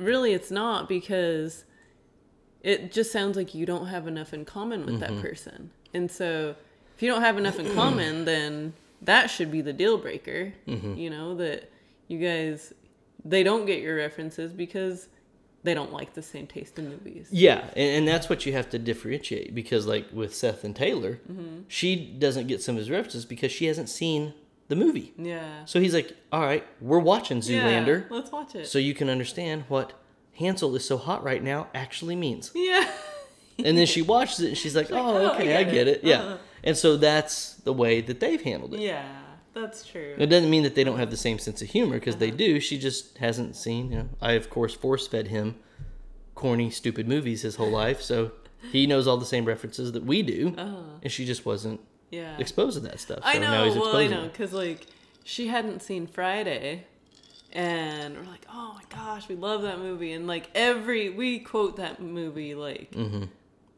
really 0.00 0.32
it's 0.32 0.50
not 0.50 0.88
because 0.88 1.64
it 2.62 2.92
just 2.92 3.10
sounds 3.12 3.36
like 3.36 3.54
you 3.54 3.64
don't 3.66 3.86
have 3.86 4.06
enough 4.06 4.34
in 4.34 4.44
common 4.44 4.84
with 4.86 5.00
that 5.00 5.18
person. 5.20 5.70
And 5.94 6.10
so 6.10 6.54
if 6.96 7.02
you 7.02 7.08
don't 7.08 7.22
have 7.22 7.38
enough 7.38 7.58
in 7.58 7.72
common, 7.74 8.24
then 8.32 8.74
that 9.02 9.30
should 9.30 9.50
be 9.50 9.60
the 9.62 9.72
deal 9.72 9.96
breaker, 9.98 10.52
you 10.66 11.08
know, 11.10 11.34
that 11.36 11.70
you 12.08 12.18
guys, 12.18 12.72
they 13.24 13.42
don't 13.42 13.64
get 13.66 13.80
your 13.80 13.96
references 13.96 14.52
because 14.52 15.08
they 15.62 15.74
don't 15.74 15.92
like 15.92 16.14
the 16.14 16.22
same 16.22 16.46
taste 16.46 16.78
in 16.78 16.88
movies. 16.88 17.28
Yeah, 17.30 17.64
and, 17.76 17.98
and 17.98 18.08
that's 18.08 18.28
what 18.28 18.44
you 18.46 18.52
have 18.52 18.68
to 18.70 18.78
differentiate 18.78 19.54
because, 19.54 19.86
like 19.86 20.06
with 20.12 20.34
Seth 20.34 20.64
and 20.64 20.74
Taylor, 20.76 21.20
Mm-hmm. 21.30 21.62
she 21.68 21.96
doesn't 21.96 22.46
get 22.46 22.62
some 22.62 22.74
of 22.76 22.78
his 22.80 22.90
references 22.90 23.24
because 23.26 23.52
she 23.52 23.66
hasn't 23.66 23.88
seen 23.90 24.32
the 24.70 24.76
movie. 24.76 25.12
Yeah. 25.18 25.64
So 25.66 25.78
he's 25.80 25.92
like, 25.92 26.16
"All 26.32 26.40
right, 26.40 26.64
we're 26.80 26.98
watching 26.98 27.40
Zoolander, 27.40 28.08
Yeah, 28.08 28.16
let's 28.16 28.32
watch 28.32 28.54
it. 28.54 28.66
so 28.66 28.78
you 28.78 28.94
can 28.94 29.10
understand 29.10 29.64
what 29.68 29.92
Hansel 30.38 30.74
is 30.76 30.84
so 30.84 30.96
hot 30.96 31.22
right 31.22 31.42
now 31.42 31.68
actually 31.74 32.16
means." 32.16 32.50
yeah. 32.54 32.90
And 33.62 33.76
then 33.76 33.84
she 33.86 34.00
watches 34.00 34.40
it 34.40 34.48
and 34.48 34.56
she's 34.56 34.74
like, 34.74 34.88
like, 34.90 34.98
"Oh, 35.02 35.16
"Oh, 35.18 35.34
okay, 35.34 35.54
I 35.56 35.64
get 35.64 35.72
get 35.74 35.88
it." 35.88 35.98
it." 35.98 36.04
Yeah, 36.04 36.20
Uh-huh. 36.22 36.36
and 36.64 36.76
so 36.76 36.96
that's 36.96 37.54
the 37.56 37.74
way 37.74 38.00
that 38.00 38.18
they've 38.18 38.40
handled 38.40 38.72
it. 38.72 38.80
yeah, 38.80 39.04
that's 39.52 39.84
true. 39.86 40.14
It 40.16 40.26
doesn't 40.28 40.48
mean 40.48 40.62
that 40.62 40.74
they 40.74 40.82
don't 40.84 40.98
have 40.98 41.10
the 41.10 41.18
same 41.18 41.38
sense 41.38 41.60
of 41.60 41.68
humor 41.68 41.96
because 41.98 42.14
Uh-huh. 42.14 42.20
they 42.24 42.30
do. 42.30 42.58
She 42.60 42.78
just 42.78 43.18
hasn't 43.18 43.56
seen. 43.56 43.90
You 43.92 43.98
know, 43.98 44.08
I 44.22 44.32
of 44.32 44.48
course 44.48 44.72
force 44.72 45.06
fed 45.06 45.28
him 45.28 45.56
corny, 46.34 46.70
stupid 46.70 47.06
movies 47.06 47.42
his 47.42 47.56
whole 47.56 47.70
life, 47.70 48.00
so 48.00 48.32
he 48.72 48.86
knows 48.86 49.06
all 49.06 49.18
the 49.18 49.26
same 49.26 49.44
references 49.44 49.92
that 49.92 50.04
we 50.04 50.22
do, 50.22 50.54
and 51.02 51.12
she 51.12 51.26
just 51.26 51.44
wasn't 51.44 51.80
Yeah. 52.10 52.36
exposed 52.38 52.74
to 52.74 52.80
that 52.88 53.00
stuff. 53.00 53.20
So. 53.20 53.24
I 53.28 53.38
now 53.38 53.64
know. 53.66 53.80
Well, 53.80 53.96
I 53.96 54.06
know 54.06 54.24
because 54.28 54.52
like 54.52 54.86
she 55.24 55.46
hadn't 55.48 55.80
seen 55.82 56.06
Friday, 56.06 56.84
and 57.52 58.16
we're 58.16 58.24
like, 58.24 58.46
oh 58.52 58.74
my 58.74 58.82
gosh, 58.96 59.28
we 59.28 59.34
love 59.36 59.62
that 59.62 59.78
movie, 59.78 60.12
and 60.12 60.26
like 60.26 60.50
every 60.54 61.10
we 61.10 61.38
quote 61.38 61.76
that 61.76 62.00
movie 62.02 62.54
like 62.54 62.90
Mm-hmm. 62.92 63.24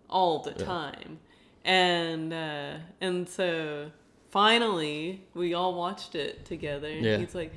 all 0.09 0.39
the 0.41 0.53
time, 0.53 1.19
and 1.65 2.33
uh, 2.33 2.75
and 3.01 3.29
so 3.29 3.91
finally 4.31 5.23
we 5.35 5.55
all 5.55 5.75
watched 5.75 6.15
it 6.15 6.45
together, 6.45 6.89
and 6.89 7.05
Yeah. 7.05 7.19
he's 7.19 7.35
like. 7.35 7.53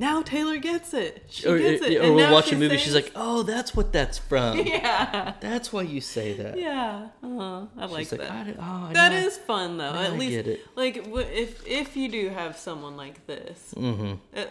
Now 0.00 0.22
Taylor 0.22 0.56
gets 0.56 0.94
it. 0.94 1.24
She 1.28 1.46
Or, 1.46 1.58
gets 1.58 1.82
it. 1.84 1.98
or 1.98 2.02
and 2.04 2.14
we'll 2.16 2.32
watch 2.32 2.50
a 2.52 2.56
movie. 2.56 2.76
She's 2.78 2.92
sings- 2.92 2.94
like, 2.94 3.12
"Oh, 3.14 3.42
that's 3.42 3.76
what 3.76 3.92
that's 3.92 4.16
from. 4.18 4.58
yeah, 4.76 5.34
That's 5.40 5.72
why 5.74 5.82
you 5.82 6.00
say 6.00 6.32
that." 6.42 6.58
yeah. 6.58 7.08
Uh-huh. 7.22 7.66
I 7.76 7.84
like 7.86 7.98
She's 8.08 8.12
like, 8.12 8.22
that. 8.22 8.56
"I 8.58 8.88
oh, 8.88 8.92
That 8.94 9.12
is 9.12 9.36
fun 9.36 9.76
though. 9.76 9.94
At 10.04 10.12
I 10.12 10.16
least, 10.16 10.30
get 10.30 10.46
it. 10.46 10.60
like, 10.74 10.94
if 11.06 11.66
if 11.66 11.96
you 11.98 12.08
do 12.08 12.30
have 12.30 12.56
someone 12.56 12.96
like 12.96 13.26
this, 13.26 13.74
Mhm. 13.76 14.18
uh, 14.34 14.44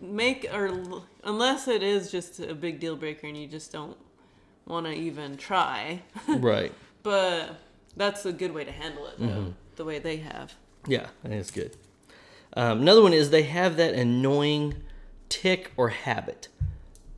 make 0.00 0.46
or 0.52 0.70
unless 1.24 1.68
it 1.68 1.82
is 1.82 2.10
just 2.10 2.40
a 2.40 2.54
big 2.54 2.80
deal 2.80 2.96
breaker 2.96 3.26
and 3.26 3.36
you 3.36 3.46
just 3.46 3.70
don't 3.72 3.98
want 4.66 4.86
to 4.86 4.92
even 4.92 5.36
try. 5.36 6.02
right. 6.28 6.72
but 7.02 7.60
that's 7.96 8.24
a 8.26 8.32
good 8.32 8.52
way 8.52 8.64
to 8.64 8.72
handle 8.72 9.06
it 9.08 9.14
though. 9.18 9.26
Mm-hmm. 9.26 9.50
The 9.76 9.84
way 9.84 9.98
they 9.98 10.16
have. 10.18 10.54
Yeah, 10.86 11.08
that 11.22 11.32
is 11.32 11.50
good. 11.50 11.76
Um, 12.56 12.80
another 12.80 13.02
one 13.02 13.12
is 13.12 13.28
they 13.30 13.42
have 13.42 13.76
that 13.76 13.92
annoying 13.94 14.74
tick 15.28 15.72
or 15.76 15.88
habit. 15.90 16.48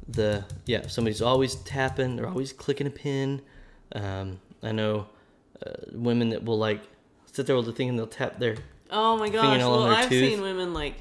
The 0.09 0.45
yeah, 0.65 0.87
somebody's 0.87 1.21
always 1.23 1.55
tapping, 1.57 2.17
they're 2.17 2.27
always 2.29 2.53
clicking 2.53 2.87
a 2.87 2.91
pin. 2.91 3.43
Um, 3.93 4.41
I 4.63 4.73
know 4.73 5.07
uh, 5.65 5.73
women 5.93 6.31
that 6.31 6.45
will 6.45 6.59
like 6.59 6.81
sit 7.31 7.47
there 7.47 7.57
while 7.57 7.63
they're 7.63 7.89
and 7.89 7.99
they'll 7.99 8.07
tap 8.07 8.39
their 8.39 8.57
Oh 8.91 9.19
my 9.19 9.29
gosh! 9.29 9.59
Well, 9.59 9.85
I've 9.85 10.09
tooth. 10.09 10.33
seen 10.33 10.41
women 10.41 10.73
like 10.73 10.95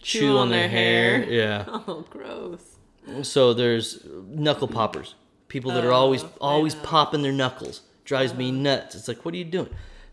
chew, 0.00 0.36
on, 0.38 0.50
their, 0.50 0.68
hair. 0.68 1.24
Yeah. 1.28 1.64
Oh, 1.66 2.04
gross. 2.08 2.76
So 3.22 3.52
there's 3.52 4.04
knuckle 4.28 4.68
poppers. 4.68 5.14
People 5.48 5.72
that 5.72 5.84
are 5.84 5.92
always 5.92 6.22
Oh, 6.24 6.30
always 6.40 6.74
popping 6.76 7.22
their 7.22 7.32
knuckles. 7.32 7.82
Drives 8.04 8.34
me 8.34 8.52
nuts. 8.52 8.94
It's 8.94 9.08
like, 9.08 9.24
what 9.24 9.34
are 9.34 9.36
you 9.36 9.44
doing? 9.44 9.68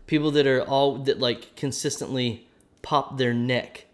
People 0.06 0.30
that 0.32 0.46
are 0.46 0.62
all 0.62 0.96
that 0.98 1.20
like 1.20 1.54
consistently 1.56 2.48
pop 2.82 3.16
their 3.18 3.32
neck. 3.34 3.86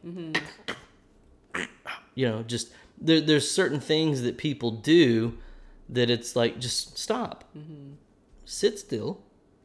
You 2.21 2.29
know, 2.29 2.43
just 2.43 2.67
there, 3.07 3.21
there's 3.29 3.51
certain 3.51 3.81
things 3.81 4.23
that 4.27 4.37
people 4.37 4.71
do 4.71 5.39
that 5.97 6.09
it's 6.11 6.37
like 6.37 6.59
just 6.67 6.99
stop. 6.99 7.45
Mm-hmm. 7.57 7.93
Sit 8.45 8.79
still, 8.79 9.11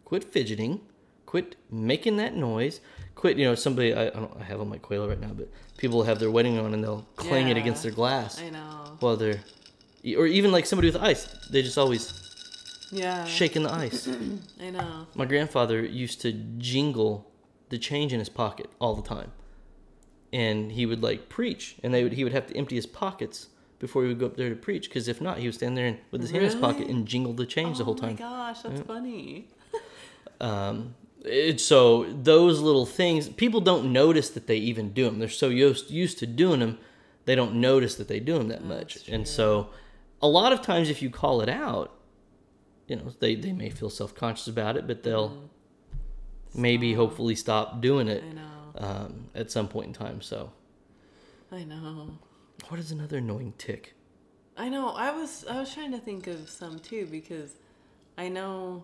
quit 0.09 0.23
fidgeting, 0.23 0.73
quit 1.25 1.55
making 1.71 2.15
that 2.17 2.33
noise. 2.35 2.79
Quit, 3.15 3.37
you 3.37 3.45
know, 3.47 3.55
somebody 3.55 3.93
I, 3.93 4.07
I 4.07 4.09
don't 4.21 4.35
I 4.39 4.43
have 4.51 4.59
on 4.61 4.69
my 4.69 4.77
Quail 4.77 5.07
right 5.07 5.19
now, 5.19 5.33
but 5.39 5.47
people 5.77 6.03
have 6.03 6.19
their 6.19 6.31
wedding 6.31 6.57
on 6.59 6.73
and 6.73 6.81
they'll 6.83 7.05
clang 7.15 7.47
it 7.49 7.57
against 7.57 7.81
their 7.83 7.91
glass 8.01 8.39
I 8.41 8.49
know. 8.49 8.97
while 8.99 9.17
they're, 9.17 9.41
or 10.17 10.27
even 10.27 10.51
like 10.51 10.65
somebody 10.65 10.87
with 10.91 11.01
ice, 11.01 11.23
they 11.51 11.61
just 11.61 11.77
always 11.77 12.03
Yeah. 12.91 13.25
shaking 13.25 13.63
the 13.63 13.73
ice. 13.73 14.07
I 14.61 14.69
know. 14.69 15.07
My 15.15 15.25
grandfather 15.25 15.83
used 16.05 16.21
to 16.21 16.31
jingle 16.57 17.31
the 17.69 17.77
change 17.89 18.11
in 18.13 18.19
his 18.19 18.29
pocket 18.29 18.67
all 18.79 18.95
the 18.95 19.01
time, 19.15 19.31
and 20.35 20.73
he 20.73 20.85
would 20.85 21.01
like 21.01 21.29
preach, 21.29 21.77
and 21.81 21.93
they 21.93 22.03
would 22.03 22.11
he 22.13 22.23
would 22.25 22.33
have 22.33 22.47
to 22.47 22.57
empty 22.57 22.75
his 22.75 22.85
pockets 22.85 23.47
before 23.79 24.01
he 24.03 24.09
would 24.09 24.19
go 24.19 24.25
up 24.25 24.35
there 24.35 24.49
to 24.49 24.55
preach, 24.55 24.89
because 24.89 25.07
if 25.07 25.21
not, 25.21 25.37
he 25.37 25.47
would 25.47 25.55
stand 25.55 25.77
there 25.77 25.85
and, 25.85 25.97
with 26.11 26.21
his 26.21 26.31
hand 26.31 26.43
in 26.43 26.51
his 26.51 26.59
pocket 26.59 26.87
and 26.87 27.07
jingle 27.07 27.31
the 27.33 27.45
change 27.45 27.77
the 27.77 27.85
whole 27.85 27.97
Oh 27.97 28.01
my 28.01 28.07
time. 28.09 28.15
gosh, 28.17 28.59
that's 28.61 28.81
funny. 28.81 29.47
Um, 30.41 30.95
it, 31.23 31.61
so 31.61 32.03
those 32.11 32.59
little 32.59 32.85
things, 32.85 33.29
people 33.29 33.61
don't 33.61 33.93
notice 33.93 34.29
that 34.31 34.47
they 34.47 34.57
even 34.57 34.91
do 34.91 35.05
them. 35.05 35.19
They're 35.19 35.29
so 35.29 35.47
used 35.49 35.89
used 35.89 36.19
to 36.19 36.27
doing 36.27 36.59
them, 36.59 36.79
they 37.23 37.35
don't 37.35 37.55
notice 37.55 37.95
that 37.95 38.09
they 38.09 38.19
do 38.19 38.37
them 38.37 38.49
that 38.49 38.63
much. 38.63 39.07
And 39.07 39.25
so, 39.27 39.69
a 40.21 40.27
lot 40.27 40.51
of 40.51 40.61
times, 40.61 40.89
if 40.89 41.01
you 41.01 41.09
call 41.09 41.39
it 41.41 41.49
out, 41.49 41.93
you 42.89 42.97
know, 42.97 43.13
they 43.19 43.35
they 43.35 43.53
may 43.53 43.69
feel 43.69 43.89
self 43.89 44.13
conscious 44.13 44.47
about 44.47 44.75
it, 44.75 44.85
but 44.85 45.03
they'll 45.03 45.49
maybe 46.53 46.93
hopefully 46.93 47.35
stop 47.35 47.81
doing 47.81 48.07
it 48.09 48.23
I 48.29 48.33
know. 48.33 48.54
Um, 48.77 49.29
at 49.35 49.51
some 49.51 49.67
point 49.67 49.87
in 49.87 49.93
time. 49.93 50.21
So, 50.21 50.51
I 51.51 51.63
know. 51.63 52.17
what 52.69 52.79
is 52.79 52.91
another 52.91 53.17
annoying 53.17 53.53
tick? 53.57 53.93
I 54.57 54.69
know. 54.69 54.89
I 54.89 55.11
was 55.11 55.45
I 55.49 55.59
was 55.59 55.73
trying 55.73 55.91
to 55.91 55.97
think 55.99 56.27
of 56.27 56.49
some 56.49 56.79
too 56.79 57.07
because 57.11 57.55
I 58.17 58.29
know 58.29 58.83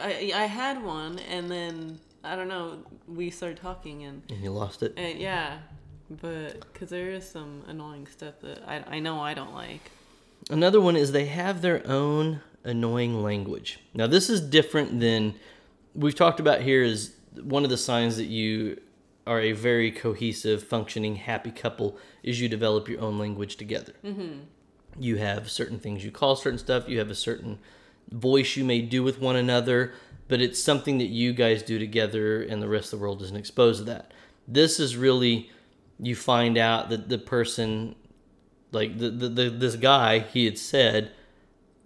I 0.00 0.32
I 0.34 0.44
had 0.46 0.84
one 0.84 1.18
and 1.20 1.50
then 1.50 1.98
I 2.22 2.36
don't 2.36 2.48
know 2.48 2.80
we 3.08 3.30
started 3.30 3.56
talking 3.58 4.04
and, 4.04 4.22
And 4.30 4.42
you 4.42 4.50
lost 4.50 4.82
it. 4.82 4.92
and 4.98 5.18
yeah, 5.18 5.58
but 6.10 6.60
because 6.72 6.90
there 6.90 7.10
is 7.10 7.28
some 7.28 7.62
annoying 7.68 8.06
stuff 8.06 8.34
that 8.42 8.62
I 8.68 8.96
I 8.96 8.98
know 9.00 9.20
I 9.20 9.32
don't 9.34 9.54
like. 9.54 9.90
Another 10.50 10.80
one 10.80 10.96
is 10.96 11.12
they 11.12 11.26
have 11.26 11.62
their 11.62 11.86
own 11.86 12.40
annoying 12.64 13.22
language. 13.22 13.78
Now, 13.94 14.06
this 14.06 14.28
is 14.30 14.40
different 14.40 15.00
than 15.00 15.34
we've 15.94 16.14
talked 16.14 16.40
about 16.40 16.60
here. 16.62 16.82
Is 16.82 17.14
one 17.42 17.64
of 17.64 17.70
the 17.70 17.76
signs 17.76 18.16
that 18.16 18.26
you 18.26 18.80
are 19.26 19.40
a 19.40 19.52
very 19.52 19.92
cohesive, 19.92 20.62
functioning, 20.62 21.16
happy 21.16 21.50
couple 21.50 21.96
is 22.22 22.40
you 22.40 22.48
develop 22.48 22.88
your 22.88 23.00
own 23.00 23.18
language 23.18 23.56
together. 23.56 23.94
Mm-hmm. 24.04 24.40
You 24.98 25.16
have 25.16 25.50
certain 25.50 25.78
things 25.78 26.04
you 26.04 26.10
call 26.10 26.36
certain 26.36 26.58
stuff. 26.58 26.88
You 26.88 26.98
have 26.98 27.10
a 27.10 27.14
certain 27.14 27.58
voice 28.10 28.56
you 28.56 28.64
may 28.64 28.80
do 28.80 29.02
with 29.02 29.20
one 29.20 29.36
another, 29.36 29.92
but 30.26 30.40
it's 30.40 30.60
something 30.60 30.98
that 30.98 31.06
you 31.06 31.32
guys 31.32 31.62
do 31.62 31.78
together, 31.78 32.42
and 32.42 32.60
the 32.60 32.68
rest 32.68 32.92
of 32.92 32.98
the 32.98 33.02
world 33.02 33.22
isn't 33.22 33.36
exposed 33.36 33.78
to 33.78 33.84
that. 33.84 34.12
This 34.48 34.80
is 34.80 34.96
really 34.96 35.50
you 36.02 36.16
find 36.16 36.56
out 36.56 36.88
that 36.88 37.08
the 37.08 37.18
person 37.18 37.94
like 38.72 38.98
the, 38.98 39.10
the, 39.10 39.28
the 39.28 39.50
this 39.50 39.76
guy 39.76 40.20
he 40.20 40.44
had 40.44 40.58
said 40.58 41.12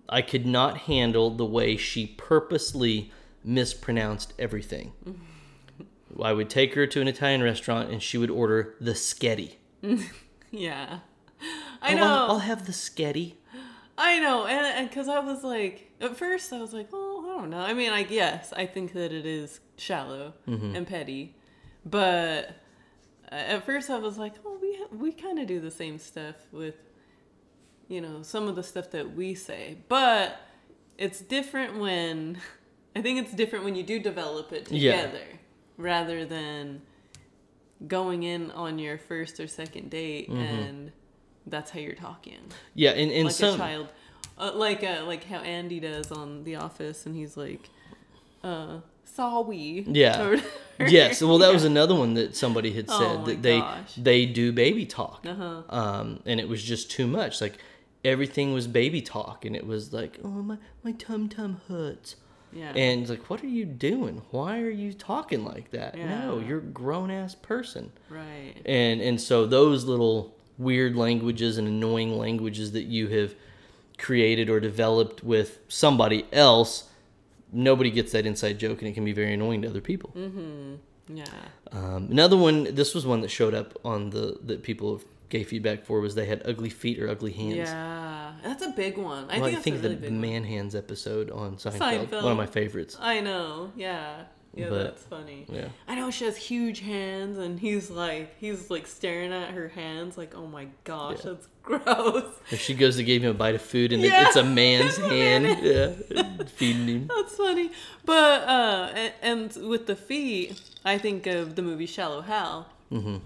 i 0.09 0.23
could 0.23 0.47
not 0.47 0.79
handle 0.79 1.31
the 1.31 1.45
way 1.45 1.77
she 1.77 2.07
purposely 2.07 3.11
mispronounced 3.43 4.33
everything 4.39 4.93
i 6.23 6.33
would 6.33 6.49
take 6.51 6.75
her 6.75 6.87
to 6.87 7.01
an 7.01 7.09
italian 7.09 7.43
restaurant 7.43 7.91
and 7.91 8.03
she 8.03 8.17
would 8.19 8.31
order 8.31 8.75
the 8.81 8.93
sketty 8.93 9.57
Yeah, 10.51 11.01
I 11.83 11.93
Oh, 11.95 11.97
know. 11.97 12.05
I'll, 12.05 12.31
I'll 12.33 12.39
have 12.39 12.65
the 12.67 12.73
sketty 12.73 13.35
I 13.99 14.19
know, 14.19 14.47
and 14.47 14.89
because 14.89 15.07
I 15.09 15.21
was 15.21 15.45
like, 15.45 15.93
at 16.01 16.17
first 16.17 16.53
I 16.53 16.61
was 16.61 16.73
like, 16.73 16.93
well, 16.93 17.23
I 17.25 17.39
don't 17.39 17.51
know. 17.51 17.59
I 17.61 17.75
mean, 17.75 17.93
I 17.93 18.03
guess 18.03 18.53
I 18.53 18.67
think 18.67 18.93
that 18.95 19.13
it 19.13 19.25
is 19.27 19.61
shallow 19.77 20.35
Mm-hmm. 20.49 20.75
and 20.77 20.87
petty, 20.87 21.37
but 21.87 22.51
uh, 23.31 23.35
at 23.35 23.65
first 23.67 23.91
I 23.91 23.99
was 23.99 24.17
like, 24.19 24.35
oh, 24.45 24.59
we 24.61 24.71
we 24.97 25.13
kind 25.13 25.39
of 25.39 25.47
do 25.47 25.61
the 25.61 25.71
same 25.71 25.99
stuff 25.99 26.37
with, 26.53 26.75
you 27.89 28.01
know, 28.01 28.23
some 28.23 28.49
of 28.49 28.57
the 28.57 28.63
stuff 28.65 28.91
that 28.93 29.15
we 29.15 29.35
say, 29.35 29.79
but 29.89 30.41
it's 30.99 31.21
different 31.21 31.79
when, 31.79 32.39
I 32.97 33.03
think 33.03 33.19
it's 33.25 33.35
different 33.35 33.65
when 33.65 33.75
you 33.77 33.83
do 33.83 33.99
develop 34.01 34.53
it 34.53 34.71
Yeah. 34.73 35.11
Rather 35.77 36.25
than 36.25 36.83
going 37.87 38.23
in 38.23 38.51
on 38.53 38.79
your 38.79 38.97
first 38.99 39.41
or 39.41 39.47
second 39.47 39.91
date 39.91 40.31
Mm-hmm. 40.31 40.39
and 40.41 40.93
that's 41.47 41.71
how 41.73 41.79
you're 41.81 41.95
talking 41.95 42.39
yeah 42.75 42.91
and, 42.93 43.11
and 43.13 43.27
like 43.27 43.35
some 43.35 43.55
a 43.57 43.59
child, 43.59 43.89
uh, 44.39 44.53
like 44.55 44.83
uh, 44.83 45.05
like 45.07 45.25
how 45.25 45.39
Andy 45.41 45.79
does 45.81 46.11
on 46.11 46.43
The 46.45 46.57
Office, 46.57 47.05
and 47.07 47.15
he's 47.15 47.37
like, 47.37 47.69
uh, 48.43 48.79
"Saw 49.05 49.43
we." 49.43 49.85
Yeah. 49.87 50.41
Yes 50.81 51.23
well 51.23 51.39
that 51.39 51.53
was 51.53 51.65
another 51.75 51.95
one 51.95 52.15
that 52.15 52.35
somebody 52.35 52.73
had 52.73 52.87
Oh 52.89 52.99
said 52.99 53.19
my 53.21 53.25
that 53.27 53.43
they 53.43 53.59
gosh. 53.61 53.95
they 53.97 54.25
do 54.27 54.53
baby 54.53 54.87
talk 54.87 55.25
Uh-huh. 55.27 55.63
um, 55.69 56.21
and 56.27 56.41
it 56.41 56.49
was 56.49 56.63
just 56.63 56.91
too 56.91 57.07
much 57.07 57.41
like 57.43 57.59
everything 58.05 58.53
was 58.55 58.67
baby 58.67 59.01
talk 59.03 59.45
and 59.45 59.55
it 59.55 59.67
was 59.67 59.93
like 59.93 60.19
oh 60.25 60.29
my 60.29 60.57
my 60.83 60.93
tum 60.93 61.29
tum 61.29 61.61
hurts 61.69 62.17
Yeah. 62.55 62.71
And 62.71 63.03
it's 63.03 63.11
like, 63.11 63.29
what 63.29 63.43
are 63.43 63.49
you 63.49 63.65
doing? 63.65 64.23
Why 64.31 64.61
are 64.61 64.71
you 64.71 64.93
talking 64.93 65.45
like 65.45 65.71
that? 65.73 65.97
No, 65.97 66.39
you're 66.39 66.59
a 66.59 66.63
grown 66.63 67.11
ass 67.11 67.35
person. 67.35 67.93
right. 68.09 68.55
And 68.65 69.01
and 69.01 69.21
so 69.21 69.47
those 69.47 69.85
little 69.85 70.35
weird 70.57 70.95
languages 70.97 71.59
and 71.59 71.67
annoying 71.67 72.17
languages 72.17 72.73
that 72.73 72.85
you 72.85 73.09
have 73.09 73.35
created 73.99 74.49
or 74.49 74.61
developed 74.61 75.23
with 75.25 75.59
somebody 75.69 76.27
else, 76.33 76.85
nobody 77.53 77.91
gets 77.91 78.13
that 78.13 78.27
inside 78.27 78.59
joke, 78.59 78.81
and 78.81 78.89
it 78.89 78.95
can 78.95 79.05
be 79.05 79.13
very 79.13 79.35
annoying 79.35 79.63
to 79.63 79.69
other 79.69 79.81
people. 79.81 80.13
Mm-hmm. 80.17 80.75
Yeah. 81.09 81.25
Um, 81.73 82.09
another 82.11 82.37
one, 82.37 82.75
this 82.75 82.95
was 82.95 83.05
one 83.05 83.21
that 83.21 83.31
showed 83.31 83.55
up 83.55 83.79
on 83.85 84.11
the 84.11 84.39
that 84.45 84.63
people 84.63 85.03
gave 85.29 85.49
feedback 85.49 85.85
for 85.85 86.01
was 86.01 86.15
they 86.15 86.27
had 86.27 86.43
ugly 86.45 86.71
feet 86.71 86.99
or 87.01 87.09
ugly 87.09 87.33
hands. 87.33 87.57
Yeah. 87.57 88.33
That's 88.43 88.63
a 88.63 88.71
big 88.71 88.97
one. 88.99 89.31
I 89.31 89.39
Well, 89.39 89.47
think 89.49 89.59
I 89.59 89.63
think 89.63 89.77
really 89.83 89.95
the 89.97 90.01
big 90.03 90.11
one. 90.11 90.21
man 90.21 90.45
hands 90.45 90.75
episode 90.75 91.31
on 91.31 91.57
Seinfeld, 91.57 92.09
Seinfeld. 92.09 92.23
one 92.23 92.33
of 92.33 92.39
my 92.39 92.47
favorites. 92.47 92.97
I 93.01 93.21
know. 93.21 93.73
Yeah. 93.77 94.25
Yeah, 94.57 94.69
But- 94.69 94.85
that's 94.85 95.03
funny. 95.03 95.47
Yeah. 95.49 95.69
I 95.89 95.97
know 95.97 96.13
she 96.13 96.27
has 96.27 96.37
huge 96.37 96.79
hands, 96.79 97.39
and 97.39 97.59
he's 97.59 97.91
like, 97.91 98.37
he's 98.39 98.71
like 98.71 98.87
staring 98.87 99.33
at 99.33 99.51
her 99.53 99.67
hands, 99.67 100.17
like, 100.17 100.37
oh 100.37 100.47
my 100.47 100.69
gosh, 100.85 101.25
Yeah. 101.25 101.33
that's 101.33 101.49
gross. 101.65 102.25
If 102.53 102.61
she 102.61 102.75
goes 102.75 102.95
to 102.97 103.03
give 103.03 103.25
him 103.25 103.31
a 103.33 103.35
bite 103.35 103.57
of 103.57 103.63
food 103.63 103.93
and 103.93 104.05
it- 104.05 104.09
Yeah. 104.13 104.29
it's 104.29 104.37
a 104.37 104.45
man's 104.45 104.97
It's 104.97 104.99
a 105.07 105.09
hand, 105.09 105.45
man. 105.45 105.59
yeah, 105.65 106.45
feeding 106.47 106.87
him. 106.87 107.07
That's 107.17 107.35
funny. 107.35 107.73
But 108.05 108.43
uh 108.49 108.91
and, 108.95 109.13
and 109.57 109.69
with 109.69 109.87
the 109.89 109.97
feet, 109.97 110.61
I 110.85 110.99
think 110.99 111.27
of 111.27 111.57
the 111.57 111.63
movie 111.63 111.87
Shallow 111.87 112.21
Hal. 112.21 112.69
Mm-hmm. 112.93 113.17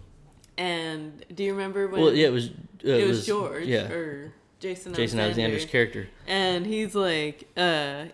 And 0.58 1.24
do 1.34 1.44
you 1.44 1.52
remember 1.52 1.86
when 1.88 2.00
Well, 2.02 2.12
yeah, 2.12 2.26
it 2.26 2.32
was. 2.32 2.48
Uh, 2.84 2.90
it 2.90 3.08
was 3.08 3.24
George 3.26 3.64
Yeah, 3.66 3.90
or 3.90 4.32
Jason 4.60 4.92
Jason 4.92 5.18
Alexander. 5.20 5.22
Alexander's 5.54 5.64
character. 5.64 6.08
and 6.26 6.66
he's 6.66 6.94
like 6.94 7.48
uh 7.56 8.06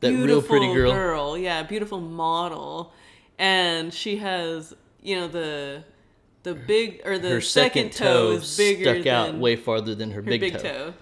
beautiful 0.00 0.24
real 0.26 0.42
pretty 0.42 0.72
girl. 0.74 1.36
yeah 1.36 1.62
beautiful 1.64 2.00
model 2.00 2.92
and 3.38 3.92
she 3.92 4.16
has 4.16 4.74
you 5.02 5.16
know 5.16 5.28
the 5.28 5.84
the 6.44 6.54
big 6.54 7.00
or 7.04 7.18
the 7.18 7.28
Her 7.30 7.40
second, 7.40 7.92
second 7.92 8.06
toe 8.06 8.30
toe 8.30 8.36
is 8.38 8.56
bigger 8.56 8.94
stuck 8.94 9.06
out 9.06 9.26
than 9.28 9.40
way 9.40 9.56
farther 9.56 9.94
than 9.94 10.10
her, 10.10 10.16
her 10.16 10.22
big, 10.22 10.40
big, 10.40 10.52
toe. 10.54 10.58
toe. 10.62 10.94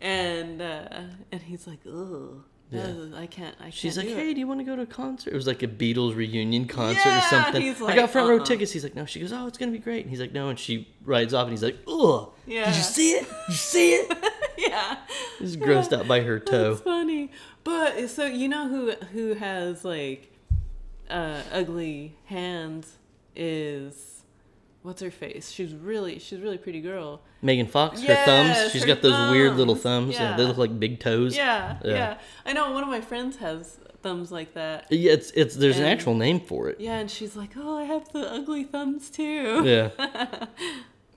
and 0.00 0.62
uh 0.62 0.88
and 1.32 1.42
he's 1.42 1.66
like 1.66 1.80
ugh 1.86 2.42
Yeah. 2.70 2.92
I 3.16 3.26
can't 3.26 3.54
I 3.60 3.70
She's 3.70 3.94
can't 3.94 4.06
like, 4.08 4.14
do 4.16 4.20
"Hey, 4.22 4.30
it." 4.30 4.34
do 4.34 4.40
you 4.40 4.46
want 4.46 4.60
to 4.60 4.64
go 4.64 4.76
to 4.76 4.82
a 4.82 4.86
concert?" 4.86 5.32
It 5.32 5.36
was 5.36 5.46
like 5.46 5.62
a 5.62 5.66
Beatles 5.68 6.14
reunion 6.14 6.66
concert 6.66 7.08
or 7.08 7.20
something. 7.22 7.62
he's 7.62 7.80
I 7.80 7.96
got 7.96 8.10
front 8.10 8.28
row 8.28 8.36
uh-uh. 8.36 8.44
tickets. 8.44 8.72
He's 8.72 8.84
like, 8.84 8.94
"No." 8.94 9.06
She 9.06 9.20
goes, 9.20 9.32
"Oh, 9.32 9.46
it's 9.46 9.56
gonna 9.56 9.72
be 9.72 9.78
great." 9.78 10.02
And 10.02 10.10
he's 10.10 10.20
like, 10.20 10.32
"No." 10.32 10.50
And 10.50 10.58
she 10.58 10.86
rides 11.04 11.32
off, 11.32 11.44
and 11.44 11.52
he's 11.52 11.62
like, 11.62 11.78
"Ugh, 11.88 12.28
Yeah. 12.46 12.66
did 12.66 12.76
you 12.76 12.82
see 12.82 13.12
it? 13.12 13.22
Did 13.26 13.48
you 13.48 13.54
see 13.54 13.90
it?" 13.94 14.18
yeah 14.58 14.96
He's 15.38 15.56
grossed 15.56 15.96
out 15.98 16.06
by 16.06 16.20
her 16.20 16.38
toe. 16.38 16.70
That's 16.70 16.82
funny. 16.82 17.30
But 17.64 18.08
so 18.10 18.26
you 18.26 18.48
know 18.48 18.68
who 18.68 18.92
who 19.12 19.34
has 19.34 19.84
like 19.84 20.30
uh 21.08 21.42
ugly 21.52 22.14
hands 22.26 22.96
is 23.34 24.17
what's 24.82 25.02
her 25.02 25.10
face? 25.10 25.50
She's 25.50 25.74
really 25.74 26.18
she's 26.18 26.38
a 26.38 26.42
really 26.42 26.58
pretty 26.58 26.80
girl. 26.80 27.20
Megan 27.42 27.66
Fox, 27.66 28.02
her 28.02 28.14
thumbs. 28.24 28.72
She's 28.72 28.82
her 28.82 28.86
got 28.88 29.02
those 29.02 29.30
weird 29.30 29.56
little 29.56 29.74
thumbs. 29.74 30.16
thumbs. 30.16 30.30
Yeah. 30.30 30.36
they 30.36 30.44
look 30.44 30.56
like 30.58 30.78
big 30.80 30.98
toes. 31.00 31.36
Yeah, 31.36 31.78
Yeah. 31.84 31.90
yeah, 31.92 32.18
I 32.46 32.52
know 32.52 32.72
one 32.72 32.82
of 32.82 32.88
my 32.88 33.00
friends 33.00 33.36
has 33.36 33.78
thumbs 34.02 34.30
like 34.32 34.54
that. 34.54 34.86
Yeah, 34.90 35.12
it's 35.12 35.30
it's 35.32 35.54
there's 35.56 35.78
an 35.78 35.84
actual 35.84 36.14
name 36.14 36.40
for 36.40 36.68
it. 36.68 36.80
Yeah, 36.80 36.98
and 36.98 37.10
she's 37.10 37.36
like, 37.36 37.50
"Oh, 37.56 37.76
I 37.78 37.84
have 37.84 38.10
the 38.12 38.20
ugly 38.32 38.64
thumbs 38.64 39.10
too." 39.10 39.62
Yeah. 39.64 39.90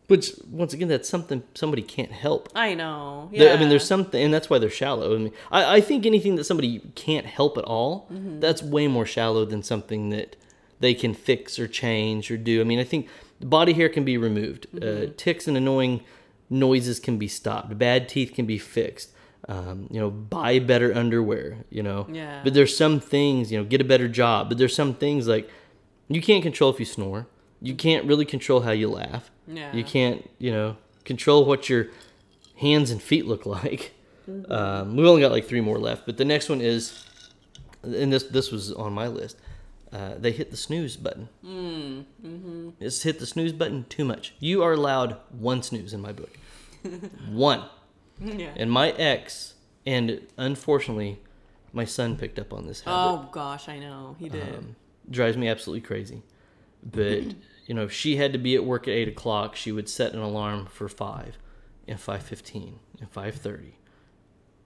Which 0.07 0.33
once 0.49 0.73
again, 0.73 0.89
that's 0.89 1.07
something 1.07 1.41
somebody 1.53 1.81
can't 1.81 2.11
help. 2.11 2.49
I 2.53 2.73
know. 2.73 3.29
There- 3.31 3.47
Yeah. 3.47 3.53
I 3.53 3.57
mean, 3.57 3.69
there's 3.69 3.85
something, 3.85 4.21
and 4.21 4.33
that's 4.33 4.49
why 4.49 4.57
they're 4.59 4.69
shallow. 4.69 5.15
I 5.15 5.17
mean, 5.19 5.31
I, 5.49 5.77
I 5.77 5.81
think 5.81 6.05
anything 6.05 6.35
that 6.35 6.43
somebody 6.43 6.79
can't 6.95 7.25
help 7.25 7.57
at 7.57 7.63
all, 7.63 8.07
Mm-hmm. 8.11 8.41
that's 8.41 8.61
way 8.61 8.87
more 8.87 9.05
shallow 9.05 9.45
than 9.45 9.63
something 9.63 10.09
that 10.09 10.35
they 10.81 10.93
can 10.93 11.13
fix 11.13 11.57
or 11.57 11.67
change 11.67 12.29
or 12.29 12.35
do. 12.35 12.59
I 12.59 12.65
mean, 12.65 12.79
I 12.79 12.83
think 12.83 13.07
body 13.49 13.73
hair 13.73 13.89
can 13.89 14.03
be 14.03 14.17
removed, 14.17 14.67
Mm-hmm. 14.73 15.11
uh, 15.11 15.13
ticks 15.17 15.47
and 15.47 15.57
annoying 15.57 16.01
noises 16.49 16.99
can 16.99 17.17
be 17.17 17.27
stopped, 17.27 17.77
bad 17.77 18.07
teeth 18.09 18.33
can 18.33 18.45
be 18.45 18.57
fixed, 18.57 19.11
Um, 19.47 19.87
you 19.89 19.99
know, 19.99 20.09
buy 20.11 20.59
better 20.59 20.93
underwear. 20.93 21.57
You 21.69 21.83
know, 21.83 22.07
Yeah. 22.11 22.41
But 22.43 22.53
there's 22.53 22.75
some 22.75 22.99
things, 22.99 23.51
you 23.51 23.57
know, 23.57 23.63
get 23.65 23.81
a 23.81 23.85
better 23.85 24.07
job. 24.07 24.49
But 24.49 24.57
there's 24.57 24.75
some 24.75 24.93
things 24.93 25.27
like 25.27 25.49
you 26.09 26.21
can't 26.21 26.43
control 26.43 26.69
if 26.73 26.79
you 26.79 26.85
snore. 26.85 27.27
You 27.61 27.75
can't 27.75 28.05
really 28.05 28.25
control 28.25 28.61
how 28.61 28.71
you 28.71 28.89
laugh. 28.89 29.31
Yeah. 29.47 29.73
You 29.75 29.83
can't, 29.83 30.29
you 30.39 30.51
know, 30.51 30.77
control 31.05 31.45
what 31.45 31.69
your 31.69 31.87
hands 32.57 32.91
and 32.91 33.01
feet 33.01 33.25
look 33.25 33.45
like. 33.57 33.93
Um, 34.49 34.95
we've 34.95 35.05
only 35.07 35.21
got 35.21 35.31
like 35.31 35.45
three 35.47 35.61
more 35.61 35.79
left, 35.79 36.05
but 36.05 36.17
the 36.17 36.25
next 36.25 36.47
one 36.49 36.61
is, 36.61 37.05
and 37.83 38.11
this 38.13 38.23
this 38.23 38.51
was 38.51 38.71
on 38.73 38.93
my 38.93 39.07
list. 39.07 39.37
Uh, 39.93 40.15
they 40.17 40.31
hit 40.31 40.51
the 40.51 40.57
snooze 40.57 40.95
button. 40.95 41.27
Mm, 41.45 42.05
mm-hmm. 42.25 42.69
It's 42.79 43.03
hit 43.03 43.19
the 43.19 43.25
snooze 43.25 43.51
button 43.51 43.85
too 43.89 44.05
much. 44.05 44.33
You 44.39 44.63
are 44.63 44.71
allowed 44.71 45.17
one 45.31 45.63
snooze 45.63 45.93
in 45.93 46.01
my 46.01 46.13
book. 46.13 46.37
one. 47.29 47.63
Yeah. 48.19 48.51
And 48.55 48.71
my 48.71 48.91
ex, 48.91 49.55
and 49.85 50.21
unfortunately, 50.37 51.19
my 51.73 51.85
son 51.85 52.15
picked 52.17 52.39
up 52.39 52.53
on 52.53 52.67
this 52.67 52.81
habit. 52.81 52.97
Oh 52.97 53.29
gosh, 53.31 53.67
I 53.67 53.79
know 53.79 54.15
he 54.19 54.29
did. 54.29 54.55
Um, 54.55 54.75
drives 55.09 55.37
me 55.37 55.47
absolutely 55.47 55.81
crazy. 55.81 56.23
But 56.83 57.23
you 57.65 57.73
know, 57.73 57.83
if 57.83 57.91
she 57.91 58.17
had 58.17 58.33
to 58.33 58.39
be 58.39 58.55
at 58.55 58.63
work 58.63 58.87
at 58.87 58.91
eight 58.91 59.07
o'clock, 59.07 59.55
she 59.55 59.71
would 59.71 59.89
set 59.89 60.13
an 60.13 60.19
alarm 60.19 60.67
for 60.67 60.87
five, 60.87 61.37
and 61.87 61.99
five 61.99 62.23
fifteen, 62.23 62.79
and 62.99 63.09
five 63.09 63.35
thirty, 63.35 63.77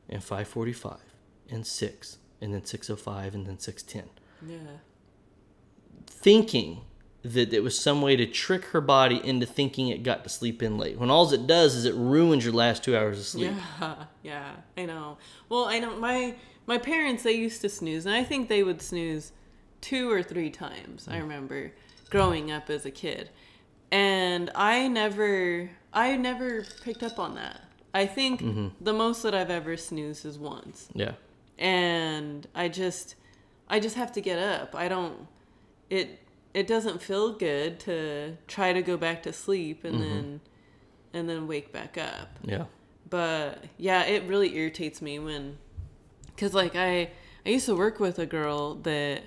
and 0.10 0.24
five 0.24 0.48
forty-five, 0.48 1.14
and 1.50 1.66
six, 1.66 2.18
and 2.42 2.54
then 2.54 2.66
six 2.66 2.90
o 2.90 2.96
five, 2.96 3.34
and 3.34 3.46
then 3.46 3.60
six 3.60 3.84
ten, 3.84 4.10
yeah. 4.46 4.58
Thinking 6.08 6.82
that 7.26 7.54
it 7.54 7.64
was 7.64 7.78
some 7.78 8.02
way 8.04 8.16
to 8.16 8.26
trick 8.28 8.66
her 8.66 8.82
body 8.82 9.20
into 9.24 9.48
thinking 9.48 9.88
it 9.88 10.04
got 10.04 10.24
to 10.24 10.30
sleep 10.30 10.62
in 10.62 10.78
late. 10.78 11.00
When 11.00 11.10
all 11.10 11.32
it 11.34 11.48
does 11.48 11.74
is 11.74 11.86
it 11.86 11.96
ruins 11.96 12.46
your 12.46 12.54
last 12.54 12.84
two 12.84 12.96
hours 12.96 13.18
of 13.18 13.26
sleep. 13.26 13.52
Yeah, 13.80 13.96
yeah, 14.24 14.52
I 14.78 14.86
know. 14.86 15.18
Well, 15.50 15.66
I 15.66 15.80
know 15.80 15.98
my 15.98 16.36
my 16.68 16.78
parents 16.78 17.24
they 17.24 17.34
used 17.34 17.62
to 17.62 17.70
snooze, 17.70 18.06
and 18.06 18.14
I 18.14 18.24
think 18.24 18.48
they 18.48 18.62
would 18.62 18.82
snooze 18.82 19.32
two 19.82 20.12
or 20.12 20.22
three 20.22 20.52
times. 20.52 21.08
I 21.08 21.16
mm. 21.16 21.22
remember 21.22 21.72
growing 22.12 22.52
up 22.52 22.70
as 22.70 22.86
a 22.86 22.92
kid, 22.92 23.32
and 23.92 24.52
I 24.54 24.88
never 24.88 25.72
I 25.94 26.18
never 26.18 26.64
picked 26.84 27.02
up 27.02 27.18
on 27.18 27.36
that. 27.36 27.62
I 27.94 28.06
think 28.06 28.42
mm-hmm. 28.42 28.68
the 28.82 28.94
most 28.94 29.24
that 29.24 29.34
I've 29.34 29.50
ever 29.50 29.78
snoozed 29.78 30.26
is 30.26 30.38
once, 30.38 30.90
Yeah. 30.94 31.14
and 31.58 32.46
I 32.54 32.68
just 32.68 33.16
I 33.68 33.80
just 33.80 33.96
have 33.96 34.12
to 34.12 34.22
get 34.22 34.38
up. 34.38 34.76
I 34.76 34.88
don't 34.88 35.28
it 35.90 36.20
it 36.54 36.68
doesn't 36.68 37.02
feel 37.02 37.34
good 37.34 37.80
to 37.82 38.38
try 38.48 38.72
to 38.74 38.82
go 38.82 38.96
back 38.98 39.24
to 39.24 39.34
sleep 39.34 39.84
and 39.84 40.02
then 40.02 40.42
and 41.14 41.30
then 41.30 41.48
wake 41.48 41.72
back 41.74 41.98
up 41.98 42.30
Yeah. 42.44 42.66
but 43.10 43.64
yeah 43.78 44.04
it 44.04 44.24
really 44.28 44.56
irritates 44.56 45.02
me 45.02 45.20
when 45.20 45.58
because 46.28 46.54
like 46.54 46.76
i 46.76 47.10
i 47.46 47.50
used 47.50 47.66
to 47.68 47.76
work 47.76 48.00
with 48.00 48.20
a 48.20 48.26
girl 48.26 48.76
that 48.84 49.24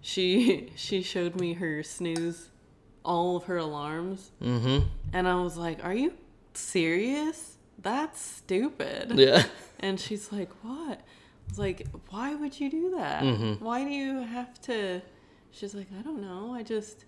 she 0.00 0.70
she 0.76 1.02
showed 1.02 1.38
me 1.40 1.52
her 1.54 1.82
snooze 1.82 2.48
all 3.04 3.36
of 3.36 3.44
her 3.44 3.56
alarms 3.58 4.30
Mm-hmm. 4.42 4.86
and 5.12 5.28
i 5.28 5.34
was 5.34 5.56
like 5.56 5.84
are 5.84 5.94
you 5.94 6.12
serious 6.54 7.56
that's 7.78 8.20
stupid 8.22 9.12
Yeah. 9.18 9.42
and 9.80 9.98
she's 10.00 10.32
like 10.32 10.50
what 10.62 10.98
i 11.00 11.48
was 11.48 11.58
like 11.58 11.86
why 12.10 12.34
would 12.34 12.58
you 12.58 12.70
do 12.70 12.94
that 12.96 13.22
Mm-hmm. 13.22 13.64
why 13.64 13.84
do 13.84 13.90
you 13.90 14.20
have 14.22 14.60
to 14.62 15.02
she's 15.52 15.74
like 15.74 15.86
i 15.98 16.02
don't 16.02 16.20
know. 16.20 16.52
I 16.54 16.62
just 16.62 17.04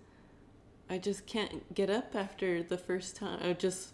i 0.89 0.97
just 0.97 1.25
can't 1.25 1.73
get 1.73 1.89
up 1.89 2.15
after 2.15 2.63
the 2.63 2.77
first 2.77 3.15
time 3.15 3.41
or 3.43 3.53
just 3.53 3.91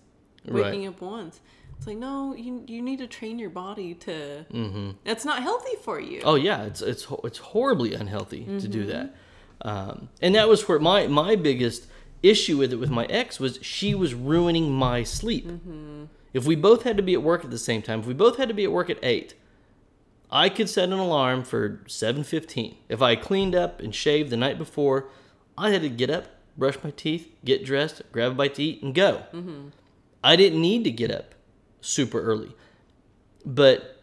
Right. 0.47 0.64
waking 0.66 0.88
up 0.88 0.99
once. 1.02 1.39
It's 1.78 1.86
like 1.86 1.97
no 1.97 2.34
you, 2.36 2.64
you 2.68 2.82
need 2.82 2.97
to 2.99 3.08
train 3.08 3.38
your 3.39 3.49
body 3.52 3.93
to 3.95 4.45
Mm-hmm. 4.52 4.91
that's 5.04 5.24
not 5.26 5.41
healthy 5.43 5.76
for 5.84 5.99
you. 5.99 6.22
Oh 6.24 6.36
yeah, 6.36 6.64
it's 6.64 6.82
it's 6.82 7.06
it's 7.24 7.38
horribly 7.38 7.93
unhealthy 7.93 8.45
to 8.60 8.68
do 8.68 8.86
that, 8.88 9.16
um, 9.62 10.10
and 10.22 10.34
that 10.36 10.47
was 10.49 10.68
where 10.68 10.80
my 10.80 11.06
my 11.08 11.36
biggest 11.36 11.86
issue 12.24 12.58
with 12.58 12.74
it 12.74 12.78
with 12.78 12.89
my 12.89 13.06
ex 13.06 13.39
was 13.39 13.60
she 13.62 13.93
was 13.95 14.14
ruining 14.16 14.72
my 14.72 15.04
sleep. 15.04 15.47
If 16.34 16.45
we 16.45 16.56
both 16.56 16.84
had 16.84 16.97
to 16.97 17.04
be 17.04 17.14
at 17.14 17.22
work 17.22 17.43
at 17.43 17.52
the 17.52 17.58
same 17.60 17.82
time, 17.84 17.99
if 17.99 18.06
we 18.08 18.14
both 18.14 18.38
had 18.38 18.47
to 18.47 18.54
be 18.56 18.64
at 18.64 18.72
work 18.72 18.89
at 18.89 18.97
eight, 19.04 19.36
I 20.32 20.50
could 20.50 20.70
set 20.70 20.90
an 20.90 21.00
alarm 21.00 21.44
for 21.44 21.82
seven 21.88 22.24
fifteen. 22.24 22.78
If 22.88 23.02
I 23.02 23.16
cleaned 23.16 23.56
up 23.56 23.82
and 23.82 23.94
shaved 23.94 24.30
the 24.30 24.38
night 24.38 24.58
before, 24.58 25.10
I 25.58 25.72
had 25.72 25.82
to 25.82 25.90
get 25.90 26.10
up, 26.10 26.26
brush 26.58 26.78
my 26.84 26.92
teeth, 26.92 27.34
get 27.44 27.66
dressed, 27.66 28.02
grab 28.12 28.32
a 28.32 28.36
bite 28.36 28.56
to 28.56 28.64
eat, 28.64 28.82
and 28.82 28.96
go. 28.96 29.24
Mm-hmm. 29.34 29.70
I 30.24 30.36
didn't 30.36 30.62
need 30.62 30.84
to 30.86 30.92
get 30.92 31.12
up 31.12 31.36
super 31.82 32.22
early, 32.22 32.56
but 33.46 34.02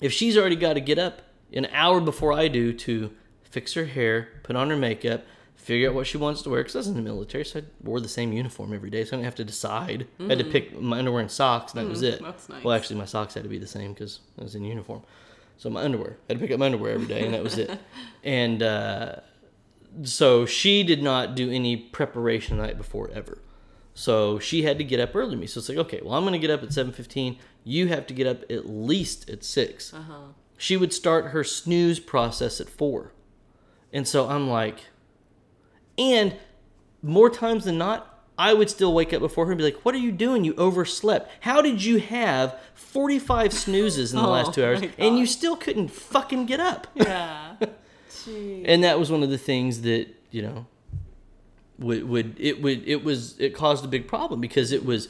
if 0.00 0.12
she's 0.12 0.36
already 0.36 0.56
got 0.56 0.72
to 0.72 0.80
get 0.80 0.98
up 0.98 1.22
an 1.52 1.66
hour 1.72 2.00
before 2.00 2.32
I 2.32 2.48
do 2.48 2.72
to 2.72 3.10
fix 3.42 3.74
her 3.74 3.84
hair, 3.84 4.28
put 4.42 4.56
on 4.56 4.70
her 4.70 4.76
makeup, 4.76 5.24
figure 5.54 5.90
out 5.90 5.94
what 5.94 6.06
she 6.06 6.16
wants 6.16 6.40
to 6.42 6.48
wear, 6.50 6.60
because 6.60 6.74
I 6.76 6.78
was 6.78 6.88
in 6.88 6.94
the 6.94 7.02
military, 7.02 7.44
so 7.44 7.60
I 7.60 7.62
wore 7.84 8.00
the 8.00 8.08
same 8.08 8.32
uniform 8.32 8.72
every 8.72 8.88
day, 8.88 9.04
so 9.04 9.10
I 9.10 9.16
didn't 9.16 9.26
have 9.26 9.34
to 9.36 9.44
decide. 9.44 10.06
I 10.18 10.22
had 10.24 10.38
to 10.38 10.44
mm-hmm. 10.44 10.52
pick 10.52 10.80
my 10.80 10.98
underwear 10.98 11.20
and 11.20 11.30
socks, 11.30 11.72
and 11.72 11.80
that 11.80 11.82
mm-hmm. 11.82 11.90
was 11.90 12.02
it. 12.02 12.22
nice. 12.48 12.64
Well, 12.64 12.74
actually, 12.74 12.96
my 12.96 13.04
socks 13.04 13.34
had 13.34 13.42
to 13.42 13.48
be 13.48 13.58
the 13.58 13.66
same 13.66 13.92
because 13.92 14.20
I 14.38 14.42
was 14.42 14.54
in 14.54 14.64
uniform. 14.64 15.02
So 15.60 15.68
my 15.68 15.82
underwear, 15.82 16.16
I 16.20 16.32
had 16.32 16.38
to 16.38 16.42
pick 16.42 16.52
up 16.52 16.58
my 16.58 16.64
underwear 16.64 16.92
every 16.92 17.06
day, 17.06 17.22
and 17.22 17.34
that 17.34 17.42
was 17.42 17.58
it. 17.58 17.78
and 18.24 18.62
uh, 18.62 19.16
so 20.04 20.46
she 20.46 20.82
did 20.82 21.02
not 21.02 21.34
do 21.34 21.50
any 21.50 21.76
preparation 21.76 22.56
the 22.56 22.62
night 22.62 22.78
before 22.78 23.10
ever. 23.12 23.42
So 23.92 24.38
she 24.38 24.62
had 24.62 24.78
to 24.78 24.84
get 24.84 25.00
up 25.00 25.14
early 25.14 25.32
to 25.32 25.36
me. 25.36 25.46
So 25.46 25.58
it's 25.58 25.68
like, 25.68 25.76
okay, 25.76 26.00
well, 26.02 26.14
I'm 26.14 26.22
going 26.22 26.32
to 26.32 26.38
get 26.38 26.48
up 26.48 26.62
at 26.62 26.70
7:15. 26.70 27.36
You 27.62 27.88
have 27.88 28.06
to 28.06 28.14
get 28.14 28.26
up 28.26 28.42
at 28.50 28.70
least 28.70 29.28
at 29.28 29.44
6. 29.44 29.92
uh-huh 29.92 30.14
She 30.56 30.78
would 30.78 30.94
start 30.94 31.26
her 31.26 31.44
snooze 31.44 32.00
process 32.00 32.58
at 32.58 32.70
4. 32.70 33.12
And 33.92 34.08
so 34.08 34.30
I'm 34.30 34.48
like 34.48 34.86
and 35.98 36.36
more 37.02 37.28
times 37.28 37.66
than 37.66 37.76
not, 37.76 38.09
I 38.48 38.54
would 38.54 38.70
still 38.70 38.92
wake 38.94 39.12
up 39.12 39.20
before 39.20 39.44
her 39.46 39.52
and 39.52 39.58
be 39.58 39.64
like, 39.64 39.84
"What 39.84 39.94
are 39.94 39.98
you 40.06 40.12
doing? 40.12 40.44
You 40.44 40.54
overslept. 40.56 41.30
How 41.40 41.60
did 41.60 41.84
you 41.84 41.98
have 42.00 42.58
45 42.74 43.52
snoozes 43.52 44.12
in 44.12 44.18
the 44.20 44.26
Oh 44.26 44.30
last 44.30 44.54
2 44.54 44.64
hours 44.64 44.80
and 44.98 45.18
you 45.18 45.26
still 45.26 45.56
couldn't 45.56 45.88
fucking 45.88 46.46
get 46.46 46.60
up?" 46.60 46.86
yeah 46.94 47.56
and 48.70 48.82
that 48.84 48.98
was 48.98 49.10
one 49.10 49.22
of 49.22 49.30
the 49.30 49.38
things 49.38 49.82
that 49.82 50.06
you 50.30 50.42
know 50.42 50.66
would 51.78 52.08
would 52.08 52.36
it 52.38 52.62
would 52.62 52.86
it 52.88 53.02
was 53.04 53.38
it 53.38 53.54
caused 53.54 53.84
a 53.84 53.88
big 53.88 54.06
problem 54.06 54.40
because 54.40 54.72
it 54.72 54.84
was 54.84 55.08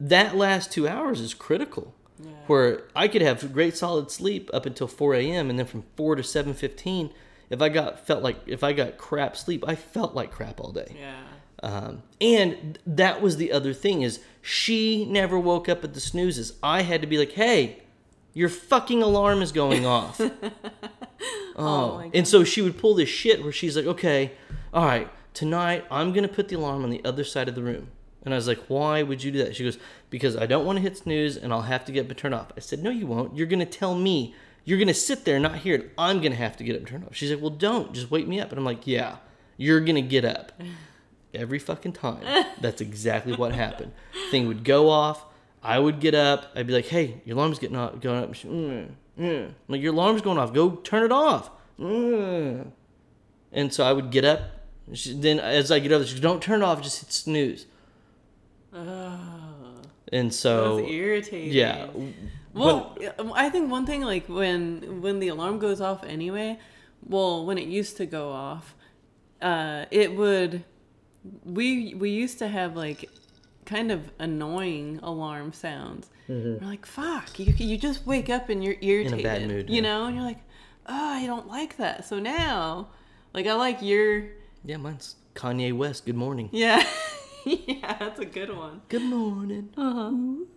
that 0.00 0.36
last 0.36 0.72
two 0.72 0.86
hours 0.88 1.20
is 1.20 1.34
critical 1.34 1.94
Yeah. 2.24 2.30
where 2.48 2.82
i 2.96 3.06
could 3.08 3.22
have 3.22 3.52
great 3.52 3.76
solid 3.76 4.10
sleep 4.10 4.50
up 4.52 4.66
until 4.66 4.88
4 4.88 5.14
a.m 5.14 5.50
and 5.50 5.58
then 5.58 5.66
from 5.66 5.84
4 5.96 6.16
to 6.16 6.22
7.15 6.22 7.12
if 7.50 7.62
i 7.62 7.68
got 7.68 8.04
felt 8.06 8.22
like 8.22 8.38
if 8.46 8.64
i 8.64 8.72
got 8.72 8.98
crap 8.98 9.36
sleep 9.36 9.64
i 9.68 9.74
felt 9.76 10.14
like 10.14 10.30
crap 10.32 10.60
all 10.60 10.72
day 10.72 10.96
yeah 10.98 11.22
um, 11.64 12.02
and 12.20 12.78
that 12.86 13.20
was 13.20 13.36
the 13.36 13.50
other 13.50 13.72
thing 13.72 14.02
is 14.02 14.20
she 14.42 15.04
never 15.04 15.38
woke 15.38 15.68
up 15.68 15.82
at 15.84 15.94
the 15.94 16.00
snoozes 16.00 16.54
i 16.62 16.82
had 16.82 17.00
to 17.00 17.06
be 17.06 17.18
like 17.18 17.32
hey 17.32 17.80
your 18.32 18.48
fucking 18.48 19.02
alarm 19.02 19.42
is 19.42 19.52
going 19.52 19.86
off 19.96 20.20
Oh 21.56 21.98
my 21.98 22.10
and 22.12 22.26
so 22.26 22.44
she 22.44 22.62
would 22.62 22.78
pull 22.78 22.94
this 22.94 23.08
shit 23.08 23.42
where 23.42 23.52
she's 23.52 23.76
like, 23.76 23.86
okay, 23.86 24.32
all 24.72 24.84
right, 24.84 25.08
tonight 25.32 25.84
I'm 25.90 26.12
going 26.12 26.26
to 26.26 26.32
put 26.32 26.48
the 26.48 26.56
alarm 26.56 26.84
on 26.84 26.90
the 26.90 27.04
other 27.04 27.24
side 27.24 27.48
of 27.48 27.54
the 27.54 27.62
room. 27.62 27.88
And 28.24 28.32
I 28.32 28.36
was 28.36 28.48
like, 28.48 28.60
why 28.68 29.02
would 29.02 29.22
you 29.22 29.30
do 29.30 29.44
that? 29.44 29.54
She 29.54 29.64
goes, 29.64 29.78
because 30.08 30.36
I 30.36 30.46
don't 30.46 30.64
want 30.64 30.76
to 30.76 30.82
hit 30.82 30.96
snooze 30.96 31.36
and 31.36 31.52
I'll 31.52 31.62
have 31.62 31.84
to 31.84 31.92
get 31.92 32.04
up 32.04 32.10
and 32.10 32.18
turn 32.18 32.32
off. 32.32 32.52
I 32.56 32.60
said, 32.60 32.82
no, 32.82 32.90
you 32.90 33.06
won't. 33.06 33.36
You're 33.36 33.46
going 33.46 33.60
to 33.60 33.66
tell 33.66 33.94
me. 33.94 34.34
You're 34.64 34.78
going 34.78 34.88
to 34.88 34.94
sit 34.94 35.26
there 35.26 35.36
and 35.36 35.42
not 35.42 35.56
hear 35.56 35.74
it. 35.74 35.92
I'm 35.98 36.20
going 36.20 36.32
to 36.32 36.38
have 36.38 36.56
to 36.56 36.64
get 36.64 36.74
up 36.74 36.78
and 36.80 36.88
turn 36.88 37.04
off. 37.04 37.14
She's 37.14 37.30
like, 37.30 37.42
well, 37.42 37.50
don't. 37.50 37.92
Just 37.92 38.10
wake 38.10 38.26
me 38.26 38.40
up. 38.40 38.48
And 38.48 38.58
I'm 38.58 38.64
like, 38.64 38.86
yeah, 38.86 39.16
you're 39.58 39.80
going 39.80 39.96
to 39.96 40.02
get 40.02 40.24
up. 40.24 40.52
Every 41.34 41.58
fucking 41.58 41.92
time. 41.92 42.46
That's 42.60 42.80
exactly 42.80 43.34
what 43.34 43.52
happened. 43.52 43.92
Thing 44.30 44.46
would 44.48 44.64
go 44.64 44.88
off. 44.90 45.24
I 45.62 45.78
would 45.78 46.00
get 46.00 46.14
up. 46.14 46.46
I'd 46.54 46.66
be 46.66 46.72
like, 46.72 46.86
hey, 46.86 47.20
your 47.24 47.36
alarm's 47.36 47.58
getting 47.58 47.76
off, 47.76 47.98
going 48.00 48.22
up. 48.22 48.34
She, 48.34 48.48
mm, 48.48 48.88
mm. 49.18 49.52
Like, 49.68 49.80
your 49.80 49.92
alarm's 49.94 50.20
going 50.20 50.38
off. 50.38 50.52
Go 50.52 50.72
turn 50.76 51.04
it 51.04 51.12
off. 51.12 51.50
Mm. 51.80 52.70
And 53.52 53.72
so 53.72 53.84
I 53.84 53.92
would 53.92 54.10
get 54.10 54.24
up. 54.24 54.40
She, 54.92 55.14
then 55.14 55.40
as 55.40 55.70
I 55.70 55.78
get 55.78 55.92
up, 55.92 56.02
she 56.06 56.14
goes, 56.14 56.20
don't 56.20 56.42
turn 56.42 56.60
it 56.60 56.64
off. 56.64 56.82
Just 56.82 57.00
hit 57.00 57.12
snooze. 57.12 57.66
oh, 58.74 59.80
And 60.12 60.28
that's 60.28 60.36
so, 60.36 60.78
irritating 60.86 61.52
yeah. 61.52 61.86
Well, 62.52 62.96
I 63.34 63.50
think 63.50 63.70
one 63.70 63.84
thing 63.84 64.02
like 64.02 64.28
when 64.28 65.02
when 65.02 65.18
the 65.18 65.28
alarm 65.28 65.58
goes 65.58 65.80
off 65.80 66.04
anyway, 66.04 66.58
well, 67.04 67.44
when 67.44 67.58
it 67.58 67.66
used 67.66 67.96
to 67.96 68.06
go 68.06 68.30
off, 68.30 68.76
uh, 69.42 69.86
it 69.90 70.14
would 70.14 70.62
we 71.44 71.94
we 71.94 72.10
used 72.10 72.38
to 72.38 72.48
have 72.48 72.76
like 72.76 73.08
kind 73.64 73.90
of 73.90 74.10
annoying 74.18 75.00
alarm 75.02 75.52
sounds. 75.52 76.10
We're 76.28 76.58
like, 76.60 76.86
fuck, 76.86 77.38
you 77.38 77.52
you 77.56 77.76
just 77.76 78.06
wake 78.06 78.30
up 78.30 78.48
and 78.48 78.62
you're 78.64 78.76
irritated, 78.80 79.12
in 79.12 79.20
a 79.20 79.22
bad 79.22 79.48
mood, 79.48 79.68
you 79.70 79.76
yeah. 79.76 79.82
know, 79.82 80.06
and 80.06 80.16
you're 80.16 80.24
like, 80.24 80.40
oh, 80.86 81.12
I 81.14 81.26
don't 81.26 81.48
like 81.48 81.76
that. 81.76 82.04
So 82.06 82.18
now, 82.18 82.88
like, 83.32 83.46
I 83.46 83.54
like 83.54 83.82
your 83.82 84.24
yeah, 84.64 84.78
mine's 84.78 85.16
Kanye 85.34 85.72
West. 85.76 86.06
Good 86.06 86.16
morning. 86.16 86.48
yeah. 86.52 86.86
yeah, 87.44 87.96
that's 87.98 88.18
a 88.20 88.24
good 88.24 88.54
one. 88.56 88.80
Good 88.88 89.02
morning. 89.02 89.68
Uh 89.76 89.92
huh. 89.92 90.12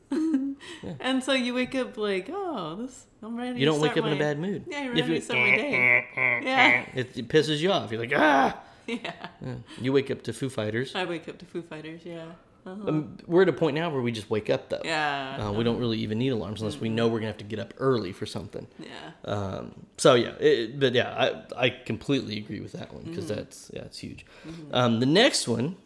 And 1.00 1.24
so 1.24 1.34
you 1.34 1.54
wake 1.54 1.76
up 1.76 1.98
like, 1.98 2.30
oh, 2.32 2.76
this 2.76 3.06
I'm 3.22 3.36
ready. 3.36 3.60
You 3.60 3.66
don't 3.66 3.80
wake 3.80 3.92
up 3.98 4.06
in 4.06 4.14
a 4.14 4.16
bad 4.16 4.40
mood. 4.40 4.64
Yeah, 4.68 4.84
you're 4.84 4.94
If 4.94 5.02
ready 5.02 5.14
you- 5.14 5.20
to 5.20 5.26
start 5.26 5.40
my 5.40 5.56
day. 5.58 6.06
Yeah, 6.44 6.86
It, 6.96 7.18
it 7.18 7.28
pisses 7.28 7.60
you 7.60 7.72
off. 7.72 7.92
You're 7.92 8.00
like, 8.02 8.14
ah. 8.16 8.60
yeah. 9.04 9.12
Yeah. 9.46 9.56
You 9.80 9.94
wake 9.94 10.10
up 10.12 10.22
to 10.24 10.34
Foo 10.34 10.50
Fighters. 10.50 10.96
I 10.96 11.06
wake 11.06 11.28
up 11.30 11.38
to 11.40 11.46
Foo 11.46 11.62
Fighters. 11.62 12.02
Yeah. 12.04 12.26
Uh-huh. 12.66 12.88
Um, 12.90 13.18
we're 13.28 13.44
at 13.44 13.50
a 13.50 13.54
point 13.54 13.76
now 13.76 13.90
where 13.90 14.02
we 14.02 14.12
just 14.12 14.30
wake 14.30 14.50
up 14.50 14.68
though. 14.70 14.82
Yeah. 14.84 15.48
Uh, 15.48 15.52
we 15.54 15.64
don't 15.64 15.78
really 15.80 16.00
even 16.00 16.18
need 16.20 16.30
alarms 16.34 16.60
unless 16.62 16.78
we 16.82 16.90
know 16.90 17.08
we're 17.08 17.20
gonna 17.20 17.28
have 17.28 17.38
to 17.38 17.46
get 17.46 17.60
up 17.60 17.74
early 17.78 18.12
for 18.12 18.26
something. 18.26 18.68
Yeah. 18.78 19.12
Um, 19.24 19.72
so 19.98 20.16
yeah, 20.16 20.34
it, 20.40 20.78
but 20.78 20.94
yeah, 20.94 21.14
I 21.56 21.66
I 21.66 21.70
completely 21.70 22.38
agree 22.38 22.60
with 22.60 22.74
that 22.74 22.94
one 22.94 23.04
because 23.04 23.26
Mm-hmm. 23.26 23.36
that's 23.36 23.72
yeah, 23.74 23.82
it's 23.84 24.00
huge. 24.00 24.26
Um, 24.74 25.00
the 25.00 25.06
next 25.06 25.48
one 25.48 25.78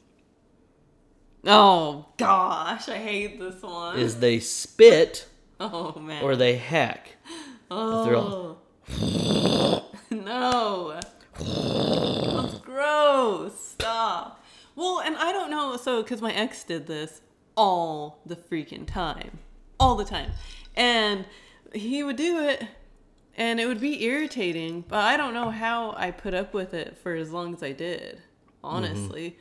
Oh 1.46 2.08
gosh, 2.18 2.88
I 2.90 2.98
hate 2.98 3.40
this 3.40 3.62
one. 3.62 3.98
is 4.00 4.20
they 4.20 4.40
spit 4.40 5.28
oh 5.60 6.00
man. 6.00 6.24
or 6.24 6.36
they 6.36 6.56
hack. 6.56 7.16
oh. 7.70 8.58
no. 10.10 11.00
Gross. 12.72 13.54
Stop. 13.74 14.44
Well, 14.76 15.02
and 15.02 15.16
I 15.18 15.32
don't 15.32 15.52
know. 15.52 15.76
So, 15.78 16.02
because 16.02 16.22
my 16.22 16.34
ex 16.34 16.64
did 16.64 16.88
this 16.88 17.22
all 17.58 18.20
the 18.26 18.36
freaking 18.36 18.86
time, 18.88 19.40
all 19.80 19.96
the 19.96 20.06
time, 20.06 20.32
and 20.76 21.26
he 21.74 22.04
would 22.04 22.16
do 22.16 22.40
it, 22.40 22.64
and 23.36 23.60
it 23.60 23.66
would 23.68 23.82
be 23.82 24.04
irritating. 24.04 24.86
But 24.88 25.00
I 25.00 25.18
don't 25.18 25.34
know 25.34 25.50
how 25.50 25.94
I 25.98 26.12
put 26.12 26.34
up 26.34 26.54
with 26.54 26.74
it 26.74 26.98
for 26.98 27.14
as 27.14 27.32
long 27.32 27.54
as 27.54 27.62
I 27.62 27.74
did, 27.74 28.22
honestly. 28.64 29.38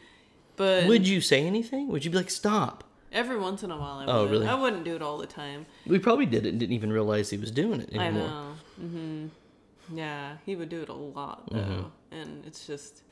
But 0.57 0.87
Would 0.87 1.07
you 1.09 1.21
say 1.21 1.47
anything? 1.47 1.89
Would 1.89 2.05
you 2.05 2.11
be 2.11 2.17
like, 2.19 2.31
stop? 2.31 2.85
every 3.13 3.37
once 3.37 3.65
in 3.65 3.73
a 3.73 3.77
while, 3.77 3.99
I 3.99 4.05
Oh, 4.07 4.23
would. 4.23 4.31
really? 4.31 4.47
I 4.47 4.55
wouldn't 4.55 4.85
do 4.85 4.95
it 4.95 5.03
all 5.03 5.19
the 5.19 5.27
time. 5.27 5.67
We 5.85 5.99
probably 5.99 6.27
did 6.27 6.47
it 6.47 6.51
and 6.51 6.61
didn't 6.61 6.75
even 6.75 6.93
realize 6.93 7.29
he 7.31 7.39
was 7.39 7.51
doing 7.51 7.81
it 7.81 7.93
anymore. 7.93 8.23
I 8.23 8.29
know. 8.29 8.53
hmm 8.79 9.27
Yeah, 9.93 10.37
he 10.47 10.55
would 10.55 10.69
do 10.69 10.81
it 10.83 10.89
a 10.89 10.93
lot 10.95 11.49
though, 11.51 11.59
Mm-hmm. 11.59 12.15
and 12.15 12.45
it's 12.47 12.67
just. 12.67 13.03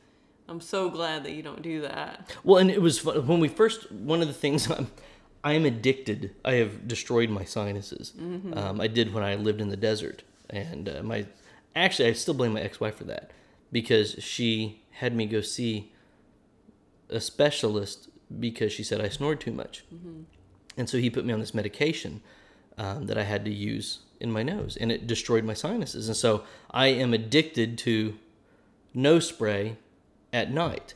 I'm 0.48 0.60
so 0.60 0.88
glad 0.88 1.24
that 1.24 1.32
you 1.32 1.42
don't 1.42 1.62
do 1.62 1.82
that. 1.82 2.34
Well, 2.42 2.58
and 2.58 2.70
it 2.70 2.80
was 2.80 2.98
fun. 2.98 3.26
when 3.26 3.40
we 3.40 3.48
first. 3.48 3.90
One 3.92 4.22
of 4.22 4.28
the 4.28 4.34
things 4.34 4.70
I'm, 4.78 4.90
I'm 5.44 5.64
addicted. 5.66 6.34
I 6.44 6.54
have 6.54 6.88
destroyed 6.88 7.28
my 7.30 7.44
sinuses. 7.44 8.14
Um, 8.18 8.80
I 8.80 8.86
did 8.86 9.12
when 9.12 9.22
I 9.22 9.34
lived 9.34 9.60
in 9.60 9.68
the 9.68 9.76
desert, 9.76 10.22
and 10.48 10.88
uh, 10.88 11.02
my 11.02 11.26
actually 11.76 12.08
I 12.08 12.12
still 12.12 12.34
blame 12.34 12.54
my 12.54 12.60
ex-wife 12.60 12.96
for 12.96 13.04
that 13.04 13.30
because 13.70 14.16
she 14.18 14.82
had 14.92 15.14
me 15.14 15.26
go 15.26 15.40
see 15.40 15.92
a 17.10 17.20
specialist 17.20 18.08
because 18.40 18.72
she 18.72 18.82
said 18.82 19.00
I 19.00 19.08
snored 19.08 19.40
too 19.40 19.52
much, 19.52 19.84
and 20.76 20.88
so 20.88 20.98
he 20.98 21.10
put 21.10 21.24
me 21.24 21.32
on 21.32 21.40
this 21.40 21.54
medication 21.54 22.20
um, 22.78 23.06
that 23.06 23.18
I 23.18 23.24
had 23.24 23.44
to 23.44 23.52
use 23.52 24.00
in 24.20 24.32
my 24.32 24.42
nose, 24.42 24.76
and 24.80 24.90
it 24.90 25.06
destroyed 25.06 25.44
my 25.44 25.54
sinuses, 25.54 26.08
and 26.08 26.16
so 26.16 26.44
I 26.70 26.86
am 26.88 27.12
addicted 27.14 27.78
to 27.78 28.18
nose 28.94 29.28
spray 29.28 29.76
at 30.32 30.52
night. 30.52 30.94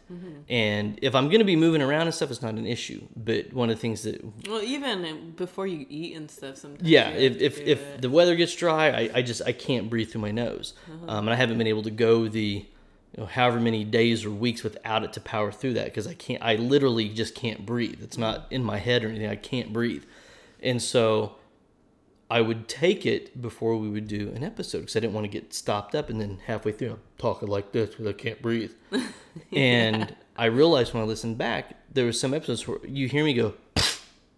And 0.49 0.99
if 1.01 1.15
I'm 1.15 1.27
going 1.29 1.39
to 1.39 1.45
be 1.45 1.57
moving 1.57 1.81
around 1.81 2.03
and 2.03 2.15
stuff, 2.15 2.31
it's 2.31 2.43
not 2.43 2.55
an 2.55 2.67
issue. 2.67 3.07
But 3.17 3.53
one 3.53 3.71
of 3.71 3.77
the 3.77 3.81
things 3.81 4.03
that, 4.03 4.23
Well, 4.47 4.63
even 4.63 5.33
before 5.37 5.67
you 5.67 5.87
eat 5.89 6.15
and 6.17 6.31
stuff, 6.31 6.59
sometimes. 6.59 6.89
yeah, 6.89 7.09
if 7.11 7.41
if, 7.41 7.59
if 7.61 7.81
it. 7.81 8.03
the 8.03 8.11
weather 8.11 8.37
gets 8.37 8.55
dry, 8.55 8.89
I, 8.91 9.11
I 9.15 9.23
just 9.23 9.41
I 9.47 9.53
can't 9.53 9.89
breathe 9.89 10.11
through 10.11 10.21
my 10.21 10.33
nose, 10.33 10.75
um, 11.09 11.27
and 11.27 11.31
I 11.31 11.37
haven't 11.37 11.57
been 11.59 11.67
able 11.67 11.83
to 11.85 11.91
go 11.91 12.29
the, 12.29 12.67
you 13.17 13.19
know, 13.19 13.25
however 13.27 13.59
many 13.59 13.85
days 13.85 14.25
or 14.27 14.31
weeks 14.31 14.63
without 14.63 15.03
it 15.03 15.15
to 15.15 15.21
power 15.21 15.51
through 15.51 15.75
that 15.75 15.87
because 15.87 16.07
I 16.07 16.15
can't. 16.15 16.43
I 16.43 16.57
literally 16.57 17.09
just 17.09 17.35
can't 17.35 17.65
breathe. 17.65 18.03
It's 18.03 18.19
not 18.19 18.47
in 18.51 18.63
my 18.63 18.79
head 18.79 19.03
or 19.03 19.09
anything. 19.09 19.29
I 19.31 19.37
can't 19.37 19.73
breathe, 19.73 20.05
and 20.63 20.83
so. 20.83 21.37
I 22.33 22.41
would 22.41 22.67
take 22.67 23.05
it 23.05 23.43
before 23.43 23.77
we 23.77 23.91
would 23.91 24.09
do 24.09 24.33
an 24.35 24.43
episode 24.43 24.79
because 24.79 24.97
I 24.97 25.01
didn't 25.01 25.13
want 25.13 25.25
to 25.25 25.29
get 25.29 25.53
stopped 25.53 25.95
up 25.95 26.09
and 26.09 26.19
then 26.19 26.41
halfway 26.47 26.73
through 26.73 26.93
I'm 26.93 27.01
talking 27.19 27.47
like 27.47 27.73
this 27.73 27.91
because 27.91 28.07
I 28.07 28.15
can't 28.15 28.41
breathe. 28.41 28.73
And 29.51 30.15
I 30.37 30.47
realized 30.47 30.93
when 30.93 31.03
I 31.03 31.07
listened 31.07 31.39
back, 31.39 31.75
there 31.91 32.05
was 32.05 32.21
some 32.21 32.35
episodes 32.35 32.69
where 32.69 32.79
you 32.87 33.09
hear 33.09 33.25
me 33.25 33.33
go, 33.33 33.55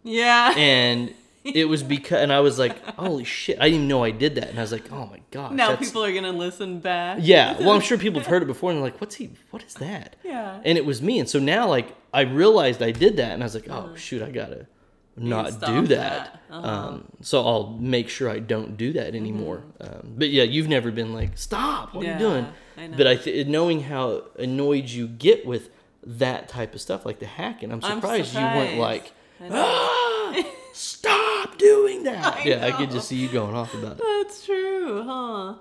yeah. 0.04 0.54
and 0.56 1.12
it 1.44 1.68
was 1.68 1.82
because, 1.82 2.22
and 2.22 2.32
I 2.32 2.40
was 2.40 2.60
like, 2.60 2.80
holy 2.96 3.24
shit, 3.24 3.58
I 3.58 3.64
didn't 3.64 3.74
even 3.74 3.88
know 3.88 4.04
I 4.04 4.12
did 4.12 4.36
that. 4.36 4.48
And 4.48 4.58
I 4.58 4.62
was 4.62 4.70
like, 4.70 4.92
oh 4.92 5.06
my 5.06 5.20
god. 5.32 5.52
now 5.52 5.70
that's- 5.70 5.88
people 5.88 6.04
are 6.04 6.12
gonna 6.12 6.32
listen 6.32 6.78
back. 6.78 7.18
Yeah. 7.22 7.58
Well, 7.58 7.72
I'm 7.72 7.80
sure 7.80 7.98
people 7.98 8.20
have 8.20 8.28
heard 8.28 8.42
it 8.42 8.46
before 8.46 8.70
and 8.70 8.78
they're 8.78 8.84
like, 8.84 9.00
what's 9.00 9.16
he, 9.16 9.30
what 9.50 9.64
is 9.64 9.74
that? 9.74 10.16
Yeah. 10.22 10.60
And 10.64 10.78
it 10.78 10.84
was 10.84 11.02
me. 11.02 11.18
And 11.18 11.28
so 11.28 11.38
now, 11.40 11.68
like, 11.68 11.94
I 12.12 12.20
realized 12.20 12.82
I 12.82 12.92
did 12.92 13.16
that 13.16 13.32
and 13.32 13.42
I 13.42 13.46
was 13.46 13.54
like, 13.54 13.68
oh 13.68 13.82
mm-hmm. 13.82 13.96
shoot, 13.96 14.22
I 14.22 14.30
gotta 14.30 14.68
not 15.16 15.60
do 15.60 15.86
that. 15.86 15.88
that. 15.88 16.40
Uh-huh. 16.50 16.68
Um, 16.68 17.08
so 17.20 17.44
I'll 17.46 17.70
make 17.78 18.08
sure 18.08 18.28
I 18.28 18.38
don't 18.38 18.76
do 18.76 18.92
that 18.94 19.14
anymore. 19.14 19.64
Um, 19.80 20.14
but 20.16 20.30
yeah, 20.30 20.42
you've 20.42 20.68
never 20.68 20.90
been 20.90 21.12
like, 21.12 21.36
stop, 21.36 21.94
what 21.94 22.04
are 22.04 22.12
you 22.12 22.18
doing? 22.18 22.44
Mm-hmm. 22.44 22.80
I 22.80 22.86
know. 22.88 22.96
But 22.96 23.06
I 23.06 23.16
th- 23.16 23.46
knowing 23.46 23.82
how 23.82 24.24
annoyed 24.38 24.88
you 24.88 25.06
get 25.06 25.46
with 25.46 25.70
that 26.04 26.48
type 26.48 26.74
of 26.74 26.80
stuff, 26.80 27.06
like 27.06 27.18
the 27.18 27.26
hacking, 27.26 27.72
I'm 27.72 27.80
I'm 27.84 28.00
surprised, 28.00 28.34
you 28.34 28.40
weren't 28.40 28.78
like, 28.78 29.12
ah, 29.50 30.44
stop 30.72 31.58
doing 31.58 32.02
that. 32.04 32.36
I 32.36 32.42
yeah, 32.44 32.66
I 32.66 32.72
could 32.72 32.90
just 32.90 33.08
see 33.08 33.16
you 33.16 33.28
going 33.28 33.54
off 33.54 33.72
about 33.74 33.98
it. 33.98 34.02
That's 34.02 34.44
true, 34.44 35.02
huh? 35.04 35.54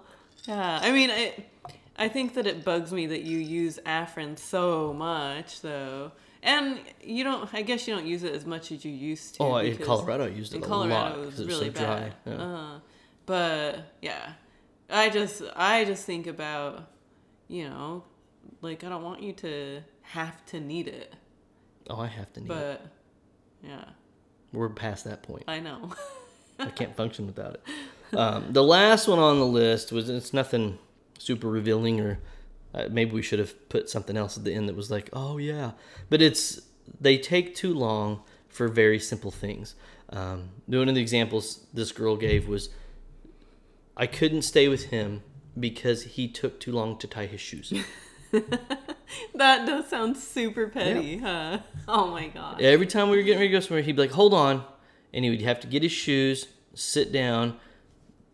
Yeah. 0.48 0.80
I 0.82 0.92
mean, 0.92 1.12
I, 1.12 1.34
I 1.98 2.08
think 2.10 2.34
that 2.34 2.48
it 2.48 2.66
bugs 2.66 2.92
me 2.92 3.06
that 3.08 3.22
you 3.22 3.38
use 3.38 3.80
Afrin 3.86 4.38
so 4.38 4.94
much, 4.94 5.62
though. 5.62 6.12
And 6.46 6.80
you 7.02 7.24
don't. 7.24 7.52
I 7.54 7.62
guess 7.62 7.88
you 7.88 7.96
don't 7.96 8.06
use 8.06 8.24
it 8.24 8.34
as 8.36 8.46
much 8.46 8.72
as 8.74 8.84
you 8.84 8.92
used 8.92 9.36
to. 9.36 9.44
Oh, 9.44 9.56
in 9.58 9.78
Colorado, 9.78 10.26
I 10.26 10.28
used 10.28 10.54
it 10.54 10.58
in 10.58 10.64
a 10.64 10.68
Colorado 10.68 10.94
lot 10.94 11.12
it 11.12 11.16
because 11.26 11.32
was 11.32 11.40
it 11.40 11.46
was 11.48 11.56
really 11.56 11.74
so 11.74 11.80
dry. 11.82 12.00
bad. 12.00 12.14
Yeah. 12.26 12.34
Uh, 12.34 12.80
but 13.26 13.80
yeah, 14.02 14.34
I 14.90 15.10
just 15.10 15.42
I 15.56 15.86
just 15.86 16.06
think 16.06 16.28
about 16.28 16.90
you 17.48 17.70
know, 17.70 18.04
like 18.62 18.84
I 18.84 18.90
don't 18.90 19.04
want 19.04 19.24
you 19.24 19.32
to 19.34 19.82
have 20.02 20.46
to 20.48 20.60
need 20.60 20.88
it, 20.90 21.14
Oh, 21.90 22.00
I 22.00 22.08
have 22.08 22.32
to 22.34 22.42
need 22.42 22.48
it. 22.48 22.50
but 22.50 22.82
yeah, 23.66 23.86
We're 24.52 24.68
past 24.70 25.06
that 25.06 25.24
point. 25.24 25.44
I 25.48 25.60
know. 25.62 25.92
I 26.60 26.66
can't 26.76 26.96
function 26.98 27.26
without 27.26 27.56
it. 27.56 28.18
Um, 28.18 28.48
the 28.52 28.64
last 28.64 29.08
one 29.08 29.20
on 29.20 29.40
the 29.40 29.46
list 29.46 29.94
was 29.94 30.10
it's 30.10 30.34
nothing 30.34 30.78
super 31.20 31.48
revealing, 31.48 32.02
or 32.02 32.20
uh, 32.74 32.88
maybe 32.90 33.12
we 33.12 33.22
should 33.22 33.40
have 33.40 33.70
put 33.70 33.90
something 33.90 34.18
else 34.18 34.38
at 34.38 34.44
the 34.44 34.54
end 34.54 34.68
that 34.68 34.76
was 34.76 34.90
like, 34.90 35.10
oh 35.14 35.38
yeah, 35.38 35.72
but 36.10 36.22
it's 36.22 36.62
they 37.00 37.18
take 37.18 37.56
too 37.56 37.74
long 37.74 38.22
for 38.48 38.68
very 38.68 39.00
simple 39.00 39.32
things. 39.32 39.76
Um, 40.10 40.50
one 40.68 40.90
of 40.90 40.96
the 40.96 41.02
examples 41.02 41.66
this 41.74 41.92
girl 41.92 42.16
gave 42.16 42.48
was, 42.48 42.70
I 43.98 44.06
couldn't 44.06 44.44
stay 44.44 44.68
with 44.68 44.86
him 44.86 45.24
because 45.60 46.04
he 46.04 46.28
took 46.28 46.60
too 46.60 46.72
long 46.72 46.98
to 47.00 47.08
tie 47.08 47.26
his 47.26 47.42
shoes. 47.42 47.74
that 48.32 49.66
does 49.66 49.88
sound 49.90 50.18
super 50.18 50.68
petty, 50.68 51.18
huh? 51.18 51.60
Oh 51.88 52.08
my 52.08 52.28
god. 52.28 52.62
Every 52.62 52.88
time 52.88 53.10
we 53.10 53.18
were 53.18 53.24
getting 53.24 53.40
ready 53.40 53.50
to 53.50 53.58
go 53.58 53.60
somewhere, 53.60 53.84
he'd 53.84 53.96
be 53.96 54.04
like, 54.04 54.12
"Hold 54.12 54.34
on," 54.34 54.64
and 55.14 55.24
he 55.24 55.30
would 55.30 55.42
have 55.42 55.60
to 55.62 55.68
get 55.68 55.84
his 55.84 55.92
shoes, 55.92 56.48
sit 56.74 57.12
down, 57.12 57.58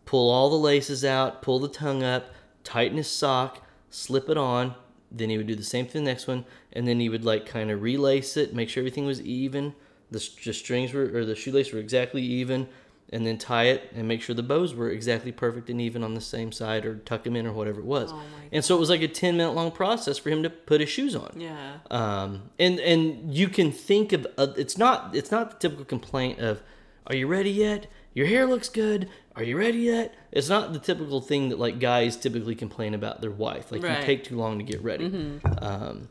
pull 0.04 0.30
all 0.30 0.48
the 0.50 0.56
laces 0.56 1.04
out, 1.04 1.42
pull 1.42 1.58
the 1.58 1.68
tongue 1.68 2.02
up, 2.02 2.32
tighten 2.64 2.96
his 2.96 3.10
sock, 3.10 3.62
slip 3.90 4.28
it 4.28 4.36
on. 4.38 4.74
Then 5.12 5.28
he 5.30 5.36
would 5.36 5.48
do 5.48 5.56
the 5.56 5.62
same 5.64 5.86
thing 5.86 6.04
the 6.04 6.10
next 6.10 6.26
one, 6.28 6.44
and 6.72 6.86
then 6.86 7.00
he 7.00 7.08
would 7.08 7.24
like 7.24 7.44
kind 7.44 7.70
of 7.70 7.82
relace 7.82 8.36
it, 8.36 8.54
make 8.54 8.68
sure 8.68 8.80
everything 8.80 9.06
was 9.06 9.20
even, 9.22 9.74
the, 10.10 10.24
the 10.44 10.52
strings 10.52 10.92
were 10.92 11.10
or 11.12 11.24
the 11.24 11.34
shoelace 11.34 11.72
were 11.72 11.80
exactly 11.80 12.22
even, 12.22 12.68
and 13.12 13.26
then 13.26 13.36
tie 13.36 13.64
it 13.64 13.90
and 13.92 14.06
make 14.06 14.22
sure 14.22 14.36
the 14.36 14.42
bows 14.44 14.72
were 14.72 14.88
exactly 14.88 15.32
perfect 15.32 15.68
and 15.68 15.80
even 15.80 16.04
on 16.04 16.14
the 16.14 16.20
same 16.20 16.52
side, 16.52 16.86
or 16.86 16.94
tuck 16.98 17.24
them 17.24 17.34
in 17.34 17.44
or 17.44 17.52
whatever 17.52 17.80
it 17.80 17.86
was. 17.86 18.12
Oh 18.12 18.22
and 18.52 18.64
so 18.64 18.76
it 18.76 18.78
was 18.78 18.88
like 18.88 19.02
a 19.02 19.08
ten 19.08 19.36
minute 19.36 19.50
long 19.52 19.72
process 19.72 20.16
for 20.16 20.30
him 20.30 20.44
to 20.44 20.50
put 20.50 20.80
his 20.80 20.88
shoes 20.90 21.16
on 21.16 21.32
Yeah. 21.36 21.78
um, 21.90 22.42
and 22.60 22.78
and 22.78 23.34
you 23.36 23.48
can 23.48 23.72
think 23.72 24.12
of 24.12 24.28
uh, 24.38 24.48
it's 24.56 24.78
not 24.78 25.14
it's 25.16 25.32
not 25.32 25.50
the 25.50 25.56
typical 25.58 25.84
complaint 25.84 26.38
of 26.38 26.62
are 27.08 27.16
you 27.16 27.26
ready 27.26 27.50
yet 27.50 27.88
your 28.14 28.26
hair 28.26 28.46
looks 28.46 28.68
good. 28.68 29.08
Are 29.36 29.42
you 29.42 29.56
ready 29.56 29.78
yet? 29.78 30.14
It's 30.32 30.48
not 30.48 30.72
the 30.72 30.78
typical 30.78 31.20
thing 31.20 31.48
that 31.50 31.58
like 31.58 31.78
guys 31.78 32.16
typically 32.16 32.54
complain 32.54 32.94
about 32.94 33.20
their 33.20 33.30
wife. 33.30 33.70
Like 33.70 33.82
Right. 33.82 34.00
you 34.00 34.04
take 34.04 34.24
too 34.24 34.36
long 34.36 34.58
to 34.58 34.64
get 34.64 34.82
ready. 34.82 35.08
Mm-hmm. 35.08 35.64
Um, 35.64 36.08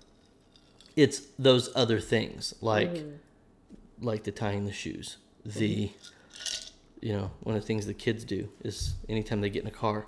it's 0.99 1.21
those 1.37 1.69
other 1.75 1.99
things 1.99 2.53
like 2.61 2.93
mm-hmm. 2.93 4.05
like 4.05 4.23
the 4.23 4.31
tying 4.31 4.65
the 4.65 4.73
shoes 4.73 5.17
the 5.45 5.87
mm-hmm. 5.87 7.05
you 7.05 7.13
know 7.13 7.31
one 7.41 7.55
of 7.55 7.61
the 7.61 7.65
things 7.65 7.85
the 7.85 7.93
kids 7.93 8.25
do 8.25 8.49
is 8.63 8.95
anytime 9.07 9.39
they 9.39 9.49
get 9.49 9.61
in 9.63 9.67
a 9.67 9.71
car 9.71 10.07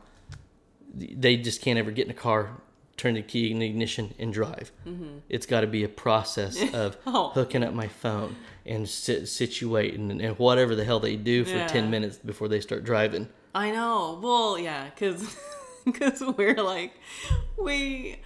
they 0.94 1.38
just 1.38 1.62
can't 1.62 1.80
ever 1.80 1.92
get 1.92 2.06
in 2.06 2.12
a 2.12 2.16
car 2.16 2.62
turn 3.02 3.16
the 3.16 3.22
key 3.22 3.50
in 3.52 3.60
the 3.60 3.66
ignition 3.66 4.14
and 4.20 4.32
drive 4.32 4.72
mm-hmm. 4.88 5.18
it's 5.28 5.48
got 5.48 5.62
to 5.62 5.68
be 5.68 5.84
a 5.84 5.90
process 5.90 6.62
of 6.74 6.98
Oh. 7.08 7.30
hooking 7.34 7.64
up 7.64 7.74
my 7.74 7.88
phone 7.88 8.36
and 8.66 8.88
sit, 8.88 9.28
situate 9.28 9.96
and, 9.96 10.22
and 10.22 10.38
whatever 10.38 10.76
the 10.76 10.84
hell 10.86 11.00
they 11.00 11.16
do 11.16 11.44
for 11.44 11.56
Yeah. 11.58 11.68
10 11.68 11.90
minutes 11.90 12.18
before 12.18 12.48
they 12.48 12.62
start 12.62 12.84
driving 12.84 13.28
I 13.54 13.72
know. 13.72 14.20
Well, 14.24 14.58
yeah, 14.58 14.90
cause, 14.92 15.36
cause 15.94 16.24
we're 16.38 16.56
like, 16.64 16.94
we, 17.58 18.22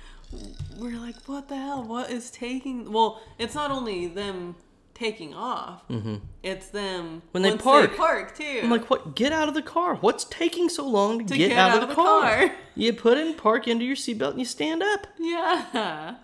we're 0.78 1.00
like, 1.00 1.16
what 1.26 1.48
the 1.48 1.56
hell? 1.56 1.84
What 1.84 2.12
is 2.12 2.30
taking? 2.30 2.92
Well, 2.92 3.22
it's 3.40 3.56
not 3.56 3.72
only 3.72 4.06
them 4.08 4.56
taking 4.96 5.34
off. 5.36 5.88
Mm-hmm. 5.90 6.16
It's 6.42 6.70
them 6.70 7.22
When 7.32 7.44
they 7.44 7.56
park. 7.56 7.96
park 7.96 8.36
too. 8.36 8.62
I'm 8.64 8.72
like, 8.72 8.90
what? 8.90 9.16
Get 9.16 9.32
out 9.32 9.48
of 9.48 9.54
the 9.54 9.62
car. 9.62 9.96
What's 9.98 10.24
taking 10.24 10.70
so 10.70 10.88
long 10.88 11.20
to, 11.20 11.26
To 11.26 11.38
get, 11.38 11.52
out, 11.52 11.84
of 11.84 11.88
the, 11.90 11.94
car? 11.94 12.22
car. 12.48 12.52
You 12.76 12.94
put 12.94 13.18
in 13.20 13.36
park 13.36 13.68
into 13.68 13.86
your 13.86 13.96
seatbelt 13.96 14.32
and 14.32 14.40
you 14.40 14.46
stand 14.46 14.82
up. 14.82 15.06
yeah. 15.20 16.16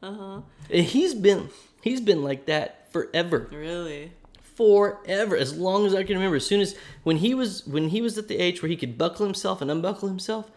Uh-huh. 0.00 0.42
And 0.70 0.84
he's 0.86 1.14
been 1.14 1.48
he's 1.82 2.00
been 2.00 2.22
like 2.22 2.46
that 2.46 2.92
forever. 2.92 3.48
Really. 3.50 4.12
Forever. 4.40 5.36
As 5.36 5.56
long 5.56 5.86
as 5.86 5.94
I 5.94 6.02
can 6.04 6.16
remember. 6.16 6.36
As 6.36 6.46
soon 6.46 6.60
as 6.60 6.76
when 7.02 7.16
he 7.18 7.34
was 7.34 7.66
when 7.66 7.88
he 7.88 8.00
was 8.00 8.16
at 8.18 8.28
the 8.28 8.36
age 8.38 8.62
where 8.62 8.68
he 8.68 8.76
could 8.76 8.96
buckle 8.98 9.24
himself 9.26 9.60
and 9.62 9.70
unbuckle 9.70 10.08
himself, 10.08 10.50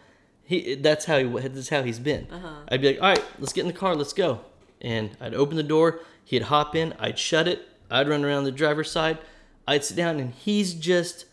he 0.44 0.74
that's 0.76 1.06
how 1.06 1.18
he 1.18 1.24
that's 1.48 1.70
how 1.70 1.82
he's 1.82 1.98
been. 1.98 2.26
Uh-huh. 2.30 2.48
I'd 2.68 2.80
be 2.82 2.88
like, 2.88 3.02
all 3.02 3.08
right, 3.08 3.24
let's 3.38 3.52
get 3.52 3.62
in 3.62 3.66
the 3.68 3.72
car, 3.78 3.94
let's 3.96 4.12
go. 4.12 4.40
And 4.80 5.16
I'd 5.20 5.34
open 5.34 5.56
the 5.56 5.62
door, 5.62 6.00
he'd 6.24 6.42
hop 6.42 6.74
in, 6.74 6.94
I'd 6.98 7.18
shut 7.18 7.48
it, 7.48 7.68
I'd 7.90 8.08
run 8.08 8.24
around 8.24 8.44
the 8.44 8.52
driver's 8.52 8.90
side, 8.90 9.18
I'd 9.66 9.84
sit 9.84 9.96
down, 9.96 10.18
and 10.18 10.32
he's 10.32 10.74
just 10.74 11.26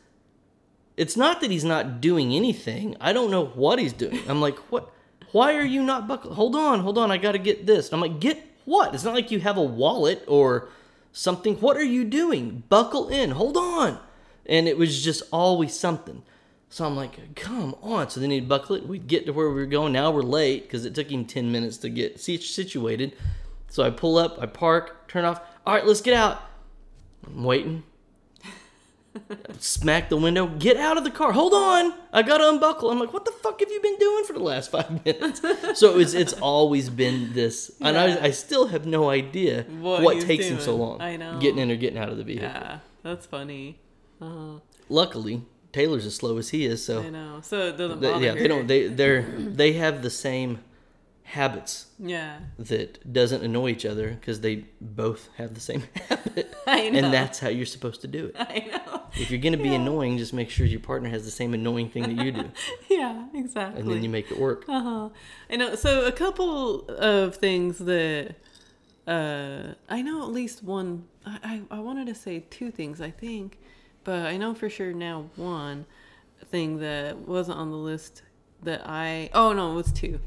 it's 0.99 1.15
not 1.15 1.39
that 1.39 1.49
he's 1.49 1.63
not 1.63 2.01
doing 2.01 2.33
anything. 2.33 2.97
I 2.99 3.13
don't 3.13 3.31
know 3.31 3.45
what 3.45 3.79
he's 3.79 3.93
doing. 3.93 4.19
I'm 4.27 4.41
like, 4.41 4.57
what? 4.69 4.91
Why 5.31 5.55
are 5.55 5.63
you 5.63 5.81
not 5.81 6.09
buckle? 6.09 6.33
Hold 6.33 6.57
on, 6.57 6.81
hold 6.81 6.97
on. 6.97 7.09
I 7.09 7.17
got 7.17 7.31
to 7.31 7.37
get 7.37 7.65
this. 7.65 7.87
And 7.87 7.93
I'm 7.93 8.01
like, 8.01 8.19
get 8.19 8.43
what? 8.65 8.93
It's 8.93 9.05
not 9.05 9.13
like 9.13 9.31
you 9.31 9.39
have 9.39 9.55
a 9.55 9.63
wallet 9.63 10.25
or 10.27 10.67
something. 11.13 11.55
What 11.61 11.77
are 11.77 11.83
you 11.83 12.03
doing? 12.03 12.63
Buckle 12.67 13.07
in. 13.07 13.31
Hold 13.31 13.55
on. 13.55 13.97
And 14.45 14.67
it 14.67 14.77
was 14.77 15.01
just 15.01 15.23
always 15.31 15.73
something. 15.73 16.21
So 16.69 16.85
I'm 16.85 16.97
like, 16.97 17.33
come 17.33 17.75
on. 17.81 18.09
So 18.09 18.19
then 18.19 18.31
he'd 18.31 18.49
buckle 18.49 18.75
it. 18.75 18.85
We'd 18.85 19.07
get 19.07 19.25
to 19.27 19.31
where 19.31 19.47
we 19.47 19.55
were 19.55 19.67
going. 19.67 19.93
Now 19.93 20.11
we're 20.11 20.21
late 20.21 20.63
because 20.63 20.83
it 20.83 20.95
took 20.95 21.09
him 21.09 21.23
10 21.23 21.49
minutes 21.49 21.77
to 21.77 21.89
get 21.89 22.19
situated. 22.19 23.15
So 23.69 23.83
I 23.83 23.89
pull 23.89 24.17
up, 24.17 24.37
I 24.41 24.45
park, 24.45 25.07
turn 25.07 25.25
off. 25.25 25.41
All 25.65 25.73
right, 25.73 25.85
let's 25.85 26.01
get 26.01 26.13
out. 26.13 26.41
I'm 27.25 27.43
waiting 27.43 27.83
smack 29.59 30.09
the 30.09 30.17
window, 30.17 30.47
get 30.47 30.77
out 30.77 30.97
of 30.97 31.03
the 31.03 31.11
car. 31.11 31.31
Hold 31.31 31.53
on, 31.53 31.93
I 32.13 32.21
gotta 32.21 32.47
unbuckle. 32.49 32.89
I'm 32.91 32.99
like, 32.99 33.13
what 33.13 33.25
the 33.25 33.31
fuck 33.31 33.59
have 33.59 33.69
you 33.69 33.81
been 33.81 33.97
doing 33.97 34.23
for 34.25 34.33
the 34.33 34.39
last 34.39 34.71
five 34.71 35.05
minutes? 35.05 35.41
so 35.79 35.99
it's 35.99 36.13
it's 36.13 36.33
always 36.33 36.89
been 36.89 37.33
this, 37.33 37.71
and 37.81 37.97
I, 37.97 38.25
I 38.25 38.31
still 38.31 38.67
have 38.67 38.85
no 38.85 39.09
idea 39.09 39.63
What 39.63 40.03
what, 40.03 40.21
takes 40.21 40.45
him 40.45 40.59
so 40.59 40.75
long. 40.75 41.01
I 41.01 41.17
know. 41.17 41.39
getting 41.39 41.59
in 41.59 41.71
or 41.71 41.75
getting 41.75 41.99
out 41.99 42.09
of 42.09 42.17
the 42.17 42.23
vehicle. 42.23 42.49
Yeah. 42.49 42.79
That's 43.03 43.25
funny. 43.25 43.79
Uh-huh. 44.21 44.59
Luckily, 44.89 45.43
Taylor's 45.71 46.05
as 46.05 46.15
slow 46.15 46.37
as 46.37 46.49
he 46.49 46.65
is, 46.65 46.83
so 46.85 47.01
I 47.01 47.09
know. 47.09 47.39
So 47.41 47.67
it 47.67 47.77
doesn't 47.77 48.01
they, 48.01 48.19
yeah, 48.19 48.31
her. 48.33 48.39
they 48.39 48.47
don't 48.47 48.67
they 48.67 48.87
they're 48.87 49.21
they 49.37 49.73
have 49.73 50.01
the 50.01 50.09
same 50.09 50.59
habits 51.29 51.85
Yeah. 51.99 52.39
that 52.57 53.11
doesn't 53.13 53.43
annoy 53.43 53.69
each 53.69 53.85
other 53.85 54.09
because 54.11 54.41
they 54.41 54.65
both 54.81 55.29
have 55.37 55.53
the 55.53 55.59
same 55.59 55.83
habit, 56.09 56.53
I 56.67 56.89
know. 56.89 56.99
and 56.99 57.13
that's 57.13 57.37
how 57.39 57.49
you're 57.49 57.65
supposed 57.67 58.01
to 58.01 58.07
do 58.07 58.25
it. 58.27 58.35
I 58.39 58.59
know. 58.71 59.01
If 59.13 59.29
you're 59.31 59.39
gonna 59.39 59.57
be 59.57 59.73
annoying, 59.75 60.17
just 60.17 60.33
make 60.33 60.49
sure 60.49 60.65
your 60.65 60.79
partner 60.79 61.09
has 61.09 61.25
the 61.25 61.31
same 61.31 61.53
annoying 61.53 61.89
thing 61.89 62.03
that 62.15 62.23
you 62.25 62.31
do, 62.31 62.51
Yeah. 62.89 63.25
Exactly. 63.33 63.81
and 63.81 63.89
then 63.91 64.01
you 64.03 64.09
make 64.09 64.31
it 64.31 64.39
work. 64.39 64.65
Uh-huh. 64.67 65.09
I 65.51 65.55
know. 65.55 65.75
So 65.75 66.05
a 66.05 66.11
couple 66.11 66.87
of 66.89 67.35
things 67.35 67.77
that 67.79 68.35
uh, 69.07 69.73
I 69.89 70.01
know 70.01 70.23
at 70.23 70.29
least 70.31 70.63
one. 70.63 71.05
I, 71.25 71.61
I 71.71 71.77
I 71.77 71.79
wanted 71.79 72.07
to 72.07 72.15
say 72.15 72.45
two 72.49 72.71
things. 72.71 73.01
I 73.01 73.11
think, 73.11 73.57
but 74.03 74.25
I 74.25 74.37
know 74.37 74.53
for 74.53 74.69
sure 74.69 74.93
now 74.93 75.29
one 75.35 75.85
thing 76.45 76.79
that 76.79 77.17
wasn't 77.17 77.57
on 77.59 77.69
the 77.71 77.77
list 77.77 78.21
that 78.63 78.81
I. 78.85 79.29
Oh 79.33 79.53
no, 79.53 79.71
it 79.73 79.75
was 79.75 79.91
two. 79.91 80.19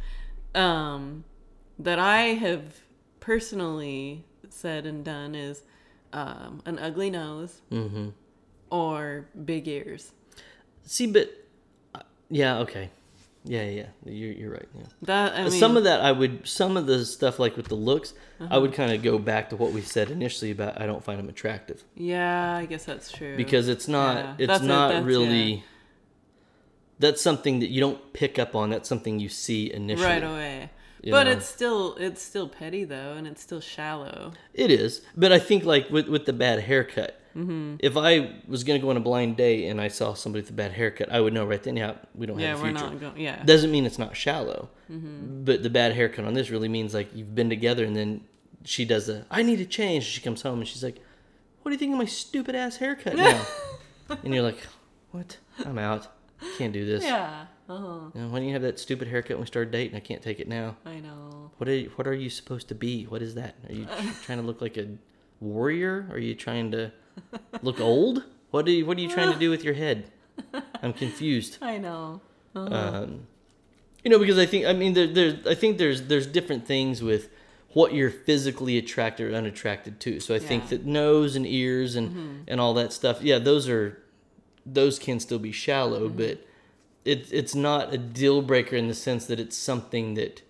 Um, 0.54 1.24
that 1.78 1.98
I 1.98 2.34
have 2.34 2.80
personally 3.20 4.24
said 4.50 4.84
and 4.86 5.04
done 5.04 5.34
is 5.34 5.62
um, 6.12 6.62
an 6.66 6.78
ugly 6.78 7.10
nose 7.10 7.62
Mm-hmm. 7.70 8.08
or 8.70 9.26
big 9.44 9.66
ears. 9.68 10.12
See, 10.84 11.06
but 11.06 11.30
uh, 11.94 12.00
yeah, 12.28 12.58
okay, 12.58 12.90
yeah, 13.44 13.62
yeah, 13.64 13.86
you're 14.04 14.32
you're 14.32 14.50
right. 14.50 14.68
Yeah, 14.76 14.82
That 15.02 15.32
I 15.34 15.42
mean, 15.44 15.50
some 15.52 15.76
of 15.76 15.84
that 15.84 16.00
I 16.00 16.12
would, 16.12 16.46
some 16.46 16.76
of 16.76 16.86
the 16.86 17.04
stuff 17.06 17.38
like 17.38 17.56
with 17.56 17.68
the 17.68 17.74
looks, 17.76 18.12
I 18.40 18.44
Uh-huh. 18.44 18.60
would 18.60 18.72
kind 18.74 18.92
of 18.92 19.02
go 19.02 19.18
back 19.18 19.50
to 19.50 19.56
what 19.56 19.72
we 19.72 19.80
said 19.80 20.10
initially 20.10 20.50
about 20.50 20.80
I 20.80 20.86
don't 20.86 21.02
find 21.02 21.18
them 21.18 21.28
attractive 21.28 21.82
yeah, 21.96 22.56
I 22.56 22.66
guess 22.66 22.84
that's 22.84 23.10
true. 23.10 23.36
because 23.36 23.68
it's 23.68 23.88
not, 23.88 24.16
Yeah, 24.16 24.34
it's 24.38 24.46
that's 24.48 24.62
not 24.64 24.88
that's- 24.88 25.04
really. 25.04 25.64
Yeah. 26.98 27.08
That's 27.08 27.20
something 27.22 27.60
that 27.60 27.68
you 27.70 27.80
don't 27.80 28.12
pick 28.12 28.38
up 28.38 28.54
on. 28.54 28.70
That's 28.70 28.88
something 28.88 29.18
you 29.20 29.28
see 29.28 29.72
initially. 29.72 30.06
right 30.06 30.22
away. 30.22 30.70
But 31.04 31.24
know? 31.24 31.32
it's 31.32 31.46
still 31.46 31.96
it's 31.96 32.22
still 32.22 32.48
petty 32.48 32.84
though, 32.84 33.14
and 33.14 33.26
it's 33.26 33.42
still 33.42 33.60
shallow. 33.60 34.32
It 34.54 34.70
is, 34.70 35.02
but 35.16 35.32
I 35.32 35.38
think 35.40 35.64
like 35.64 35.90
with 35.90 36.08
with 36.08 36.26
the 36.26 36.32
bad 36.32 36.60
haircut. 36.60 37.18
Mm-hmm. 37.36 37.76
If 37.80 37.96
I 37.96 38.30
was 38.46 38.62
gonna 38.62 38.78
go 38.78 38.90
on 38.90 38.96
a 38.98 39.00
blind 39.00 39.36
date 39.38 39.66
and 39.68 39.80
I 39.80 39.88
saw 39.88 40.12
somebody 40.14 40.42
with 40.42 40.50
a 40.50 40.52
bad 40.52 40.72
haircut, 40.72 41.10
I 41.10 41.18
would 41.20 41.32
know 41.32 41.46
right 41.46 41.62
then. 41.62 41.76
Yeah, 41.76 41.94
we 42.14 42.26
don't 42.26 42.38
Yeah, 42.38 42.48
have 42.50 42.60
a 42.60 42.62
we're 42.62 42.68
future. 42.68 42.84
not 42.90 43.00
going. 43.00 43.20
Yeah, 43.20 43.42
doesn't 43.42 43.70
mean 43.72 43.84
it's 43.86 43.98
not 43.98 44.14
shallow 44.16 44.68
Mm-hmm. 44.90 45.44
but 45.44 45.62
the 45.62 45.70
bad 45.70 45.94
haircut 45.94 46.26
on 46.26 46.34
this 46.34 46.50
really 46.50 46.68
means 46.68 46.92
like 46.92 47.08
you've 47.16 47.34
been 47.34 47.48
together 47.48 47.82
and 47.86 47.96
then 47.96 48.20
she 48.64 48.84
does 48.84 49.08
a 49.08 49.24
i 49.30 49.42
need 49.42 49.56
to 49.56 49.64
change 49.64 50.04
she 50.04 50.20
comes 50.20 50.42
home 50.42 50.58
and 50.58 50.68
she's 50.68 50.84
like 50.84 51.00
what 51.62 51.70
do 51.70 51.72
you 51.72 51.78
think 51.78 51.92
of 51.92 51.98
my 51.98 52.04
stupid 52.04 52.54
ass 52.54 52.76
haircut 52.76 53.16
now 53.16 53.42
and 54.22 54.34
you're 54.34 54.42
like 54.42 54.58
what 55.12 55.38
i'm 55.64 55.78
out 55.78 56.08
can't 56.58 56.72
do 56.72 56.84
this. 56.84 57.04
Yeah. 57.04 57.46
Uh-huh. 57.68 58.10
You 58.14 58.20
know, 58.20 58.28
why 58.28 58.34
didn't 58.38 58.48
you 58.48 58.52
have 58.54 58.62
that 58.62 58.78
stupid 58.78 59.08
haircut 59.08 59.36
when 59.36 59.42
we 59.42 59.46
started 59.46 59.70
dating 59.70 59.96
i 59.96 60.00
can't 60.00 60.20
take 60.20 60.40
it 60.40 60.48
now. 60.48 60.76
I 60.84 61.00
know. 61.00 61.50
what 61.56 61.68
are 61.68 61.74
you, 61.74 61.90
what 61.96 62.06
are 62.06 62.14
you 62.14 62.28
supposed 62.28 62.68
to 62.68 62.74
be? 62.74 63.04
What 63.04 63.22
is 63.22 63.34
that? 63.36 63.54
Are 63.68 63.72
you 63.72 63.86
trying 64.24 64.38
to 64.38 64.44
look 64.44 64.60
like 64.60 64.76
a 64.76 64.88
warrior? 65.40 66.08
Are 66.10 66.18
you 66.18 66.34
trying 66.34 66.70
to 66.72 66.92
look 67.62 67.80
old? 67.80 68.24
What 68.50 68.66
are 68.66 68.70
you 68.70 68.84
what 68.86 68.98
are 68.98 69.00
you 69.00 69.08
trying 69.08 69.32
to 69.32 69.38
do 69.38 69.48
with 69.50 69.64
your 69.64 69.74
head? 69.74 70.10
I'm 70.82 70.92
confused. 70.92 71.58
I 71.62 71.78
know. 71.78 72.20
um, 72.54 73.26
you 74.04 74.10
know 74.10 74.18
because 74.18 74.36
i 74.38 74.44
think 74.44 74.66
i 74.66 74.72
mean 74.72 74.92
there, 74.94 75.06
there 75.06 75.38
i 75.48 75.54
think 75.54 75.78
there's 75.78 76.02
there's 76.08 76.26
different 76.26 76.66
things 76.66 77.02
with 77.02 77.28
what 77.72 77.94
you're 77.94 78.10
physically 78.10 78.76
attracted 78.76 79.32
or 79.32 79.34
unattracted 79.34 79.98
to. 80.00 80.20
So 80.20 80.34
i 80.34 80.38
think 80.38 80.68
that 80.68 80.84
nose 80.84 81.36
and 81.36 81.46
ears 81.46 81.94
and 81.96 82.44
and 82.48 82.60
all 82.60 82.74
that 82.74 82.92
stuff 82.92 83.22
yeah 83.22 83.38
those 83.38 83.68
are 83.68 84.01
those 84.64 84.98
can 84.98 85.18
still 85.20 85.38
be 85.38 85.52
shallow 85.52 86.08
but 86.08 86.38
it, 87.04 87.32
it's 87.32 87.54
not 87.54 87.92
a 87.92 87.98
deal 87.98 88.42
breaker 88.42 88.76
in 88.76 88.86
the 88.88 88.94
sense 88.94 89.26
that 89.26 89.40
it's 89.40 89.56
something 89.56 90.14
that 90.14 90.42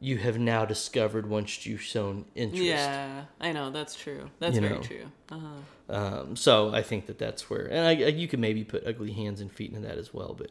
you 0.00 0.18
have 0.18 0.38
now 0.38 0.64
discovered 0.64 1.26
once 1.28 1.64
you've 1.66 1.80
shown 1.82 2.26
interest 2.34 2.62
Yeah, 2.62 3.24
I 3.40 3.52
know. 3.52 3.70
That's 3.70 3.94
true. 3.96 4.28
That's 4.38 4.54
You 4.56 4.60
very 4.60 4.74
know. 4.74 4.80
true. 4.82 5.06
Uh-huh. 5.30 5.94
um, 5.96 6.36
so 6.36 6.74
I 6.74 6.82
think 6.82 7.06
that 7.06 7.18
that's 7.18 7.48
where, 7.48 7.66
and 7.66 7.86
I, 7.86 7.90
I, 7.90 8.08
you 8.08 8.28
could 8.28 8.38
maybe 8.40 8.64
put 8.64 8.86
ugly 8.86 9.12
hands 9.12 9.40
and 9.40 9.50
feet 9.50 9.72
into 9.72 9.86
that 9.88 9.96
as 9.96 10.12
well. 10.12 10.34
But 10.36 10.50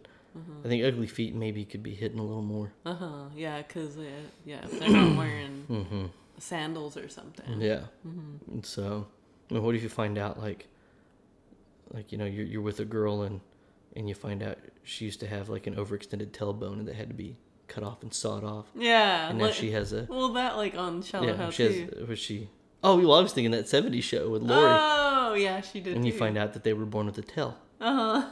I 0.65 0.67
think 0.67 0.83
ugly 0.83 1.05
feet 1.07 1.35
maybe 1.35 1.63
could 1.65 1.83
be 1.83 1.93
hidden 1.93 2.17
a 2.19 2.23
little 2.23 2.41
more. 2.41 2.71
Uh 2.85 2.95
huh. 2.95 3.23
Yeah, 3.35 3.61
because 3.61 3.95
uh, 3.97 4.01
yeah, 4.45 4.61
if 4.63 4.79
they're 4.79 4.89
not 4.89 5.15
wearing 5.17 5.65
Mm-hmm. 5.69 6.05
sandals 6.39 6.97
or 6.97 7.07
something. 7.09 7.61
Yeah. 7.61 7.81
And 8.03 8.65
so, 8.65 9.05
I 9.51 9.53
mean, 9.53 9.63
what 9.63 9.75
if 9.75 9.83
you 9.83 9.89
find 9.89 10.17
out 10.17 10.39
like, 10.39 10.67
like 11.91 12.11
you 12.11 12.17
know, 12.17 12.25
you're 12.25 12.45
you're 12.45 12.61
with 12.61 12.79
a 12.79 12.85
girl 12.85 13.23
and 13.23 13.41
and 13.95 14.07
you 14.09 14.15
find 14.15 14.41
out 14.43 14.57
she 14.83 15.05
used 15.05 15.19
to 15.19 15.27
have 15.27 15.49
like 15.49 15.67
an 15.67 15.75
overextended 15.75 16.31
tailbone 16.31 16.79
and 16.79 16.87
that 16.87 16.95
had 16.95 17.07
to 17.09 17.13
be 17.15 17.37
cut 17.67 17.83
off 17.83 18.01
and 18.03 18.13
sawed 18.13 18.43
off, 18.43 18.65
Yeah. 18.75 19.29
and 19.29 19.37
now 19.39 19.45
like- 19.45 19.53
she 19.53 19.71
has 19.71 19.93
a 19.93 20.05
well, 20.09 20.29
that 20.33 20.57
like 20.57 20.75
on 20.75 21.01
Shallow 21.01 21.27
yeah, 21.27 21.35
Hal 21.35 21.51
she 21.51 21.67
too. 21.67 21.89
has 21.99 22.07
was 22.07 22.19
she. 22.19 22.49
Oh, 22.85 22.97
well, 22.97 23.13
I 23.13 23.21
was 23.21 23.31
thinking 23.31 23.51
that 23.51 23.65
'70s 23.65 24.03
show 24.03 24.29
with 24.29 24.41
Lori, 24.41 24.69
Oh 24.75 25.33
yeah, 25.35 25.61
she 25.61 25.79
did. 25.79 25.95
and 25.95 26.05
you 26.05 26.11
find 26.11 26.37
out 26.37 26.53
that 26.53 26.63
they 26.63 26.73
were 26.73 26.85
born 26.85 27.05
with 27.05 27.17
a 27.17 27.21
tail. 27.21 27.57
Uh 27.79 28.21
huh. 28.21 28.29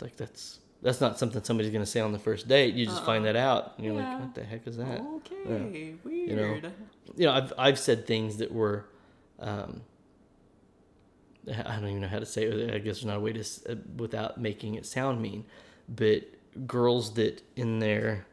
Like 0.00 0.16
that's 0.16 0.60
that's 0.82 1.00
not 1.00 1.18
something 1.18 1.42
somebody's 1.42 1.72
gonna 1.72 1.84
say 1.86 2.00
on 2.00 2.12
the 2.12 2.18
first 2.20 2.46
date. 2.46 2.74
You 2.74 2.86
just 2.86 3.04
find 3.04 3.24
that 3.24 3.34
out, 3.34 3.74
and 3.76 3.84
you're 3.84 3.94
Yeah. 3.96 4.12
like, 4.12 4.20
what 4.20 4.34
the 4.36 4.44
heck 4.44 4.66
is 4.68 4.76
that? 4.76 5.00
Okay. 5.00 5.94
Weird. 6.04 6.30
You 6.30 6.36
know, 6.36 6.60
you 7.16 7.26
know, 7.26 7.32
I've 7.32 7.52
I've 7.58 7.78
said 7.78 8.06
things 8.06 8.36
that 8.36 8.52
were, 8.52 8.84
um, 9.40 9.82
I 11.50 11.76
don't 11.76 11.88
even 11.88 12.00
know 12.00 12.08
how 12.08 12.18
to 12.18 12.26
say 12.26 12.44
it. 12.44 12.70
I 12.74 12.78
guess 12.78 12.96
there's 12.96 13.04
not 13.04 13.16
a 13.16 13.20
way 13.20 13.32
to 13.32 13.40
uh, 13.68 13.74
without 13.96 14.40
making 14.40 14.74
it 14.74 14.86
sound 14.86 15.20
mean, 15.22 15.44
but 15.88 16.22
girls 16.66 17.14
that 17.14 17.42
in 17.56 17.78
their 17.78 18.26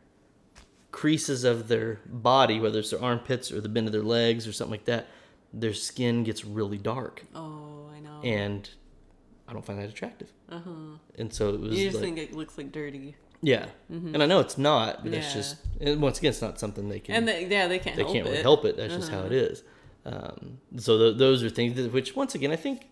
creases 0.92 1.44
of 1.44 1.68
their 1.68 2.00
body, 2.06 2.60
whether 2.60 2.80
it's 2.80 2.92
their 2.92 3.02
armpits 3.02 3.52
or 3.52 3.60
the 3.62 3.70
bend 3.70 3.88
of 3.88 3.94
their 3.94 4.02
legs 4.04 4.48
or 4.48 4.54
something 4.54 4.72
like 4.72 4.86
that, 4.86 5.08
their 5.54 5.74
skin 5.74 6.24
gets 6.24 6.46
really 6.46 6.78
dark, 6.78 7.24
Oh, 7.36 7.90
I 7.96 8.00
know. 8.00 8.22
and 8.24 8.70
I 9.48 9.54
don't 9.54 9.66
find 9.66 9.80
that 9.80 9.90
attractive. 9.90 10.32
Uh 10.50 10.60
huh. 10.60 10.72
And 11.18 11.34
so 11.34 11.50
it 11.54 11.60
was 11.60 11.78
You 11.78 11.86
just 11.86 11.96
like, 11.98 12.04
think 12.06 12.18
it 12.18 12.34
looks 12.36 12.58
like 12.58 12.72
dirty. 12.72 13.16
yeah, 13.42 13.68
and 13.90 14.22
I 14.24 14.26
know 14.26 14.40
it's 14.40 14.58
not, 14.58 15.04
but 15.04 15.14
it's 15.14 15.28
Yeah. 15.28 15.34
just 15.34 15.58
and 15.82 16.02
once 16.02 16.18
again, 16.20 16.30
it's 16.30 16.42
not 16.42 16.60
something 16.60 16.88
they 16.90 17.00
can 17.00 17.16
And 17.16 17.28
they, 17.28 17.46
yeah, 17.48 17.68
they 17.68 17.80
can't 17.80 17.96
they 17.96 18.04
help 18.04 18.14
can't 18.14 18.28
it. 18.28 18.30
really 18.32 18.42
help 18.42 18.66
it. 18.66 18.78
That's 18.78 18.96
just 18.96 19.12
how 19.12 19.22
it 19.24 19.32
is. 19.34 19.64
Um, 20.06 20.60
so 20.78 20.98
th- 20.98 21.18
those 21.18 21.44
are 21.44 21.50
things 21.50 21.76
that, 21.76 21.92
which, 21.92 22.16
once 22.16 22.36
again, 22.36 22.52
I 22.52 22.56
think 22.56 22.88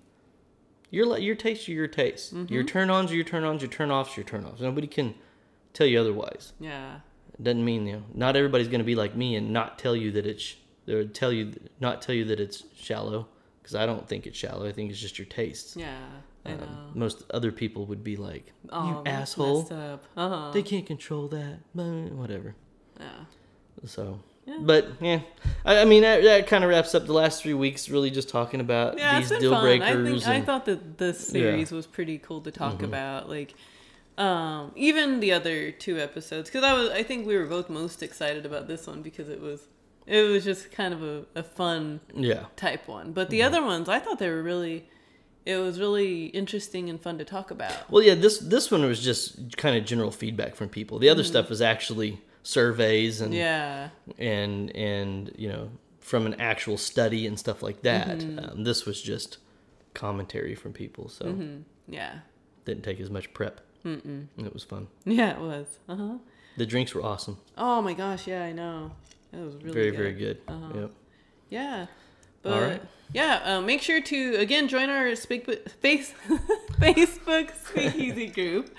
your 0.94 1.18
your 1.18 1.36
taste 1.36 1.68
are 1.68 1.72
your 1.74 1.88
taste. 1.88 2.34
Your 2.50 2.64
turn 2.64 2.90
ons 2.90 3.12
are 3.12 3.16
your 3.16 3.24
turn 3.24 3.44
ons. 3.44 3.62
Your 3.62 3.72
turn 3.72 3.92
offs 3.92 4.16
are 4.16 4.22
your 4.22 4.28
turn 4.28 4.46
offs. 4.46 4.62
Nobody 4.62 4.88
can 4.88 5.16
tell 5.74 5.88
you 5.88 6.00
otherwise. 6.00 6.54
Yeah. 6.60 7.00
It 7.34 7.44
doesn't 7.44 7.66
mean 7.66 7.88
you 7.88 7.94
know 7.94 8.04
not 8.14 8.36
everybody's 8.36 8.68
going 8.68 8.80
to 8.80 8.86
be 8.86 8.96
like 8.96 9.16
me 9.16 9.36
and 9.36 9.52
not 9.52 9.80
tell 9.80 9.96
you 9.96 10.12
that 10.12 10.26
it's 10.26 10.56
or 10.88 11.04
tell 11.06 11.32
you 11.34 11.54
not 11.80 12.02
tell 12.02 12.14
you 12.14 12.26
that 12.26 12.40
it's 12.40 12.64
shallow 12.76 13.28
because 13.62 13.76
I 13.76 13.86
don't 13.86 14.08
think 14.08 14.28
it's 14.28 14.38
shallow. 14.38 14.68
I 14.68 14.72
think 14.72 14.92
it's 14.92 15.00
just 15.00 15.18
your 15.18 15.26
tastes. 15.26 15.76
Yeah, 15.76 15.98
I 16.46 16.52
know. 16.52 16.64
Um, 16.64 16.92
most 16.94 17.24
other 17.32 17.52
people 17.52 17.86
would 17.88 18.04
be 18.04 18.18
like, 18.18 18.52
oh, 18.70 18.90
"You 18.90 19.02
that's 19.06 19.32
asshole! 19.32 19.68
Uh-huh. 20.18 20.52
They 20.52 20.62
can't 20.62 20.86
control 20.86 21.28
that." 21.30 21.60
Whatever. 21.74 22.56
yeah. 23.00 23.26
So, 23.86 24.20
Yeah. 24.46 24.58
but 24.60 24.88
yeah, 25.00 25.22
I, 25.66 25.80
I 25.82 25.86
mean 25.86 26.02
that, 26.02 26.22
that 26.24 26.48
kind 26.48 26.64
of 26.66 26.70
wraps 26.70 26.94
up 26.94 27.06
the 27.06 27.14
last 27.14 27.42
three 27.42 27.54
weeks. 27.54 27.88
Really, 27.90 28.12
just 28.12 28.28
talking 28.30 28.60
about 28.60 28.98
Yeah, 28.98 29.16
these 29.20 29.32
it's 29.32 29.32
been 29.32 29.42
deal 29.42 29.52
fun. 29.52 29.64
breakers. 29.64 30.26
I 30.28 30.34
think 30.34 30.44
I 30.44 30.46
thought 30.46 30.66
that 30.66 30.98
this 30.98 31.26
series 31.28 31.72
was 31.72 31.88
pretty 31.88 32.18
cool 32.18 32.42
to 32.42 32.52
talk 32.52 32.76
Mm-hmm. 32.76 32.84
about. 32.86 33.30
Like, 33.30 33.54
um, 34.18 34.72
even 34.76 35.20
the 35.22 35.32
other 35.32 35.72
two 35.72 35.98
episodes, 36.00 36.50
because 36.50 36.64
I 36.64 36.74
was, 36.74 36.90
I 36.90 37.04
think 37.04 37.26
we 37.26 37.36
were 37.38 37.46
both 37.46 37.70
most 37.70 38.04
excited 38.04 38.46
about 38.46 38.68
this 38.68 38.86
one 38.86 39.02
because 39.02 39.30
it 39.30 39.42
was, 39.42 39.68
it 40.06 40.22
was 40.24 40.44
just 40.44 40.72
kind 40.72 40.94
of 40.94 41.02
a, 41.02 41.26
a 41.36 41.44
fun 41.44 42.02
yeah, 42.14 42.46
type 42.56 42.88
one. 42.88 43.14
But 43.14 43.30
the 43.30 43.40
Mm-hmm. 43.40 43.48
other 43.48 43.64
ones, 43.66 43.90
I 43.90 44.00
thought 44.00 44.20
they 44.20 44.30
were 44.30 44.44
really, 44.44 44.88
it 45.46 45.56
was 45.58 45.80
really 45.80 46.26
interesting 46.28 46.90
and 46.90 47.02
fun 47.02 47.18
to 47.18 47.26
talk 47.26 47.50
about. 47.50 47.90
Well, 47.90 48.04
yeah, 48.04 48.14
this 48.16 48.40
this 48.40 48.70
one 48.70 48.84
was 48.84 49.02
just 49.02 49.56
kind 49.58 49.78
of 49.78 49.86
general 49.86 50.12
feedback 50.12 50.56
from 50.56 50.70
people. 50.70 51.00
The 51.00 51.10
other 51.10 51.24
stuff 51.24 51.50
was 51.50 51.62
actually 51.62 52.22
surveys 52.44 53.22
and 53.22 53.32
Mm-hmm. 53.34 53.40
Yeah, 53.40 53.90
and 54.20 54.76
and 54.76 55.32
you 55.38 55.50
know 55.50 55.70
from 56.00 56.26
an 56.26 56.36
actual 56.40 56.78
study 56.78 57.26
and 57.28 57.40
stuff 57.40 57.64
like 57.64 57.82
that. 57.84 58.20
Mm-hmm. 58.20 58.40
Um, 58.40 58.64
this 58.64 58.86
was 58.86 59.02
just 59.02 59.38
commentary 59.94 60.54
from 60.56 60.74
people, 60.74 61.10
so 61.10 61.36
yeah, 61.88 62.20
didn't 62.66 62.84
take 62.84 63.00
as 63.00 63.10
much 63.10 63.34
prep. 63.34 63.62
Mm-mm. 63.86 64.28
It 64.38 64.54
was 64.54 64.64
fun. 64.64 64.88
yeah. 65.06 65.32
It 65.32 65.40
was. 65.40 65.68
Uh 65.90 65.96
huh. 65.96 66.18
The 66.58 66.66
drinks 66.66 66.94
were 66.94 67.04
awesome. 67.04 67.38
Oh 67.58 67.82
my 67.82 67.94
gosh, 67.94 68.28
yeah, 68.28 68.44
I 68.44 68.52
know. 68.52 68.92
It 69.32 69.40
was 69.40 69.56
really 69.56 69.72
very 69.74 69.92
good. 69.92 69.98
very 69.98 70.14
good. 70.14 70.38
Uh-huh. 70.48 70.80
Yep. 70.82 70.92
Yeah. 71.50 71.86
But 72.44 72.54
All 72.54 72.62
right. 72.62 72.82
yeah, 73.14 73.42
uh, 73.58 73.62
make 73.62 73.82
sure 73.82 74.02
to 74.02 74.36
again 74.36 74.68
join 74.68 74.90
our 74.90 75.16
speak 75.16 75.46
face 75.82 76.14
Facebook 76.80 77.50
Speakeasy 77.66 78.28
group 78.28 78.76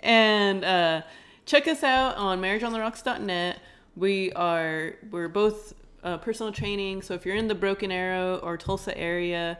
and 0.00 0.64
uh, 0.64 1.02
check 1.46 1.66
us 1.66 1.82
out 1.82 2.16
on 2.16 2.40
marriageontherocks.net. 2.40 3.58
We 3.96 4.32
are 4.32 4.94
we're 5.10 5.28
both 5.28 5.74
uh, 6.04 6.18
personal 6.18 6.52
training, 6.52 7.02
so 7.02 7.14
if 7.14 7.24
you're 7.24 7.34
in 7.36 7.48
the 7.48 7.54
Broken 7.54 7.90
Arrow 7.90 8.36
or 8.42 8.56
Tulsa 8.58 8.96
area, 8.96 9.58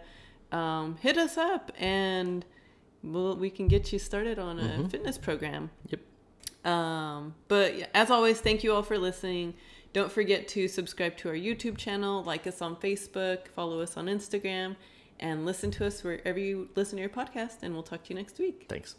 um, 0.52 0.96
hit 1.00 1.16
us 1.16 1.38
up 1.38 1.72
and 1.78 2.44
we'll, 3.02 3.36
we 3.36 3.48
can 3.50 3.66
get 3.68 3.92
you 3.92 3.98
started 3.98 4.38
on 4.38 4.58
a 4.58 4.62
Mm-hmm. 4.62 4.86
fitness 4.88 5.16
program. 5.18 5.70
Yep. 5.88 6.00
Um, 6.70 7.34
but 7.48 7.78
yeah, 7.78 7.86
as 7.94 8.10
always, 8.10 8.40
thank 8.40 8.62
you 8.64 8.72
all 8.74 8.82
for 8.82 8.98
listening. 8.98 9.54
Don't 9.92 10.10
forget 10.12 10.46
to 10.48 10.68
subscribe 10.68 11.16
to 11.18 11.28
our 11.30 11.34
YouTube 11.34 11.78
channel, 11.78 12.22
like 12.24 12.46
us 12.46 12.60
on 12.60 12.76
Facebook, 12.76 13.48
follow 13.48 13.80
us 13.80 13.96
on 13.96 14.06
Instagram, 14.06 14.76
and 15.18 15.46
listen 15.46 15.70
to 15.72 15.86
us 15.86 16.04
wherever 16.04 16.38
you 16.38 16.68
listen 16.74 16.96
to 16.96 17.00
your 17.00 17.08
podcast. 17.10 17.62
And 17.62 17.72
we'll 17.72 17.82
talk 17.82 18.02
to 18.04 18.10
you 18.10 18.16
next 18.16 18.38
week. 18.38 18.66
Thanks. 18.68 18.96